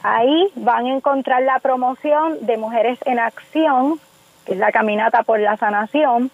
Ahí 0.03 0.51
van 0.55 0.85
a 0.85 0.95
encontrar 0.95 1.41
la 1.41 1.59
promoción 1.59 2.45
de 2.45 2.55
Mujeres 2.57 2.97
en 3.05 3.19
Acción, 3.19 3.99
que 4.45 4.53
es 4.53 4.57
la 4.57 4.71
caminata 4.71 5.23
por 5.23 5.39
la 5.39 5.57
sanación. 5.57 6.31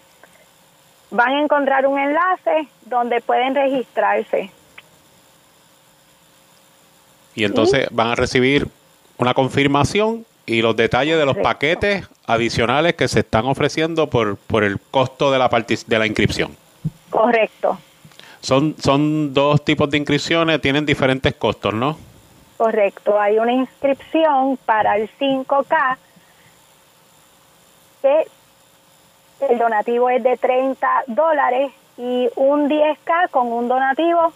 Van 1.12 1.32
a 1.32 1.40
encontrar 1.40 1.86
un 1.86 1.98
enlace 1.98 2.66
donde 2.86 3.20
pueden 3.20 3.54
registrarse. 3.54 4.50
Y 7.34 7.44
entonces 7.44 7.86
van 7.90 8.08
a 8.08 8.14
recibir 8.14 8.66
una 9.16 9.32
confirmación 9.32 10.26
y 10.44 10.60
los 10.60 10.74
detalles 10.74 11.16
de 11.16 11.24
los 11.24 11.36
paquetes 11.38 12.08
adicionales 12.26 12.94
que 12.94 13.06
se 13.06 13.20
están 13.20 13.46
ofreciendo 13.46 14.10
por, 14.10 14.36
por 14.36 14.64
el 14.64 14.80
costo 14.80 15.30
de 15.30 15.38
la, 15.38 15.48
de 15.48 15.98
la 15.98 16.06
inscripción. 16.06 16.56
Correcto, 17.10 17.78
Son, 18.40 18.74
son 18.82 19.32
dos 19.32 19.64
tipos 19.64 19.88
de 19.90 19.98
inscripciones, 19.98 20.60
tienen 20.60 20.84
diferentes 20.84 21.34
costos, 21.34 21.72
¿no? 21.72 21.96
correcto. 22.62 23.18
Hay 23.20 23.38
una 23.38 23.52
inscripción 23.52 24.56
para 24.64 24.96
el 24.96 25.10
5K 25.18 25.96
que 28.02 28.28
el 29.48 29.58
donativo 29.58 30.10
es 30.10 30.22
de 30.22 30.36
30 30.36 31.04
dólares 31.08 31.72
y 31.98 32.28
un 32.36 32.68
10K 32.68 33.30
con 33.30 33.52
un 33.52 33.68
donativo 33.68 34.32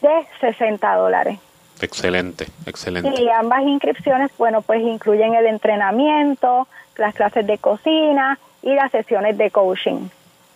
de 0.00 0.26
60 0.40 0.94
dólares. 0.96 1.38
Excelente, 1.80 2.46
excelente. 2.66 3.20
Y 3.20 3.28
ambas 3.28 3.62
inscripciones, 3.62 4.30
bueno, 4.38 4.62
pues 4.62 4.82
incluyen 4.82 5.34
el 5.34 5.46
entrenamiento, 5.46 6.68
las 6.96 7.14
clases 7.14 7.46
de 7.46 7.58
cocina 7.58 8.38
y 8.62 8.74
las 8.74 8.90
sesiones 8.92 9.36
de 9.36 9.50
coaching. 9.50 10.08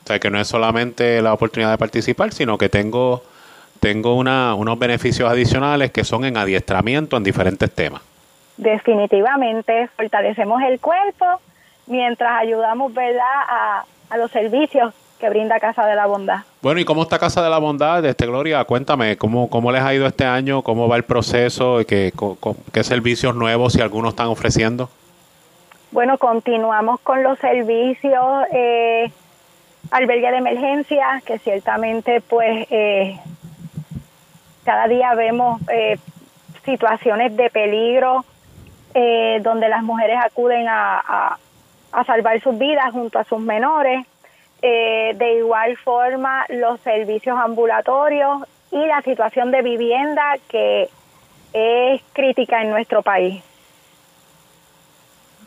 O 0.04 0.06
sea, 0.06 0.18
que 0.20 0.30
no 0.30 0.40
es 0.40 0.46
solamente 0.46 1.20
la 1.20 1.32
oportunidad 1.32 1.72
de 1.72 1.78
participar, 1.78 2.32
sino 2.32 2.58
que 2.58 2.68
tengo, 2.68 3.22
tengo 3.80 4.14
una, 4.14 4.54
unos 4.54 4.78
beneficios 4.78 5.28
adicionales 5.28 5.90
que 5.90 6.04
son 6.04 6.24
en 6.24 6.36
adiestramiento 6.36 7.16
en 7.16 7.24
diferentes 7.24 7.72
temas. 7.72 8.02
Definitivamente 8.56 9.88
fortalecemos 9.96 10.62
el 10.62 10.78
cuerpo 10.78 11.40
mientras 11.86 12.40
ayudamos, 12.40 12.92
¿verdad?, 12.94 13.22
a, 13.48 13.84
a 14.10 14.16
los 14.16 14.30
servicios 14.30 14.92
que 15.18 15.30
brinda 15.30 15.58
Casa 15.60 15.86
de 15.86 15.94
la 15.94 16.06
Bondad. 16.06 16.40
Bueno, 16.60 16.78
¿y 16.80 16.84
cómo 16.84 17.02
está 17.02 17.18
Casa 17.18 17.42
de 17.42 17.48
la 17.48 17.58
Bondad? 17.58 18.04
Este, 18.04 18.26
Gloria, 18.26 18.62
cuéntame, 18.64 19.16
¿cómo, 19.16 19.48
cómo 19.48 19.72
les 19.72 19.82
ha 19.82 19.94
ido 19.94 20.06
este 20.06 20.24
año? 20.26 20.62
¿Cómo 20.62 20.88
va 20.88 20.96
el 20.96 21.04
proceso? 21.04 21.78
¿Qué, 21.88 22.12
qué 22.72 22.84
servicios 22.84 23.34
nuevos, 23.34 23.72
si 23.72 23.80
algunos 23.80 24.10
están 24.10 24.26
ofreciendo? 24.26 24.90
Bueno, 25.92 26.18
continuamos 26.18 27.00
con 27.00 27.22
los 27.22 27.38
servicios, 27.38 28.44
eh, 28.52 29.10
albergue 29.90 30.30
de 30.32 30.36
emergencia, 30.36 31.22
que 31.24 31.38
ciertamente 31.38 32.20
pues 32.20 32.66
eh, 32.70 33.18
cada 34.64 34.88
día 34.88 35.14
vemos 35.14 35.60
eh, 35.72 35.96
situaciones 36.64 37.34
de 37.36 37.48
peligro 37.48 38.24
eh, 38.92 39.40
donde 39.42 39.68
las 39.68 39.82
mujeres 39.82 40.18
acuden 40.22 40.68
a, 40.68 40.98
a- 40.98 41.38
a 41.96 42.04
salvar 42.04 42.40
sus 42.42 42.58
vidas 42.58 42.92
junto 42.92 43.18
a 43.18 43.24
sus 43.24 43.40
menores. 43.40 44.06
Eh, 44.62 45.14
de 45.16 45.38
igual 45.38 45.76
forma, 45.78 46.44
los 46.48 46.78
servicios 46.80 47.38
ambulatorios 47.38 48.42
y 48.70 48.84
la 48.86 49.00
situación 49.02 49.50
de 49.50 49.62
vivienda 49.62 50.36
que 50.48 50.88
es 51.52 52.02
crítica 52.12 52.62
en 52.62 52.70
nuestro 52.70 53.02
país. 53.02 53.42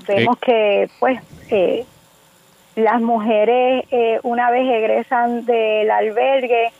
Vemos 0.07 0.37
que, 0.39 0.89
pues, 0.99 1.21
eh, 1.51 1.85
las 2.75 2.99
mujeres, 3.01 3.85
eh, 3.91 4.19
una 4.23 4.49
vez 4.49 4.67
egresan 4.67 5.45
del 5.45 5.91
albergue, 5.91 6.71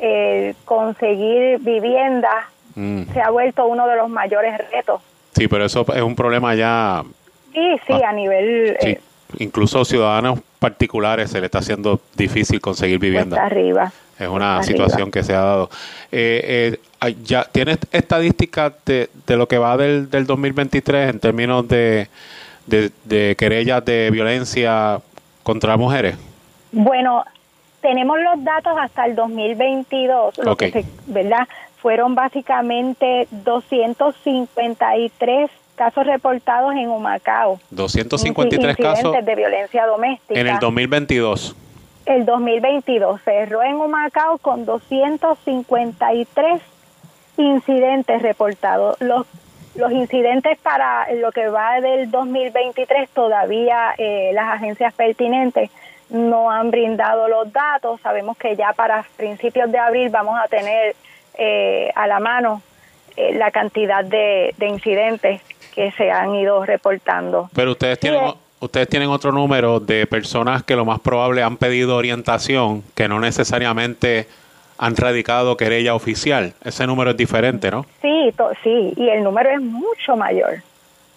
eh, 0.00 0.54
conseguir 0.64 1.58
vivienda 1.60 2.48
Mm. 2.74 3.04
se 3.12 3.20
ha 3.22 3.30
vuelto 3.30 3.66
uno 3.66 3.86
de 3.86 3.96
los 3.96 4.08
mayores 4.10 4.58
retos. 4.70 5.00
Sí, 5.32 5.48
pero 5.48 5.64
eso 5.64 5.84
es 5.94 6.02
un 6.02 6.14
problema 6.14 6.54
ya, 6.54 7.02
Y 7.56 7.78
sí, 7.86 7.94
a 8.06 8.12
nivel 8.12 8.76
sí, 8.80 8.88
eh, 8.90 9.00
incluso 9.38 9.82
ciudadanos 9.84 10.40
particulares 10.58 11.30
se 11.30 11.40
le 11.40 11.46
está 11.46 11.58
haciendo 11.60 12.00
difícil 12.14 12.60
conseguir 12.60 12.98
vivienda. 12.98 13.42
arriba. 13.42 13.90
Es 14.18 14.28
una 14.28 14.62
situación 14.62 15.02
arriba. 15.02 15.10
que 15.12 15.22
se 15.22 15.34
ha 15.34 15.40
dado. 15.40 15.70
Eh, 16.12 16.78
eh, 17.02 17.16
ya 17.24 17.44
¿Tienes 17.44 17.78
estadísticas 17.92 18.74
de, 18.84 19.08
de 19.26 19.36
lo 19.36 19.48
que 19.48 19.56
va 19.56 19.76
del, 19.78 20.10
del 20.10 20.26
2023 20.26 21.10
en 21.10 21.18
términos 21.18 21.66
de, 21.66 22.08
de, 22.66 22.90
de 23.04 23.34
querellas 23.36 23.82
de 23.84 24.10
violencia 24.10 25.00
contra 25.42 25.78
mujeres? 25.78 26.16
Bueno, 26.72 27.24
tenemos 27.80 28.18
los 28.18 28.44
datos 28.44 28.76
hasta 28.78 29.06
el 29.06 29.14
2022, 29.14 30.38
lo 30.38 30.56
que 30.56 30.72
se, 30.72 30.84
¿verdad? 31.06 31.48
Fueron 31.80 32.14
básicamente 32.14 33.28
253 33.30 35.50
casos 35.76 36.04
reportados 36.06 36.74
en 36.74 36.88
Humacao. 36.90 37.60
253 37.70 38.76
Inci- 38.76 38.82
casos 38.82 38.98
incidentes 39.04 39.26
de 39.26 39.34
violencia 39.36 39.86
doméstica. 39.86 40.40
en 40.40 40.46
el 40.48 40.58
2022. 40.58 41.54
El 42.06 42.24
2022 42.24 43.20
cerró 43.22 43.62
en 43.62 43.74
Humacao 43.76 44.38
con 44.38 44.64
253 44.64 46.60
incidentes 47.36 48.22
reportados. 48.22 48.96
Los, 49.00 49.26
los 49.74 49.92
incidentes 49.92 50.58
para 50.58 51.12
lo 51.14 51.32
que 51.32 51.48
va 51.48 51.80
del 51.80 52.10
2023 52.10 53.08
todavía 53.10 53.94
eh, 53.98 54.30
las 54.34 54.54
agencias 54.54 54.94
pertinentes 54.94 55.70
no 56.08 56.50
han 56.50 56.70
brindado 56.70 57.28
los 57.28 57.52
datos. 57.52 58.00
Sabemos 58.00 58.36
que 58.38 58.56
ya 58.56 58.72
para 58.72 59.04
principios 59.16 59.70
de 59.72 59.78
abril 59.78 60.08
vamos 60.08 60.38
a 60.42 60.46
tener 60.48 60.94
eh, 61.36 61.90
a 61.94 62.06
la 62.06 62.20
mano 62.20 62.62
eh, 63.16 63.34
la 63.34 63.50
cantidad 63.50 64.04
de, 64.04 64.54
de 64.56 64.68
incidentes 64.68 65.42
que 65.76 65.92
se 65.92 66.10
han 66.10 66.34
ido 66.34 66.64
reportando. 66.64 67.50
Pero 67.54 67.72
ustedes 67.72 68.00
tienen, 68.00 68.32
ustedes 68.60 68.88
tienen 68.88 69.10
otro 69.10 69.30
número 69.30 69.78
de 69.78 70.06
personas 70.06 70.62
que 70.62 70.74
lo 70.74 70.86
más 70.86 71.00
probable 71.00 71.42
han 71.42 71.58
pedido 71.58 71.96
orientación, 71.96 72.82
que 72.94 73.06
no 73.08 73.20
necesariamente 73.20 74.26
han 74.78 74.96
radicado 74.96 75.56
querella 75.56 75.94
oficial. 75.94 76.54
Ese 76.64 76.86
número 76.86 77.10
es 77.10 77.16
diferente, 77.16 77.70
¿no? 77.70 77.84
Sí, 78.00 78.34
sí, 78.64 78.94
y 78.96 79.08
el 79.10 79.22
número 79.22 79.50
es 79.50 79.60
mucho 79.60 80.16
mayor, 80.16 80.62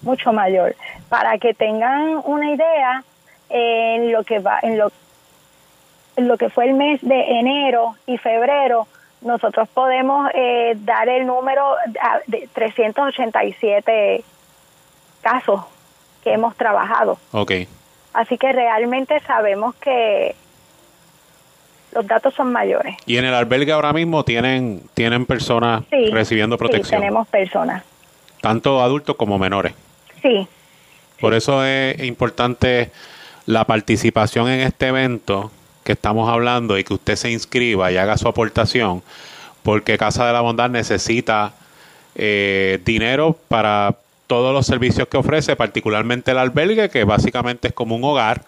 mucho 0.02 0.34
mayor. 0.34 0.76
Para 1.07 1.38
que 1.38 1.53
tengan 1.53 2.22
una 2.26 2.52
idea, 2.52 3.03
en 3.49 4.11
lo 4.11 4.23
que 4.23 4.40
va, 4.40 4.60
en 4.61 4.77
lo, 4.77 4.91
en 6.18 6.27
lo 6.27 6.38
que 6.38 6.49
fue 6.49 6.65
el 6.65 6.73
mes 6.73 6.99
de 7.02 7.40
enero 7.40 7.95
y 8.06 8.18
febrero, 8.18 8.88
nosotros 9.22 9.68
podemos 9.69 10.30
eh, 10.34 10.76
dar 10.80 11.10
el 11.10 11.26
número 11.26 11.76
ah, 12.02 12.19
de 12.27 12.48
387 12.53 14.23
casos 15.21 15.61
que 16.23 16.33
hemos 16.33 16.55
trabajado. 16.55 17.17
Ok. 17.31 17.51
Así 18.13 18.37
que 18.37 18.51
realmente 18.51 19.19
sabemos 19.25 19.75
que 19.75 20.35
los 21.91 22.05
datos 22.05 22.33
son 22.35 22.51
mayores. 22.51 22.95
Y 23.05 23.17
en 23.17 23.25
el 23.25 23.33
albergue 23.33 23.71
ahora 23.71 23.93
mismo 23.93 24.23
tienen, 24.23 24.81
tienen 24.93 25.25
personas 25.25 25.83
Sí, 25.89 26.09
recibiendo 26.11 26.55
sí, 26.55 26.59
protección, 26.59 27.01
tenemos 27.01 27.27
personas. 27.27 27.83
tanto 28.41 28.81
adultos 28.81 29.15
como 29.15 29.37
menores. 29.39 29.73
Sí, 30.21 30.47
Por 31.19 31.33
eso 31.33 31.63
es 31.65 31.99
importante 32.03 32.91
la 33.45 33.65
participación 33.65 34.49
en 34.49 34.59
este 34.61 34.87
evento 34.87 35.51
que 35.83 35.93
estamos 35.93 36.29
hablando 36.29 36.77
y 36.77 36.83
que 36.83 36.93
usted 36.93 37.15
se 37.15 37.31
inscriba 37.31 37.91
y 37.91 37.97
haga 37.97 38.17
su 38.17 38.27
aportación, 38.27 39.01
porque 39.63 39.97
Casa 39.97 40.25
de 40.27 40.33
la 40.33 40.41
Bondad 40.41 40.69
necesita 40.69 41.53
eh, 42.15 42.79
dinero 42.85 43.35
para 43.47 43.95
todos 44.30 44.53
los 44.53 44.68
servicios 44.68 45.07
que 45.07 45.18
ofrece, 45.18 45.56
particularmente 45.56 46.30
el 46.30 46.38
albergue, 46.38 46.91
que 46.91 47.03
básicamente 47.03 47.69
es 47.69 47.73
como 47.73 47.95
un 47.95 48.03
hogar 48.03 48.43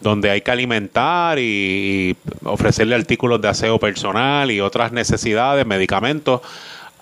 donde 0.00 0.32
hay 0.32 0.40
que 0.40 0.50
alimentar 0.50 1.38
y, 1.38 2.16
ofrecerle 2.44 2.96
artículos 2.96 3.40
de 3.40 3.48
aseo 3.48 3.78
personal 3.78 4.50
y 4.50 4.60
otras 4.60 4.90
necesidades, 4.90 5.64
medicamentos 5.64 6.40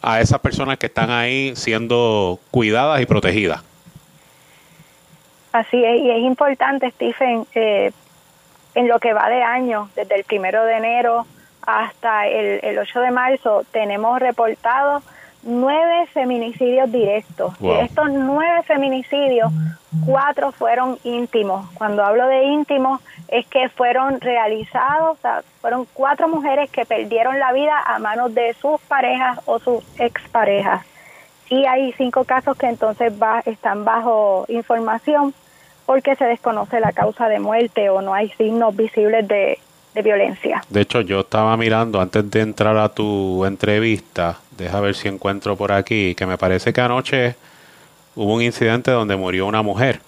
a 0.02 0.20
esas 0.20 0.38
personas 0.40 0.76
que 0.76 0.86
están 0.86 1.10
ahí 1.10 1.56
siendo 1.56 2.38
cuidadas 2.50 3.00
y 3.00 3.06
protegidas. 3.06 3.62
Así 5.52 5.82
es, 5.82 6.02
y 6.02 6.10
es 6.10 6.18
importante, 6.18 6.90
Stephen, 6.90 7.46
eh, 7.54 7.90
en 8.74 8.86
lo 8.86 9.00
que 9.00 9.14
va 9.14 9.30
de 9.30 9.42
año, 9.42 9.88
desde 9.96 10.16
el 10.16 10.24
primero 10.24 10.62
de 10.64 10.74
enero 10.74 11.26
hasta 11.62 12.28
el, 12.28 12.60
el 12.62 12.78
8 12.78 13.00
de 13.00 13.10
marzo, 13.12 13.64
tenemos 13.72 14.20
reportados 14.20 15.02
nueve 15.42 16.06
feminicidios 16.12 16.90
directos. 16.90 17.58
Wow. 17.58 17.72
De 17.72 17.82
estos 17.82 18.10
nueve 18.10 18.62
feminicidios, 18.64 19.52
cuatro 20.04 20.52
fueron 20.52 20.98
íntimos. 21.04 21.68
Cuando 21.74 22.04
hablo 22.04 22.26
de 22.26 22.44
íntimos, 22.44 23.00
es 23.28 23.46
que 23.46 23.68
fueron 23.68 24.20
realizados, 24.20 25.18
o 25.18 25.20
sea, 25.20 25.42
fueron 25.60 25.86
cuatro 25.92 26.28
mujeres 26.28 26.70
que 26.70 26.84
perdieron 26.84 27.38
la 27.38 27.52
vida 27.52 27.78
a 27.86 27.98
manos 27.98 28.34
de 28.34 28.54
sus 28.54 28.80
parejas 28.82 29.40
o 29.46 29.58
sus 29.58 29.82
exparejas. 29.98 30.84
y 31.48 31.66
hay 31.66 31.92
cinco 31.94 32.24
casos 32.24 32.56
que 32.56 32.66
entonces 32.66 33.12
va, 33.20 33.40
están 33.44 33.84
bajo 33.84 34.44
información 34.48 35.34
porque 35.84 36.14
se 36.14 36.24
desconoce 36.24 36.78
la 36.78 36.92
causa 36.92 37.28
de 37.28 37.40
muerte 37.40 37.90
o 37.90 38.00
no 38.00 38.14
hay 38.14 38.28
signos 38.30 38.76
visibles 38.76 39.26
de, 39.26 39.58
de 39.94 40.02
violencia. 40.02 40.62
De 40.68 40.82
hecho, 40.82 41.00
yo 41.00 41.20
estaba 41.20 41.56
mirando 41.56 42.00
antes 42.00 42.30
de 42.30 42.40
entrar 42.40 42.76
a 42.76 42.88
tu 42.88 43.44
entrevista, 43.44 44.38
deja 44.56 44.80
ver 44.80 44.94
si 44.94 45.08
encuentro 45.08 45.56
por 45.56 45.72
aquí, 45.72 46.14
que 46.14 46.26
me 46.26 46.38
parece 46.38 46.72
que 46.72 46.80
anoche 46.80 47.34
hubo 48.14 48.34
un 48.34 48.42
incidente 48.42 48.90
donde 48.90 49.16
murió 49.16 49.46
una 49.46 49.62
mujer. 49.62 50.00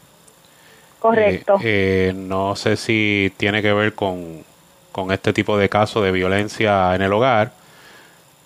Correcto. 0.99 1.57
Eh, 1.57 2.11
eh, 2.11 2.13
no 2.15 2.55
sé 2.55 2.77
si 2.77 3.33
tiene 3.37 3.61
que 3.61 3.73
ver 3.73 3.95
con, 3.95 4.45
con 4.93 5.11
este 5.11 5.33
tipo 5.33 5.59
de 5.59 5.69
casos 5.69 6.05
de 6.05 6.13
violencia 6.13 6.95
en 6.95 7.03
el 7.03 7.13
hogar, 7.13 7.51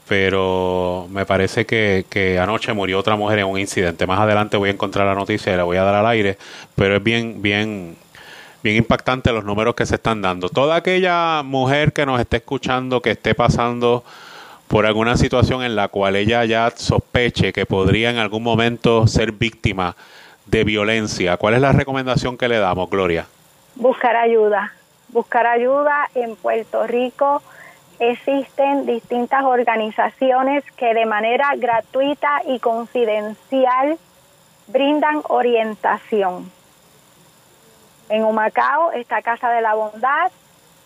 pero 0.09 1.07
me 1.11 1.27
parece 1.27 1.67
que, 1.67 2.07
que 2.09 2.39
anoche 2.39 2.73
murió 2.73 2.99
otra 2.99 3.17
mujer 3.17 3.41
en 3.41 3.47
un 3.47 3.59
incidente. 3.59 4.07
Más 4.07 4.21
adelante 4.21 4.57
voy 4.57 4.71
a 4.71 4.73
encontrar 4.73 5.07
la 5.07 5.15
noticia 5.15 5.53
y 5.53 5.57
la 5.57 5.65
voy 5.65 5.77
a 5.77 5.83
dar 5.83 5.97
al 5.97 6.07
aire, 6.07 6.39
pero 6.75 6.97
es 6.97 7.03
bien, 7.03 7.43
bien, 7.43 7.97
bien 8.67 8.79
impactante 8.79 9.33
los 9.33 9.45
números 9.45 9.77
que 9.77 9.87
se 9.87 9.95
están 9.95 10.21
dando. 10.21 10.49
Toda 10.49 10.75
aquella 10.75 11.45
mujer 11.45 11.93
que 11.93 12.05
nos 12.05 12.19
esté 12.19 12.39
escuchando, 12.39 13.01
que 13.01 13.13
esté 13.13 13.33
pasando 13.33 14.03
por 14.67 14.87
alguna 14.87 15.17
situación 15.17 15.63
en 15.63 15.77
la 15.77 15.87
cual 15.87 16.17
ella 16.17 16.45
ya 16.45 16.73
sospeche 16.75 17.53
que 17.53 17.65
podría 17.65 18.11
en 18.11 18.19
algún 18.19 18.43
momento 18.43 19.07
ser 19.07 19.31
víctima 19.31 19.95
de 20.47 20.65
violencia, 20.65 21.37
¿cuál 21.37 21.55
es 21.55 21.61
la 21.61 21.71
recomendación 21.71 22.37
que 22.37 22.49
le 22.49 22.59
damos, 22.59 22.91
Gloria? 22.91 23.27
Buscar 23.77 24.17
ayuda. 24.17 24.73
Buscar 25.11 25.47
ayuda 25.47 26.09
en 26.17 26.35
Puerto 26.35 26.89
Rico 26.89 27.43
existen 28.01 28.85
distintas 28.85 29.45
organizaciones 29.45 30.65
que 30.77 30.93
de 30.93 31.07
manera 31.07 31.55
gratuita 31.57 32.43
y 32.49 32.59
confidencial 32.59 33.97
brindan 34.67 35.23
orientación. 35.29 36.56
En 38.09 38.25
Humacao 38.25 38.93
está 38.93 39.21
Casa 39.23 39.51
de 39.51 39.61
la 39.63 39.75
Bondad. 39.75 40.31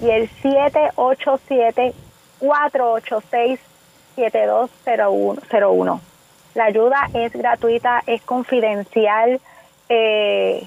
y 0.00 0.10
el 0.10 0.30
787-486-7201. 4.16 6.00
La 6.54 6.64
ayuda 6.64 7.08
es 7.14 7.32
gratuita, 7.32 8.02
es 8.06 8.22
confidencial 8.22 9.40
eh, 9.88 10.66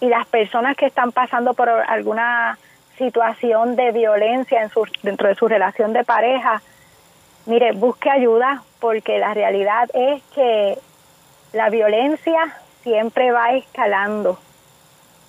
y 0.00 0.06
las 0.08 0.26
personas 0.26 0.76
que 0.76 0.86
están 0.86 1.12
pasando 1.12 1.54
por 1.54 1.68
alguna 1.68 2.58
situación 2.98 3.76
de 3.76 3.92
violencia 3.92 4.62
en 4.62 4.70
su, 4.70 4.86
dentro 5.02 5.28
de 5.28 5.34
su 5.34 5.48
relación 5.48 5.92
de 5.92 6.04
pareja, 6.04 6.62
mire, 7.46 7.72
busque 7.72 8.10
ayuda 8.10 8.62
porque 8.80 9.18
la 9.18 9.34
realidad 9.34 9.88
es 9.94 10.22
que 10.34 10.78
la 11.52 11.70
violencia 11.70 12.56
siempre 12.82 13.30
va 13.32 13.52
escalando 13.54 14.38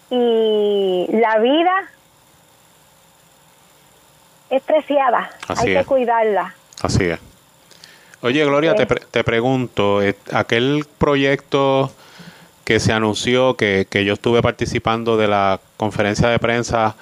y 0.09 1.07
la 1.11 1.37
vida 1.39 1.73
es 4.49 4.61
preciada, 4.61 5.31
Así 5.47 5.67
hay 5.67 5.75
es. 5.75 5.79
que 5.79 5.85
cuidarla. 5.85 6.53
Así 6.81 7.05
es. 7.05 7.19
Oye, 8.23 8.45
Gloria, 8.45 8.73
te, 8.73 8.85
pre- 8.85 9.01
te 9.11 9.23
pregunto, 9.23 10.01
eh, 10.01 10.15
aquel 10.31 10.85
proyecto 10.97 11.91
que 12.63 12.79
se 12.79 12.93
anunció, 12.93 13.55
que, 13.57 13.85
que 13.89 14.05
yo 14.05 14.13
estuve 14.13 14.41
participando 14.41 15.17
de 15.17 15.27
la 15.27 15.59
conferencia 15.75 16.29
de 16.29 16.39
prensa, 16.39 16.95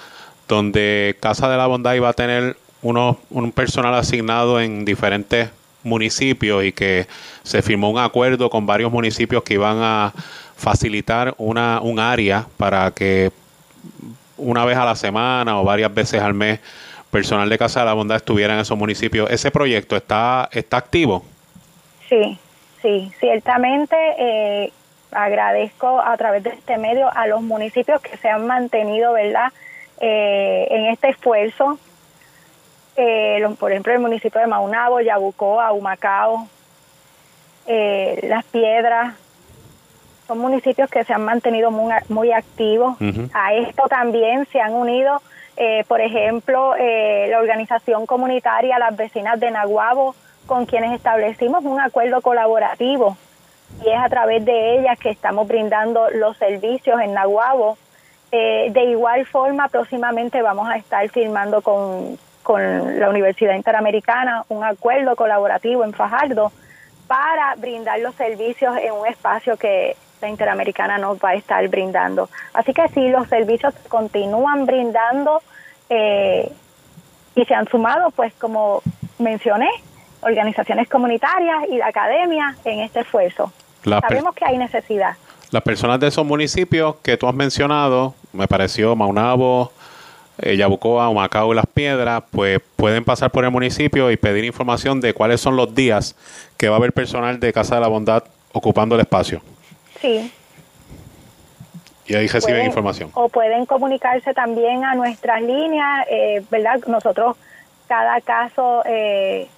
donde 0.48 1.16
Casa 1.20 1.48
de 1.48 1.56
la 1.56 1.68
Bondad 1.68 1.94
iba 1.94 2.08
a 2.08 2.12
tener 2.12 2.56
uno, 2.82 3.18
un 3.30 3.52
personal 3.52 3.94
asignado 3.94 4.60
en 4.60 4.84
diferentes 4.84 5.50
municipios 5.84 6.64
y 6.64 6.72
que 6.72 7.06
se 7.44 7.62
firmó 7.62 7.90
un 7.90 7.98
acuerdo 8.00 8.50
con 8.50 8.66
varios 8.66 8.90
municipios 8.90 9.44
que 9.44 9.54
iban 9.54 9.78
a 9.80 10.12
facilitar 10.56 11.34
una, 11.38 11.80
un 11.80 12.00
área 12.00 12.46
para 12.56 12.90
que 12.90 13.30
una 14.36 14.64
vez 14.64 14.76
a 14.76 14.84
la 14.84 14.96
semana 14.96 15.60
o 15.60 15.64
varias 15.64 15.94
veces 15.94 16.20
al 16.20 16.34
mes 16.34 16.58
personal 17.12 17.48
de 17.48 17.58
Casa 17.58 17.80
de 17.80 17.86
la 17.86 17.92
Bondad 17.92 18.16
estuviera 18.16 18.54
en 18.54 18.60
esos 18.60 18.76
municipios. 18.76 19.30
¿Ese 19.30 19.52
proyecto 19.52 19.94
está, 19.94 20.48
está 20.50 20.78
activo? 20.78 21.22
Sí, 22.08 22.36
sí, 22.80 23.12
ciertamente 23.20 23.96
eh, 24.18 24.72
agradezco 25.12 26.00
a 26.00 26.16
través 26.16 26.42
de 26.42 26.50
este 26.50 26.78
medio 26.78 27.08
a 27.14 27.28
los 27.28 27.42
municipios 27.42 28.00
que 28.00 28.16
se 28.16 28.28
han 28.28 28.46
mantenido, 28.48 29.12
¿verdad?, 29.12 29.52
Eh, 30.04 30.66
en 30.70 30.86
este 30.86 31.10
esfuerzo. 31.10 31.78
Eh, 32.96 33.38
por 33.60 33.70
ejemplo, 33.70 33.92
el 33.92 34.00
municipio 34.00 34.40
de 34.40 34.48
Maunabo, 34.48 35.00
Yabucoa, 35.00 35.70
Humacao, 35.72 36.48
eh, 37.66 38.18
Las 38.24 38.44
Piedras, 38.46 39.14
son 40.26 40.38
municipios 40.38 40.90
que 40.90 41.04
se 41.04 41.12
han 41.12 41.24
mantenido 41.24 41.70
muy, 41.70 41.92
muy 42.08 42.32
activos. 42.32 42.96
A 43.32 43.54
esto 43.54 43.84
también 43.88 44.44
se 44.50 44.60
han 44.60 44.72
unido, 44.72 45.22
eh, 45.56 45.84
por 45.86 46.00
ejemplo, 46.00 46.74
eh, 46.76 47.28
la 47.30 47.38
organización 47.38 48.06
comunitaria 48.06 48.78
Las 48.78 48.96
Vecinas 48.96 49.38
de 49.38 49.50
Naguabo, 49.50 50.14
con 50.46 50.66
quienes 50.66 50.92
establecimos 50.92 51.64
un 51.64 51.80
acuerdo 51.80 52.20
colaborativo 52.20 53.16
y 53.84 53.88
es 53.88 53.98
a 53.98 54.08
través 54.08 54.44
de 54.44 54.78
ellas 54.78 54.98
que 54.98 55.10
estamos 55.10 55.46
brindando 55.48 56.10
los 56.10 56.36
servicios 56.36 57.00
en 57.00 57.14
Naguabo. 57.14 57.78
Eh, 58.30 58.70
de 58.72 58.84
igual 58.84 59.26
forma, 59.26 59.68
próximamente 59.68 60.40
vamos 60.40 60.68
a 60.68 60.76
estar 60.76 61.06
firmando 61.10 61.60
con, 61.60 62.18
con 62.42 62.98
la 62.98 63.10
Universidad 63.10 63.54
Interamericana 63.54 64.44
un 64.48 64.64
acuerdo 64.64 65.16
colaborativo 65.16 65.84
en 65.84 65.92
Fajardo 65.92 66.50
para 67.06 67.54
brindar 67.56 68.00
los 68.00 68.14
servicios 68.14 68.74
en 68.78 68.92
un 68.92 69.06
espacio 69.06 69.56
que 69.58 69.96
Interamericana 70.28 70.98
nos 70.98 71.18
va 71.18 71.30
a 71.30 71.34
estar 71.34 71.66
brindando. 71.68 72.28
Así 72.54 72.72
que 72.72 72.86
sí, 72.88 73.08
los 73.08 73.28
servicios 73.28 73.74
se 73.82 73.88
continúan 73.88 74.66
brindando 74.66 75.42
eh, 75.88 76.50
y 77.34 77.44
se 77.44 77.54
han 77.54 77.68
sumado, 77.68 78.10
pues 78.10 78.32
como 78.34 78.82
mencioné, 79.18 79.68
organizaciones 80.22 80.88
comunitarias 80.88 81.64
y 81.70 81.76
la 81.76 81.88
academia 81.88 82.56
en 82.64 82.80
este 82.80 83.00
esfuerzo. 83.00 83.52
La 83.84 84.00
Sabemos 84.00 84.34
que 84.34 84.44
hay 84.44 84.58
necesidad. 84.58 85.16
Las 85.50 85.62
personas 85.62 86.00
de 86.00 86.08
esos 86.08 86.24
municipios 86.24 86.96
que 87.02 87.16
tú 87.16 87.26
has 87.28 87.34
mencionado, 87.34 88.14
me 88.32 88.48
pareció 88.48 88.96
Maunabo, 88.96 89.72
eh, 90.38 90.56
Yabucoa, 90.56 91.08
Humacao 91.08 91.52
y 91.52 91.56
Las 91.56 91.66
Piedras, 91.66 92.22
pues 92.30 92.60
pueden 92.76 93.04
pasar 93.04 93.30
por 93.30 93.44
el 93.44 93.50
municipio 93.50 94.10
y 94.10 94.16
pedir 94.16 94.44
información 94.44 95.00
de 95.00 95.12
cuáles 95.12 95.40
son 95.40 95.56
los 95.56 95.74
días 95.74 96.16
que 96.56 96.68
va 96.68 96.76
a 96.76 96.78
haber 96.78 96.92
personal 96.92 97.38
de 97.38 97.52
Casa 97.52 97.74
de 97.74 97.82
la 97.82 97.88
Bondad 97.88 98.24
ocupando 98.52 98.94
el 98.94 99.02
espacio. 99.02 99.42
Sí. 100.02 100.30
Y 102.06 102.14
ahí 102.14 102.26
reciben 102.26 102.56
Pueden- 102.56 102.66
información. 102.66 103.10
O 103.14 103.28
pueden 103.28 103.64
comunicarse 103.64 104.34
también 104.34 104.84
a 104.84 104.94
nuestras 104.94 105.40
líneas, 105.40 106.06
eh, 106.10 106.42
¿verdad? 106.50 106.80
Nosotros, 106.88 107.36
cada 107.88 108.20
caso 108.20 108.82
eh, 108.84 109.48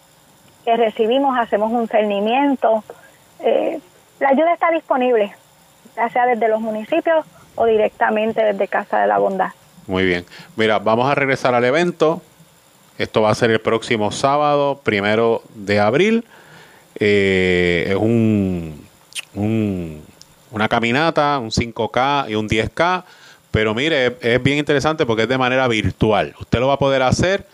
que 0.65 0.77
recibimos, 0.77 1.37
hacemos 1.39 1.73
un 1.73 1.89
cernimiento. 1.89 2.85
Eh, 3.41 3.81
la 4.21 4.29
ayuda 4.29 4.53
está 4.53 4.71
disponible, 4.71 5.35
ya 5.97 6.09
sea 6.11 6.27
desde 6.27 6.47
los 6.49 6.61
municipios 6.61 7.25
o 7.57 7.65
directamente 7.66 8.43
desde 8.45 8.69
Casa 8.69 9.01
de 9.01 9.07
la 9.07 9.19
Bondad. 9.19 9.49
Muy 9.87 10.05
bien. 10.05 10.25
Mira, 10.57 10.79
vamos 10.79 11.11
a 11.11 11.15
regresar 11.15 11.55
al 11.55 11.65
evento. 11.65 12.23
Esto 12.99 13.23
va 13.23 13.31
a 13.31 13.35
ser 13.35 13.51
el 13.51 13.61
próximo 13.61 14.12
sábado, 14.12 14.81
primero 14.85 15.43
de 15.55 15.81
abril. 15.81 16.25
Eh, 17.01 17.87
es 17.89 17.97
un, 17.97 18.87
un- 19.35 20.05
una 20.55 20.68
caminata, 20.68 21.39
un 21.39 21.51
5K 21.51 22.31
y 22.31 22.35
un 22.35 22.48
10K. 22.48 23.05
Pero 23.51 23.74
mire, 23.74 24.16
es, 24.20 24.43
bien 24.43 24.59
interesante 24.59 25.06
porque 25.06 25.22
es 25.24 25.28
de 25.28 25.39
manera 25.39 25.68
virtual. 25.68 26.35
Usted 26.40 26.59
lo 26.60 26.68
va 26.68 26.74
a 26.74 26.78
poder 26.78 27.02
hacer 27.02 27.47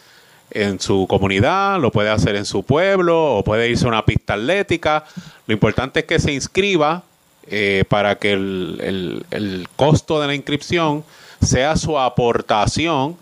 en 0.51 0.81
su 0.81 1.07
comunidad, 1.09 1.79
lo 1.81 1.91
puede 1.93 2.11
hacer 2.11 2.37
en 2.37 2.45
su 2.45 2.63
pueblo 2.63 3.37
o 3.37 3.45
puede 3.45 3.69
irse 3.69 3.85
a 3.85 3.89
una 3.89 4.05
pista 4.05 4.35
atlética. 4.35 5.05
Lo 5.47 5.53
importante 5.55 6.01
es 6.01 6.07
que 6.07 6.19
se 6.19 6.33
inscriba 6.33 7.03
eh, 7.47 7.85
para 7.89 8.17
que 8.17 8.33
el, 8.33 8.79
el- 8.83 9.27
el 9.31 9.69
costo 9.77 10.21
de 10.21 10.27
la 10.27 10.35
inscripción 10.35 11.05
sea 11.41 11.77
su 11.77 11.99
aportación 11.99 13.17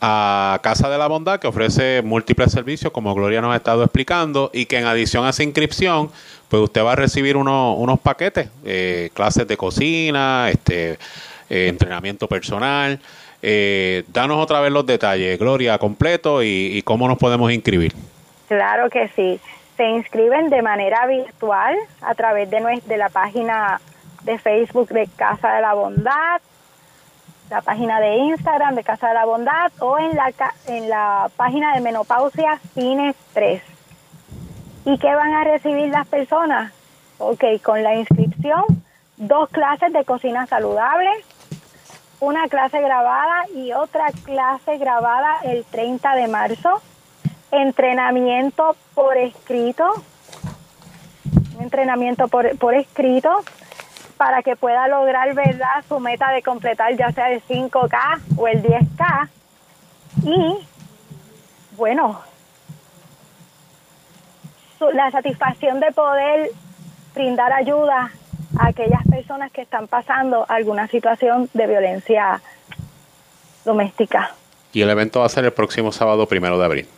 a 0.00 0.58
Casa 0.62 0.88
de 0.88 0.96
la 0.96 1.08
Bondad, 1.08 1.40
que 1.40 1.46
ofrece 1.46 2.00
múltiples 2.02 2.50
servicios, 2.52 2.90
como 2.92 3.14
Gloria 3.14 3.42
nos 3.42 3.52
ha 3.52 3.56
estado 3.56 3.82
explicando, 3.82 4.50
y 4.54 4.64
que 4.66 4.78
en 4.78 4.86
adición 4.86 5.26
a 5.26 5.30
esa 5.30 5.42
inscripción, 5.42 6.10
pues 6.50 6.62
usted 6.62 6.84
va 6.84 6.92
a 6.92 6.96
recibir 6.96 7.36
uno- 7.38 7.74
unos 7.76 7.98
paquetes, 8.00 8.50
eh, 8.64 9.08
clases 9.14 9.46
de 9.48 9.56
cocina, 9.56 10.50
este, 10.50 10.98
eh, 11.48 11.68
entrenamiento 11.68 12.28
personal, 12.28 13.00
Eh, 13.42 14.04
danos 14.08 14.36
otra 14.36 14.60
vez 14.60 14.70
los 14.70 14.84
detalles, 14.84 15.38
Gloria, 15.38 15.78
completo 15.78 16.42
y, 16.42 16.82
cómo 16.84 17.08
nos 17.08 17.16
podemos 17.16 17.50
inscribir. 17.50 17.94
Claro 18.48 18.90
que 18.90 19.08
sí. 19.16 19.40
Se 19.78 19.88
inscriben 19.88 20.50
de 20.50 20.60
manera 20.60 21.06
virtual 21.06 21.74
a 22.02 22.14
través 22.14 22.50
de, 22.50 22.82
de 22.84 22.96
la 22.98 23.08
página 23.08 23.80
de 24.24 24.38
Facebook 24.38 24.90
de 24.90 25.06
Casa 25.16 25.54
de 25.54 25.62
la 25.62 25.72
Bondad, 25.72 26.42
la 27.48 27.62
página 27.62 27.98
de 27.98 28.14
Instagram 28.16 28.74
de 28.74 28.84
Casa 28.84 29.08
de 29.08 29.14
la 29.14 29.24
Bondad 29.24 29.72
o 29.78 29.98
en 29.98 30.14
la, 30.14 30.30
en 30.66 30.90
la 30.90 31.30
página 31.34 31.74
de 31.74 31.80
Menopausia 31.80 32.60
Sin 32.74 33.00
Estrés. 33.00 33.62
¿Y 34.90 34.98
qué 34.98 35.14
van 35.14 35.32
a 35.34 35.44
recibir 35.44 35.88
las 35.90 36.04
personas? 36.08 36.72
Ok, 37.18 37.44
con 37.62 37.80
la 37.80 37.94
inscripción, 37.94 38.64
dos 39.16 39.48
clases 39.50 39.92
de 39.92 40.04
cocina 40.04 40.48
saludable, 40.48 41.08
una 42.18 42.48
clase 42.48 42.80
grabada 42.80 43.46
y 43.54 43.72
otra 43.72 44.06
clase 44.24 44.78
grabada 44.78 45.42
el 45.44 45.64
30 45.64 46.16
de 46.16 46.26
marzo 46.26 46.82
entrenamiento 47.52 48.74
por 48.94 49.16
escrito, 49.16 49.88
entrenamiento 51.60 52.26
por, 52.26 52.58
por 52.58 52.74
escrito 52.74 53.30
para 54.16 54.42
que 54.42 54.56
pueda 54.56 54.88
lograr, 54.88 55.34
¿verdad?, 55.34 55.84
su 55.88 56.00
meta 56.00 56.32
de 56.32 56.42
completar 56.42 56.96
ya 56.96 57.12
sea 57.12 57.30
el 57.30 57.40
5K 57.44 58.22
o 58.36 58.48
el 58.48 58.60
10K. 58.60 59.28
Y, 60.24 60.66
bueno, 61.76 62.20
la 64.92 65.10
satisfacción 65.10 65.80
de 65.80 65.92
poder 65.92 66.50
brindar 67.14 67.52
ayuda 67.52 68.10
a 68.58 68.66
aquellas 68.68 69.02
personas 69.08 69.52
que 69.52 69.62
están 69.62 69.88
pasando 69.88 70.46
alguna 70.48 70.88
situación 70.88 71.48
de 71.54 71.66
violencia 71.66 72.40
doméstica. 73.64 74.34
Y 74.72 74.82
el 74.82 74.90
evento 74.90 75.20
va 75.20 75.26
a 75.26 75.28
ser 75.28 75.44
el 75.44 75.52
próximo 75.52 75.92
sábado 75.92 76.26
primero 76.26 76.58
de 76.58 76.64
abril. 76.64 76.88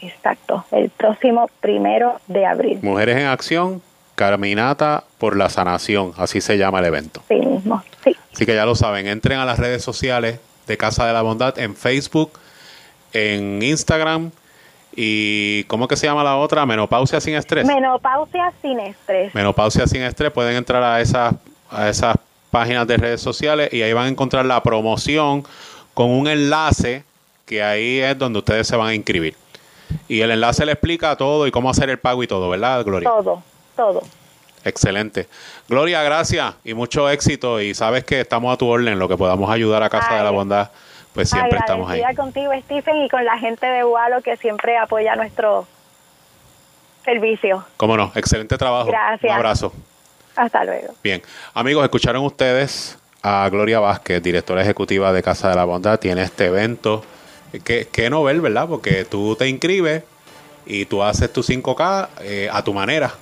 Exacto, 0.00 0.64
el 0.70 0.90
próximo 0.90 1.50
primero 1.60 2.20
de 2.28 2.46
abril. 2.46 2.78
Mujeres 2.82 3.16
en 3.16 3.26
Acción, 3.26 3.82
Caminata 4.14 5.04
por 5.18 5.36
la 5.36 5.48
Sanación, 5.48 6.12
así 6.16 6.40
se 6.40 6.56
llama 6.56 6.78
el 6.80 6.86
evento. 6.86 7.22
Sí 7.28 7.34
mismo, 7.34 7.82
sí. 8.04 8.16
Así 8.32 8.46
que 8.46 8.54
ya 8.54 8.64
lo 8.64 8.74
saben, 8.74 9.06
entren 9.06 9.38
a 9.38 9.44
las 9.44 9.58
redes 9.58 9.82
sociales 9.82 10.40
de 10.66 10.76
Casa 10.76 11.06
de 11.06 11.12
la 11.12 11.22
Bondad 11.22 11.58
en 11.58 11.74
Facebook, 11.74 12.32
en 13.12 13.62
Instagram 13.62 14.30
y 14.94 15.64
¿cómo 15.64 15.86
que 15.88 15.96
se 15.96 16.06
llama 16.06 16.24
la 16.24 16.36
otra? 16.36 16.66
Menopausia 16.66 17.20
sin 17.20 17.34
estrés. 17.34 17.66
Menopausia 17.66 18.52
sin 18.60 18.80
estrés. 18.80 19.34
Menopausia 19.34 19.86
sin 19.86 20.02
estrés, 20.02 20.32
pueden 20.32 20.56
entrar 20.56 20.82
a 20.82 21.00
esas, 21.00 21.34
a 21.70 21.88
esas 21.88 22.16
páginas 22.50 22.86
de 22.86 22.96
redes 22.96 23.20
sociales 23.20 23.72
y 23.72 23.82
ahí 23.82 23.92
van 23.92 24.06
a 24.06 24.08
encontrar 24.08 24.44
la 24.44 24.62
promoción 24.62 25.44
con 25.94 26.10
un 26.10 26.28
enlace 26.28 27.04
que 27.46 27.62
ahí 27.62 27.98
es 27.98 28.18
donde 28.18 28.38
ustedes 28.40 28.66
se 28.66 28.76
van 28.76 28.88
a 28.88 28.94
inscribir. 28.94 29.34
Y 30.06 30.20
el 30.20 30.30
enlace 30.30 30.66
le 30.66 30.72
explica 30.72 31.16
todo 31.16 31.46
y 31.46 31.50
cómo 31.50 31.70
hacer 31.70 31.90
el 31.90 31.98
pago 31.98 32.22
y 32.22 32.26
todo, 32.26 32.48
¿verdad, 32.50 32.84
Gloria? 32.84 33.08
Todo, 33.08 33.42
todo. 33.74 34.02
Excelente. 34.64 35.28
Gloria, 35.68 36.02
gracias 36.02 36.54
y 36.64 36.74
mucho 36.74 37.08
éxito. 37.08 37.60
Y 37.60 37.74
sabes 37.74 38.04
que 38.04 38.20
estamos 38.20 38.52
a 38.52 38.58
tu 38.58 38.66
orden, 38.66 38.94
en 38.94 38.98
lo 38.98 39.08
que 39.08 39.16
podamos 39.16 39.50
ayudar 39.50 39.82
a 39.82 39.88
Casa 39.88 40.16
de 40.16 40.24
la 40.24 40.30
Bondad, 40.30 40.70
pues 41.12 41.30
siempre 41.30 41.58
estamos 41.58 41.90
ahí. 41.90 42.02
Contigo, 42.14 42.52
Stephen, 42.64 42.96
y 42.96 43.08
con 43.08 43.24
la 43.24 43.38
gente 43.38 43.66
de 43.66 43.84
Walo 43.84 44.22
que 44.22 44.36
siempre 44.36 44.76
apoya 44.76 45.16
nuestro 45.16 45.66
servicio. 47.04 47.64
Cómo 47.76 47.96
no, 47.96 48.12
excelente 48.14 48.56
trabajo. 48.56 48.88
Gracias. 48.88 49.30
Un 49.30 49.36
abrazo. 49.36 49.72
Hasta 50.36 50.64
luego. 50.64 50.94
Bien, 51.02 51.22
amigos, 51.54 51.82
escucharon 51.84 52.24
ustedes 52.24 52.98
a 53.22 53.48
Gloria 53.50 53.80
Vázquez, 53.80 54.22
directora 54.22 54.62
ejecutiva 54.62 55.12
de 55.12 55.22
Casa 55.22 55.48
de 55.48 55.56
la 55.56 55.64
Bondad, 55.64 55.98
tiene 55.98 56.22
este 56.22 56.46
evento. 56.46 57.04
Qué, 57.64 57.88
qué 57.90 58.10
novel, 58.10 58.40
¿verdad? 58.40 58.68
Porque 58.68 59.04
tú 59.04 59.34
te 59.34 59.48
inscribes 59.48 60.04
y 60.66 60.84
tú 60.84 61.02
haces 61.02 61.32
tu 61.32 61.42
5K 61.42 62.08
eh, 62.20 62.48
a 62.52 62.62
tu 62.62 62.72
manera. 62.74 63.12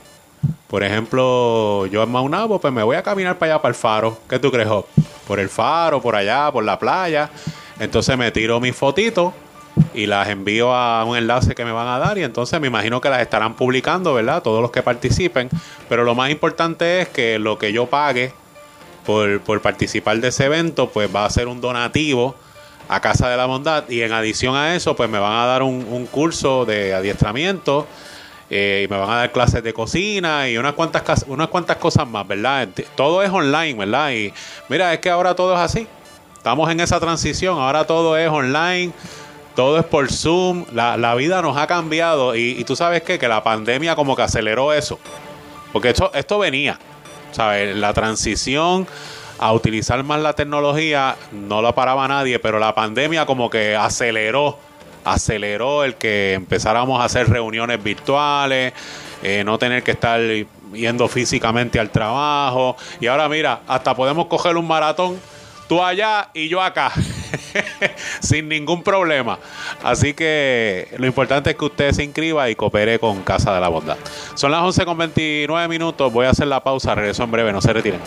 Por 0.67 0.83
ejemplo, 0.83 1.87
yo 1.87 2.03
en 2.03 2.11
Maunabo, 2.11 2.61
pues 2.61 2.73
me 2.73 2.83
voy 2.83 2.97
a 2.97 3.03
caminar 3.03 3.39
para 3.39 3.55
allá, 3.55 3.63
para 3.63 3.71
el 3.71 3.77
faro. 3.77 4.19
¿Qué 4.29 4.39
tú 4.39 4.51
crees, 4.51 4.69
Job? 4.69 4.85
Por 5.27 5.39
el 5.39 5.49
faro, 5.49 6.03
por 6.03 6.17
allá, 6.17 6.51
por 6.53 6.65
la 6.65 6.79
playa. 6.79 7.31
Entonces 7.81 8.17
me 8.17 8.31
tiro 8.31 8.61
mis 8.61 8.75
fotitos 8.75 9.35
y 9.95 10.07
las 10.07 10.29
envío 10.29 10.75
a 10.75 11.05
un 11.05 11.17
enlace 11.17 11.55
que 11.55 11.65
me 11.65 11.73
van 11.73 11.89
a 11.89 11.99
dar 11.99 12.17
y 12.17 12.23
entonces 12.23 12.61
me 12.61 12.67
imagino 12.67 13.01
que 13.01 13.11
las 13.11 13.21
estarán 13.21 13.55
publicando, 13.55 14.15
¿verdad? 14.15 14.43
Todos 14.43 14.63
los 14.63 14.71
que 14.71 14.83
participen. 14.83 15.51
Pero 15.89 16.05
lo 16.05 16.15
más 16.15 16.31
importante 16.31 17.03
es 17.03 17.09
que 17.09 17.39
lo 17.39 17.59
que 17.59 17.73
yo 17.73 17.87
pague 17.87 18.33
por, 19.05 19.41
por 19.41 19.61
participar 19.61 20.19
de 20.19 20.29
ese 20.29 20.47
evento, 20.47 20.91
pues 20.91 21.15
va 21.15 21.27
a 21.27 21.31
ser 21.31 21.49
un 21.49 21.61
donativo 21.61 22.35
a 22.89 23.01
Casa 23.01 23.29
de 23.29 23.37
la 23.37 23.47
Bondad 23.47 23.89
y 23.89 24.03
en 24.03 24.13
adición 24.13 24.55
a 24.55 24.75
eso, 24.75 24.97
pues 24.97 25.11
me 25.11 25.19
van 25.19 25.33
a 25.33 25.47
dar 25.47 25.63
un, 25.63 25.87
un 25.91 26.07
curso 26.07 26.65
de 26.65 26.95
adiestramiento 26.95 27.87
eh, 28.49 28.85
y 28.85 28.93
me 28.93 28.99
van 28.99 29.11
a 29.11 29.17
dar 29.17 29.33
clases 29.33 29.63
de 29.63 29.73
cocina 29.73 30.49
y 30.49 30.57
unas 30.57 30.75
cuantas, 30.75 31.25
unas 31.27 31.49
cuantas 31.49 31.77
cosas 31.79 32.07
más, 32.07 32.27
¿verdad? 32.27 32.69
Todo 32.95 33.23
es 33.23 33.31
online, 33.31 33.75
¿verdad? 33.75 34.13
Y 34.13 34.33
mira, 34.69 34.93
es 34.95 35.01
que 35.01 35.11
ahora 35.11 35.35
todo 35.35 35.55
es 35.55 35.61
así. 35.61 35.87
Estamos 36.47 36.71
en 36.71 36.79
esa 36.79 37.01
transición, 37.01 37.59
ahora 37.59 37.89
todo 37.89 38.17
es 38.17 38.29
online, 38.29 38.93
todo 39.57 39.81
es 39.81 39.85
por 39.85 40.13
Zoom, 40.13 40.65
la, 40.73 40.97
la 40.97 41.17
vida 41.17 41.43
nos 41.43 41.57
ha 41.57 41.67
cambiado 41.67 42.37
y, 42.37 42.51
y 42.51 42.63
tú 42.63 42.77
sabes 42.77 43.03
qué? 43.03 43.19
que 43.19 43.27
la 43.27 43.43
pandemia 43.43 43.97
como 43.97 44.15
que 44.15 44.23
aceleró 44.23 44.73
eso, 44.73 45.01
porque 45.73 45.89
esto, 45.89 46.13
esto 46.15 46.39
venía, 46.39 46.79
¿sabes? 47.33 47.75
La 47.75 47.93
transición 47.95 48.87
a 49.41 49.53
utilizar 49.53 50.05
más 50.05 50.21
la 50.21 50.35
tecnología 50.35 51.17
no 51.33 51.63
la 51.63 51.75
paraba 51.75 52.07
nadie, 52.07 52.39
pero 52.39 52.61
la 52.61 52.77
pandemia 52.77 53.27
como 53.27 53.51
que 53.51 53.75
aceleró, 53.75 54.57
aceleró 55.05 55.83
el 55.83 55.97
que 55.97 56.35
empezáramos 56.35 57.01
a 57.01 57.07
hacer 57.07 57.29
reuniones 57.29 57.83
virtuales, 57.83 58.73
eh, 59.21 59.43
no 59.45 59.59
tener 59.59 59.83
que 59.83 59.91
estar 59.91 60.21
yendo 60.73 61.09
físicamente 61.09 61.81
al 61.81 61.91
trabajo. 61.91 62.77
Y 63.01 63.09
ahora 63.09 63.29
mira, 63.29 63.63
hasta 63.67 63.97
podemos 63.97 64.27
coger 64.27 64.57
un 64.57 64.69
maratón, 64.69 65.19
tú 65.69 65.83
allá 65.83 66.31
y 66.35 66.49
yo 66.49 66.63
acá, 66.63 66.93
sin 68.21 68.49
ningún 68.49 68.83
problema. 68.83 69.39
Así 69.83 70.15
que 70.15 70.89
lo 70.99 71.07
importante 71.07 71.51
es 71.51 71.57
que 71.57 71.65
usted 71.65 71.93
se 71.93 72.05
inscriba 72.05 72.49
y 72.51 72.55
coopere 72.55 72.99
con 72.99 73.23
Casa 73.23 73.55
de 73.55 73.61
la 73.61 73.69
Bondad. 73.69 73.97
Son 74.35 74.51
las 74.51 74.63
11 74.63 74.85
con 74.85 74.99
29 74.99 75.69
minutos, 75.69 76.13
voy 76.13 76.27
a 76.27 76.31
hacer 76.31 76.47
la 76.47 76.63
pausa, 76.63 76.95
regreso 76.95 77.25
en 77.25 77.31
breve, 77.31 77.53
no 77.53 77.61
se 77.61 77.73
retiren. 77.73 78.01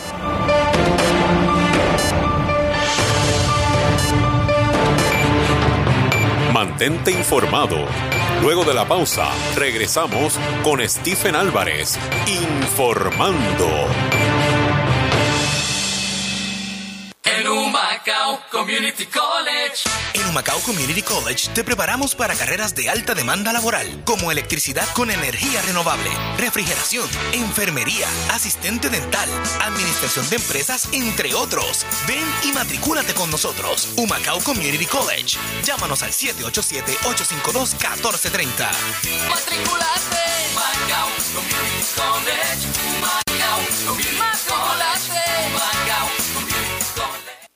Mantente 6.53 7.11
informado. 7.11 7.85
Luego 8.41 8.63
de 8.63 8.73
la 8.73 8.85
pausa, 8.85 9.27
regresamos 9.55 10.39
con 10.63 10.87
Stephen 10.87 11.35
Álvarez, 11.35 11.99
informando. 12.27 13.67
En 17.37 17.47
Humacao 17.47 18.41
Community 18.49 19.05
College. 19.05 19.83
En 20.13 20.27
Humacao 20.29 20.59
Community 20.61 21.03
College 21.03 21.49
te 21.53 21.63
preparamos 21.63 22.15
para 22.15 22.33
carreras 22.33 22.73
de 22.73 22.89
alta 22.89 23.13
demanda 23.13 23.53
laboral, 23.53 24.01
como 24.03 24.31
electricidad 24.31 24.87
con 24.93 25.11
energía 25.11 25.61
renovable, 25.61 26.09
refrigeración, 26.37 27.07
enfermería, 27.33 28.07
asistente 28.31 28.89
dental, 28.89 29.29
administración 29.61 30.27
de 30.29 30.37
empresas, 30.37 30.89
entre 30.91 31.35
otros. 31.35 31.85
Ven 32.07 32.25
y 32.43 32.51
matricúlate 32.51 33.13
con 33.13 33.29
nosotros. 33.29 33.89
Humacao 33.95 34.39
Community 34.39 34.87
College. 34.87 35.37
Llámanos 35.63 36.01
al 36.01 36.11
787-852-1430. 36.11 38.71
Matriculate. 39.29 40.17
Humacao 40.51 41.09
Community 41.35 41.85
College. 41.95 42.67
Humacao 42.89 43.59
Community 43.85 44.17
College. 44.47 45.11
Humacao 45.45 46.07
Community 46.07 46.33
College. 46.33 46.48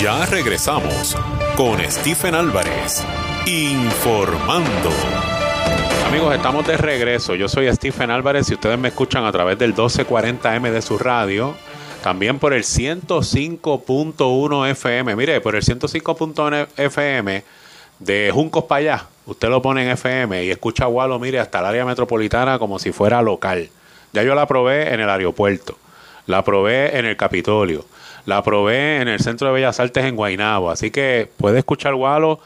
Ya 0.00 0.26
regresamos 0.26 1.16
con 1.56 1.78
Stephen 1.90 2.34
Álvarez, 2.34 3.02
informando. 3.46 4.90
Amigos, 6.08 6.34
estamos 6.34 6.66
de 6.66 6.76
regreso. 6.76 7.36
Yo 7.36 7.48
soy 7.48 7.72
Stephen 7.72 8.10
Álvarez 8.10 8.50
y 8.50 8.54
ustedes 8.54 8.78
me 8.78 8.88
escuchan 8.88 9.24
a 9.24 9.32
través 9.32 9.58
del 9.58 9.74
1240M 9.74 10.70
de 10.70 10.82
su 10.82 10.98
radio. 10.98 11.54
También 12.02 12.38
por 12.38 12.52
el 12.52 12.64
105.1 12.64 14.70
FM. 14.70 15.16
Mire, 15.16 15.40
por 15.40 15.54
el 15.54 15.62
105.1 15.62 16.66
FM 16.76 17.44
de 18.00 18.30
Juncos 18.34 18.64
para 18.64 18.78
allá. 18.78 19.06
Usted 19.24 19.48
lo 19.48 19.62
pone 19.62 19.84
en 19.84 19.90
FM 19.90 20.44
y 20.44 20.50
escucha 20.50 20.84
a 20.84 20.88
Walo, 20.88 21.18
mire, 21.18 21.38
hasta 21.38 21.60
el 21.60 21.66
área 21.66 21.84
metropolitana 21.84 22.58
como 22.58 22.78
si 22.78 22.92
fuera 22.92 23.22
local. 23.22 23.70
Ya 24.12 24.22
yo 24.22 24.34
la 24.34 24.46
probé 24.46 24.92
en 24.92 25.00
el 25.00 25.08
aeropuerto, 25.08 25.78
la 26.26 26.44
probé 26.44 26.98
en 26.98 27.06
el 27.06 27.16
Capitolio, 27.16 27.84
la 28.26 28.42
probé 28.42 29.00
en 29.00 29.08
el 29.08 29.20
Centro 29.20 29.48
de 29.48 29.54
Bellas 29.54 29.80
Artes 29.80 30.04
en 30.04 30.16
Guaynabo. 30.16 30.70
Así 30.70 30.90
que 30.90 31.28
puede 31.36 31.58
escuchar 31.58 31.94
Walo 31.94 32.40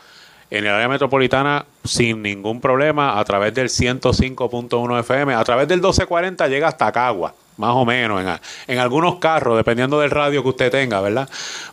en 0.51 0.64
el 0.64 0.72
área 0.72 0.88
metropolitana 0.88 1.66
sin 1.84 2.22
ningún 2.22 2.60
problema 2.60 3.18
a 3.18 3.24
través 3.24 3.52
del 3.55 3.68
105.1 3.68 5.01
FM. 5.01 5.34
A 5.34 5.44
través 5.44 5.68
del 5.68 5.78
1240 5.78 6.48
llega 6.48 6.68
hasta 6.68 6.93
Cagua, 6.93 7.34
más 7.56 7.74
o 7.74 7.84
menos, 7.84 8.22
en, 8.22 8.38
en 8.72 8.78
algunos 8.78 9.16
carros, 9.16 9.56
dependiendo 9.56 10.01
del 10.01 10.10
radio 10.10 10.43
que 10.43 10.48
usted 10.48 10.70
tenga, 10.70 11.01
¿verdad? 11.01 11.28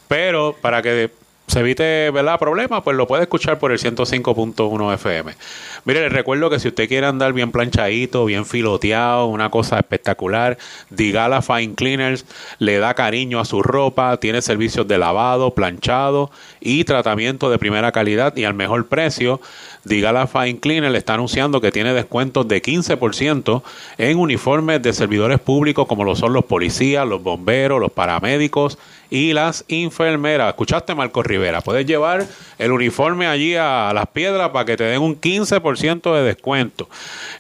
Pero 0.07 0.55
para 0.59 0.81
que 0.81 1.11
se 1.53 1.59
evite 1.59 2.09
¿verdad? 2.09 2.39
problema, 2.39 2.83
pues 2.83 2.97
lo 2.97 3.05
puede 3.05 3.21
escuchar 3.23 3.59
por 3.59 3.71
el 3.71 3.77
105.1 3.77 4.93
FM. 4.95 5.35
Mire, 5.85 6.01
les 6.01 6.11
recuerdo 6.11 6.49
que 6.49 6.59
si 6.59 6.69
usted 6.69 6.87
quiere 6.87 7.05
andar 7.05 7.31
bien 7.31 7.51
planchadito, 7.51 8.25
bien 8.25 8.47
filoteado, 8.47 9.27
una 9.27 9.51
cosa 9.51 9.77
espectacular, 9.77 10.57
Digala 10.89 11.43
Fine 11.43 11.75
Cleaners 11.75 12.25
le 12.57 12.79
da 12.79 12.95
cariño 12.95 13.39
a 13.39 13.45
su 13.45 13.61
ropa, 13.61 14.17
tiene 14.17 14.41
servicios 14.41 14.87
de 14.87 14.97
lavado, 14.97 15.53
planchado 15.53 16.31
y 16.65 16.85
tratamiento 16.85 17.49
de 17.49 17.59
primera 17.59 17.91
calidad 17.91 18.35
y 18.37 18.45
al 18.45 18.53
mejor 18.53 18.87
precio. 18.87 19.41
Digala 19.83 20.27
Fine 20.27 20.59
Cleaner 20.59 20.91
le 20.91 20.97
está 20.97 21.15
anunciando 21.15 21.59
que 21.59 21.73
tiene 21.73 21.93
descuentos 21.93 22.47
de 22.47 22.61
15% 22.61 23.61
en 23.97 24.17
uniformes 24.17 24.81
de 24.81 24.93
servidores 24.93 25.41
públicos 25.41 25.85
como 25.87 26.05
lo 26.05 26.15
son 26.15 26.31
los 26.31 26.45
policías, 26.45 27.05
los 27.05 27.21
bomberos, 27.21 27.81
los 27.81 27.91
paramédicos 27.91 28.77
y 29.09 29.33
las 29.33 29.65
enfermeras. 29.67 30.49
¿Escuchaste, 30.49 30.95
Marco 30.95 31.21
Rivera? 31.21 31.59
Puedes 31.59 31.85
llevar 31.85 32.25
el 32.57 32.71
uniforme 32.71 33.27
allí 33.27 33.55
a 33.55 33.91
las 33.93 34.07
piedras 34.07 34.49
para 34.51 34.63
que 34.63 34.77
te 34.77 34.85
den 34.85 35.01
un 35.01 35.19
15% 35.19 36.15
de 36.15 36.23
descuento. 36.23 36.87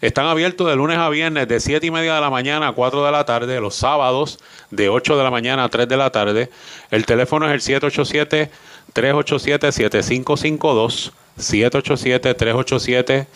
Están 0.01 0.25
abiertos 0.25 0.67
de 0.67 0.75
lunes 0.75 0.97
a 0.97 1.09
viernes 1.09 1.47
de 1.47 1.61
7 1.61 1.87
y 1.87 1.91
media 1.91 2.15
de 2.15 2.21
la 2.21 2.29
mañana 2.29 2.67
a 2.67 2.73
4 2.73 3.05
de 3.05 3.11
la 3.11 3.23
tarde, 3.23 3.61
los 3.61 3.75
sábados 3.75 4.37
de 4.69 4.89
8 4.89 5.17
de 5.17 5.23
la 5.23 5.31
mañana 5.31 5.63
a 5.63 5.69
3 5.69 5.87
de 5.87 5.97
la 5.97 6.09
tarde. 6.11 6.49
El 6.91 7.05
teléfono 7.05 7.47
es 7.47 7.53
el 7.53 7.61
787 7.61 8.51
387 8.93 9.71
7552 9.71 11.13
787 11.37 12.33
387 12.33 13.27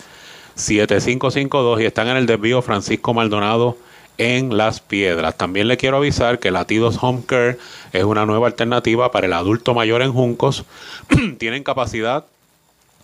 7552 0.54 1.80
y 1.80 1.84
están 1.84 2.08
en 2.08 2.16
el 2.16 2.26
desvío 2.26 2.62
Francisco 2.62 3.14
Maldonado 3.14 3.76
en 4.18 4.56
Las 4.56 4.80
Piedras. 4.80 5.36
También 5.36 5.68
le 5.68 5.76
quiero 5.76 5.98
avisar 5.98 6.38
que 6.40 6.50
Latidos 6.50 6.98
Home 7.00 7.22
Care 7.24 7.58
es 7.92 8.04
una 8.04 8.26
nueva 8.26 8.48
alternativa 8.48 9.10
para 9.12 9.26
el 9.26 9.32
adulto 9.32 9.74
mayor 9.74 10.02
en 10.02 10.12
Juncos. 10.12 10.64
Tienen 11.38 11.62
capacidad 11.62 12.24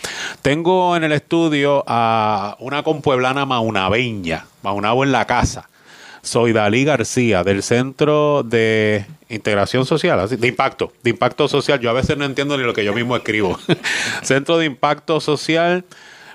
Tengo 0.42 0.96
en 0.96 1.04
el 1.04 1.12
estudio 1.12 1.84
a 1.88 2.56
una 2.60 2.84
compueblana 2.84 3.46
maunabeña, 3.46 4.46
maunabo 4.64 5.04
en 5.04 5.12
la 5.12 5.26
casa. 5.26 5.68
Soy 6.22 6.52
Dalí 6.52 6.84
García 6.84 7.44
del 7.44 7.64
Centro 7.64 8.44
de 8.44 9.06
Integración 9.30 9.86
Social, 9.86 10.20
así, 10.20 10.36
de 10.36 10.48
Impacto, 10.48 10.92
de 11.02 11.12
Impacto 11.12 11.48
Social. 11.48 11.80
Yo 11.80 11.90
a 11.90 11.94
veces 11.94 12.18
no 12.18 12.26
entiendo 12.26 12.58
ni 12.58 12.64
lo 12.64 12.74
que 12.74 12.84
yo 12.84 12.94
mismo 12.94 13.16
escribo. 13.16 13.58
Centro 14.24 14.58
de 14.58 14.66
Impacto 14.66 15.20
Social. 15.22 15.86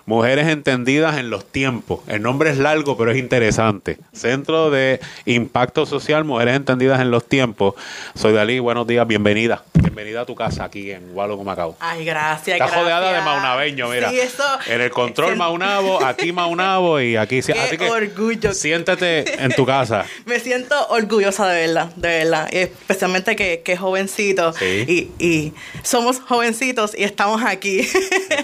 Mujeres 0.04 0.48
entendidas 0.48 1.18
en 1.18 1.30
los 1.30 1.44
tiempos. 1.44 2.00
El 2.08 2.22
nombre 2.22 2.50
es 2.50 2.58
largo, 2.58 2.96
pero 2.96 3.12
es 3.12 3.18
interesante. 3.18 3.98
Centro 4.12 4.70
de 4.70 4.98
Impacto 5.26 5.86
Social, 5.86 6.24
Mujeres 6.24 6.56
entendidas 6.56 7.00
en 7.00 7.10
los 7.10 7.28
tiempos. 7.28 7.74
Soy 8.14 8.32
Dalí, 8.32 8.58
buenos 8.58 8.86
días, 8.86 9.06
bienvenida. 9.06 9.62
Bienvenida 9.94 10.22
a 10.22 10.24
tu 10.24 10.34
casa 10.34 10.64
aquí 10.64 10.90
en 10.90 11.14
Huánuco, 11.14 11.44
Macao. 11.44 11.76
Ay, 11.78 12.02
gracias. 12.06 12.54
Estás 12.56 12.70
gracias. 12.70 12.80
rodeada 12.80 13.12
de 13.12 13.20
maunabeños, 13.20 13.90
mira. 13.90 14.08
Sí, 14.08 14.20
eso. 14.20 14.42
En 14.66 14.80
el 14.80 14.90
control 14.90 15.36
maunabo, 15.36 16.02
aquí 16.02 16.32
maunabo 16.32 16.98
y 16.98 17.16
aquí... 17.16 17.42
Qué 17.42 17.52
así 17.52 17.76
que 17.76 17.90
orgullo. 17.90 18.54
siéntate 18.54 19.44
en 19.44 19.52
tu 19.52 19.66
casa. 19.66 20.06
Me 20.24 20.40
siento 20.40 20.74
orgullosa 20.88 21.46
de 21.46 21.66
verdad, 21.66 21.90
de 21.96 22.08
verdad. 22.08 22.48
Y 22.50 22.56
especialmente 22.56 23.36
que, 23.36 23.60
que 23.62 23.76
jovencito. 23.76 24.54
Sí. 24.54 25.10
Y, 25.20 25.24
y 25.26 25.52
somos 25.82 26.20
jovencitos 26.20 26.96
y 26.96 27.04
estamos 27.04 27.42
aquí. 27.44 27.86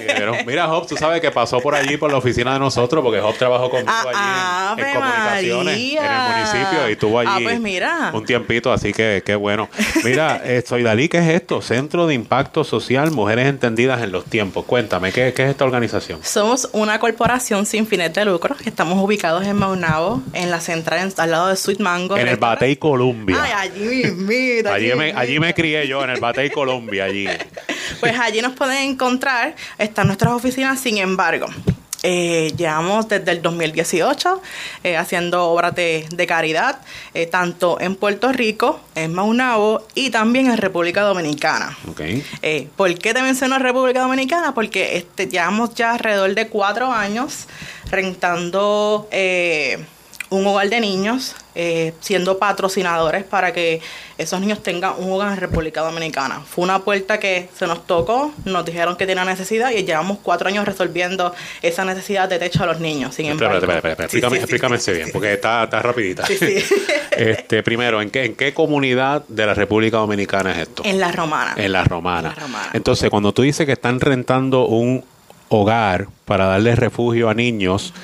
Pero, 0.06 0.34
mira, 0.44 0.66
Job, 0.66 0.86
tú 0.86 0.98
sabes 0.98 1.22
que 1.22 1.30
pasó 1.30 1.60
por 1.60 1.74
allí, 1.74 1.96
por 1.96 2.10
la 2.12 2.18
oficina 2.18 2.52
de 2.52 2.58
nosotros, 2.58 3.02
porque 3.02 3.20
Job 3.20 3.34
trabajó 3.38 3.70
conmigo 3.70 3.90
allí 3.90 4.08
en- 4.10 4.14
en, 4.18 4.18
Ah, 4.20 4.72
Ave 4.72 4.92
comunicaciones, 4.92 5.64
María. 5.64 6.00
en 6.04 6.12
el 6.12 6.36
municipio, 6.36 6.88
y 6.90 6.92
estuvo 6.92 7.18
allí 7.20 7.30
Ah, 7.32 7.38
pues 7.42 7.58
mira. 7.58 8.10
un 8.12 8.24
tiempito, 8.26 8.70
así 8.70 8.92
que 8.92 9.22
qué 9.24 9.34
bueno. 9.34 9.70
Mira, 10.04 10.42
eh, 10.44 10.62
soy 10.66 10.82
Dalí, 10.82 11.08
¿qué 11.08 11.18
es 11.18 11.28
esto? 11.38 11.62
Centro 11.62 12.06
de 12.06 12.14
Impacto 12.14 12.62
Social, 12.64 13.10
Mujeres 13.10 13.46
Entendidas 13.48 14.02
en 14.02 14.12
los 14.12 14.24
Tiempos. 14.24 14.64
Cuéntame, 14.64 15.10
¿qué, 15.12 15.32
qué 15.34 15.44
es 15.44 15.50
esta 15.50 15.64
organización? 15.64 16.20
Somos 16.22 16.68
una 16.72 16.98
corporación 17.00 17.66
sin 17.66 17.86
fines 17.86 18.12
de 18.14 18.24
lucro. 18.24 18.54
Estamos 18.64 19.02
ubicados 19.02 19.44
en 19.46 19.56
Maunabo, 19.56 20.22
en 20.34 20.50
la 20.50 20.60
central, 20.60 21.00
en- 21.00 21.12
al 21.16 21.30
lado 21.30 21.48
de 21.48 21.56
Sweet 21.56 21.80
Mango. 21.80 22.16
En 22.16 22.28
el. 22.28 22.36
Batey 22.36 22.76
Columbia. 22.76 23.36
Ay, 23.42 23.52
allí 23.70 23.84
mismito. 24.04 24.70
Allí 24.72 24.92
me, 24.94 25.12
allí 25.12 25.40
me 25.40 25.52
crié 25.54 25.88
yo, 25.88 26.04
en 26.04 26.10
el 26.10 26.20
Batey 26.20 26.50
Colombia, 26.50 27.04
allí. 27.04 27.26
Pues 28.00 28.16
allí 28.20 28.42
nos 28.42 28.52
pueden 28.52 28.90
encontrar, 28.90 29.56
están 29.78 30.06
nuestras 30.06 30.32
oficinas, 30.34 30.78
sin 30.78 30.98
embargo. 30.98 31.46
Eh, 32.02 32.52
llevamos 32.56 33.08
desde 33.08 33.32
el 33.32 33.42
2018 33.42 34.40
eh, 34.84 34.96
haciendo 34.96 35.46
obras 35.46 35.74
de, 35.74 36.06
de 36.10 36.26
caridad, 36.26 36.80
eh, 37.14 37.26
tanto 37.26 37.80
en 37.80 37.96
Puerto 37.96 38.32
Rico, 38.32 38.80
en 38.94 39.14
Maunabo 39.14 39.86
y 39.94 40.10
también 40.10 40.46
en 40.46 40.56
República 40.58 41.02
Dominicana. 41.02 41.76
Ok. 41.88 42.00
Eh, 42.42 42.68
¿Por 42.76 42.94
qué 42.98 43.14
te 43.14 43.22
menciono 43.22 43.58
República 43.58 44.00
Dominicana? 44.00 44.54
Porque 44.54 44.96
este, 44.96 45.26
llevamos 45.26 45.74
ya 45.74 45.92
alrededor 45.92 46.34
de 46.34 46.48
cuatro 46.48 46.92
años 46.92 47.46
rentando 47.90 49.08
un 50.30 50.46
hogar 50.46 50.68
de 50.68 50.80
niños, 50.80 51.34
eh, 51.54 51.92
siendo 52.00 52.38
patrocinadores 52.38 53.24
para 53.24 53.52
que 53.52 53.80
esos 54.18 54.40
niños 54.40 54.62
tengan 54.62 54.94
un 54.98 55.10
hogar 55.12 55.32
en 55.32 55.38
República 55.38 55.80
Dominicana. 55.80 56.40
Fue 56.40 56.64
una 56.64 56.80
puerta 56.80 57.18
que 57.18 57.48
se 57.56 57.66
nos 57.66 57.86
tocó, 57.86 58.32
nos 58.44 58.64
dijeron 58.64 58.96
que 58.96 59.06
tenía 59.06 59.24
necesidad 59.24 59.70
y 59.70 59.84
llevamos 59.84 60.18
cuatro 60.22 60.48
años 60.48 60.66
resolviendo 60.66 61.34
esa 61.62 61.84
necesidad 61.84 62.28
de 62.28 62.38
techo 62.38 62.62
a 62.62 62.66
los 62.66 62.80
niños. 62.80 63.14
Sin 63.14 63.26
embargo, 63.26 63.54
espera, 63.54 63.76
espera, 63.76 63.92
espera. 63.92 64.08
Sí, 64.08 64.18
Explícame, 64.18 64.36
sí, 64.36 64.38
sí, 64.38 64.42
explícame 64.44 64.78
sí, 64.78 64.92
bien, 64.92 65.08
porque 65.12 65.32
está, 65.32 65.64
está 65.64 65.80
rapidita. 65.80 66.26
Sí, 66.26 66.36
sí. 66.36 66.64
este, 67.12 67.62
primero, 67.62 68.02
¿en 68.02 68.10
qué, 68.10 68.24
¿en 68.24 68.34
qué 68.34 68.52
comunidad 68.52 69.24
de 69.28 69.46
la 69.46 69.54
República 69.54 69.98
Dominicana 69.98 70.52
es 70.52 70.58
esto? 70.58 70.82
En 70.84 71.00
la 71.00 71.10
romana. 71.12 71.54
En 71.56 71.72
la 71.72 71.84
romana. 71.84 72.28
En 72.30 72.34
la 72.34 72.40
romana. 72.42 72.70
Entonces, 72.72 73.08
cuando 73.10 73.32
tú 73.32 73.42
dices 73.42 73.66
que 73.66 73.72
están 73.72 74.00
rentando 74.00 74.66
un 74.66 75.04
hogar 75.48 76.08
para 76.24 76.46
darle 76.46 76.76
refugio 76.76 77.28
a 77.28 77.34
niños, 77.34 77.94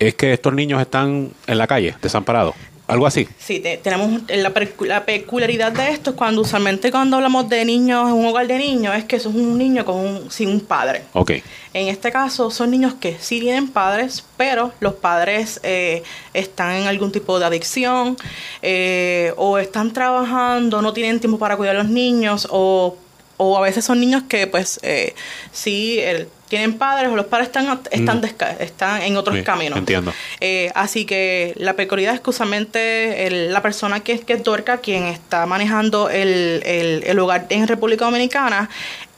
es 0.00 0.14
que 0.16 0.32
estos 0.32 0.52
niños 0.52 0.80
están 0.80 1.30
en 1.46 1.58
la 1.58 1.66
calle, 1.68 1.94
desamparados. 2.02 2.54
Algo 2.88 3.06
así. 3.06 3.28
Sí, 3.38 3.60
te- 3.60 3.76
tenemos 3.76 4.22
la, 4.28 4.52
la 4.88 5.04
peculiaridad 5.04 5.70
de 5.70 5.90
esto 5.90 6.10
es 6.10 6.16
cuando 6.16 6.40
usualmente 6.40 6.90
cuando 6.90 7.18
hablamos 7.18 7.48
de 7.48 7.64
niños 7.64 8.08
en 8.08 8.14
un 8.16 8.26
hogar 8.26 8.48
de 8.48 8.58
niños 8.58 8.96
es 8.96 9.04
que 9.04 9.14
eso 9.14 9.28
es 9.28 9.36
un 9.36 9.56
niño 9.56 9.84
con 9.84 9.94
un- 9.94 10.28
sin 10.32 10.48
un 10.48 10.58
padre. 10.58 11.02
Ok. 11.12 11.30
En 11.72 11.86
este 11.86 12.10
caso 12.10 12.50
son 12.50 12.72
niños 12.72 12.94
que 12.94 13.16
sí 13.20 13.38
tienen 13.38 13.68
padres, 13.68 14.24
pero 14.36 14.72
los 14.80 14.94
padres 14.94 15.60
eh, 15.62 16.02
están 16.34 16.72
en 16.74 16.88
algún 16.88 17.12
tipo 17.12 17.38
de 17.38 17.44
adicción 17.44 18.16
eh, 18.60 19.32
o 19.36 19.58
están 19.58 19.92
trabajando, 19.92 20.82
no 20.82 20.92
tienen 20.92 21.20
tiempo 21.20 21.38
para 21.38 21.56
cuidar 21.56 21.76
a 21.76 21.82
los 21.84 21.90
niños 21.92 22.48
o, 22.50 22.96
o 23.42 23.56
a 23.56 23.60
veces 23.62 23.84
son 23.86 24.00
niños 24.00 24.22
que 24.28 24.46
pues 24.46 24.78
eh, 24.82 25.14
sí 25.50 25.98
el- 25.98 26.28
tienen 26.50 26.74
padres 26.78 27.08
o 27.12 27.14
los 27.14 27.26
padres 27.26 27.46
están, 27.46 27.80
están, 27.92 28.18
Mm. 28.18 28.22
desca- 28.22 28.56
están 28.58 29.02
en 29.02 29.16
otros 29.16 29.36
Sí, 29.36 29.44
caminos. 29.44 29.78
Entiendo. 29.78 30.12
Eh, 30.40 30.70
así 30.74 31.04
que 31.04 31.54
la 31.56 31.74
peculiaridad 31.74 32.16
es 32.16 32.20
que 32.20 32.30
usualmente 32.30 33.26
el- 33.28 33.52
la 33.52 33.62
persona 33.62 34.00
que 34.00 34.12
es, 34.14 34.24
que 34.24 34.32
es 34.32 34.42
Dorca, 34.42 34.78
quien 34.78 35.04
está 35.04 35.46
manejando 35.46 36.10
el, 36.10 36.60
el- 36.66 37.04
el 37.06 37.18
hogar 37.20 37.46
en 37.50 37.68
República 37.68 38.04
Dominicana, 38.04 38.68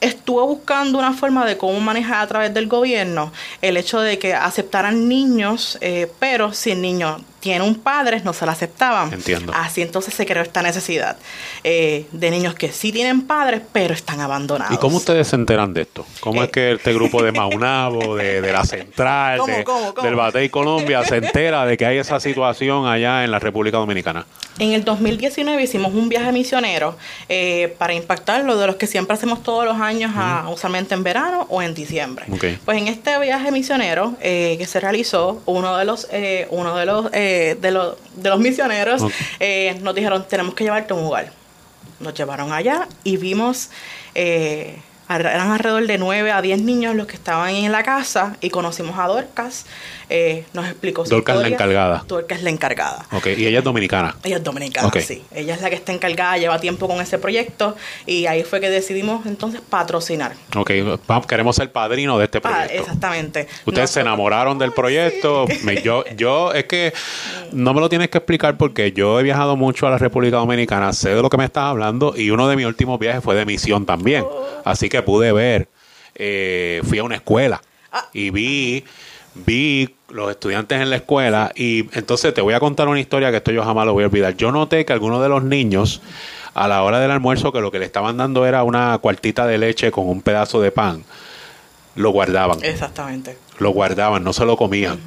estuvo 0.03 0.45
buscando 0.47 0.97
una 0.99 1.13
forma 1.13 1.45
de 1.45 1.57
cómo 1.57 1.79
manejar 1.79 2.21
a 2.21 2.27
través 2.27 2.53
del 2.53 2.67
gobierno 2.67 3.31
el 3.61 3.77
hecho 3.77 3.99
de 4.01 4.19
que 4.19 4.33
aceptaran 4.33 5.07
niños, 5.07 5.77
eh, 5.81 6.11
pero 6.19 6.53
si 6.53 6.71
el 6.71 6.81
niño 6.81 7.21
tiene 7.39 7.61
un 7.65 7.75
padre, 7.75 8.21
no 8.23 8.31
se 8.31 8.45
lo 8.45 8.51
aceptaban. 8.53 9.11
Entiendo. 9.11 9.51
Así 9.53 9.81
entonces 9.81 10.13
se 10.13 10.25
creó 10.25 10.43
esta 10.43 10.61
necesidad 10.61 11.17
eh, 11.65 12.05
de 12.13 12.31
niños 12.31 12.55
que 12.55 12.71
sí 12.71 12.93
tienen 12.93 13.23
padres, 13.23 13.61
pero 13.73 13.93
están 13.93 14.21
abandonados. 14.21 14.73
¿Y 14.73 14.77
cómo 14.77 14.95
ustedes 14.95 15.27
se 15.27 15.35
enteran 15.35 15.73
de 15.73 15.81
esto? 15.81 16.05
¿Cómo 16.21 16.41
es 16.41 16.49
que 16.51 16.71
este 16.73 16.93
grupo 16.93 17.21
de 17.21 17.33
Maunabo, 17.33 18.15
de, 18.15 18.39
de 18.41 18.53
la 18.53 18.63
Central, 18.63 19.39
¿Cómo, 19.39 19.53
de- 19.57 19.63
cómo, 19.65 19.93
cómo? 19.93 20.05
del 20.07 20.15
Batey 20.15 20.47
Colombia, 20.49 21.03
se 21.03 21.17
entera 21.17 21.65
de 21.65 21.75
que 21.75 21.85
hay 21.85 21.97
esa 21.97 22.17
situación 22.21 22.87
allá 22.87 23.25
en 23.25 23.31
la 23.31 23.39
República 23.39 23.77
Dominicana? 23.77 24.25
En 24.59 24.71
el 24.71 24.83
2019 24.85 25.63
hicimos 25.63 25.93
un 25.95 26.07
viaje 26.09 26.31
misionero 26.31 26.95
eh, 27.27 27.75
para 27.79 27.93
impactar 27.93 28.43
lo 28.45 28.55
de 28.55 28.67
los 28.67 28.75
que 28.77 28.85
siempre 28.87 29.15
hacemos 29.15 29.41
todos 29.43 29.65
los 29.65 29.81
años, 29.81 29.92
a- 30.01 30.49
usualmente 30.49 30.93
en 30.95 31.03
verano 31.03 31.45
o 31.49 31.61
en 31.61 31.73
diciembre. 31.73 32.25
Pues 32.65 32.77
en 32.77 32.87
este 32.87 33.19
viaje 33.19 33.51
misionero 33.51 34.15
eh, 34.21 34.55
que 34.57 34.65
se 34.65 34.79
realizó, 34.79 35.41
uno 35.45 35.77
de 35.77 35.85
los 35.85 36.07
eh, 36.11 36.47
uno 36.49 36.75
de 36.75 36.85
los 36.85 37.09
eh, 37.13 37.57
de 37.61 37.71
los 37.71 37.95
de 38.15 38.29
los 38.29 38.39
misioneros 38.39 39.03
eh, 39.39 39.77
nos 39.81 39.93
dijeron 39.93 40.25
tenemos 40.27 40.55
que 40.55 40.63
llevarte 40.63 40.93
a 40.93 40.95
un 40.95 41.03
lugar. 41.03 41.31
Nos 41.99 42.13
llevaron 42.13 42.51
allá 42.51 42.87
y 43.03 43.17
vimos 43.17 43.69
eran 45.09 45.51
alrededor 45.51 45.85
de 45.85 45.97
9 45.97 46.31
a 46.31 46.41
10 46.41 46.61
niños 46.63 46.95
los 46.95 47.07
que 47.07 47.15
estaban 47.15 47.49
en 47.53 47.71
la 47.71 47.83
casa 47.83 48.35
y 48.41 48.49
conocimos 48.49 48.97
a 48.97 49.07
Dorcas. 49.07 49.65
Eh, 50.15 50.45
nos 50.53 50.67
explicó 50.67 51.03
su 51.05 51.09
Dorcas 51.09 51.37
es 51.37 51.41
la 51.41 51.47
historia. 51.49 51.65
encargada. 51.73 52.03
Dorcas 52.07 52.37
es 52.37 52.43
la 52.43 52.49
encargada. 52.51 53.05
Ok, 53.13 53.27
y 53.35 53.47
ella 53.47 53.57
es 53.57 53.63
dominicana. 53.63 54.15
Ella 54.23 54.37
es 54.37 54.43
dominicana, 54.43 54.87
Ok. 54.87 54.97
sí. 54.99 55.23
Ella 55.33 55.55
es 55.55 55.61
la 55.61 55.69
que 55.71 55.75
está 55.75 55.91
encargada, 55.91 56.37
lleva 56.37 56.59
tiempo 56.59 56.87
con 56.87 57.01
ese 57.01 57.17
proyecto 57.17 57.75
y 58.05 58.27
ahí 58.27 58.43
fue 58.43 58.61
que 58.61 58.69
decidimos 58.69 59.25
entonces 59.25 59.61
patrocinar. 59.67 60.33
Ok, 60.55 60.69
queremos 61.27 61.55
ser 61.55 61.71
padrino 61.71 62.19
de 62.19 62.25
este 62.25 62.39
Pa- 62.41 62.49
proyecto. 62.51 62.73
exactamente. 62.81 63.47
Ustedes 63.65 63.89
se 63.89 64.01
enamoraron 64.01 64.59
del 64.59 64.71
proyecto. 64.71 65.45
Me- 65.63 65.81
yo, 65.81 66.03
yo, 66.15 66.53
es 66.53 66.65
que 66.65 66.93
no 67.51 67.73
me 67.73 67.81
lo 67.81 67.89
tienes 67.89 68.09
que 68.09 68.19
explicar 68.19 68.55
porque 68.57 68.91
yo 68.91 69.19
he 69.19 69.23
viajado 69.23 69.55
mucho 69.55 69.87
a 69.87 69.89
la 69.89 69.97
República 69.97 70.37
Dominicana, 70.37 70.93
sé 70.93 71.15
de 71.15 71.21
lo 71.23 71.29
que 71.31 71.37
me 71.37 71.45
estás 71.45 71.63
hablando 71.65 72.13
y 72.15 72.29
uno 72.29 72.47
de 72.47 72.55
mis 72.55 72.65
últimos 72.67 72.99
viajes 72.99 73.23
fue 73.23 73.33
de 73.35 73.45
misión 73.45 73.85
también. 73.87 74.23
Así 74.63 74.89
que 74.89 75.01
pude 75.01 75.31
ver, 75.31 75.69
eh, 76.15 76.81
fui 76.87 76.99
a 76.99 77.03
una 77.03 77.15
escuela 77.15 77.61
y 78.13 78.29
vi, 78.29 78.83
vi 79.35 79.95
los 80.09 80.29
estudiantes 80.29 80.81
en 80.81 80.89
la 80.89 80.97
escuela 80.97 81.51
y 81.55 81.89
entonces 81.97 82.33
te 82.33 82.41
voy 82.41 82.53
a 82.53 82.59
contar 82.59 82.87
una 82.87 82.99
historia 82.99 83.31
que 83.31 83.37
esto 83.37 83.51
yo 83.51 83.63
jamás 83.63 83.85
lo 83.85 83.93
voy 83.93 84.03
a 84.03 84.07
olvidar. 84.07 84.35
Yo 84.37 84.51
noté 84.51 84.85
que 84.85 84.93
algunos 84.93 85.21
de 85.21 85.29
los 85.29 85.43
niños 85.43 86.01
a 86.53 86.67
la 86.67 86.83
hora 86.83 86.99
del 86.99 87.11
almuerzo 87.11 87.51
que 87.51 87.61
lo 87.61 87.71
que 87.71 87.79
le 87.79 87.85
estaban 87.85 88.17
dando 88.17 88.45
era 88.45 88.63
una 88.63 88.97
cuartita 88.99 89.47
de 89.47 89.57
leche 89.57 89.91
con 89.91 90.07
un 90.07 90.21
pedazo 90.21 90.61
de 90.61 90.71
pan, 90.71 91.03
lo 91.95 92.11
guardaban 92.11 92.59
Exactamente. 92.63 93.37
lo 93.59 93.69
guardaban, 93.71 94.23
no 94.23 94.33
se 94.33 94.45
lo 94.45 94.57
comían. 94.57 94.99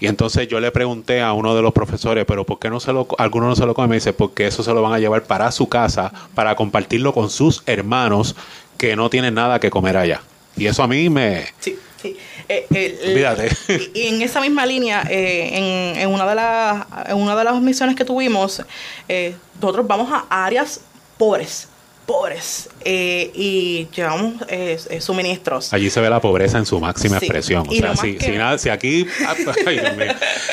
Y 0.00 0.06
entonces 0.06 0.48
yo 0.48 0.60
le 0.60 0.70
pregunté 0.70 1.20
a 1.20 1.32
uno 1.32 1.54
de 1.54 1.62
los 1.62 1.72
profesores, 1.72 2.24
pero 2.26 2.44
¿por 2.44 2.58
qué 2.58 2.70
no 2.70 2.80
se 2.80 2.92
lo, 2.92 3.06
algunos 3.18 3.50
no 3.50 3.56
se 3.56 3.66
lo 3.66 3.74
comen? 3.74 3.90
Me 3.90 3.96
dice, 3.96 4.12
porque 4.12 4.46
eso 4.46 4.62
se 4.62 4.72
lo 4.72 4.82
van 4.82 4.92
a 4.92 4.98
llevar 4.98 5.24
para 5.24 5.50
su 5.52 5.68
casa, 5.68 6.12
para 6.34 6.54
compartirlo 6.54 7.12
con 7.12 7.28
sus 7.30 7.62
hermanos 7.66 8.34
que 8.78 8.96
no 8.96 9.10
tienen 9.10 9.34
nada 9.34 9.60
que 9.60 9.70
comer 9.70 9.96
allá. 9.96 10.22
Y 10.56 10.66
eso 10.66 10.82
a 10.82 10.86
mí 10.88 11.08
me... 11.10 11.46
Sí, 11.60 11.78
sí. 12.04 12.16
Eh, 12.48 12.66
el- 12.74 13.10
Olvídate. 13.10 13.48
Y 13.94 14.06
en 14.08 14.22
esa 14.22 14.40
misma 14.40 14.64
línea, 14.66 15.02
eh, 15.10 15.50
en, 15.94 16.00
en 16.00 16.08
una 16.10 16.26
de 16.28 16.34
las, 16.34 16.86
en 17.06 17.16
una 17.16 17.34
de 17.36 17.44
las 17.44 17.60
misiones 17.60 17.96
que 17.96 18.04
tuvimos, 18.04 18.62
eh, 19.08 19.34
nosotros 19.60 19.86
vamos 19.86 20.08
a 20.12 20.44
áreas 20.44 20.80
pobres, 21.18 21.68
pobres, 22.06 22.68
eh, 22.84 23.30
y 23.34 23.88
llevamos 23.94 24.34
eh, 24.48 24.78
eh, 24.90 25.00
suministros. 25.00 25.72
Allí 25.72 25.90
se 25.90 26.00
ve 26.00 26.10
la 26.10 26.20
pobreza 26.20 26.58
en 26.58 26.66
su 26.66 26.78
máxima 26.80 27.18
Sí. 27.18 27.26
expresión. 27.26 27.66
O 27.68 27.72
Y 27.72 27.78
sea, 27.80 27.96
si, 27.96 28.16
que- 28.16 28.26
si, 28.26 28.32
nada- 28.32 28.58
si 28.58 28.68
aquí... 28.68 29.06
ay, 29.66 29.78
Dios 29.78 29.96
mío. 29.96 30.12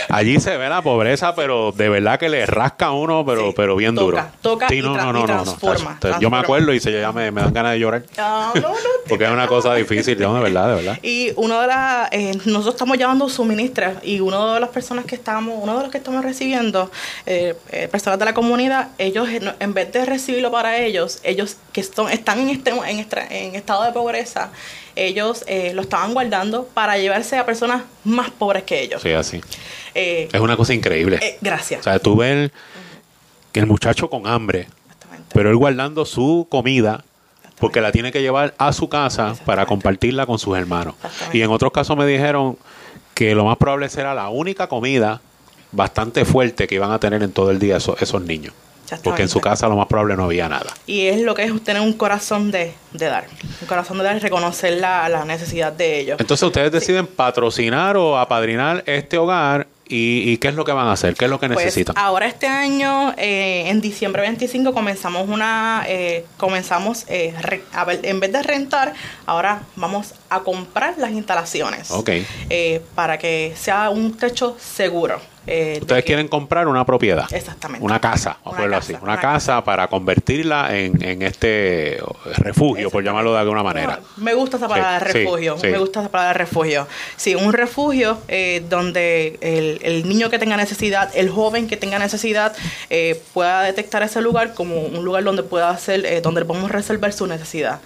allí 0.09 0.39
se 0.39 0.57
ve 0.57 0.69
la 0.69 0.81
pobreza, 0.81 1.35
pero 1.35 1.71
de 1.71 1.89
verdad 1.89 2.19
que 2.19 2.29
le 2.29 2.45
rasca 2.45 2.87
a 2.87 2.91
uno, 2.93 3.25
pero, 3.25 3.53
pero 3.53 3.75
bien 3.75 3.95
toca, 3.95 4.05
duro. 4.05 4.25
toca 4.41 4.67
Sí, 4.69 4.81
no, 4.81 4.95
no, 4.95 5.13
no, 5.13 5.19
y 5.19 5.27
no, 5.27 6.19
Yo 6.19 6.29
me 6.29 6.37
acuerdo 6.37 6.73
y 6.73 6.79
se, 6.79 6.91
ya 6.91 7.11
me, 7.11 7.31
me 7.31 7.41
dan 7.41 7.53
ganas 7.53 7.73
de 7.73 7.79
llorar. 7.79 8.03
Ah, 8.17 8.51
no, 8.55 8.61
no, 8.61 8.75
Porque 9.07 9.25
es 9.25 9.31
una 9.31 9.47
cosa 9.47 9.73
difícil, 9.75 10.19
no, 10.19 10.33
de 10.35 10.41
verdad, 10.41 10.69
de 10.69 10.75
verdad. 10.75 10.99
Y 11.01 11.31
uno 11.35 11.59
de 11.61 11.67
las, 11.67 12.09
eh, 12.11 12.31
nosotros 12.45 12.75
estamos 12.75 12.97
llevando 12.97 13.27
suministros 13.29 13.95
y 14.03 14.19
uno 14.19 14.53
de 14.53 14.59
las 14.59 14.69
personas 14.69 15.05
que 15.05 15.15
estamos, 15.15 15.55
uno 15.61 15.75
de 15.77 15.83
los 15.83 15.91
que 15.91 15.97
estamos 15.97 16.23
recibiendo, 16.23 16.91
eh, 17.25 17.55
personas 17.91 18.19
de 18.19 18.25
la 18.25 18.33
comunidad, 18.33 18.89
ellos 18.97 19.27
en 19.59 19.73
vez 19.73 19.91
de 19.91 20.05
recibirlo 20.05 20.51
para 20.51 20.77
ellos, 20.77 21.19
ellos 21.23 21.57
que 21.73 21.83
son, 21.83 22.09
están 22.21 22.39
en 22.39 22.49
este 22.49 22.71
en, 22.71 23.55
estado 23.55 23.83
de 23.83 23.91
pobreza, 23.91 24.49
ellos 24.95 25.43
eh, 25.47 25.73
lo 25.73 25.81
estaban 25.81 26.13
guardando 26.13 26.65
para 26.73 26.97
llevarse 26.97 27.37
a 27.37 27.45
personas 27.45 27.83
más 28.03 28.29
pobres 28.29 28.63
que 28.63 28.81
ellos. 28.81 29.01
Sí, 29.01 29.11
así. 29.11 29.41
Eh, 29.93 30.29
Es 30.31 30.39
una 30.39 30.55
cosa 30.55 30.73
increíble. 30.73 31.19
eh, 31.21 31.37
gracias. 31.41 31.81
O 31.81 31.83
sea, 31.83 31.99
tú 31.99 32.15
ves 32.15 32.51
que 33.51 33.59
el 33.59 33.65
muchacho 33.67 34.09
con 34.09 34.27
hambre, 34.27 34.67
pero 35.33 35.49
él 35.49 35.57
guardando 35.57 36.05
su 36.05 36.47
comida 36.49 37.03
porque 37.59 37.79
la 37.79 37.91
tiene 37.91 38.11
que 38.11 38.21
llevar 38.21 38.55
a 38.57 38.73
su 38.73 38.89
casa 38.89 39.35
para 39.45 39.65
compartirla 39.65 40.25
con 40.25 40.39
sus 40.39 40.57
hermanos. 40.57 40.95
Y 41.31 41.41
en 41.41 41.51
otros 41.51 41.71
casos 41.71 41.95
me 41.95 42.07
dijeron 42.07 42.57
que 43.13 43.35
lo 43.35 43.45
más 43.45 43.57
probable 43.57 43.87
será 43.89 44.15
la 44.15 44.29
única 44.29 44.67
comida 44.67 45.21
bastante 45.71 46.25
fuerte 46.25 46.67
que 46.67 46.75
iban 46.75 46.91
a 46.91 46.99
tener 46.99 47.21
en 47.21 47.31
todo 47.31 47.51
el 47.51 47.59
día 47.59 47.77
esos, 47.77 48.01
esos 48.01 48.21
niños. 48.23 48.53
Porque 49.03 49.21
en 49.23 49.29
su 49.29 49.39
casa 49.41 49.67
lo 49.67 49.75
más 49.75 49.87
probable 49.87 50.15
no 50.15 50.25
había 50.25 50.49
nada. 50.49 50.71
Y 50.87 51.07
es 51.07 51.21
lo 51.21 51.33
que 51.35 51.43
es 51.43 51.63
tener 51.63 51.81
un 51.81 51.93
corazón 51.93 52.51
de, 52.51 52.73
de 52.93 53.05
dar, 53.05 53.25
un 53.61 53.67
corazón 53.67 53.97
de 53.97 54.03
dar 54.03 54.15
y 54.15 54.19
reconocer 54.19 54.73
la, 54.79 55.07
la 55.09 55.25
necesidad 55.25 55.71
de 55.71 55.99
ellos. 55.99 56.17
Entonces 56.19 56.43
ustedes 56.45 56.71
deciden 56.71 57.07
patrocinar 57.07 57.97
o 57.97 58.17
apadrinar 58.17 58.83
este 58.87 59.17
hogar 59.17 59.67
y, 59.87 60.29
y 60.31 60.37
¿qué 60.37 60.47
es 60.47 60.55
lo 60.55 60.63
que 60.63 60.71
van 60.71 60.87
a 60.87 60.93
hacer? 60.93 61.15
¿Qué 61.15 61.25
es 61.25 61.31
lo 61.31 61.37
que 61.39 61.47
Pues, 61.47 61.59
necesitan? 61.65 61.97
ahora 61.97 62.25
este 62.25 62.47
año, 62.47 63.13
eh, 63.17 63.65
en 63.67 63.81
diciembre 63.81 64.21
25, 64.21 64.73
comenzamos 64.73 65.27
una, 65.27 65.83
eh, 65.85 66.25
comenzamos, 66.37 67.03
eh, 67.09 67.33
re- 67.41 67.63
a 67.73 67.83
ver, 67.83 67.99
en 68.03 68.21
vez 68.21 68.31
de 68.31 68.41
rentar, 68.41 68.93
ahora 69.25 69.63
vamos 69.75 70.13
a 70.29 70.39
comprar 70.41 70.97
las 70.97 71.11
instalaciones 71.11 71.91
Ok. 71.91 72.09
eh, 72.49 72.81
para 72.95 73.17
que 73.17 73.53
sea 73.57 73.89
un 73.89 74.15
techo 74.15 74.55
seguro. 74.59 75.19
Eh, 75.47 75.73
de 75.75 75.79
Ustedes 75.81 76.03
que- 76.03 76.07
quieren 76.07 76.27
comprar 76.27 76.67
una 76.67 76.85
propiedad. 76.85 77.25
Exactamente. 77.33 77.83
Una 77.85 77.99
casa, 77.99 78.37
vamos 78.43 78.53
a 78.53 78.57
ponerlo 78.57 78.77
así. 78.77 78.95
Una 79.01 79.19
casa 79.19 79.63
para 79.63 79.87
convertirla 79.87 80.75
en, 80.77 81.03
en 81.03 81.21
este 81.23 81.99
refugio, 82.37 82.89
por 82.91 83.03
llamarlo 83.03 83.33
de 83.33 83.39
alguna 83.39 83.63
manera. 83.63 83.99
Me 84.17 84.33
gusta 84.33 84.57
esa 84.57 84.67
palabra 84.67 84.99
Sí, 85.07 85.11
sí, 85.11 85.17
refugio. 85.19 85.57
sí. 85.59 85.67
Me 85.67 85.77
gusta 85.77 86.01
esa 86.01 86.09
palabra 86.11 86.33
refugio. 86.33 86.87
Sí, 87.15 87.35
un 87.35 87.53
refugio 87.53 88.19
eh, 88.27 88.63
donde 88.69 89.37
el, 89.41 89.79
el 89.83 90.07
niño 90.07 90.29
que 90.29 90.37
tenga 90.39 90.57
necesidad, 90.57 91.09
el 91.15 91.29
joven 91.29 91.67
que 91.67 91.77
tenga 91.77 91.97
necesidad, 91.99 92.55
eh, 92.89 93.21
pueda 93.33 93.63
detectar 93.63 94.03
ese 94.03 94.21
lugar 94.21 94.53
como 94.53 94.79
un 94.81 95.03
lugar 95.03 95.23
donde 95.23 95.43
pueda 95.43 95.69
hacer, 95.69 96.05
eh, 96.05 96.21
donde 96.21 96.45
podemos 96.45 96.71
resolver 96.71 97.13
su 97.13 97.25
necesidad. 97.27 97.79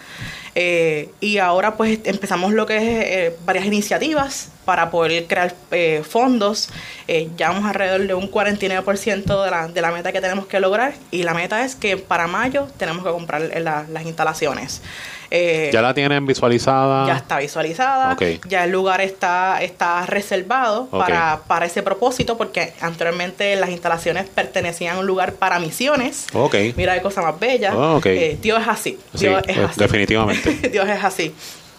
Eh, 0.57 1.09
y 1.19 1.37
ahora 1.39 1.75
pues 1.75 1.99
empezamos 2.05 2.53
lo 2.53 2.65
que 2.65 2.77
es 2.77 2.83
eh, 2.83 3.35
varias 3.45 3.65
iniciativas 3.65 4.49
para 4.63 4.89
poder 4.89 5.25
crear 5.27 5.53
eh, 5.71 6.01
fondos. 6.09 6.69
Eh, 7.07 7.29
ya 7.37 7.49
vamos 7.49 7.65
alrededor 7.65 8.07
de 8.07 8.13
un 8.13 8.31
49% 8.31 9.43
de 9.43 9.51
la, 9.51 9.67
de 9.67 9.81
la 9.81 9.91
meta 9.91 10.11
que 10.11 10.21
tenemos 10.21 10.47
que 10.47 10.59
lograr 10.61 10.93
y 11.11 11.23
la 11.23 11.33
meta 11.33 11.63
es 11.65 11.75
que 11.75 11.97
para 11.97 12.27
mayo 12.27 12.67
tenemos 12.77 13.03
que 13.05 13.11
comprar 13.11 13.41
eh, 13.53 13.59
la- 13.59 13.85
las 13.91 14.05
instalaciones. 14.05 14.81
Eh, 15.31 15.69
¿Ya 15.73 15.81
la 15.81 15.93
tienen 15.93 16.25
visualizada? 16.25 17.07
ya 17.07 17.15
está 17.17 17.39
visualizada, 17.39 18.13
Ok. 18.13 18.45
ya 18.47 18.63
el 18.63 18.71
lugar 18.71 19.01
está, 19.01 19.61
está 19.61 20.05
reservado 20.05 20.87
para, 20.87 21.41
para 21.47 21.65
ese 21.65 21.83
propósito, 21.83 22.37
porque 22.37 22.73
anteriormente 22.81 23.55
las 23.55 23.69
instalaciones 23.69 24.27
pertenecían 24.27 24.97
a 24.97 24.99
un 24.99 25.07
lugar 25.07 25.33
para 25.33 25.59
misiones. 25.59 26.27
Ok. 26.33 26.55
Mira 26.75 26.93
qué 26.95 27.01
cosa 27.01 27.21
más 27.21 27.39
bella. 27.39 27.75
Oh. 27.75 27.99
Eh, 28.05 28.37
Dios 28.41 28.61
es 28.61 28.67
así. 28.67 28.99
Sí, 29.13 29.27
Dios 29.27 29.43
es 29.47 29.57
eh, 29.57 29.63
así. 29.63 29.79
definitivamente. 29.79 30.51
Dios 30.71 30.87
es 30.87 31.03
así. 31.03 31.33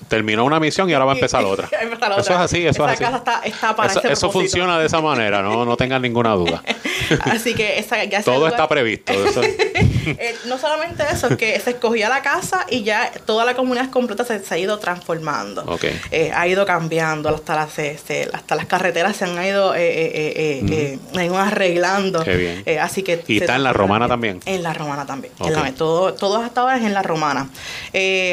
Terminó 0.09 0.45
una 0.45 0.61
misión 0.61 0.89
y 0.89 0.93
ahora 0.93 1.05
va 1.07 1.13
a 1.13 1.15
empezar 1.17 1.45
otra. 1.45 1.69
Empezar 1.81 2.09
la 2.11 2.17
Eso 2.17 2.23
otra. 2.33 2.35
es 2.37 2.41
así, 2.43 2.67
eso 2.67 2.85
Esa 2.85 2.85
es 2.85 2.91
así. 2.93 3.05
casa 3.05 3.17
está, 3.19 3.41
está 3.45 3.77
para 3.77 3.91
Eso, 3.93 4.01
eso 4.09 4.31
funciona 4.31 4.79
de 4.79 4.87
esa 4.87 5.01
manera, 5.01 5.43
no, 5.43 5.65
no 5.65 5.77
tengan 5.77 6.03
ninguna 6.03 6.35
duda. 6.35 6.63
Así 7.21 7.55
que 7.55 7.79
esa, 7.79 8.03
ya 8.05 8.23
Todo 8.23 8.37
lugar- 8.37 8.53
está 8.53 8.69
previsto. 8.69 9.13
eso- 9.13 9.43
Eh, 10.09 10.37
no 10.47 10.57
solamente 10.57 11.03
eso, 11.11 11.27
es 11.27 11.37
que 11.37 11.59
se 11.59 11.71
escogía 11.71 12.09
la 12.09 12.23
casa 12.23 12.65
y 12.71 12.85
ya 12.85 13.11
toda 13.25 13.45
la 13.45 13.55
comunidad 13.57 13.91
completa 13.91 14.25
se, 14.25 14.39
se 14.39 14.55
ha 14.55 14.57
ido 14.57 14.79
transformando. 14.79 15.65
Ok. 15.67 15.83
Eh, 16.13 16.31
ha 16.33 16.47
ido 16.47 16.65
cambiando, 16.65 17.29
hasta 17.29 17.57
las, 17.57 17.73
se- 17.73 17.99
se- 17.99 18.31
hasta 18.33 18.55
las 18.55 18.67
carreteras 18.67 19.17
se 19.17 19.25
han 19.25 19.45
ido 19.45 19.75
eh, 19.77 20.97
ido 21.13 21.37
arreglando. 21.39 22.23
Qué 22.23 22.37
bien. 22.37 22.79
Así 22.79 23.03
que 23.03 23.25
Y 23.27 23.39
está 23.39 23.57
en 23.57 23.65
la 23.65 23.73
romana 23.73 24.07
también. 24.07 24.39
En 24.47 24.63
la 24.63 24.73
romana 24.75 25.07
también. 25.07 25.33
Ok. 25.41 25.49
En 25.49 25.55
la- 25.55 25.73
todo, 25.73 26.15
todo 26.15 26.37
hasta 26.41 26.61
ahora 26.61 26.77
es 26.77 26.85
en 26.85 26.95
la 26.95 27.03
romana. 27.03 27.49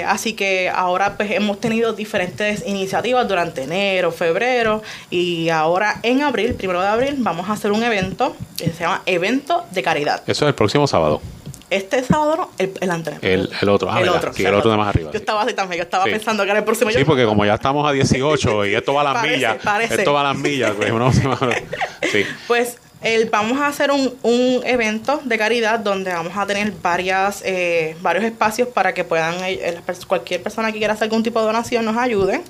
Así 0.08 0.34
que 0.34 0.70
ahora 0.70 1.18
pues 1.18 1.32
hemos 1.32 1.60
tenido 1.64 1.94
diferentes 1.94 2.64
iniciativas 2.68 3.28
durante 3.28 3.64
enero, 3.64 4.12
febrero 4.12 4.84
y 5.10 5.50
ahora 5.50 6.00
en 6.04 6.22
abril, 6.22 6.54
primero 6.54 6.80
de 6.82 6.88
abril, 6.88 7.16
vamos 7.18 7.50
a 7.50 7.54
hacer 7.54 7.72
un 7.72 7.82
evento 7.84 8.36
que 8.58 8.66
se 8.72 8.82
llama 8.82 9.02
Evento 9.06 9.64
de 9.72 9.82
Caridad. 9.82 10.22
Eso 10.28 10.46
es 10.46 10.50
el 10.50 10.56
próximo 10.56 10.86
sábado. 10.88 11.22
Este 11.70 12.04
sábado 12.04 12.36
no, 12.36 12.50
el, 12.60 12.72
el 12.82 12.92
anterior. 12.92 13.26
El, 13.26 13.50
el 13.60 13.70
otro. 13.70 13.90
Ah, 13.90 13.98
el 13.98 14.04
verdad, 14.10 14.30
otro. 14.30 14.46
el 14.48 14.54
otro 14.54 14.70
de 14.72 14.78
más 14.78 14.88
arriba. 14.90 15.10
Yo 15.12 15.18
estaba 15.18 15.42
así 15.42 15.54
también, 15.56 15.78
yo 15.80 15.84
estaba 15.86 16.04
Sí. 16.04 16.12
pensando 16.12 16.44
que 16.44 16.50
era 16.52 16.60
el 16.60 16.66
próximo. 16.66 16.92
Sí, 16.92 17.00
Yo- 17.00 17.06
porque 17.08 17.26
como 17.26 17.44
ya 17.46 17.56
estamos 17.56 17.88
a 17.90 17.92
18 17.94 18.66
y 18.68 18.76
esto 18.76 18.94
va 18.94 19.02
a 19.02 19.04
las 19.06 19.14
Parece, 19.22 19.36
millas, 19.38 19.56
parece. 19.64 19.96
esto 19.96 20.14
va 20.14 20.22
a 20.22 20.24
las 20.26 20.38
millas, 20.38 20.72
pues 20.78 20.92
uno 20.92 21.12
Sí. 22.12 22.26
Pues 22.48 22.78
el, 23.04 23.30
vamos 23.30 23.60
a 23.60 23.68
hacer 23.68 23.92
un, 23.92 24.16
un 24.24 24.62
evento 24.66 25.22
de 25.24 25.38
caridad 25.38 25.80
donde 25.80 26.12
vamos 26.14 26.34
a 26.36 26.46
tener 26.46 26.72
varias 26.82 27.42
eh, 27.46 27.96
varios 28.02 28.24
espacios 28.24 28.68
para 28.70 28.94
que 28.94 29.04
puedan 29.04 29.36
eh, 29.44 29.80
pers- 29.86 30.06
cualquier 30.06 30.42
persona 30.42 30.72
que 30.72 30.78
quiera 30.80 30.94
hacer 30.94 31.06
algún 31.06 31.24
tipo 31.24 31.40
de 31.40 31.46
donación 31.46 31.86
nos 31.86 31.98
ayuden. 31.98 32.44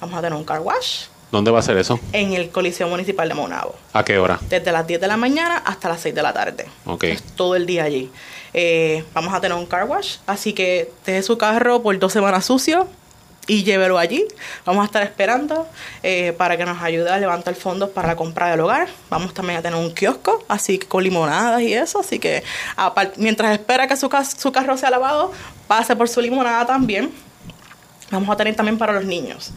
Vamos 0.00 0.18
a 0.18 0.20
tener 0.22 0.36
un 0.36 0.44
car 0.44 0.60
wash 0.60 1.04
¿Dónde 1.30 1.50
va 1.50 1.60
a 1.60 1.62
ser 1.62 1.78
eso? 1.78 1.98
en 2.12 2.34
el 2.34 2.50
Coliseo 2.50 2.88
Municipal 2.88 3.26
de 3.28 3.34
Monabo. 3.34 3.74
¿A 3.94 4.04
qué 4.04 4.18
hora? 4.18 4.38
Desde 4.50 4.70
las 4.70 4.86
10 4.86 5.00
de 5.00 5.06
la 5.06 5.16
mañana 5.16 5.56
hasta 5.64 5.88
las 5.88 6.00
6 6.02 6.14
de 6.14 6.22
la 6.22 6.32
tarde. 6.34 6.66
Ok. 6.84 7.04
todo 7.36 7.56
el 7.56 7.64
día 7.64 7.84
allí. 7.84 8.10
Eh, 8.52 9.02
vamos 9.14 9.32
a 9.32 9.40
tener 9.40 9.56
un 9.56 9.64
car 9.64 9.84
wash, 9.84 10.16
así 10.26 10.52
que 10.52 10.90
deje 11.06 11.22
su 11.22 11.38
carro 11.38 11.82
por 11.82 11.98
dos 11.98 12.12
semanas 12.12 12.44
sucio 12.44 12.86
y 13.46 13.64
llévelo 13.64 13.98
allí. 13.98 14.24
Vamos 14.64 14.82
a 14.82 14.86
estar 14.86 15.02
esperando 15.02 15.68
eh, 16.02 16.32
para 16.36 16.56
que 16.56 16.64
nos 16.64 16.80
ayude 16.82 17.10
a 17.10 17.18
levantar 17.18 17.54
fondos 17.54 17.90
para 17.90 18.08
la 18.08 18.16
compra 18.16 18.50
del 18.50 18.60
hogar. 18.60 18.88
Vamos 19.10 19.34
también 19.34 19.58
a 19.58 19.62
tener 19.62 19.78
un 19.78 19.92
kiosco, 19.92 20.44
así 20.48 20.78
que 20.78 20.86
con 20.86 21.02
limonadas 21.02 21.62
y 21.62 21.74
eso. 21.74 22.00
Así 22.00 22.18
que 22.18 22.42
mientras 23.16 23.52
espera 23.52 23.86
que 23.86 23.96
su, 23.96 24.08
su 24.38 24.52
carro 24.52 24.76
sea 24.76 24.90
lavado, 24.90 25.32
pase 25.66 25.96
por 25.96 26.08
su 26.08 26.20
limonada 26.20 26.66
también. 26.66 27.12
vamos 28.10 28.28
a 28.30 28.36
tener 28.36 28.54
también 28.54 28.78
para 28.78 28.92
los 28.92 29.04
niños. 29.04 29.52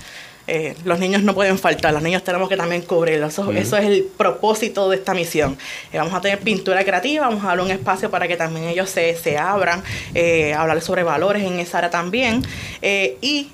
Eh, 0.47 0.75
los 0.85 0.99
niños 0.99 1.23
no 1.23 1.33
pueden 1.33 1.57
faltar, 1.57 1.91
los 1.91 2.03
niños 2.03 2.23
tenemos 2.23 2.47
que 2.47 2.55
también 2.55 2.83
cubrirlos. 2.83 3.33
Eso, 3.33 3.77
es 3.77 3.85
el 3.85 4.03
propósito 4.15 4.89
de 4.89 4.97
esta 4.97 5.13
misión. 5.15 5.57
Eh, 5.91 5.97
vamos 5.97 6.13
a 6.13 6.21
tener 6.21 6.39
pintura 6.39 6.83
creativa, 6.83 7.27
vamos 7.27 7.43
a 7.43 7.47
dar 7.47 7.61
un 7.61 7.71
espacio 7.71 8.11
para 8.11 8.27
que 8.27 8.37
también 8.37 8.67
ellos 8.67 8.89
se, 8.89 9.15
se 9.15 9.37
abran, 9.39 9.83
eh, 10.13 10.53
hablar 10.53 10.79
sobre 10.81 11.01
valores 11.01 11.43
en 11.43 11.59
esa 11.59 11.79
área 11.79 11.89
también. 11.89 12.43
Eh, 12.81 13.17
y 13.21 13.49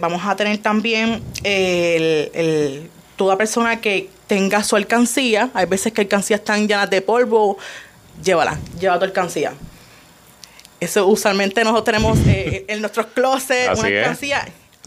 vamos 0.00 0.20
a 0.26 0.36
tener 0.36 0.58
también 0.58 1.22
el, 1.42 2.30
el- 2.34 2.90
toda 3.16 3.38
persona 3.38 3.80
que 3.80 4.10
tenga 4.26 4.62
su 4.64 4.74
alcancía, 4.76 5.48
hay 5.54 5.66
veces 5.66 5.92
que 5.92 6.00
alcancías 6.02 6.40
están 6.40 6.66
llenas 6.66 6.90
de 6.90 7.00
polvo, 7.00 7.56
llévala, 8.22 8.58
lleva 8.80 8.98
tu 8.98 9.04
alcancía. 9.04 9.52
Eso 10.80 11.06
usualmente 11.06 11.62
nosotros 11.64 11.84
tenemos 11.84 12.18
en 12.26 12.80
nuestros 12.80 13.06
closets 13.06 13.68
Así 13.68 13.80
una 13.80 13.88
es. 13.88 14.18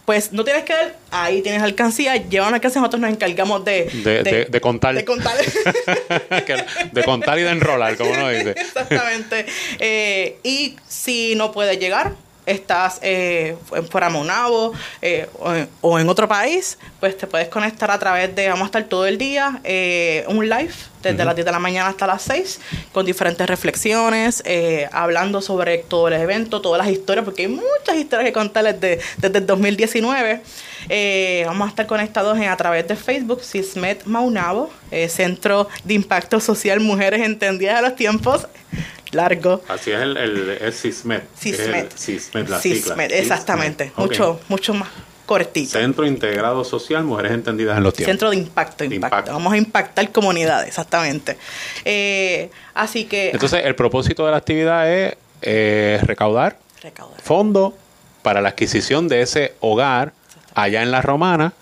Pues 0.07 0.31
no 0.31 0.45
tienes 0.45 0.63
que 0.63 0.71
ver, 0.73 0.95
ahí 1.11 1.41
tienes 1.41 1.61
alcancía, 1.61 2.15
lleva 2.15 2.47
una 2.47 2.55
alcancía, 2.55 2.79
nosotros 2.79 3.01
nos 3.01 3.11
encargamos 3.11 3.65
de, 3.65 3.89
De, 4.05 4.23
de- 4.23 4.45
de 4.45 4.61
contar. 4.61 4.95
de 4.95 5.03
contar. 5.03 5.35
De 6.93 7.03
contar 7.03 7.37
y 7.39 7.41
de 7.41 7.49
enrolar, 7.49 7.97
como 7.97 8.11
uno 8.11 8.29
dice. 8.29 8.51
Exactamente. 8.57 9.45
Eh, 9.79 10.37
y 10.43 10.77
si 10.87 11.35
no 11.35 11.51
puedes 11.51 11.77
llegar, 11.77 12.13
estás 12.45 12.99
eh, 13.01 13.57
en 13.75 13.85
fuera 13.89 14.09
Monabo 14.09 14.71
eh, 15.01 15.27
o, 15.39 15.53
en- 15.53 15.67
o 15.81 15.99
en 15.99 16.07
otro 16.07 16.25
país, 16.29 16.77
pues 17.01 17.17
te 17.17 17.27
puedes 17.27 17.49
conectar 17.49 17.91
a 17.91 17.99
través 17.99 18.33
de, 18.33 18.47
vamos 18.47 18.63
a 18.63 18.65
estar 18.67 18.83
todo 18.85 19.05
el 19.07 19.17
día, 19.17 19.59
eh, 19.65 20.23
un 20.29 20.47
live 20.47 20.73
desde 21.11 21.25
las 21.25 21.35
10 21.35 21.45
de 21.45 21.51
la 21.51 21.59
mañana 21.59 21.89
hasta 21.89 22.07
las 22.07 22.21
6, 22.23 22.59
con 22.91 23.05
diferentes 23.05 23.47
reflexiones, 23.47 24.41
eh, 24.45 24.87
hablando 24.91 25.41
sobre 25.41 25.77
todo 25.79 26.07
el 26.07 26.13
evento, 26.13 26.61
todas 26.61 26.79
las 26.85 26.89
historias, 26.91 27.25
porque 27.25 27.43
hay 27.43 27.47
muchas 27.49 27.95
historias 27.97 28.25
que 28.27 28.33
contarles 28.33 28.79
de- 28.79 28.99
desde 29.17 29.37
el 29.39 29.45
2019. 29.45 30.41
Eh, 30.89 31.43
vamos 31.45 31.67
a 31.67 31.69
estar 31.69 31.85
conectados 31.87 32.37
en, 32.37 32.45
a 32.49 32.55
través 32.57 32.87
de 32.87 32.95
Facebook, 32.95 33.43
Sismet 33.43 34.05
Maunabo, 34.05 34.69
eh, 34.91 35.09
Centro 35.09 35.67
de 35.83 35.93
Impacto 35.95 36.39
Social 36.39 36.79
Mujeres 36.79 37.21
Entendidas 37.21 37.75
de 37.81 37.81
los 37.89 37.95
Tiempos. 37.95 38.47
Largo. 39.11 39.63
Así 39.69 39.91
es 39.91 40.01
el, 40.01 40.17
el 40.17 40.49
es 40.61 40.81
CISMET. 40.81 41.23
CISMET. 41.39 41.91
El 41.93 41.97
CISMET, 41.97 42.49
la 42.49 42.59
sigla. 42.59 43.05
Exactamente. 43.05 43.85
CISMET. 43.85 43.99
Ok. 44.05 44.11
Mucho, 44.11 44.39
mucho 44.49 44.73
más 44.73 44.89
cortito. 45.27 45.69
Centro 45.77 46.07
Integrado 46.07 46.63
Social, 46.63 47.03
Mujeres 47.03 47.33
Entendidas 47.33 47.77
en 47.77 47.83
los 47.83 47.93
Tiempos. 47.93 48.11
Centro 48.11 48.29
de 48.31 48.37
impacto, 48.37 48.83
impacto. 48.83 49.31
Vamos 49.33 49.53
a 49.53 49.57
impactar 49.57 50.11
comunidades, 50.11 50.69
exactamente. 50.69 51.37
Eh, 51.85 52.49
así 52.73 53.05
que. 53.05 53.29
Entonces, 53.29 53.61
el 53.63 53.75
propósito 53.75 54.25
de 54.25 54.31
la 54.31 54.37
actividad 54.37 54.91
es 54.91 55.15
eh, 55.43 55.99
recaudar, 56.03 56.57
Recaudar. 56.81 57.21
fondos 57.21 57.73
para 58.23 58.41
la 58.41 58.49
adquisición 58.49 59.07
de 59.07 59.21
ese 59.21 59.53
hogar 59.59 60.13
allá 60.55 60.81
en 60.81 60.89
la 60.89 61.01
Romana 61.03 61.53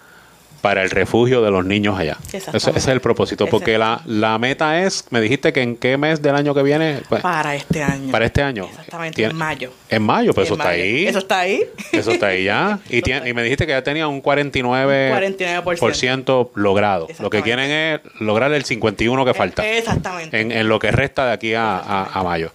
para 0.65 0.81
el 0.83 0.89
refugio 0.89 1.41
de 1.43 1.51
los 1.51 1.63
niños 1.65 1.97
allá. 1.99 2.17
Ese, 2.33 2.49
ese 2.57 2.71
es 2.75 2.87
el 2.87 2.99
propósito, 3.01 3.45
porque 3.47 3.77
la, 3.77 4.01
la 4.05 4.37
meta 4.39 4.81
es, 4.81 5.05
me 5.11 5.21
dijiste 5.21 5.53
que 5.53 5.61
en 5.61 5.75
qué 5.75 5.97
mes 5.97 6.21
del 6.21 6.35
año 6.35 6.53
que 6.55 6.63
viene, 6.63 7.01
Pues, 7.07 7.21
para 7.21 7.55
este 7.55 7.83
año. 7.83 8.11
para 8.11 8.25
este 8.25 8.41
año. 8.41 8.65
Exactamente, 8.65 9.15
Tiene- 9.15 9.31
en 9.31 9.37
mayo. 9.37 9.71
En 9.89 10.01
mayo, 10.03 10.33
pues 10.33 10.47
En 10.47 10.53
eso 10.53 10.61
está 10.61 10.69
ahí. 10.69 11.05
Eso 11.07 11.19
está 11.19 11.39
ahí. 11.39 11.63
Eso 11.91 12.11
está 12.11 12.27
ahí 12.27 12.43
ya. 12.45 12.79
Y, 12.89 13.01
tiene- 13.01 13.29
y 13.29 13.33
me 13.33 13.43
dijiste 13.43 13.65
que 13.67 13.73
ya 13.73 13.83
tenía 13.83 14.07
un 14.07 14.21
49% 14.23 15.63
49%. 15.63 16.49
logrado. 16.55 17.07
Lo 17.19 17.29
que 17.29 17.41
quieren 17.41 17.69
es 17.69 17.99
lograr 18.19 18.51
el 18.53 18.63
51% 18.65 19.25
que 19.25 19.33
falta. 19.33 19.67
Exactamente. 19.67 20.39
En, 20.41 20.51
en 20.51 20.67
lo 20.67 20.79
que 20.79 20.91
resta 20.91 21.25
de 21.27 21.33
aquí 21.33 21.53
a, 21.53 21.77
a- 21.77 22.05
a 22.19 22.23
mayo. 22.23 22.51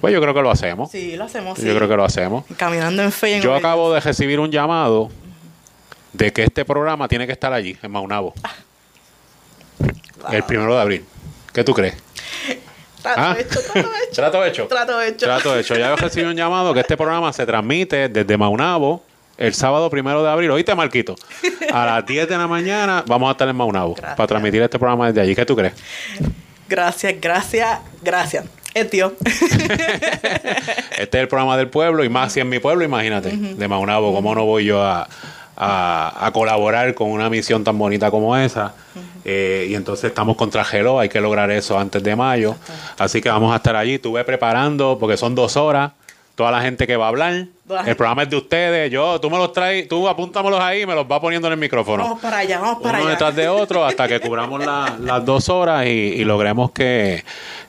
Pues 0.00 0.12
yo 0.12 0.20
creo 0.20 0.34
que 0.34 0.42
lo 0.42 0.50
hacemos. 0.50 0.90
Sí, 0.90 1.16
lo 1.16 1.24
hacemos. 1.24 1.58
sí. 1.58 1.66
Yo 1.66 1.74
creo 1.76 1.88
que 1.88 1.96
lo 1.96 2.04
hacemos. 2.04 2.44
Caminando 2.56 3.02
en 3.02 3.12
fe 3.12 3.36
en 3.36 3.42
Yo 3.42 3.54
acabo 3.54 3.92
de 3.92 4.00
recibir 4.00 4.40
un 4.40 4.50
llamado 4.50 5.10
de 6.12 6.32
que 6.32 6.44
este 6.44 6.64
programa 6.64 7.08
tiene 7.08 7.26
que 7.26 7.32
estar 7.32 7.52
allí, 7.52 7.76
en 7.82 7.90
Maunabo. 7.90 8.34
El 10.30 10.42
primero 10.44 10.74
de 10.74 10.80
abril. 10.80 11.04
¿Qué 11.52 11.64
tú 11.64 11.72
crees? 11.74 11.94
Trato 13.02 13.20
Ah. 13.20 13.36
hecho, 13.38 13.60
trato 13.62 13.88
hecho. 13.88 14.10
Trato 14.12 14.44
hecho. 14.44 14.68
Trato 14.68 15.02
hecho. 15.02 15.26
Trato 15.26 15.58
hecho. 15.58 15.76
Ya 15.76 15.92
he 15.92 15.96
recibido 15.96 16.30
un 16.30 16.36
llamado 16.36 16.74
que 16.74 16.80
este 16.80 16.96
programa 16.96 17.32
se 17.32 17.46
transmite 17.46 18.08
desde 18.10 18.36
Maunabo 18.36 19.02
el 19.38 19.54
sábado 19.54 19.88
primero 19.88 20.22
de 20.22 20.28
abril. 20.28 20.50
Oíste, 20.50 20.74
Marquito. 20.74 21.16
A 21.72 21.86
las 21.86 22.04
10 22.06 22.28
de 22.28 22.36
la 22.36 22.46
mañana 22.46 23.02
vamos 23.06 23.28
a 23.28 23.32
estar 23.32 23.48
en 23.48 23.56
Maunabo 23.56 23.94
para 23.94 24.26
transmitir 24.26 24.60
este 24.60 24.78
programa 24.78 25.06
desde 25.06 25.22
allí. 25.22 25.34
¿Qué 25.34 25.46
tú 25.46 25.56
crees? 25.56 25.72
Gracias, 26.68 27.14
gracias, 27.20 27.78
gracias. 28.02 28.44
Es 28.74 28.90
Dios. 28.90 29.12
Este 31.00 31.16
es 31.16 31.22
el 31.22 31.28
programa 31.28 31.56
del 31.56 31.68
pueblo 31.68 32.04
y 32.04 32.10
más 32.10 32.34
si 32.34 32.40
en 32.40 32.48
mi 32.50 32.58
pueblo, 32.58 32.84
imagínate, 32.84 33.30
de 33.34 33.68
Maunabo, 33.68 34.12
¿cómo 34.14 34.34
no 34.34 34.44
voy 34.44 34.66
yo 34.66 34.84
a, 34.84 35.08
a- 35.62 36.26
a 36.26 36.32
colaborar 36.32 36.94
con 36.94 37.10
una 37.10 37.28
misión 37.28 37.62
tan 37.64 37.76
bonita 37.78 38.10
como 38.10 38.36
esa? 38.36 38.72
Eh, 39.24 39.66
y 39.68 39.74
entonces 39.74 40.04
estamos 40.06 40.36
contra 40.36 40.64
Gelo, 40.64 40.98
hay 40.98 41.08
que 41.10 41.20
lograr 41.20 41.50
eso 41.50 41.78
antes 41.78 42.02
de 42.02 42.16
mayo. 42.16 42.56
Así 42.98 43.20
que 43.20 43.28
vamos 43.28 43.52
a 43.52 43.56
estar 43.56 43.76
allí. 43.76 43.94
Estuve 43.94 44.24
preparando 44.24 44.96
porque 44.98 45.16
son 45.18 45.34
dos 45.34 45.56
horas. 45.56 45.92
Toda 46.34 46.50
la 46.52 46.62
gente 46.62 46.86
que 46.86 46.96
va 46.96 47.04
a 47.04 47.08
hablar. 47.08 47.44
El 47.84 47.96
programa 47.96 48.22
es 48.22 48.30
de 48.30 48.36
ustedes. 48.36 48.90
Yo, 48.90 49.20
tú 49.20 49.28
me 49.28 49.36
los 49.36 49.52
traes, 49.52 49.86
tú 49.88 50.08
apúntamelos 50.08 50.58
ahí 50.58 50.82
y 50.82 50.86
me 50.86 50.94
los 50.94 51.06
vas 51.06 51.20
poniendo 51.20 51.48
en 51.48 51.52
el 51.52 51.58
micrófono. 51.58 52.02
Vamos 52.04 52.20
para 52.20 52.38
allá, 52.38 52.58
vamos 52.58 52.82
para 52.82 52.96
uno 52.98 53.08
allá. 53.08 53.10
detrás 53.10 53.36
de 53.36 53.48
otro 53.50 53.84
hasta 53.84 54.08
que 54.08 54.20
cubramos 54.20 54.64
la- 54.64 54.96
las 54.98 55.22
dos 55.26 55.50
horas 55.50 55.84
y, 55.84 55.90
y 55.90 56.24
logremos 56.24 56.70
que, 56.70 57.22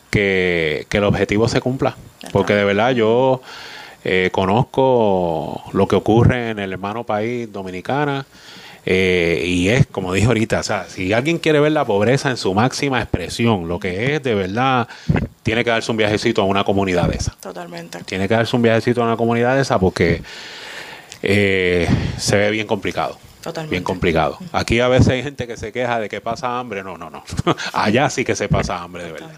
que, 0.09 0.85
que 0.87 0.97
el 0.97 1.03
objetivo 1.03 1.49
se 1.49 1.59
cumpla. 1.59 1.97
Porque 2.31 2.53
de 2.53 2.63
verdad 2.63 2.91
yo 2.91 3.41
eh, 4.03 4.29
conozco 4.31 5.63
lo 5.73 5.87
que 5.87 5.95
ocurre 5.95 6.49
en 6.51 6.59
el 6.59 6.73
hermano 6.73 7.03
país 7.03 7.51
dominicana 7.51 8.25
eh, 8.85 9.43
y 9.45 9.69
es, 9.69 9.85
como 9.87 10.13
dije 10.13 10.27
ahorita, 10.27 10.59
o 10.59 10.63
sea, 10.63 10.85
si 10.85 11.13
alguien 11.13 11.37
quiere 11.37 11.59
ver 11.59 11.71
la 11.71 11.85
pobreza 11.85 12.29
en 12.29 12.37
su 12.37 12.53
máxima 12.53 12.99
expresión, 12.99 13.67
lo 13.67 13.79
que 13.79 14.15
es 14.15 14.23
de 14.23 14.33
verdad, 14.33 14.87
tiene 15.43 15.63
que 15.63 15.69
darse 15.69 15.91
un 15.91 15.97
viajecito 15.97 16.41
a 16.41 16.45
una 16.45 16.63
comunidad 16.63 17.09
de 17.09 17.17
esa. 17.17 17.35
Totalmente. 17.39 17.99
Tiene 18.03 18.27
que 18.27 18.33
darse 18.33 18.55
un 18.55 18.63
viajecito 18.63 19.01
a 19.01 19.05
una 19.05 19.17
comunidad 19.17 19.55
de 19.55 19.61
esa 19.61 19.79
porque 19.79 20.23
eh, 21.21 21.87
se 22.17 22.37
ve 22.37 22.49
bien 22.49 22.65
complicado. 22.65 23.17
Totalmente. 23.41 23.71
Bien 23.71 23.83
complicado. 23.83 24.37
Aquí 24.51 24.79
a 24.79 24.87
veces 24.87 25.09
hay 25.09 25.23
gente 25.23 25.47
que 25.47 25.57
se 25.57 25.71
queja 25.71 25.99
de 25.99 26.09
que 26.09 26.21
pasa 26.21 26.59
hambre. 26.59 26.83
No, 26.83 26.97
no, 26.97 27.09
no. 27.09 27.23
Allá 27.73 28.09
sí 28.09 28.23
que 28.23 28.35
se 28.35 28.47
pasa 28.47 28.81
hambre, 28.81 29.03
de 29.05 29.11
verdad. 29.13 29.29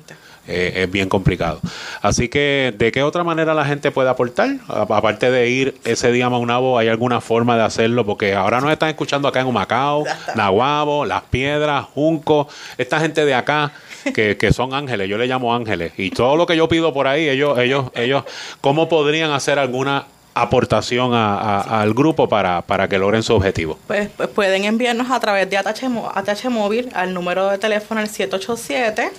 Eh, 0.46 0.84
es 0.84 0.92
bien 0.92 1.08
complicado. 1.08 1.62
Así 2.02 2.28
que, 2.28 2.74
¿de 2.78 2.92
qué 2.92 3.02
otra 3.02 3.24
manera 3.24 3.54
la 3.54 3.64
gente 3.64 3.92
puede 3.92 4.10
aportar? 4.10 4.50
Aparte 4.68 5.32
de 5.32 5.50
ir 5.50 5.76
ese 5.86 6.12
día 6.12 6.26
a 6.26 6.30
Maunabo, 6.30 6.78
¿hay 6.78 6.90
alguna 6.90 7.22
forma 7.22 7.56
de 7.56 7.64
hacerlo? 7.64 8.06
Porque 8.06 8.34
ahora 8.36 8.60
nos 8.60 8.70
están 8.72 8.90
escuchando 8.90 9.28
acá 9.30 9.40
en 9.40 9.48
Humacao, 9.48 10.04
Nahuabo, 10.36 11.06
Las 11.06 11.24
Piedras, 11.24 11.86
Junco, 11.94 12.50
esta 12.78 13.00
gente 13.00 13.24
de 13.24 13.34
acá 13.34 13.72
que, 14.14 14.36
que 14.36 14.52
son 14.52 14.74
ángeles, 14.74 15.08
yo 15.08 15.18
le 15.18 15.28
llamo 15.28 15.56
ángeles. 15.56 15.94
Y 15.98 16.10
todo 16.10 16.36
lo 16.36 16.46
que 16.46 16.58
yo 16.58 16.68
pido 16.68 16.92
por 16.94 17.08
ahí, 17.08 17.30
ellos, 17.30 17.58
ellos, 17.58 17.86
ellos, 17.96 18.26
¿cómo 18.60 18.90
podrían 18.90 19.32
hacer 19.32 19.60
alguna 19.60 20.08
aportación 20.34 21.14
a- 21.14 21.38
a- 21.38 21.82
al 21.82 21.94
grupo 21.94 22.28
para, 22.28 22.62
para 22.64 22.90
que 22.90 22.98
logren 22.98 23.24
su 23.24 23.34
objetivo? 23.34 23.80
Pues, 23.88 24.10
pues 24.18 24.28
pueden 24.28 24.66
enviarnos 24.66 25.10
a 25.10 25.22
través 25.22 25.50
de 25.50 25.56
ATH, 25.58 25.84
ATH 26.16 26.50
Móvil 26.50 26.90
al 26.94 27.14
número 27.14 27.48
de 27.50 27.58
teléfono 27.60 28.02
el 28.02 28.10
787 28.10 29.10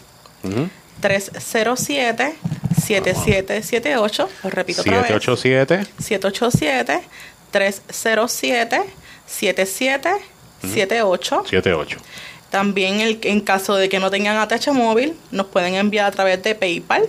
Ujú. 0.43 0.69
307 1.05 2.35
7778. 2.83 4.29
Lo 4.43 4.51
repito 4.51 4.81
otra 4.81 5.03
vez. 5.03 5.09
787 5.09 5.87
787 5.99 7.03
307 7.51 8.83
7778. 9.27 11.45
78. 11.45 11.99
También 12.49 13.01
el, 13.01 13.19
en 13.23 13.43
caso 13.43 13.77
de 13.77 13.91
que 13.91 14.01
no 14.01 14.11
tengan 14.11 14.39
ATH 14.39 14.69
móvil, 14.69 15.15
nos 15.31 15.49
pueden 15.49 15.75
enviar 15.75 16.07
a 16.07 16.11
través 16.11 16.43
de 16.43 16.55
PayPal. 16.55 17.07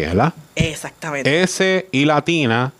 ¿verdad? 0.01 0.35
Exactamente. 0.55 1.43
S 1.43 1.87
y 1.93 2.05
latina, 2.05 2.73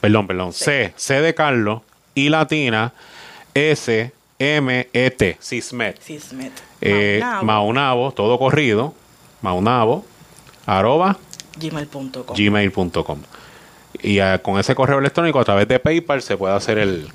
perdón, 0.00 0.26
perdón, 0.26 0.52
C, 0.52 0.92
C 0.96 1.20
de 1.20 1.34
Carlos, 1.34 1.82
y 2.14 2.28
latina, 2.28 2.92
S, 3.54 4.12
M, 4.38 4.88
E, 4.92 5.10
T, 5.10 5.36
Sismet. 5.40 6.00
Sismet. 6.00 6.52
Eh, 6.80 7.18
Maunabo. 7.20 7.44
Maunabo, 7.44 8.12
todo 8.12 8.38
corrido, 8.38 8.94
Maunabo, 9.42 10.04
arroba, 10.66 11.18
gmail.com. 11.58 12.36
gmail.com. 12.36 13.22
Y 14.00 14.20
eh, 14.20 14.38
con 14.42 14.60
ese 14.60 14.74
correo 14.74 14.98
electrónico, 14.98 15.40
a 15.40 15.44
través 15.44 15.66
de 15.66 15.78
PayPal, 15.78 16.22
se 16.22 16.36
puede 16.36 16.54
hacer 16.54 16.78
el, 16.78 17.08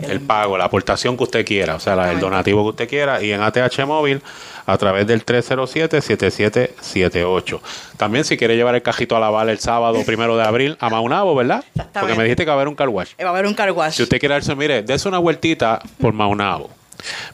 el 0.00 0.20
pago, 0.20 0.58
la 0.58 0.64
aportación 0.64 1.16
que 1.16 1.22
usted 1.24 1.44
quiera, 1.46 1.76
o 1.76 1.80
sea, 1.80 1.94
la- 1.96 2.12
el 2.12 2.20
donativo 2.20 2.62
que 2.64 2.68
usted 2.70 2.88
quiera. 2.88 3.22
Y 3.22 3.32
en 3.32 3.40
ATH 3.42 3.84
Móvil, 3.86 4.20
a 4.66 4.76
través 4.78 5.06
del 5.06 5.24
307-7778. 5.24 7.60
También, 7.96 8.24
si 8.24 8.36
quiere 8.36 8.56
llevar 8.56 8.74
el 8.74 8.82
cajito 8.82 9.16
a 9.16 9.20
lavar 9.20 9.48
el 9.48 9.58
sábado 9.58 9.98
primero 10.06 10.36
de 10.36 10.44
abril 10.44 10.76
a 10.80 10.90
Maunabo, 10.90 11.34
¿verdad? 11.34 11.64
Porque 11.92 12.14
me 12.14 12.24
dijiste 12.24 12.44
que 12.44 12.48
va 12.48 12.52
a 12.54 12.56
haber 12.56 12.68
un 12.68 12.74
car 12.74 12.88
wash. 12.88 13.10
Eh, 13.18 13.24
va 13.24 13.30
a 13.30 13.32
haber 13.32 13.46
un 13.46 13.54
car 13.54 13.70
wash. 13.72 13.94
Si 13.94 14.02
usted 14.02 14.18
quiere 14.18 14.34
darse, 14.34 14.54
mire, 14.54 14.82
dése 14.82 15.08
una 15.08 15.18
vueltita 15.18 15.80
por 16.00 16.12
Maunabo. 16.12 16.70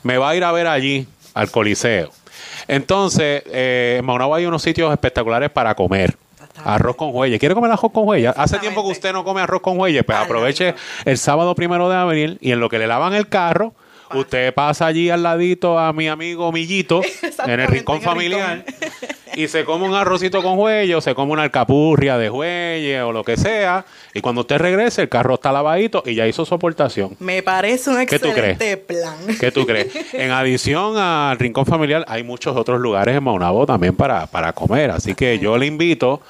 Me 0.02 0.18
va 0.18 0.30
a 0.30 0.36
ir 0.36 0.44
a 0.44 0.52
ver 0.52 0.66
allí 0.66 1.06
al 1.34 1.50
Coliseo. 1.50 2.10
Entonces, 2.68 3.42
eh, 3.46 3.96
en 4.00 4.04
Maunabo 4.04 4.34
hay 4.34 4.46
unos 4.46 4.62
sitios 4.62 4.92
espectaculares 4.92 5.50
para 5.50 5.74
comer. 5.74 6.14
Arroz 6.64 6.96
con 6.96 7.10
huelle. 7.12 7.38
¿Quiere 7.38 7.54
comer 7.54 7.70
arroz 7.70 7.92
con 7.92 8.06
huelle? 8.08 8.28
Hace 8.28 8.58
tiempo 8.58 8.82
que 8.84 8.90
usted 8.90 9.12
no 9.12 9.24
come 9.24 9.40
arroz 9.40 9.60
con 9.60 9.78
huelle, 9.78 10.04
pues 10.04 10.18
aproveche 10.18 10.74
el 11.04 11.18
sábado 11.18 11.54
primero 11.54 11.88
de 11.88 11.96
abril 11.96 12.38
y 12.40 12.52
en 12.52 12.60
lo 12.60 12.68
que 12.68 12.78
le 12.78 12.86
lavan 12.86 13.14
el 13.14 13.28
carro, 13.28 13.74
usted 14.14 14.52
pasa 14.54 14.86
allí 14.86 15.10
al 15.10 15.22
ladito 15.22 15.78
a 15.78 15.92
mi 15.92 16.08
amigo 16.08 16.50
Millito, 16.52 17.02
en 17.46 17.60
el 17.60 17.68
rincón 17.68 18.00
familiar, 18.00 18.64
y 19.34 19.48
se 19.48 19.64
come 19.64 19.86
un 19.86 19.94
arrocito 19.94 20.42
con 20.42 20.58
huelle 20.58 20.94
o 20.94 21.00
se 21.00 21.14
come 21.14 21.32
una 21.32 21.42
alcapurria 21.42 22.18
de 22.18 22.30
huelle 22.30 23.02
o 23.02 23.12
lo 23.12 23.24
que 23.24 23.36
sea. 23.36 23.84
Y 24.14 24.20
cuando 24.20 24.42
usted 24.42 24.58
regrese, 24.58 25.02
el 25.02 25.08
carro 25.08 25.34
está 25.34 25.52
lavadito 25.52 26.02
y 26.04 26.14
ya 26.14 26.26
hizo 26.26 26.44
su 26.44 26.54
aportación. 26.54 27.16
Me 27.20 27.42
parece 27.42 27.90
un 27.90 28.00
excelente 28.00 28.76
plan. 28.76 29.16
¿Qué 29.38 29.52
tú 29.52 29.66
crees? 29.66 29.88
En 30.12 30.32
adición 30.32 30.96
al 30.98 31.38
Rincón 31.38 31.66
Familiar, 31.66 32.04
hay 32.08 32.22
muchos 32.22 32.56
otros 32.56 32.80
lugares 32.80 33.16
en 33.16 33.22
Maunabo 33.22 33.64
también 33.64 33.94
para, 33.94 34.26
para 34.26 34.52
comer. 34.52 34.90
Así 34.90 35.14
que 35.14 35.38
yo 35.38 35.56
le 35.56 35.66
invito 35.66 36.20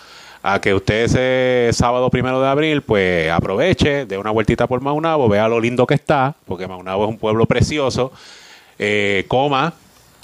a 0.43 0.61
que 0.61 0.75
usted 0.75 1.05
ese 1.05 1.71
sábado 1.73 2.11
primero 2.11 2.41
de 2.41 2.49
abril, 2.49 2.83
pues 2.83 3.31
aproveche, 3.31 4.07
dé 4.07 4.17
una 4.19 4.31
vueltita 4.31 4.67
por 4.67 4.81
Maunabo, 4.81 5.29
vea 5.29 5.49
lo 5.49 5.61
lindo 5.61 5.87
que 5.87 5.95
está, 5.95 6.35
porque 6.47 6.67
Maunabo 6.67 7.05
es 7.05 7.11
un 7.11 7.19
pueblo 7.19 7.47
precioso, 7.47 8.13
eh, 8.79 9.25
coma 9.29 9.75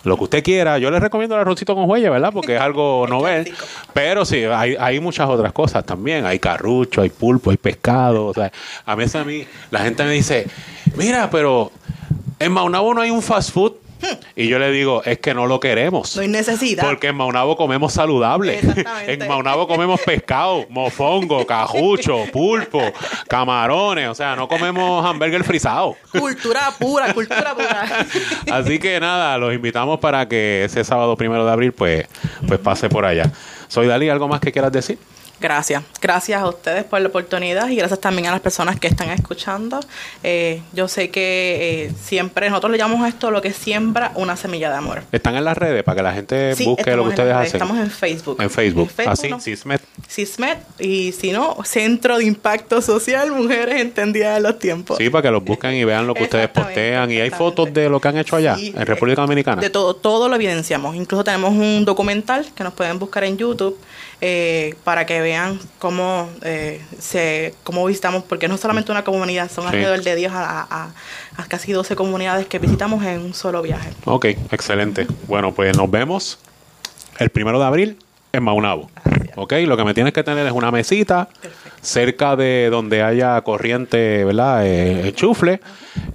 lo 0.06 0.16
que 0.16 0.24
usted 0.24 0.42
quiera. 0.42 0.78
Yo 0.78 0.90
le 0.90 1.00
recomiendo 1.00 1.34
el 1.34 1.42
arrocito 1.42 1.74
con 1.74 1.90
huella, 1.90 2.10
¿verdad? 2.10 2.30
Porque 2.32 2.54
es 2.54 2.60
algo 2.60 3.06
novel. 3.10 3.52
Pero 3.92 4.24
sí, 4.24 4.44
hay, 4.44 4.76
hay 4.78 5.00
muchas 5.00 5.28
otras 5.28 5.52
cosas 5.52 5.84
también. 5.84 6.24
Hay 6.24 6.38
carrucho, 6.38 7.02
hay 7.02 7.10
pulpo, 7.10 7.50
hay 7.50 7.56
pescado. 7.56 8.26
O 8.26 8.34
sea, 8.34 8.52
a 8.84 8.94
veces 8.94 9.16
a 9.16 9.24
mí 9.24 9.44
la 9.70 9.80
gente 9.80 10.04
me 10.04 10.12
dice, 10.12 10.46
mira, 10.96 11.28
pero 11.30 11.72
en 12.38 12.52
Maunabo 12.52 12.94
no 12.94 13.00
hay 13.00 13.10
un 13.10 13.22
fast 13.22 13.50
food. 13.50 13.72
Y 14.34 14.48
yo 14.48 14.58
le 14.58 14.70
digo, 14.70 15.02
es 15.04 15.18
que 15.18 15.34
no 15.34 15.46
lo 15.46 15.60
queremos. 15.60 16.14
No 16.16 16.22
hay 16.22 16.28
necesidad. 16.28 16.84
Porque 16.84 17.08
en 17.08 17.16
Maunabo 17.16 17.56
comemos 17.56 17.92
saludable. 17.92 18.60
en 19.06 19.26
Maunabo 19.26 19.66
comemos 19.66 20.00
pescado, 20.00 20.66
mofongo, 20.68 21.46
cajucho, 21.46 22.24
pulpo, 22.32 22.82
camarones. 23.28 24.08
O 24.08 24.14
sea, 24.14 24.36
no 24.36 24.48
comemos 24.48 25.04
hamburger 25.04 25.44
frisado. 25.44 25.96
Cultura 26.12 26.72
pura, 26.78 27.14
cultura 27.14 27.54
pura. 27.54 28.06
Así 28.52 28.78
que 28.78 29.00
nada, 29.00 29.38
los 29.38 29.54
invitamos 29.54 29.98
para 30.00 30.28
que 30.28 30.64
ese 30.64 30.84
sábado 30.84 31.16
primero 31.16 31.44
de 31.46 31.52
abril 31.52 31.72
pues, 31.72 32.06
pues 32.46 32.60
pase 32.60 32.88
por 32.88 33.04
allá. 33.04 33.32
Soy 33.68 33.86
Dalí, 33.86 34.08
¿algo 34.08 34.28
más 34.28 34.40
que 34.40 34.52
quieras 34.52 34.72
decir? 34.72 34.98
Gracias. 35.40 35.82
Gracias 36.00 36.40
a 36.40 36.48
ustedes 36.48 36.84
por 36.84 37.00
la 37.00 37.08
oportunidad 37.08 37.68
y 37.68 37.76
gracias 37.76 38.00
también 38.00 38.28
a 38.28 38.30
las 38.30 38.40
personas 38.40 38.80
que 38.80 38.86
están 38.86 39.10
escuchando. 39.10 39.80
Eh, 40.22 40.62
yo 40.72 40.88
sé 40.88 41.10
que 41.10 41.84
eh, 41.86 41.92
siempre 42.02 42.48
nosotros 42.48 42.72
le 42.72 42.78
llamamos 42.78 43.04
a 43.04 43.08
esto 43.08 43.30
lo 43.30 43.42
que 43.42 43.52
siembra 43.52 44.12
una 44.14 44.36
semilla 44.36 44.70
de 44.70 44.76
amor. 44.76 45.02
Están 45.12 45.36
en 45.36 45.44
las 45.44 45.58
redes 45.58 45.82
para 45.84 45.96
que 45.96 46.02
la 46.02 46.12
gente 46.14 46.54
Sí, 46.54 46.64
busque 46.64 46.96
lo 46.96 47.04
que 47.04 47.10
ustedes 47.10 47.34
redes, 47.34 47.48
hacen. 47.48 47.62
Estamos 47.62 47.84
en 47.84 47.90
Facebook. 47.90 48.40
En 48.40 48.50
Facebook. 48.50 48.90
En 48.98 49.08
Así. 49.08 49.30
CISMET 50.08 50.58
y 50.78 51.12
si 51.12 51.32
no, 51.32 51.58
Centro 51.64 52.18
de 52.18 52.24
Impacto 52.24 52.80
Social 52.80 53.30
Mujeres 53.32 53.80
Entendidas 53.80 54.36
de 54.36 54.40
los 54.40 54.58
Tiempos. 54.58 54.98
Sí, 54.98 55.10
para 55.10 55.22
que 55.22 55.30
los 55.30 55.44
busquen 55.44 55.74
y 55.74 55.84
vean 55.84 56.06
lo 56.06 56.14
que 56.14 56.22
ustedes 56.22 56.48
postean. 56.48 57.10
Y 57.10 57.20
hay 57.20 57.30
fotos 57.30 57.72
de 57.72 57.88
lo 57.88 58.00
que 58.00 58.08
han 58.08 58.16
hecho 58.18 58.36
allá, 58.36 58.56
en 58.58 58.86
República 58.86 59.20
Dominicana. 59.22 59.60
De 59.60 59.70
todo, 59.70 59.94
todo 59.94 60.28
lo 60.28 60.36
evidenciamos. 60.36 60.96
Incluso 60.96 61.24
tenemos 61.24 61.52
un 61.52 61.84
documental 61.84 62.46
que 62.54 62.64
nos 62.64 62.72
pueden 62.72 62.98
buscar 62.98 63.24
en 63.24 63.36
YouTube 63.36 63.78
eh, 64.20 64.74
para 64.84 65.04
que 65.06 65.20
vean 65.20 65.58
cómo 65.78 66.30
eh, 66.42 66.80
se 66.98 67.54
cómo 67.64 67.84
visitamos, 67.84 68.22
porque 68.24 68.48
no 68.48 68.56
solamente 68.56 68.90
una 68.90 69.04
comunidad, 69.04 69.50
son 69.50 69.64
Sí. 69.64 69.68
alrededor 69.68 70.02
de 70.02 70.14
10 70.16 70.32
a, 70.32 70.62
a- 70.62 70.90
a 71.36 71.44
casi 71.48 71.72
12 71.72 71.96
comunidades 71.96 72.46
que 72.46 72.58
visitamos 72.58 73.04
en 73.04 73.20
un 73.20 73.34
solo 73.34 73.60
viaje. 73.62 73.90
Ok, 74.06 74.24
excelente. 74.50 75.06
Bueno, 75.26 75.52
pues 75.52 75.76
nos 75.76 75.90
vemos 75.90 76.38
el 77.18 77.28
primero 77.30 77.58
de 77.58 77.66
abril 77.66 77.98
en 78.32 78.42
Maunabo. 78.42 78.90
Ok, 79.36 79.52
lo 79.66 79.76
que 79.76 79.84
me 79.84 79.92
tienes 79.92 80.12
que 80.14 80.22
tener 80.22 80.46
es 80.46 80.52
una 80.52 80.70
mesita 80.70 81.28
cerca 81.86 82.36
de 82.36 82.68
donde 82.70 83.02
haya 83.02 83.40
corriente, 83.42 84.24
¿verdad? 84.24 84.66
Eh, 84.66 85.08
enchufle. 85.08 85.60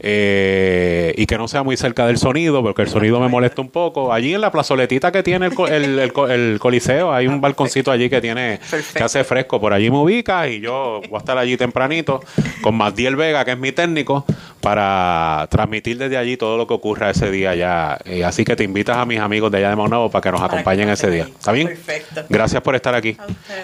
eh, 0.03 1.13
y 1.17 1.25
que 1.25 1.37
no 1.37 1.47
sea 1.47 1.63
muy 1.63 1.77
cerca 1.77 2.05
del 2.05 2.17
sonido, 2.17 2.61
porque 2.61 2.81
el 2.83 2.87
sonido 2.89 3.19
me 3.19 3.27
molesta 3.29 3.61
un 3.61 3.69
poco. 3.69 4.11
Allí 4.13 4.33
en 4.33 4.41
la 4.41 4.51
plazoletita 4.51 5.11
que 5.11 5.23
tiene 5.23 5.47
el, 5.47 5.55
co- 5.55 5.67
el- 5.67 5.99
el 5.99 6.13
co- 6.13 6.27
el 6.27 6.57
coliseo, 6.59 7.13
hay 7.13 7.27
un 7.27 7.39
balconcito 7.41 7.91
allí 7.91 8.09
que 8.09 8.21
tiene 8.21 8.59
que 8.95 9.03
hace 9.03 9.23
fresco. 9.23 9.59
Por 9.61 9.73
allí 9.73 9.89
me 9.89 9.97
ubicas 9.97 10.49
y 10.49 10.59
yo 10.59 11.01
voy 11.09 11.15
a 11.15 11.19
estar 11.19 11.37
allí 11.37 11.57
tempranito 11.57 12.21
con 12.61 12.75
Matiel 12.75 13.15
Vega, 13.15 13.45
que 13.45 13.51
es 13.51 13.57
mi 13.57 13.71
técnico, 13.71 14.25
para 14.59 15.47
transmitir 15.49 15.97
desde 15.97 16.17
allí 16.17 16.37
todo 16.37 16.57
lo 16.57 16.67
que 16.67 16.73
ocurra 16.73 17.09
ese 17.09 17.31
día 17.31 17.55
ya. 17.55 17.97
Eh, 18.05 18.23
así 18.23 18.43
que 18.43 18.55
te 18.55 18.63
invitas 18.63 18.97
a 18.97 19.05
mis 19.05 19.19
amigos 19.19 19.51
de 19.51 19.57
allá 19.59 19.69
de 19.69 19.75
Maunabo 19.75 20.09
para 20.11 20.21
que 20.21 20.31
nos 20.31 20.41
acompañen 20.41 20.89
ese 20.89 21.09
día. 21.09 21.23
¿Está 21.23 21.51
bien? 21.51 21.67
Perfecto. 21.67 22.21
Gracias 22.29 22.61
por 22.61 22.75
estar 22.75 22.93
aquí. 22.95 23.17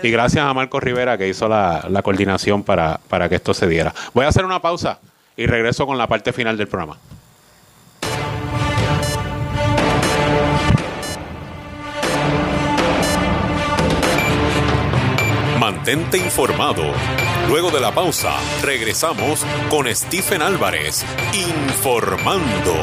Y 0.04 0.10
gracias 0.10 0.44
a 0.46 0.54
Marco 0.54 0.80
Rivera 0.80 1.18
que 1.18 1.28
hizo 1.28 1.48
la, 1.48 1.86
la 1.90 1.97
coordinación 2.02 2.64
para, 2.64 3.00
para 3.10 3.30
que 3.30 3.36
esto 3.36 3.54
se 3.54 3.68
diera. 3.68 3.94
Voy 4.14 4.26
a 4.26 4.30
hacer 4.30 4.46
una 4.46 4.62
pausa 4.62 5.00
y 5.36 5.46
regreso 5.46 5.86
con 5.86 5.98
la 5.98 6.08
parte 6.08 6.34
final 6.34 6.58
del 6.58 6.68
programa. 6.68 6.98
Mantente 15.60 16.18
informado. 16.18 16.84
Luego 17.50 17.72
de 17.72 17.80
la 17.80 17.92
pausa, 17.92 18.34
regresamos 18.62 19.46
con 19.70 19.94
Stephen 19.94 20.42
Álvarez, 20.42 21.06
informando. 21.34 22.74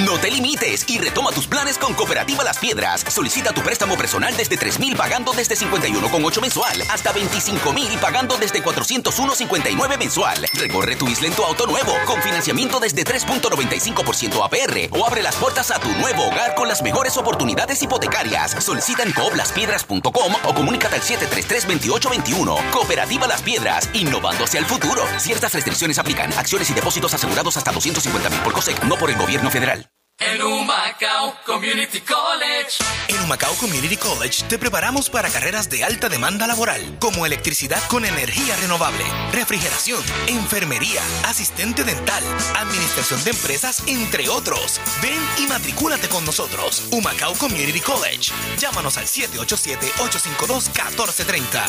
No 0.00 0.16
te 0.18 0.30
limites 0.30 0.88
y 0.88 0.98
retoma 0.98 1.32
tus 1.32 1.46
planes 1.46 1.76
con 1.76 1.92
Cooperativa 1.92 2.42
Las 2.42 2.56
Piedras. 2.58 3.04
Solicita 3.08 3.52
tu 3.52 3.60
préstamo 3.60 3.94
personal 3.94 4.34
desde 4.34 4.56
3 4.56 4.78
mil 4.78 4.96
pagando 4.96 5.34
desde 5.34 5.54
51,8 5.54 6.40
mensual 6.40 6.82
hasta 6.88 7.12
25 7.12 7.74
mil 7.74 7.98
pagando 7.98 8.38
desde 8.38 8.62
401,59 8.62 9.98
mensual. 9.98 10.46
Recorre 10.54 10.96
tu 10.96 11.08
isla 11.08 11.28
en 11.28 11.34
tu 11.34 11.44
auto 11.44 11.66
nuevo 11.66 11.92
con 12.06 12.22
financiamiento 12.22 12.80
desde 12.80 13.04
3.95% 13.04 14.42
APR 14.42 14.98
o 14.98 15.06
abre 15.06 15.22
las 15.22 15.36
puertas 15.36 15.70
a 15.70 15.78
tu 15.78 15.90
nuevo 15.98 16.26
hogar 16.26 16.54
con 16.54 16.68
las 16.68 16.80
mejores 16.80 17.18
oportunidades 17.18 17.82
hipotecarias. 17.82 18.64
Solicita 18.64 19.02
en 19.02 19.12
cooplaspiedras.com 19.12 20.34
o 20.42 20.54
comunícate 20.54 20.96
al 20.96 21.02
733-2821. 21.02 22.70
Cooperativa 22.70 23.26
Las 23.26 23.42
Piedras, 23.42 23.90
innovando 23.92 24.44
hacia 24.44 24.58
el 24.58 24.64
futuro. 24.64 25.04
Ciertas 25.18 25.52
restricciones 25.52 25.98
aplican. 25.98 26.32
Acciones 26.32 26.70
y 26.70 26.72
depósitos 26.72 27.12
asegurados 27.12 27.58
hasta 27.58 27.72
250 27.72 28.30
mil 28.30 28.40
por 28.40 28.54
COSEC, 28.54 28.82
no 28.84 28.96
por 28.96 29.10
el 29.10 29.18
gobierno 29.18 29.50
federal. 29.50 29.81
En 30.18 30.40
Humacao 30.40 31.34
Community 31.44 32.00
College. 32.00 32.78
En 33.08 33.20
Humacao 33.24 33.54
Community 33.56 33.96
College 33.96 34.44
te 34.48 34.56
preparamos 34.58 35.10
para 35.10 35.28
carreras 35.28 35.68
de 35.68 35.82
alta 35.84 36.08
demanda 36.08 36.46
laboral, 36.46 36.96
como 37.00 37.26
electricidad 37.26 37.82
con 37.88 38.04
energía 38.04 38.54
renovable, 38.56 39.02
refrigeración, 39.32 40.00
enfermería, 40.28 41.02
asistente 41.24 41.82
dental, 41.82 42.22
administración 42.56 43.24
de 43.24 43.30
empresas, 43.30 43.82
entre 43.86 44.28
otros. 44.28 44.80
Ven 45.02 45.18
y 45.38 45.46
matricúlate 45.48 46.08
con 46.08 46.24
nosotros. 46.24 46.84
Humacao 46.92 47.34
Community 47.34 47.80
College. 47.80 48.32
Llámanos 48.58 48.96
al 48.98 49.06
787-852-1430. 49.06 51.66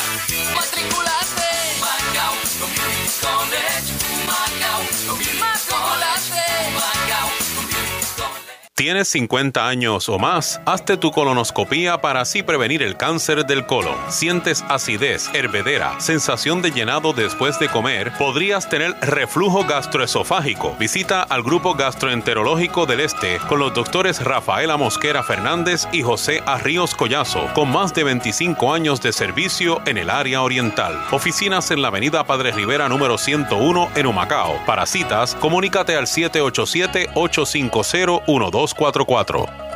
Matriculate. 0.53 1.41
Humacao 1.77 2.35
Community 2.59 3.09
College. 3.19 3.93
Humacao 4.13 4.81
Community 5.07 5.41
College. 5.69 6.29
Humacao. 6.67 7.32
¿Tienes 8.75 9.07
50 9.09 9.67
años 9.67 10.09
o 10.09 10.17
más? 10.17 10.59
Hazte 10.65 10.97
tu 10.97 11.11
colonoscopía 11.11 12.01
para 12.01 12.21
así 12.21 12.41
prevenir 12.41 12.81
el 12.81 12.97
cáncer 12.97 13.45
del 13.45 13.67
colon. 13.67 13.95
¿Sientes 14.09 14.63
acidez, 14.67 15.29
hervedera, 15.35 15.99
sensación 15.99 16.63
de 16.63 16.71
llenado 16.71 17.13
después 17.13 17.59
de 17.59 17.69
comer? 17.69 18.11
¿Podrías 18.17 18.67
tener 18.67 18.95
reflujo 19.01 19.63
gastroesofágico? 19.63 20.75
Visita 20.79 21.21
al 21.21 21.43
Grupo 21.43 21.75
Gastroenterológico 21.75 22.87
del 22.87 23.01
Este 23.01 23.37
con 23.47 23.59
los 23.59 23.75
doctores 23.75 24.23
Rafaela 24.23 24.75
Mosquera 24.75 25.21
Fernández 25.21 25.87
y 25.91 26.01
José 26.01 26.41
Arríos 26.47 26.95
Collazo, 26.95 27.47
con 27.53 27.71
más 27.71 27.93
de 27.93 28.05
25 28.05 28.73
años 28.73 29.03
de 29.03 29.13
servicio 29.13 29.83
en 29.85 29.99
el 29.99 30.09
área 30.09 30.41
oriental. 30.41 30.99
Oficinas 31.11 31.69
en 31.69 31.83
la 31.83 31.89
avenida 31.89 32.23
Padre 32.23 32.51
Rivera 32.51 32.89
número 32.89 33.19
101 33.19 33.91
en 33.93 34.07
Humacao. 34.07 34.59
Para 34.65 34.87
citas, 34.87 35.35
comunícate 35.35 35.95
al 35.95 36.07
787-850-1244. 38.75 39.73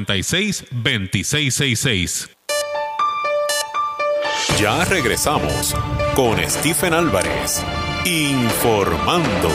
787-436-2666. 0.06 2.30
Ya 4.60 4.84
regresamos 4.86 5.76
con 6.16 6.38
Stephen 6.50 6.94
Álvarez. 6.94 7.64
Informando. 8.06 9.50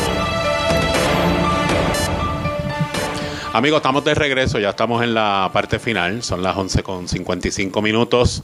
Amigos, 3.53 3.79
estamos 3.79 4.05
de 4.05 4.15
regreso, 4.15 4.59
ya 4.59 4.71
estamos 4.71 5.05
en 5.05 5.15
la 5.15 5.51
parte 5.53 5.79
final, 5.79 6.23
son 6.23 6.43
las 6.43 6.57
11 6.57 6.83
con 6.83 7.07
55 7.07 7.83
minutos. 7.83 8.43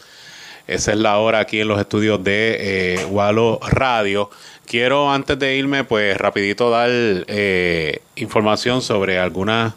Esa 0.67 0.93
es 0.93 0.99
la 0.99 1.19
hora 1.19 1.41
aquí 1.41 1.61
en 1.61 1.69
los 1.69 1.81
estudios 1.81 2.23
de 2.23 2.95
eh, 2.95 3.05
Walo 3.07 3.59
Radio. 3.61 4.31
Quiero 4.67 5.11
antes 5.11 5.39
de 5.39 5.57
irme, 5.57 5.83
pues 5.83 6.17
rapidito 6.17 6.71
dar 6.71 6.91
eh, 6.93 8.03
información 8.15 8.83
sobre 8.83 9.19
algunas 9.19 9.75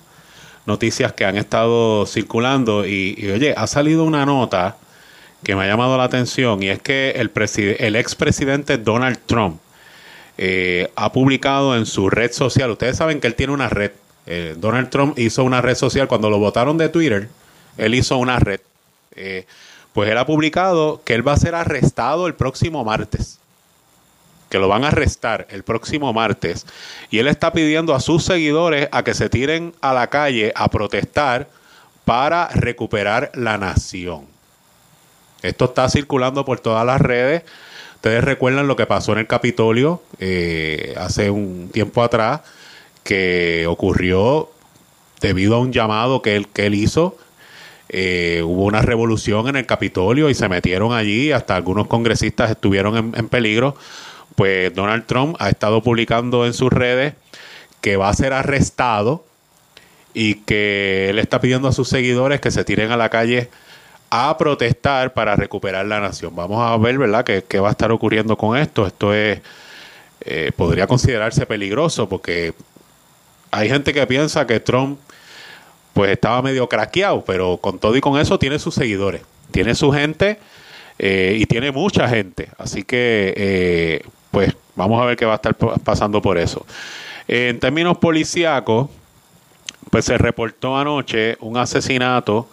noticias 0.65 1.13
que 1.13 1.25
han 1.25 1.37
estado 1.37 2.05
circulando 2.05 2.85
y, 2.85 3.15
y, 3.17 3.31
oye, 3.31 3.53
ha 3.55 3.67
salido 3.67 4.03
una 4.03 4.25
nota 4.25 4.77
que 5.43 5.55
me 5.55 5.63
ha 5.63 5.67
llamado 5.67 5.97
la 5.97 6.05
atención 6.05 6.63
y 6.63 6.69
es 6.69 6.81
que 6.81 7.11
el, 7.11 7.31
el 7.79 7.95
expresidente 7.95 8.77
Donald 8.77 9.19
Trump 9.25 9.59
eh, 10.37 10.91
ha 10.95 11.11
publicado 11.11 11.75
en 11.75 11.85
su 11.85 12.09
red 12.09 12.31
social, 12.31 12.71
ustedes 12.71 12.97
saben 12.97 13.19
que 13.19 13.27
él 13.27 13.35
tiene 13.35 13.53
una 13.53 13.69
red, 13.69 13.91
eh, 14.25 14.55
Donald 14.57 14.89
Trump 14.89 15.19
hizo 15.19 15.43
una 15.43 15.61
red 15.61 15.75
social, 15.75 16.07
cuando 16.07 16.29
lo 16.29 16.39
votaron 16.39 16.77
de 16.77 16.89
Twitter, 16.89 17.29
él 17.77 17.93
hizo 17.93 18.17
una 18.17 18.39
red, 18.39 18.61
eh, 19.15 19.45
pues 19.91 20.09
él 20.09 20.17
ha 20.17 20.25
publicado 20.25 21.01
que 21.03 21.13
él 21.13 21.27
va 21.27 21.33
a 21.33 21.37
ser 21.37 21.53
arrestado 21.55 22.25
el 22.25 22.33
próximo 22.33 22.83
martes, 22.83 23.39
que 24.53 24.59
lo 24.59 24.67
van 24.67 24.83
a 24.83 24.89
arrestar 24.89 25.47
el 25.49 25.63
próximo 25.63 26.13
martes, 26.13 26.67
y 27.09 27.17
él 27.17 27.27
está 27.27 27.53
pidiendo 27.53 27.95
a 27.95 27.99
sus 27.99 28.23
seguidores 28.23 28.87
a 28.91 29.03
que 29.03 29.15
se 29.15 29.27
tiren 29.27 29.73
a 29.81 29.95
la 29.95 30.11
calle 30.11 30.53
a 30.55 30.69
protestar 30.69 31.49
para 32.05 32.49
recuperar 32.49 33.31
la 33.33 33.57
nación. 33.57 34.27
Esto 35.41 35.65
está 35.65 35.89
circulando 35.89 36.45
por 36.45 36.59
todas 36.59 36.85
las 36.85 37.01
redes. 37.01 37.41
Ustedes 37.95 38.23
recuerdan 38.23 38.67
lo 38.67 38.75
que 38.75 38.85
pasó 38.85 39.13
en 39.13 39.17
el 39.17 39.27
Capitolio 39.27 40.03
eh, 40.19 40.93
hace 40.97 41.31
un 41.31 41.71
tiempo 41.73 42.03
atrás, 42.03 42.41
que 43.03 43.65
ocurrió 43.67 44.51
debido 45.19 45.55
a 45.55 45.59
un 45.61 45.73
llamado 45.73 46.21
que 46.21 46.35
él, 46.35 46.47
que 46.47 46.67
él 46.67 46.75
hizo. 46.75 47.17
Eh, 47.89 48.43
hubo 48.45 48.65
una 48.65 48.83
revolución 48.83 49.47
en 49.47 49.55
el 49.55 49.65
Capitolio 49.65 50.29
y 50.29 50.35
se 50.35 50.47
metieron 50.47 50.93
allí, 50.93 51.31
hasta 51.31 51.55
algunos 51.55 51.87
congresistas 51.87 52.51
estuvieron 52.51 52.97
en, 52.97 53.13
en 53.17 53.29
peligro. 53.29 53.75
Pues 54.35 54.73
Donald 54.73 55.05
Trump 55.05 55.35
ha 55.39 55.49
estado 55.49 55.81
publicando 55.83 56.45
en 56.45 56.53
sus 56.53 56.71
redes 56.71 57.13
que 57.81 57.97
va 57.97 58.09
a 58.09 58.13
ser 58.13 58.33
arrestado 58.33 59.25
y 60.13 60.35
que 60.35 61.09
él 61.09 61.19
está 61.19 61.41
pidiendo 61.41 61.67
a 61.67 61.73
sus 61.73 61.89
seguidores 61.89 62.39
que 62.39 62.51
se 62.51 62.63
tiren 62.63 62.91
a 62.91 62.97
la 62.97 63.09
calle 63.09 63.49
a 64.09 64.37
protestar 64.37 65.13
para 65.13 65.35
recuperar 65.35 65.85
la 65.85 65.99
nación. 65.99 66.35
Vamos 66.35 66.61
a 66.61 66.77
ver, 66.77 66.97
¿verdad?, 66.97 67.23
qué, 67.23 67.43
qué 67.47 67.59
va 67.59 67.69
a 67.69 67.71
estar 67.71 67.91
ocurriendo 67.91 68.37
con 68.37 68.55
esto. 68.57 68.85
Esto 68.85 69.13
es, 69.13 69.41
eh, 70.21 70.51
podría 70.55 70.87
considerarse 70.87 71.45
peligroso 71.45 72.07
porque 72.07 72.53
hay 73.51 73.69
gente 73.69 73.93
que 73.93 74.05
piensa 74.07 74.47
que 74.47 74.59
Trump 74.59 74.99
pues 75.93 76.11
estaba 76.11 76.41
medio 76.41 76.67
craqueado, 76.69 77.23
pero 77.25 77.57
con 77.57 77.77
todo 77.77 77.95
y 77.95 78.01
con 78.01 78.19
eso 78.19 78.39
tiene 78.39 78.57
sus 78.57 78.73
seguidores, 78.73 79.21
tiene 79.51 79.75
su 79.75 79.91
gente 79.91 80.39
eh, 80.97 81.35
y 81.39 81.45
tiene 81.45 81.71
mucha 81.71 82.07
gente. 82.07 82.49
Así 82.57 82.83
que, 82.83 83.33
eh, 83.35 84.01
pues 84.33 84.51
vamos 84.75 84.99
a 84.99 85.05
ver 85.05 85.15
qué 85.15 85.25
va 85.25 85.33
a 85.33 85.35
estar 85.35 85.55
pasando 85.55 86.23
por 86.23 86.39
eso. 86.39 86.65
En 87.27 87.59
términos 87.59 87.99
policíacos, 87.99 88.89
pues 89.91 90.05
se 90.05 90.17
reportó 90.17 90.75
anoche 90.75 91.37
un 91.39 91.55
asesinato 91.55 92.49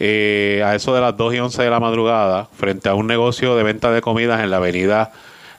eh, 0.00 0.60
a 0.66 0.74
eso 0.74 0.92
de 0.92 1.00
las 1.00 1.16
2 1.16 1.34
y 1.34 1.38
11 1.38 1.62
de 1.62 1.70
la 1.70 1.78
madrugada 1.78 2.48
frente 2.56 2.88
a 2.88 2.94
un 2.94 3.06
negocio 3.06 3.54
de 3.54 3.62
venta 3.62 3.92
de 3.92 4.00
comidas 4.00 4.42
en 4.42 4.50
la 4.50 4.56
avenida 4.56 5.12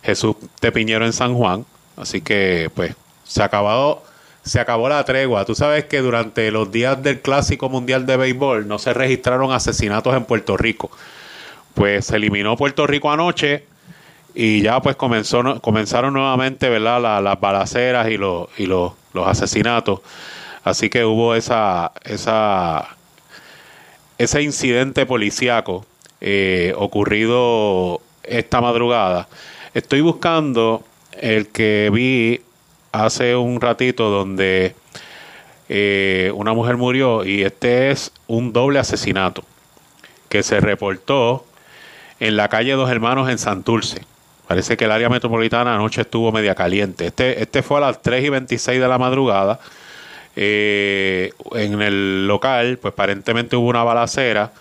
Jesús 0.03 0.36
de 0.60 0.73
Piñero 0.73 1.06
en 1.06 1.14
San 1.14 1.34
Juan. 1.36 1.65
Así 1.95 2.19
que 2.19 2.69
pues 2.76 2.94
se 3.23 3.41
acabado 3.41 4.03
se 4.44 4.60
acabó 4.60 4.90
la 4.90 5.06
tregua. 5.06 5.45
Tú 5.45 5.56
sabes 5.56 5.86
que 5.86 6.02
durante 6.02 6.52
los 6.52 6.69
días 6.69 7.02
del 7.02 7.22
Clásico 7.22 7.69
Mundial 7.69 8.06
de 8.06 8.18
Béisbol 8.18 8.68
no 8.68 8.77
se 8.77 8.94
registraron 8.94 9.53
asesinatos 9.53 10.14
en 10.14 10.26
Puerto 10.26 10.57
Rico. 10.57 10.91
Pues 11.73 12.07
se 12.07 12.18
eliminó 12.18 12.57
Puerto 12.57 12.86
Rico 12.86 13.10
anoche 13.10 13.64
y 14.36 14.62
ya 14.62 14.82
pues 14.82 14.95
comenzaron 14.98 16.14
nuevamente 16.14 16.70
¿verdad? 16.70 17.02
La, 17.02 17.22
las 17.22 17.40
balaceras 17.40 18.10
y, 18.10 18.18
los, 18.18 18.48
y 18.57 18.66
los, 18.66 18.94
los 19.14 19.28
asesinatos. 19.28 20.02
Así 20.64 20.90
que 20.90 21.06
hubo 21.06 21.36
esa, 21.36 21.91
esa 22.03 22.95
ese 24.18 24.41
incidente 24.41 25.06
policíaco 25.06 25.86
eh, 26.22 26.74
ocurrido 26.78 28.02
esta 28.24 28.62
madrugada. 28.62 29.28
Estoy 29.74 30.02
buscando 30.02 30.84
el 31.20 31.49
que 31.49 31.90
vi 31.94 32.41
hace 32.91 33.36
un 33.36 33.60
ratito 33.60 34.10
donde 34.10 34.76
eh, 35.68 36.32
una 36.36 36.53
mujer 36.53 36.78
murió 36.78 37.26
y 37.26 37.44
este 37.44 37.91
es 37.91 38.12
un 38.28 38.53
doble 38.53 38.80
asesinato 38.80 39.44
que 40.30 40.44
se 40.44 40.60
reportó 40.60 41.45
en 42.20 42.38
la 42.38 42.48
calle 42.48 42.72
Dos 42.74 42.90
Hermanos 42.90 43.30
en 43.30 43.38
Santurce. 43.38 44.02
Parece 44.48 44.78
que 44.78 44.86
el 44.86 44.92
área 44.92 45.10
metropolitana 45.10 45.76
anoche 45.76 46.02
estuvo 46.02 46.32
media 46.32 46.56
caliente. 46.56 47.08
Este, 47.08 47.42
este 47.42 47.64
fue 47.64 47.78
a 47.78 47.82
las 47.82 48.02
3 48.02 48.26
y 48.26 48.30
26 48.30 48.80
de 48.80 48.88
la 48.88 48.98
madrugada. 48.98 49.60
Eh, 50.36 51.32
en 51.54 51.82
el 51.82 52.28
local, 52.28 52.78
pues 52.82 52.94
aparentemente 52.94 53.56
hubo 53.56 53.70
una 53.70 53.84
balacera 53.84 54.52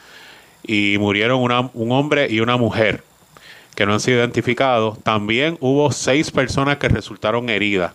y 0.63 0.97
murieron 0.99 1.41
una, 1.41 1.69
un 1.75 1.93
hombre 1.93 2.29
y 2.31 2.41
una 2.41 2.57
mujer 2.57 3.03
que 3.75 3.87
no 3.87 3.95
han 3.95 4.01
sido 4.01 4.19
identificados. 4.19 4.99
También 5.03 5.59
hubo 5.61 5.91
seis 5.93 6.31
personas 6.31 6.79
que 6.79 6.89
resultaron 6.89 7.51
heridas, 7.51 7.93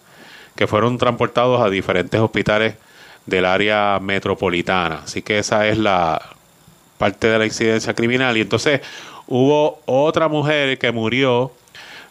que 0.55 0.67
fueron 0.67 0.97
transportados 0.97 1.61
a 1.61 1.69
diferentes 1.69 2.19
hospitales 2.19 2.75
del 3.25 3.45
área 3.45 3.99
metropolitana. 4.01 5.01
Así 5.05 5.21
que 5.21 5.39
esa 5.39 5.67
es 5.67 5.77
la 5.77 6.21
parte 6.97 7.27
de 7.27 7.39
la 7.39 7.45
incidencia 7.45 7.93
criminal. 7.93 8.37
Y 8.37 8.41
entonces 8.41 8.81
hubo 9.27 9.81
otra 9.85 10.27
mujer 10.27 10.77
que 10.77 10.91
murió, 10.91 11.51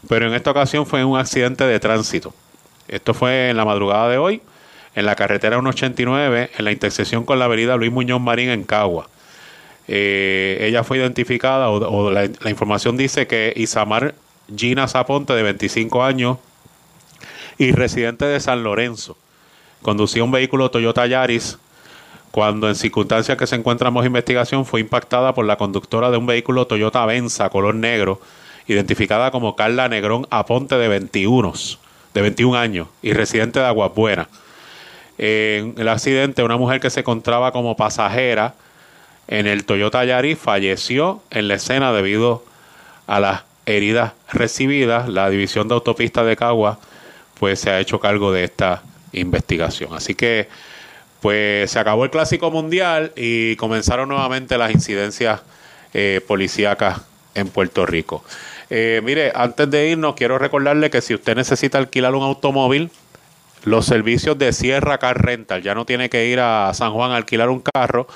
pero 0.07 0.27
en 0.27 0.35
esta 0.35 0.51
ocasión 0.51 0.87
fue 0.87 1.05
un 1.05 1.19
accidente 1.19 1.65
de 1.65 1.81
tránsito. 1.81 2.35
Esto 2.87 3.15
fue 3.15 3.51
en 3.51 3.57
la 3.57 3.65
madrugada 3.65 4.09
de 4.09 4.19
hoy 4.19 4.43
en 4.99 5.07
la 5.07 5.15
carretera 5.15 5.57
189, 5.57 6.51
en 6.59 6.65
la 6.65 6.73
intersección 6.73 7.25
con 7.25 7.39
la 7.39 7.45
avenida 7.45 7.77
Luis 7.77 7.93
Muñoz 7.93 8.21
Marín 8.21 8.51
en 8.51 8.65
Cagua. 8.65 9.09
Eh, 9.87 10.59
ella 10.61 10.83
fue 10.83 10.99
identificada, 10.99 11.71
o, 11.71 12.11
la, 12.11 12.25
información 12.51 12.97
dice 12.97 13.29
que 13.29 13.53
Isamar 13.55 14.17
Gina 14.55 14.89
Zaponte, 14.89 15.35
de 15.35 15.45
25 15.45 16.03
años 16.03 16.39
y 17.59 17.71
residente 17.71 18.25
de 18.25 18.41
San 18.41 18.65
Lorenzo, 18.65 19.17
conducía 19.83 20.25
un 20.25 20.33
vehículo 20.33 20.69
Toyota 20.71 21.07
Yaris 21.07 21.59
cuando 22.33 22.69
en 22.69 22.75
circunstancias 22.75 23.39
que 23.39 23.47
se 23.47 23.55
encuentran 23.55 23.97
en 23.97 24.05
investigación 24.05 24.67
fue 24.67 24.81
impactada 24.81 25.33
por 25.33 25.47
la 25.47 25.57
conductora 25.57 26.11
de 26.11 26.17
un 26.17 26.27
vehículo 26.27 26.67
Toyota 26.67 27.07
Venza 27.07 27.49
color 27.51 27.77
negro, 27.77 28.21
identificada 28.69 29.31
como 29.31 29.57
Carla 29.57 29.89
Negrón 29.89 30.27
Aponte 30.31 30.77
de 30.77 30.89
21, 30.89 31.53
de 32.15 32.23
21 32.23 32.57
años 32.57 32.89
y 33.03 33.13
residente 33.13 33.59
de 33.59 33.67
Aguas 33.67 33.95
Buenas 33.95 34.29
en 35.19 35.75
el 35.77 35.89
accidente, 35.89 36.45
una 36.45 36.57
mujer 36.57 36.81
que 36.81 36.91
se 36.91 37.01
encontraba 37.01 37.53
como 37.53 37.77
pasajera 37.77 38.55
en 39.27 39.47
el 39.47 39.65
Toyota 39.65 40.05
Yaris 40.05 40.39
falleció 40.39 41.21
en 41.31 41.49
la 41.49 41.55
escena 41.55 41.93
debido 41.93 42.45
a 43.07 43.21
las 43.21 43.43
heridas 43.67 44.13
recibidas. 44.33 45.09
La 45.09 45.29
División 45.29 45.69
de 45.69 45.75
Autopistas 45.75 46.25
de 46.25 46.37
Cagua 46.37 46.79
pues 47.39 47.61
se 47.61 47.71
ha 47.71 47.81
hecho 47.81 48.01
cargo 48.01 48.33
de 48.33 48.45
esta 48.45 48.83
investigación. 49.13 49.93
Así 49.93 50.15
que 50.15 50.49
pues 51.21 51.71
se 51.71 51.79
acabó 51.79 52.05
el 52.05 52.11
Clásico 52.11 52.51
Mundial 52.51 53.13
y 53.17 53.57
comenzaron 53.57 54.09
nuevamente 54.09 54.57
las 54.57 54.71
incidencias 54.71 55.43
eh, 55.93 56.21
policíacas 56.27 57.03
en 57.35 57.49
Puerto 57.49 57.85
Rico. 57.85 58.25
Eh, 58.71 59.01
mire, 59.03 59.33
antes 59.35 59.71
de 59.71 59.89
irnos, 59.89 60.15
quiero 60.15 60.39
recordarle 60.39 60.91
que 60.91 61.01
si 61.01 61.15
usted 61.15 61.37
necesita 61.37 61.79
alquilar 61.79 62.15
un 62.15 62.23
automóvil, 62.23 62.91
los 63.65 63.87
servicios 63.87 64.39
de 64.39 64.53
Sierra 64.53 64.99
Car 64.99 65.23
Rental. 65.25 65.63
Ya 65.63 65.75
no 65.75 65.85
tiene 65.85 66.09
que 66.09 66.27
ir 66.27 66.41
a 66.41 66.73
San 66.75 66.93
Juan 66.93 67.13
a 67.13 67.17
alquilar 67.17 67.51
un 67.51 67.61
carro. 67.61 68.07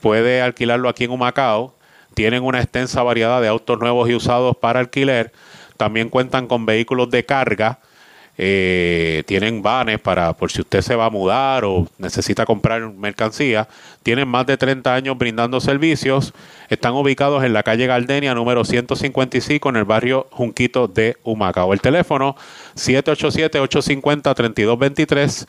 puede 0.00 0.42
alquilarlo 0.42 0.88
aquí 0.88 1.04
en 1.04 1.10
Humacao. 1.10 1.74
Tienen 2.14 2.42
una 2.44 2.60
extensa 2.60 3.02
variedad 3.02 3.40
de 3.40 3.48
autos 3.48 3.78
nuevos 3.78 4.08
y 4.08 4.14
usados 4.14 4.56
para 4.56 4.80
alquiler. 4.80 5.32
También 5.76 6.08
cuentan 6.08 6.46
con 6.46 6.66
vehículos 6.66 7.10
de 7.10 7.24
carga. 7.24 7.78
Eh, 8.38 9.22
tienen 9.26 9.62
vanes 9.62 9.98
para 9.98 10.34
por 10.34 10.52
si 10.52 10.60
usted 10.60 10.82
se 10.82 10.94
va 10.94 11.06
a 11.06 11.10
mudar 11.10 11.64
o 11.64 11.88
necesita 11.98 12.44
comprar 12.44 12.92
mercancía. 12.92 13.66
Tienen 14.02 14.28
más 14.28 14.44
de 14.46 14.58
30 14.58 14.94
años 14.94 15.16
brindando 15.16 15.58
servicios. 15.60 16.34
Están 16.68 16.92
ubicados 16.94 17.44
en 17.44 17.52
la 17.54 17.62
calle 17.62 17.86
Gardenia 17.86 18.34
número 18.34 18.64
155 18.64 19.68
en 19.70 19.76
el 19.76 19.84
barrio 19.84 20.26
Junquito 20.30 20.88
de 20.88 21.16
Humacao. 21.22 21.72
El 21.72 21.80
teléfono 21.80 22.36
787-850-3223. 22.74 25.46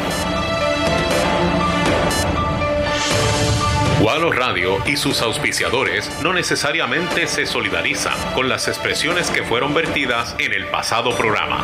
Gualo 4.01 4.31
Radio 4.31 4.80
y 4.88 4.97
sus 4.97 5.22
auspiciadores 5.22 6.09
no 6.23 6.34
necesariamente 6.34 7.27
se 7.27 7.45
solidarizan 7.45 8.18
con 8.34 8.49
las 8.49 8.68
expresiones 8.68 9.30
que 9.30 9.43
fueron 9.43 9.76
vertidas 9.76 10.35
en 10.39 10.53
el 10.53 10.65
pasado 10.65 11.15
programa. 11.15 11.64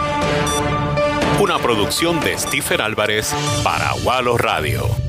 Una 1.39 1.57
producción 1.57 2.19
de 2.19 2.37
Stephen 2.37 2.79
Álvarez 2.79 3.33
para 3.63 3.91
Gualo 4.03 4.37
Radio. 4.37 5.02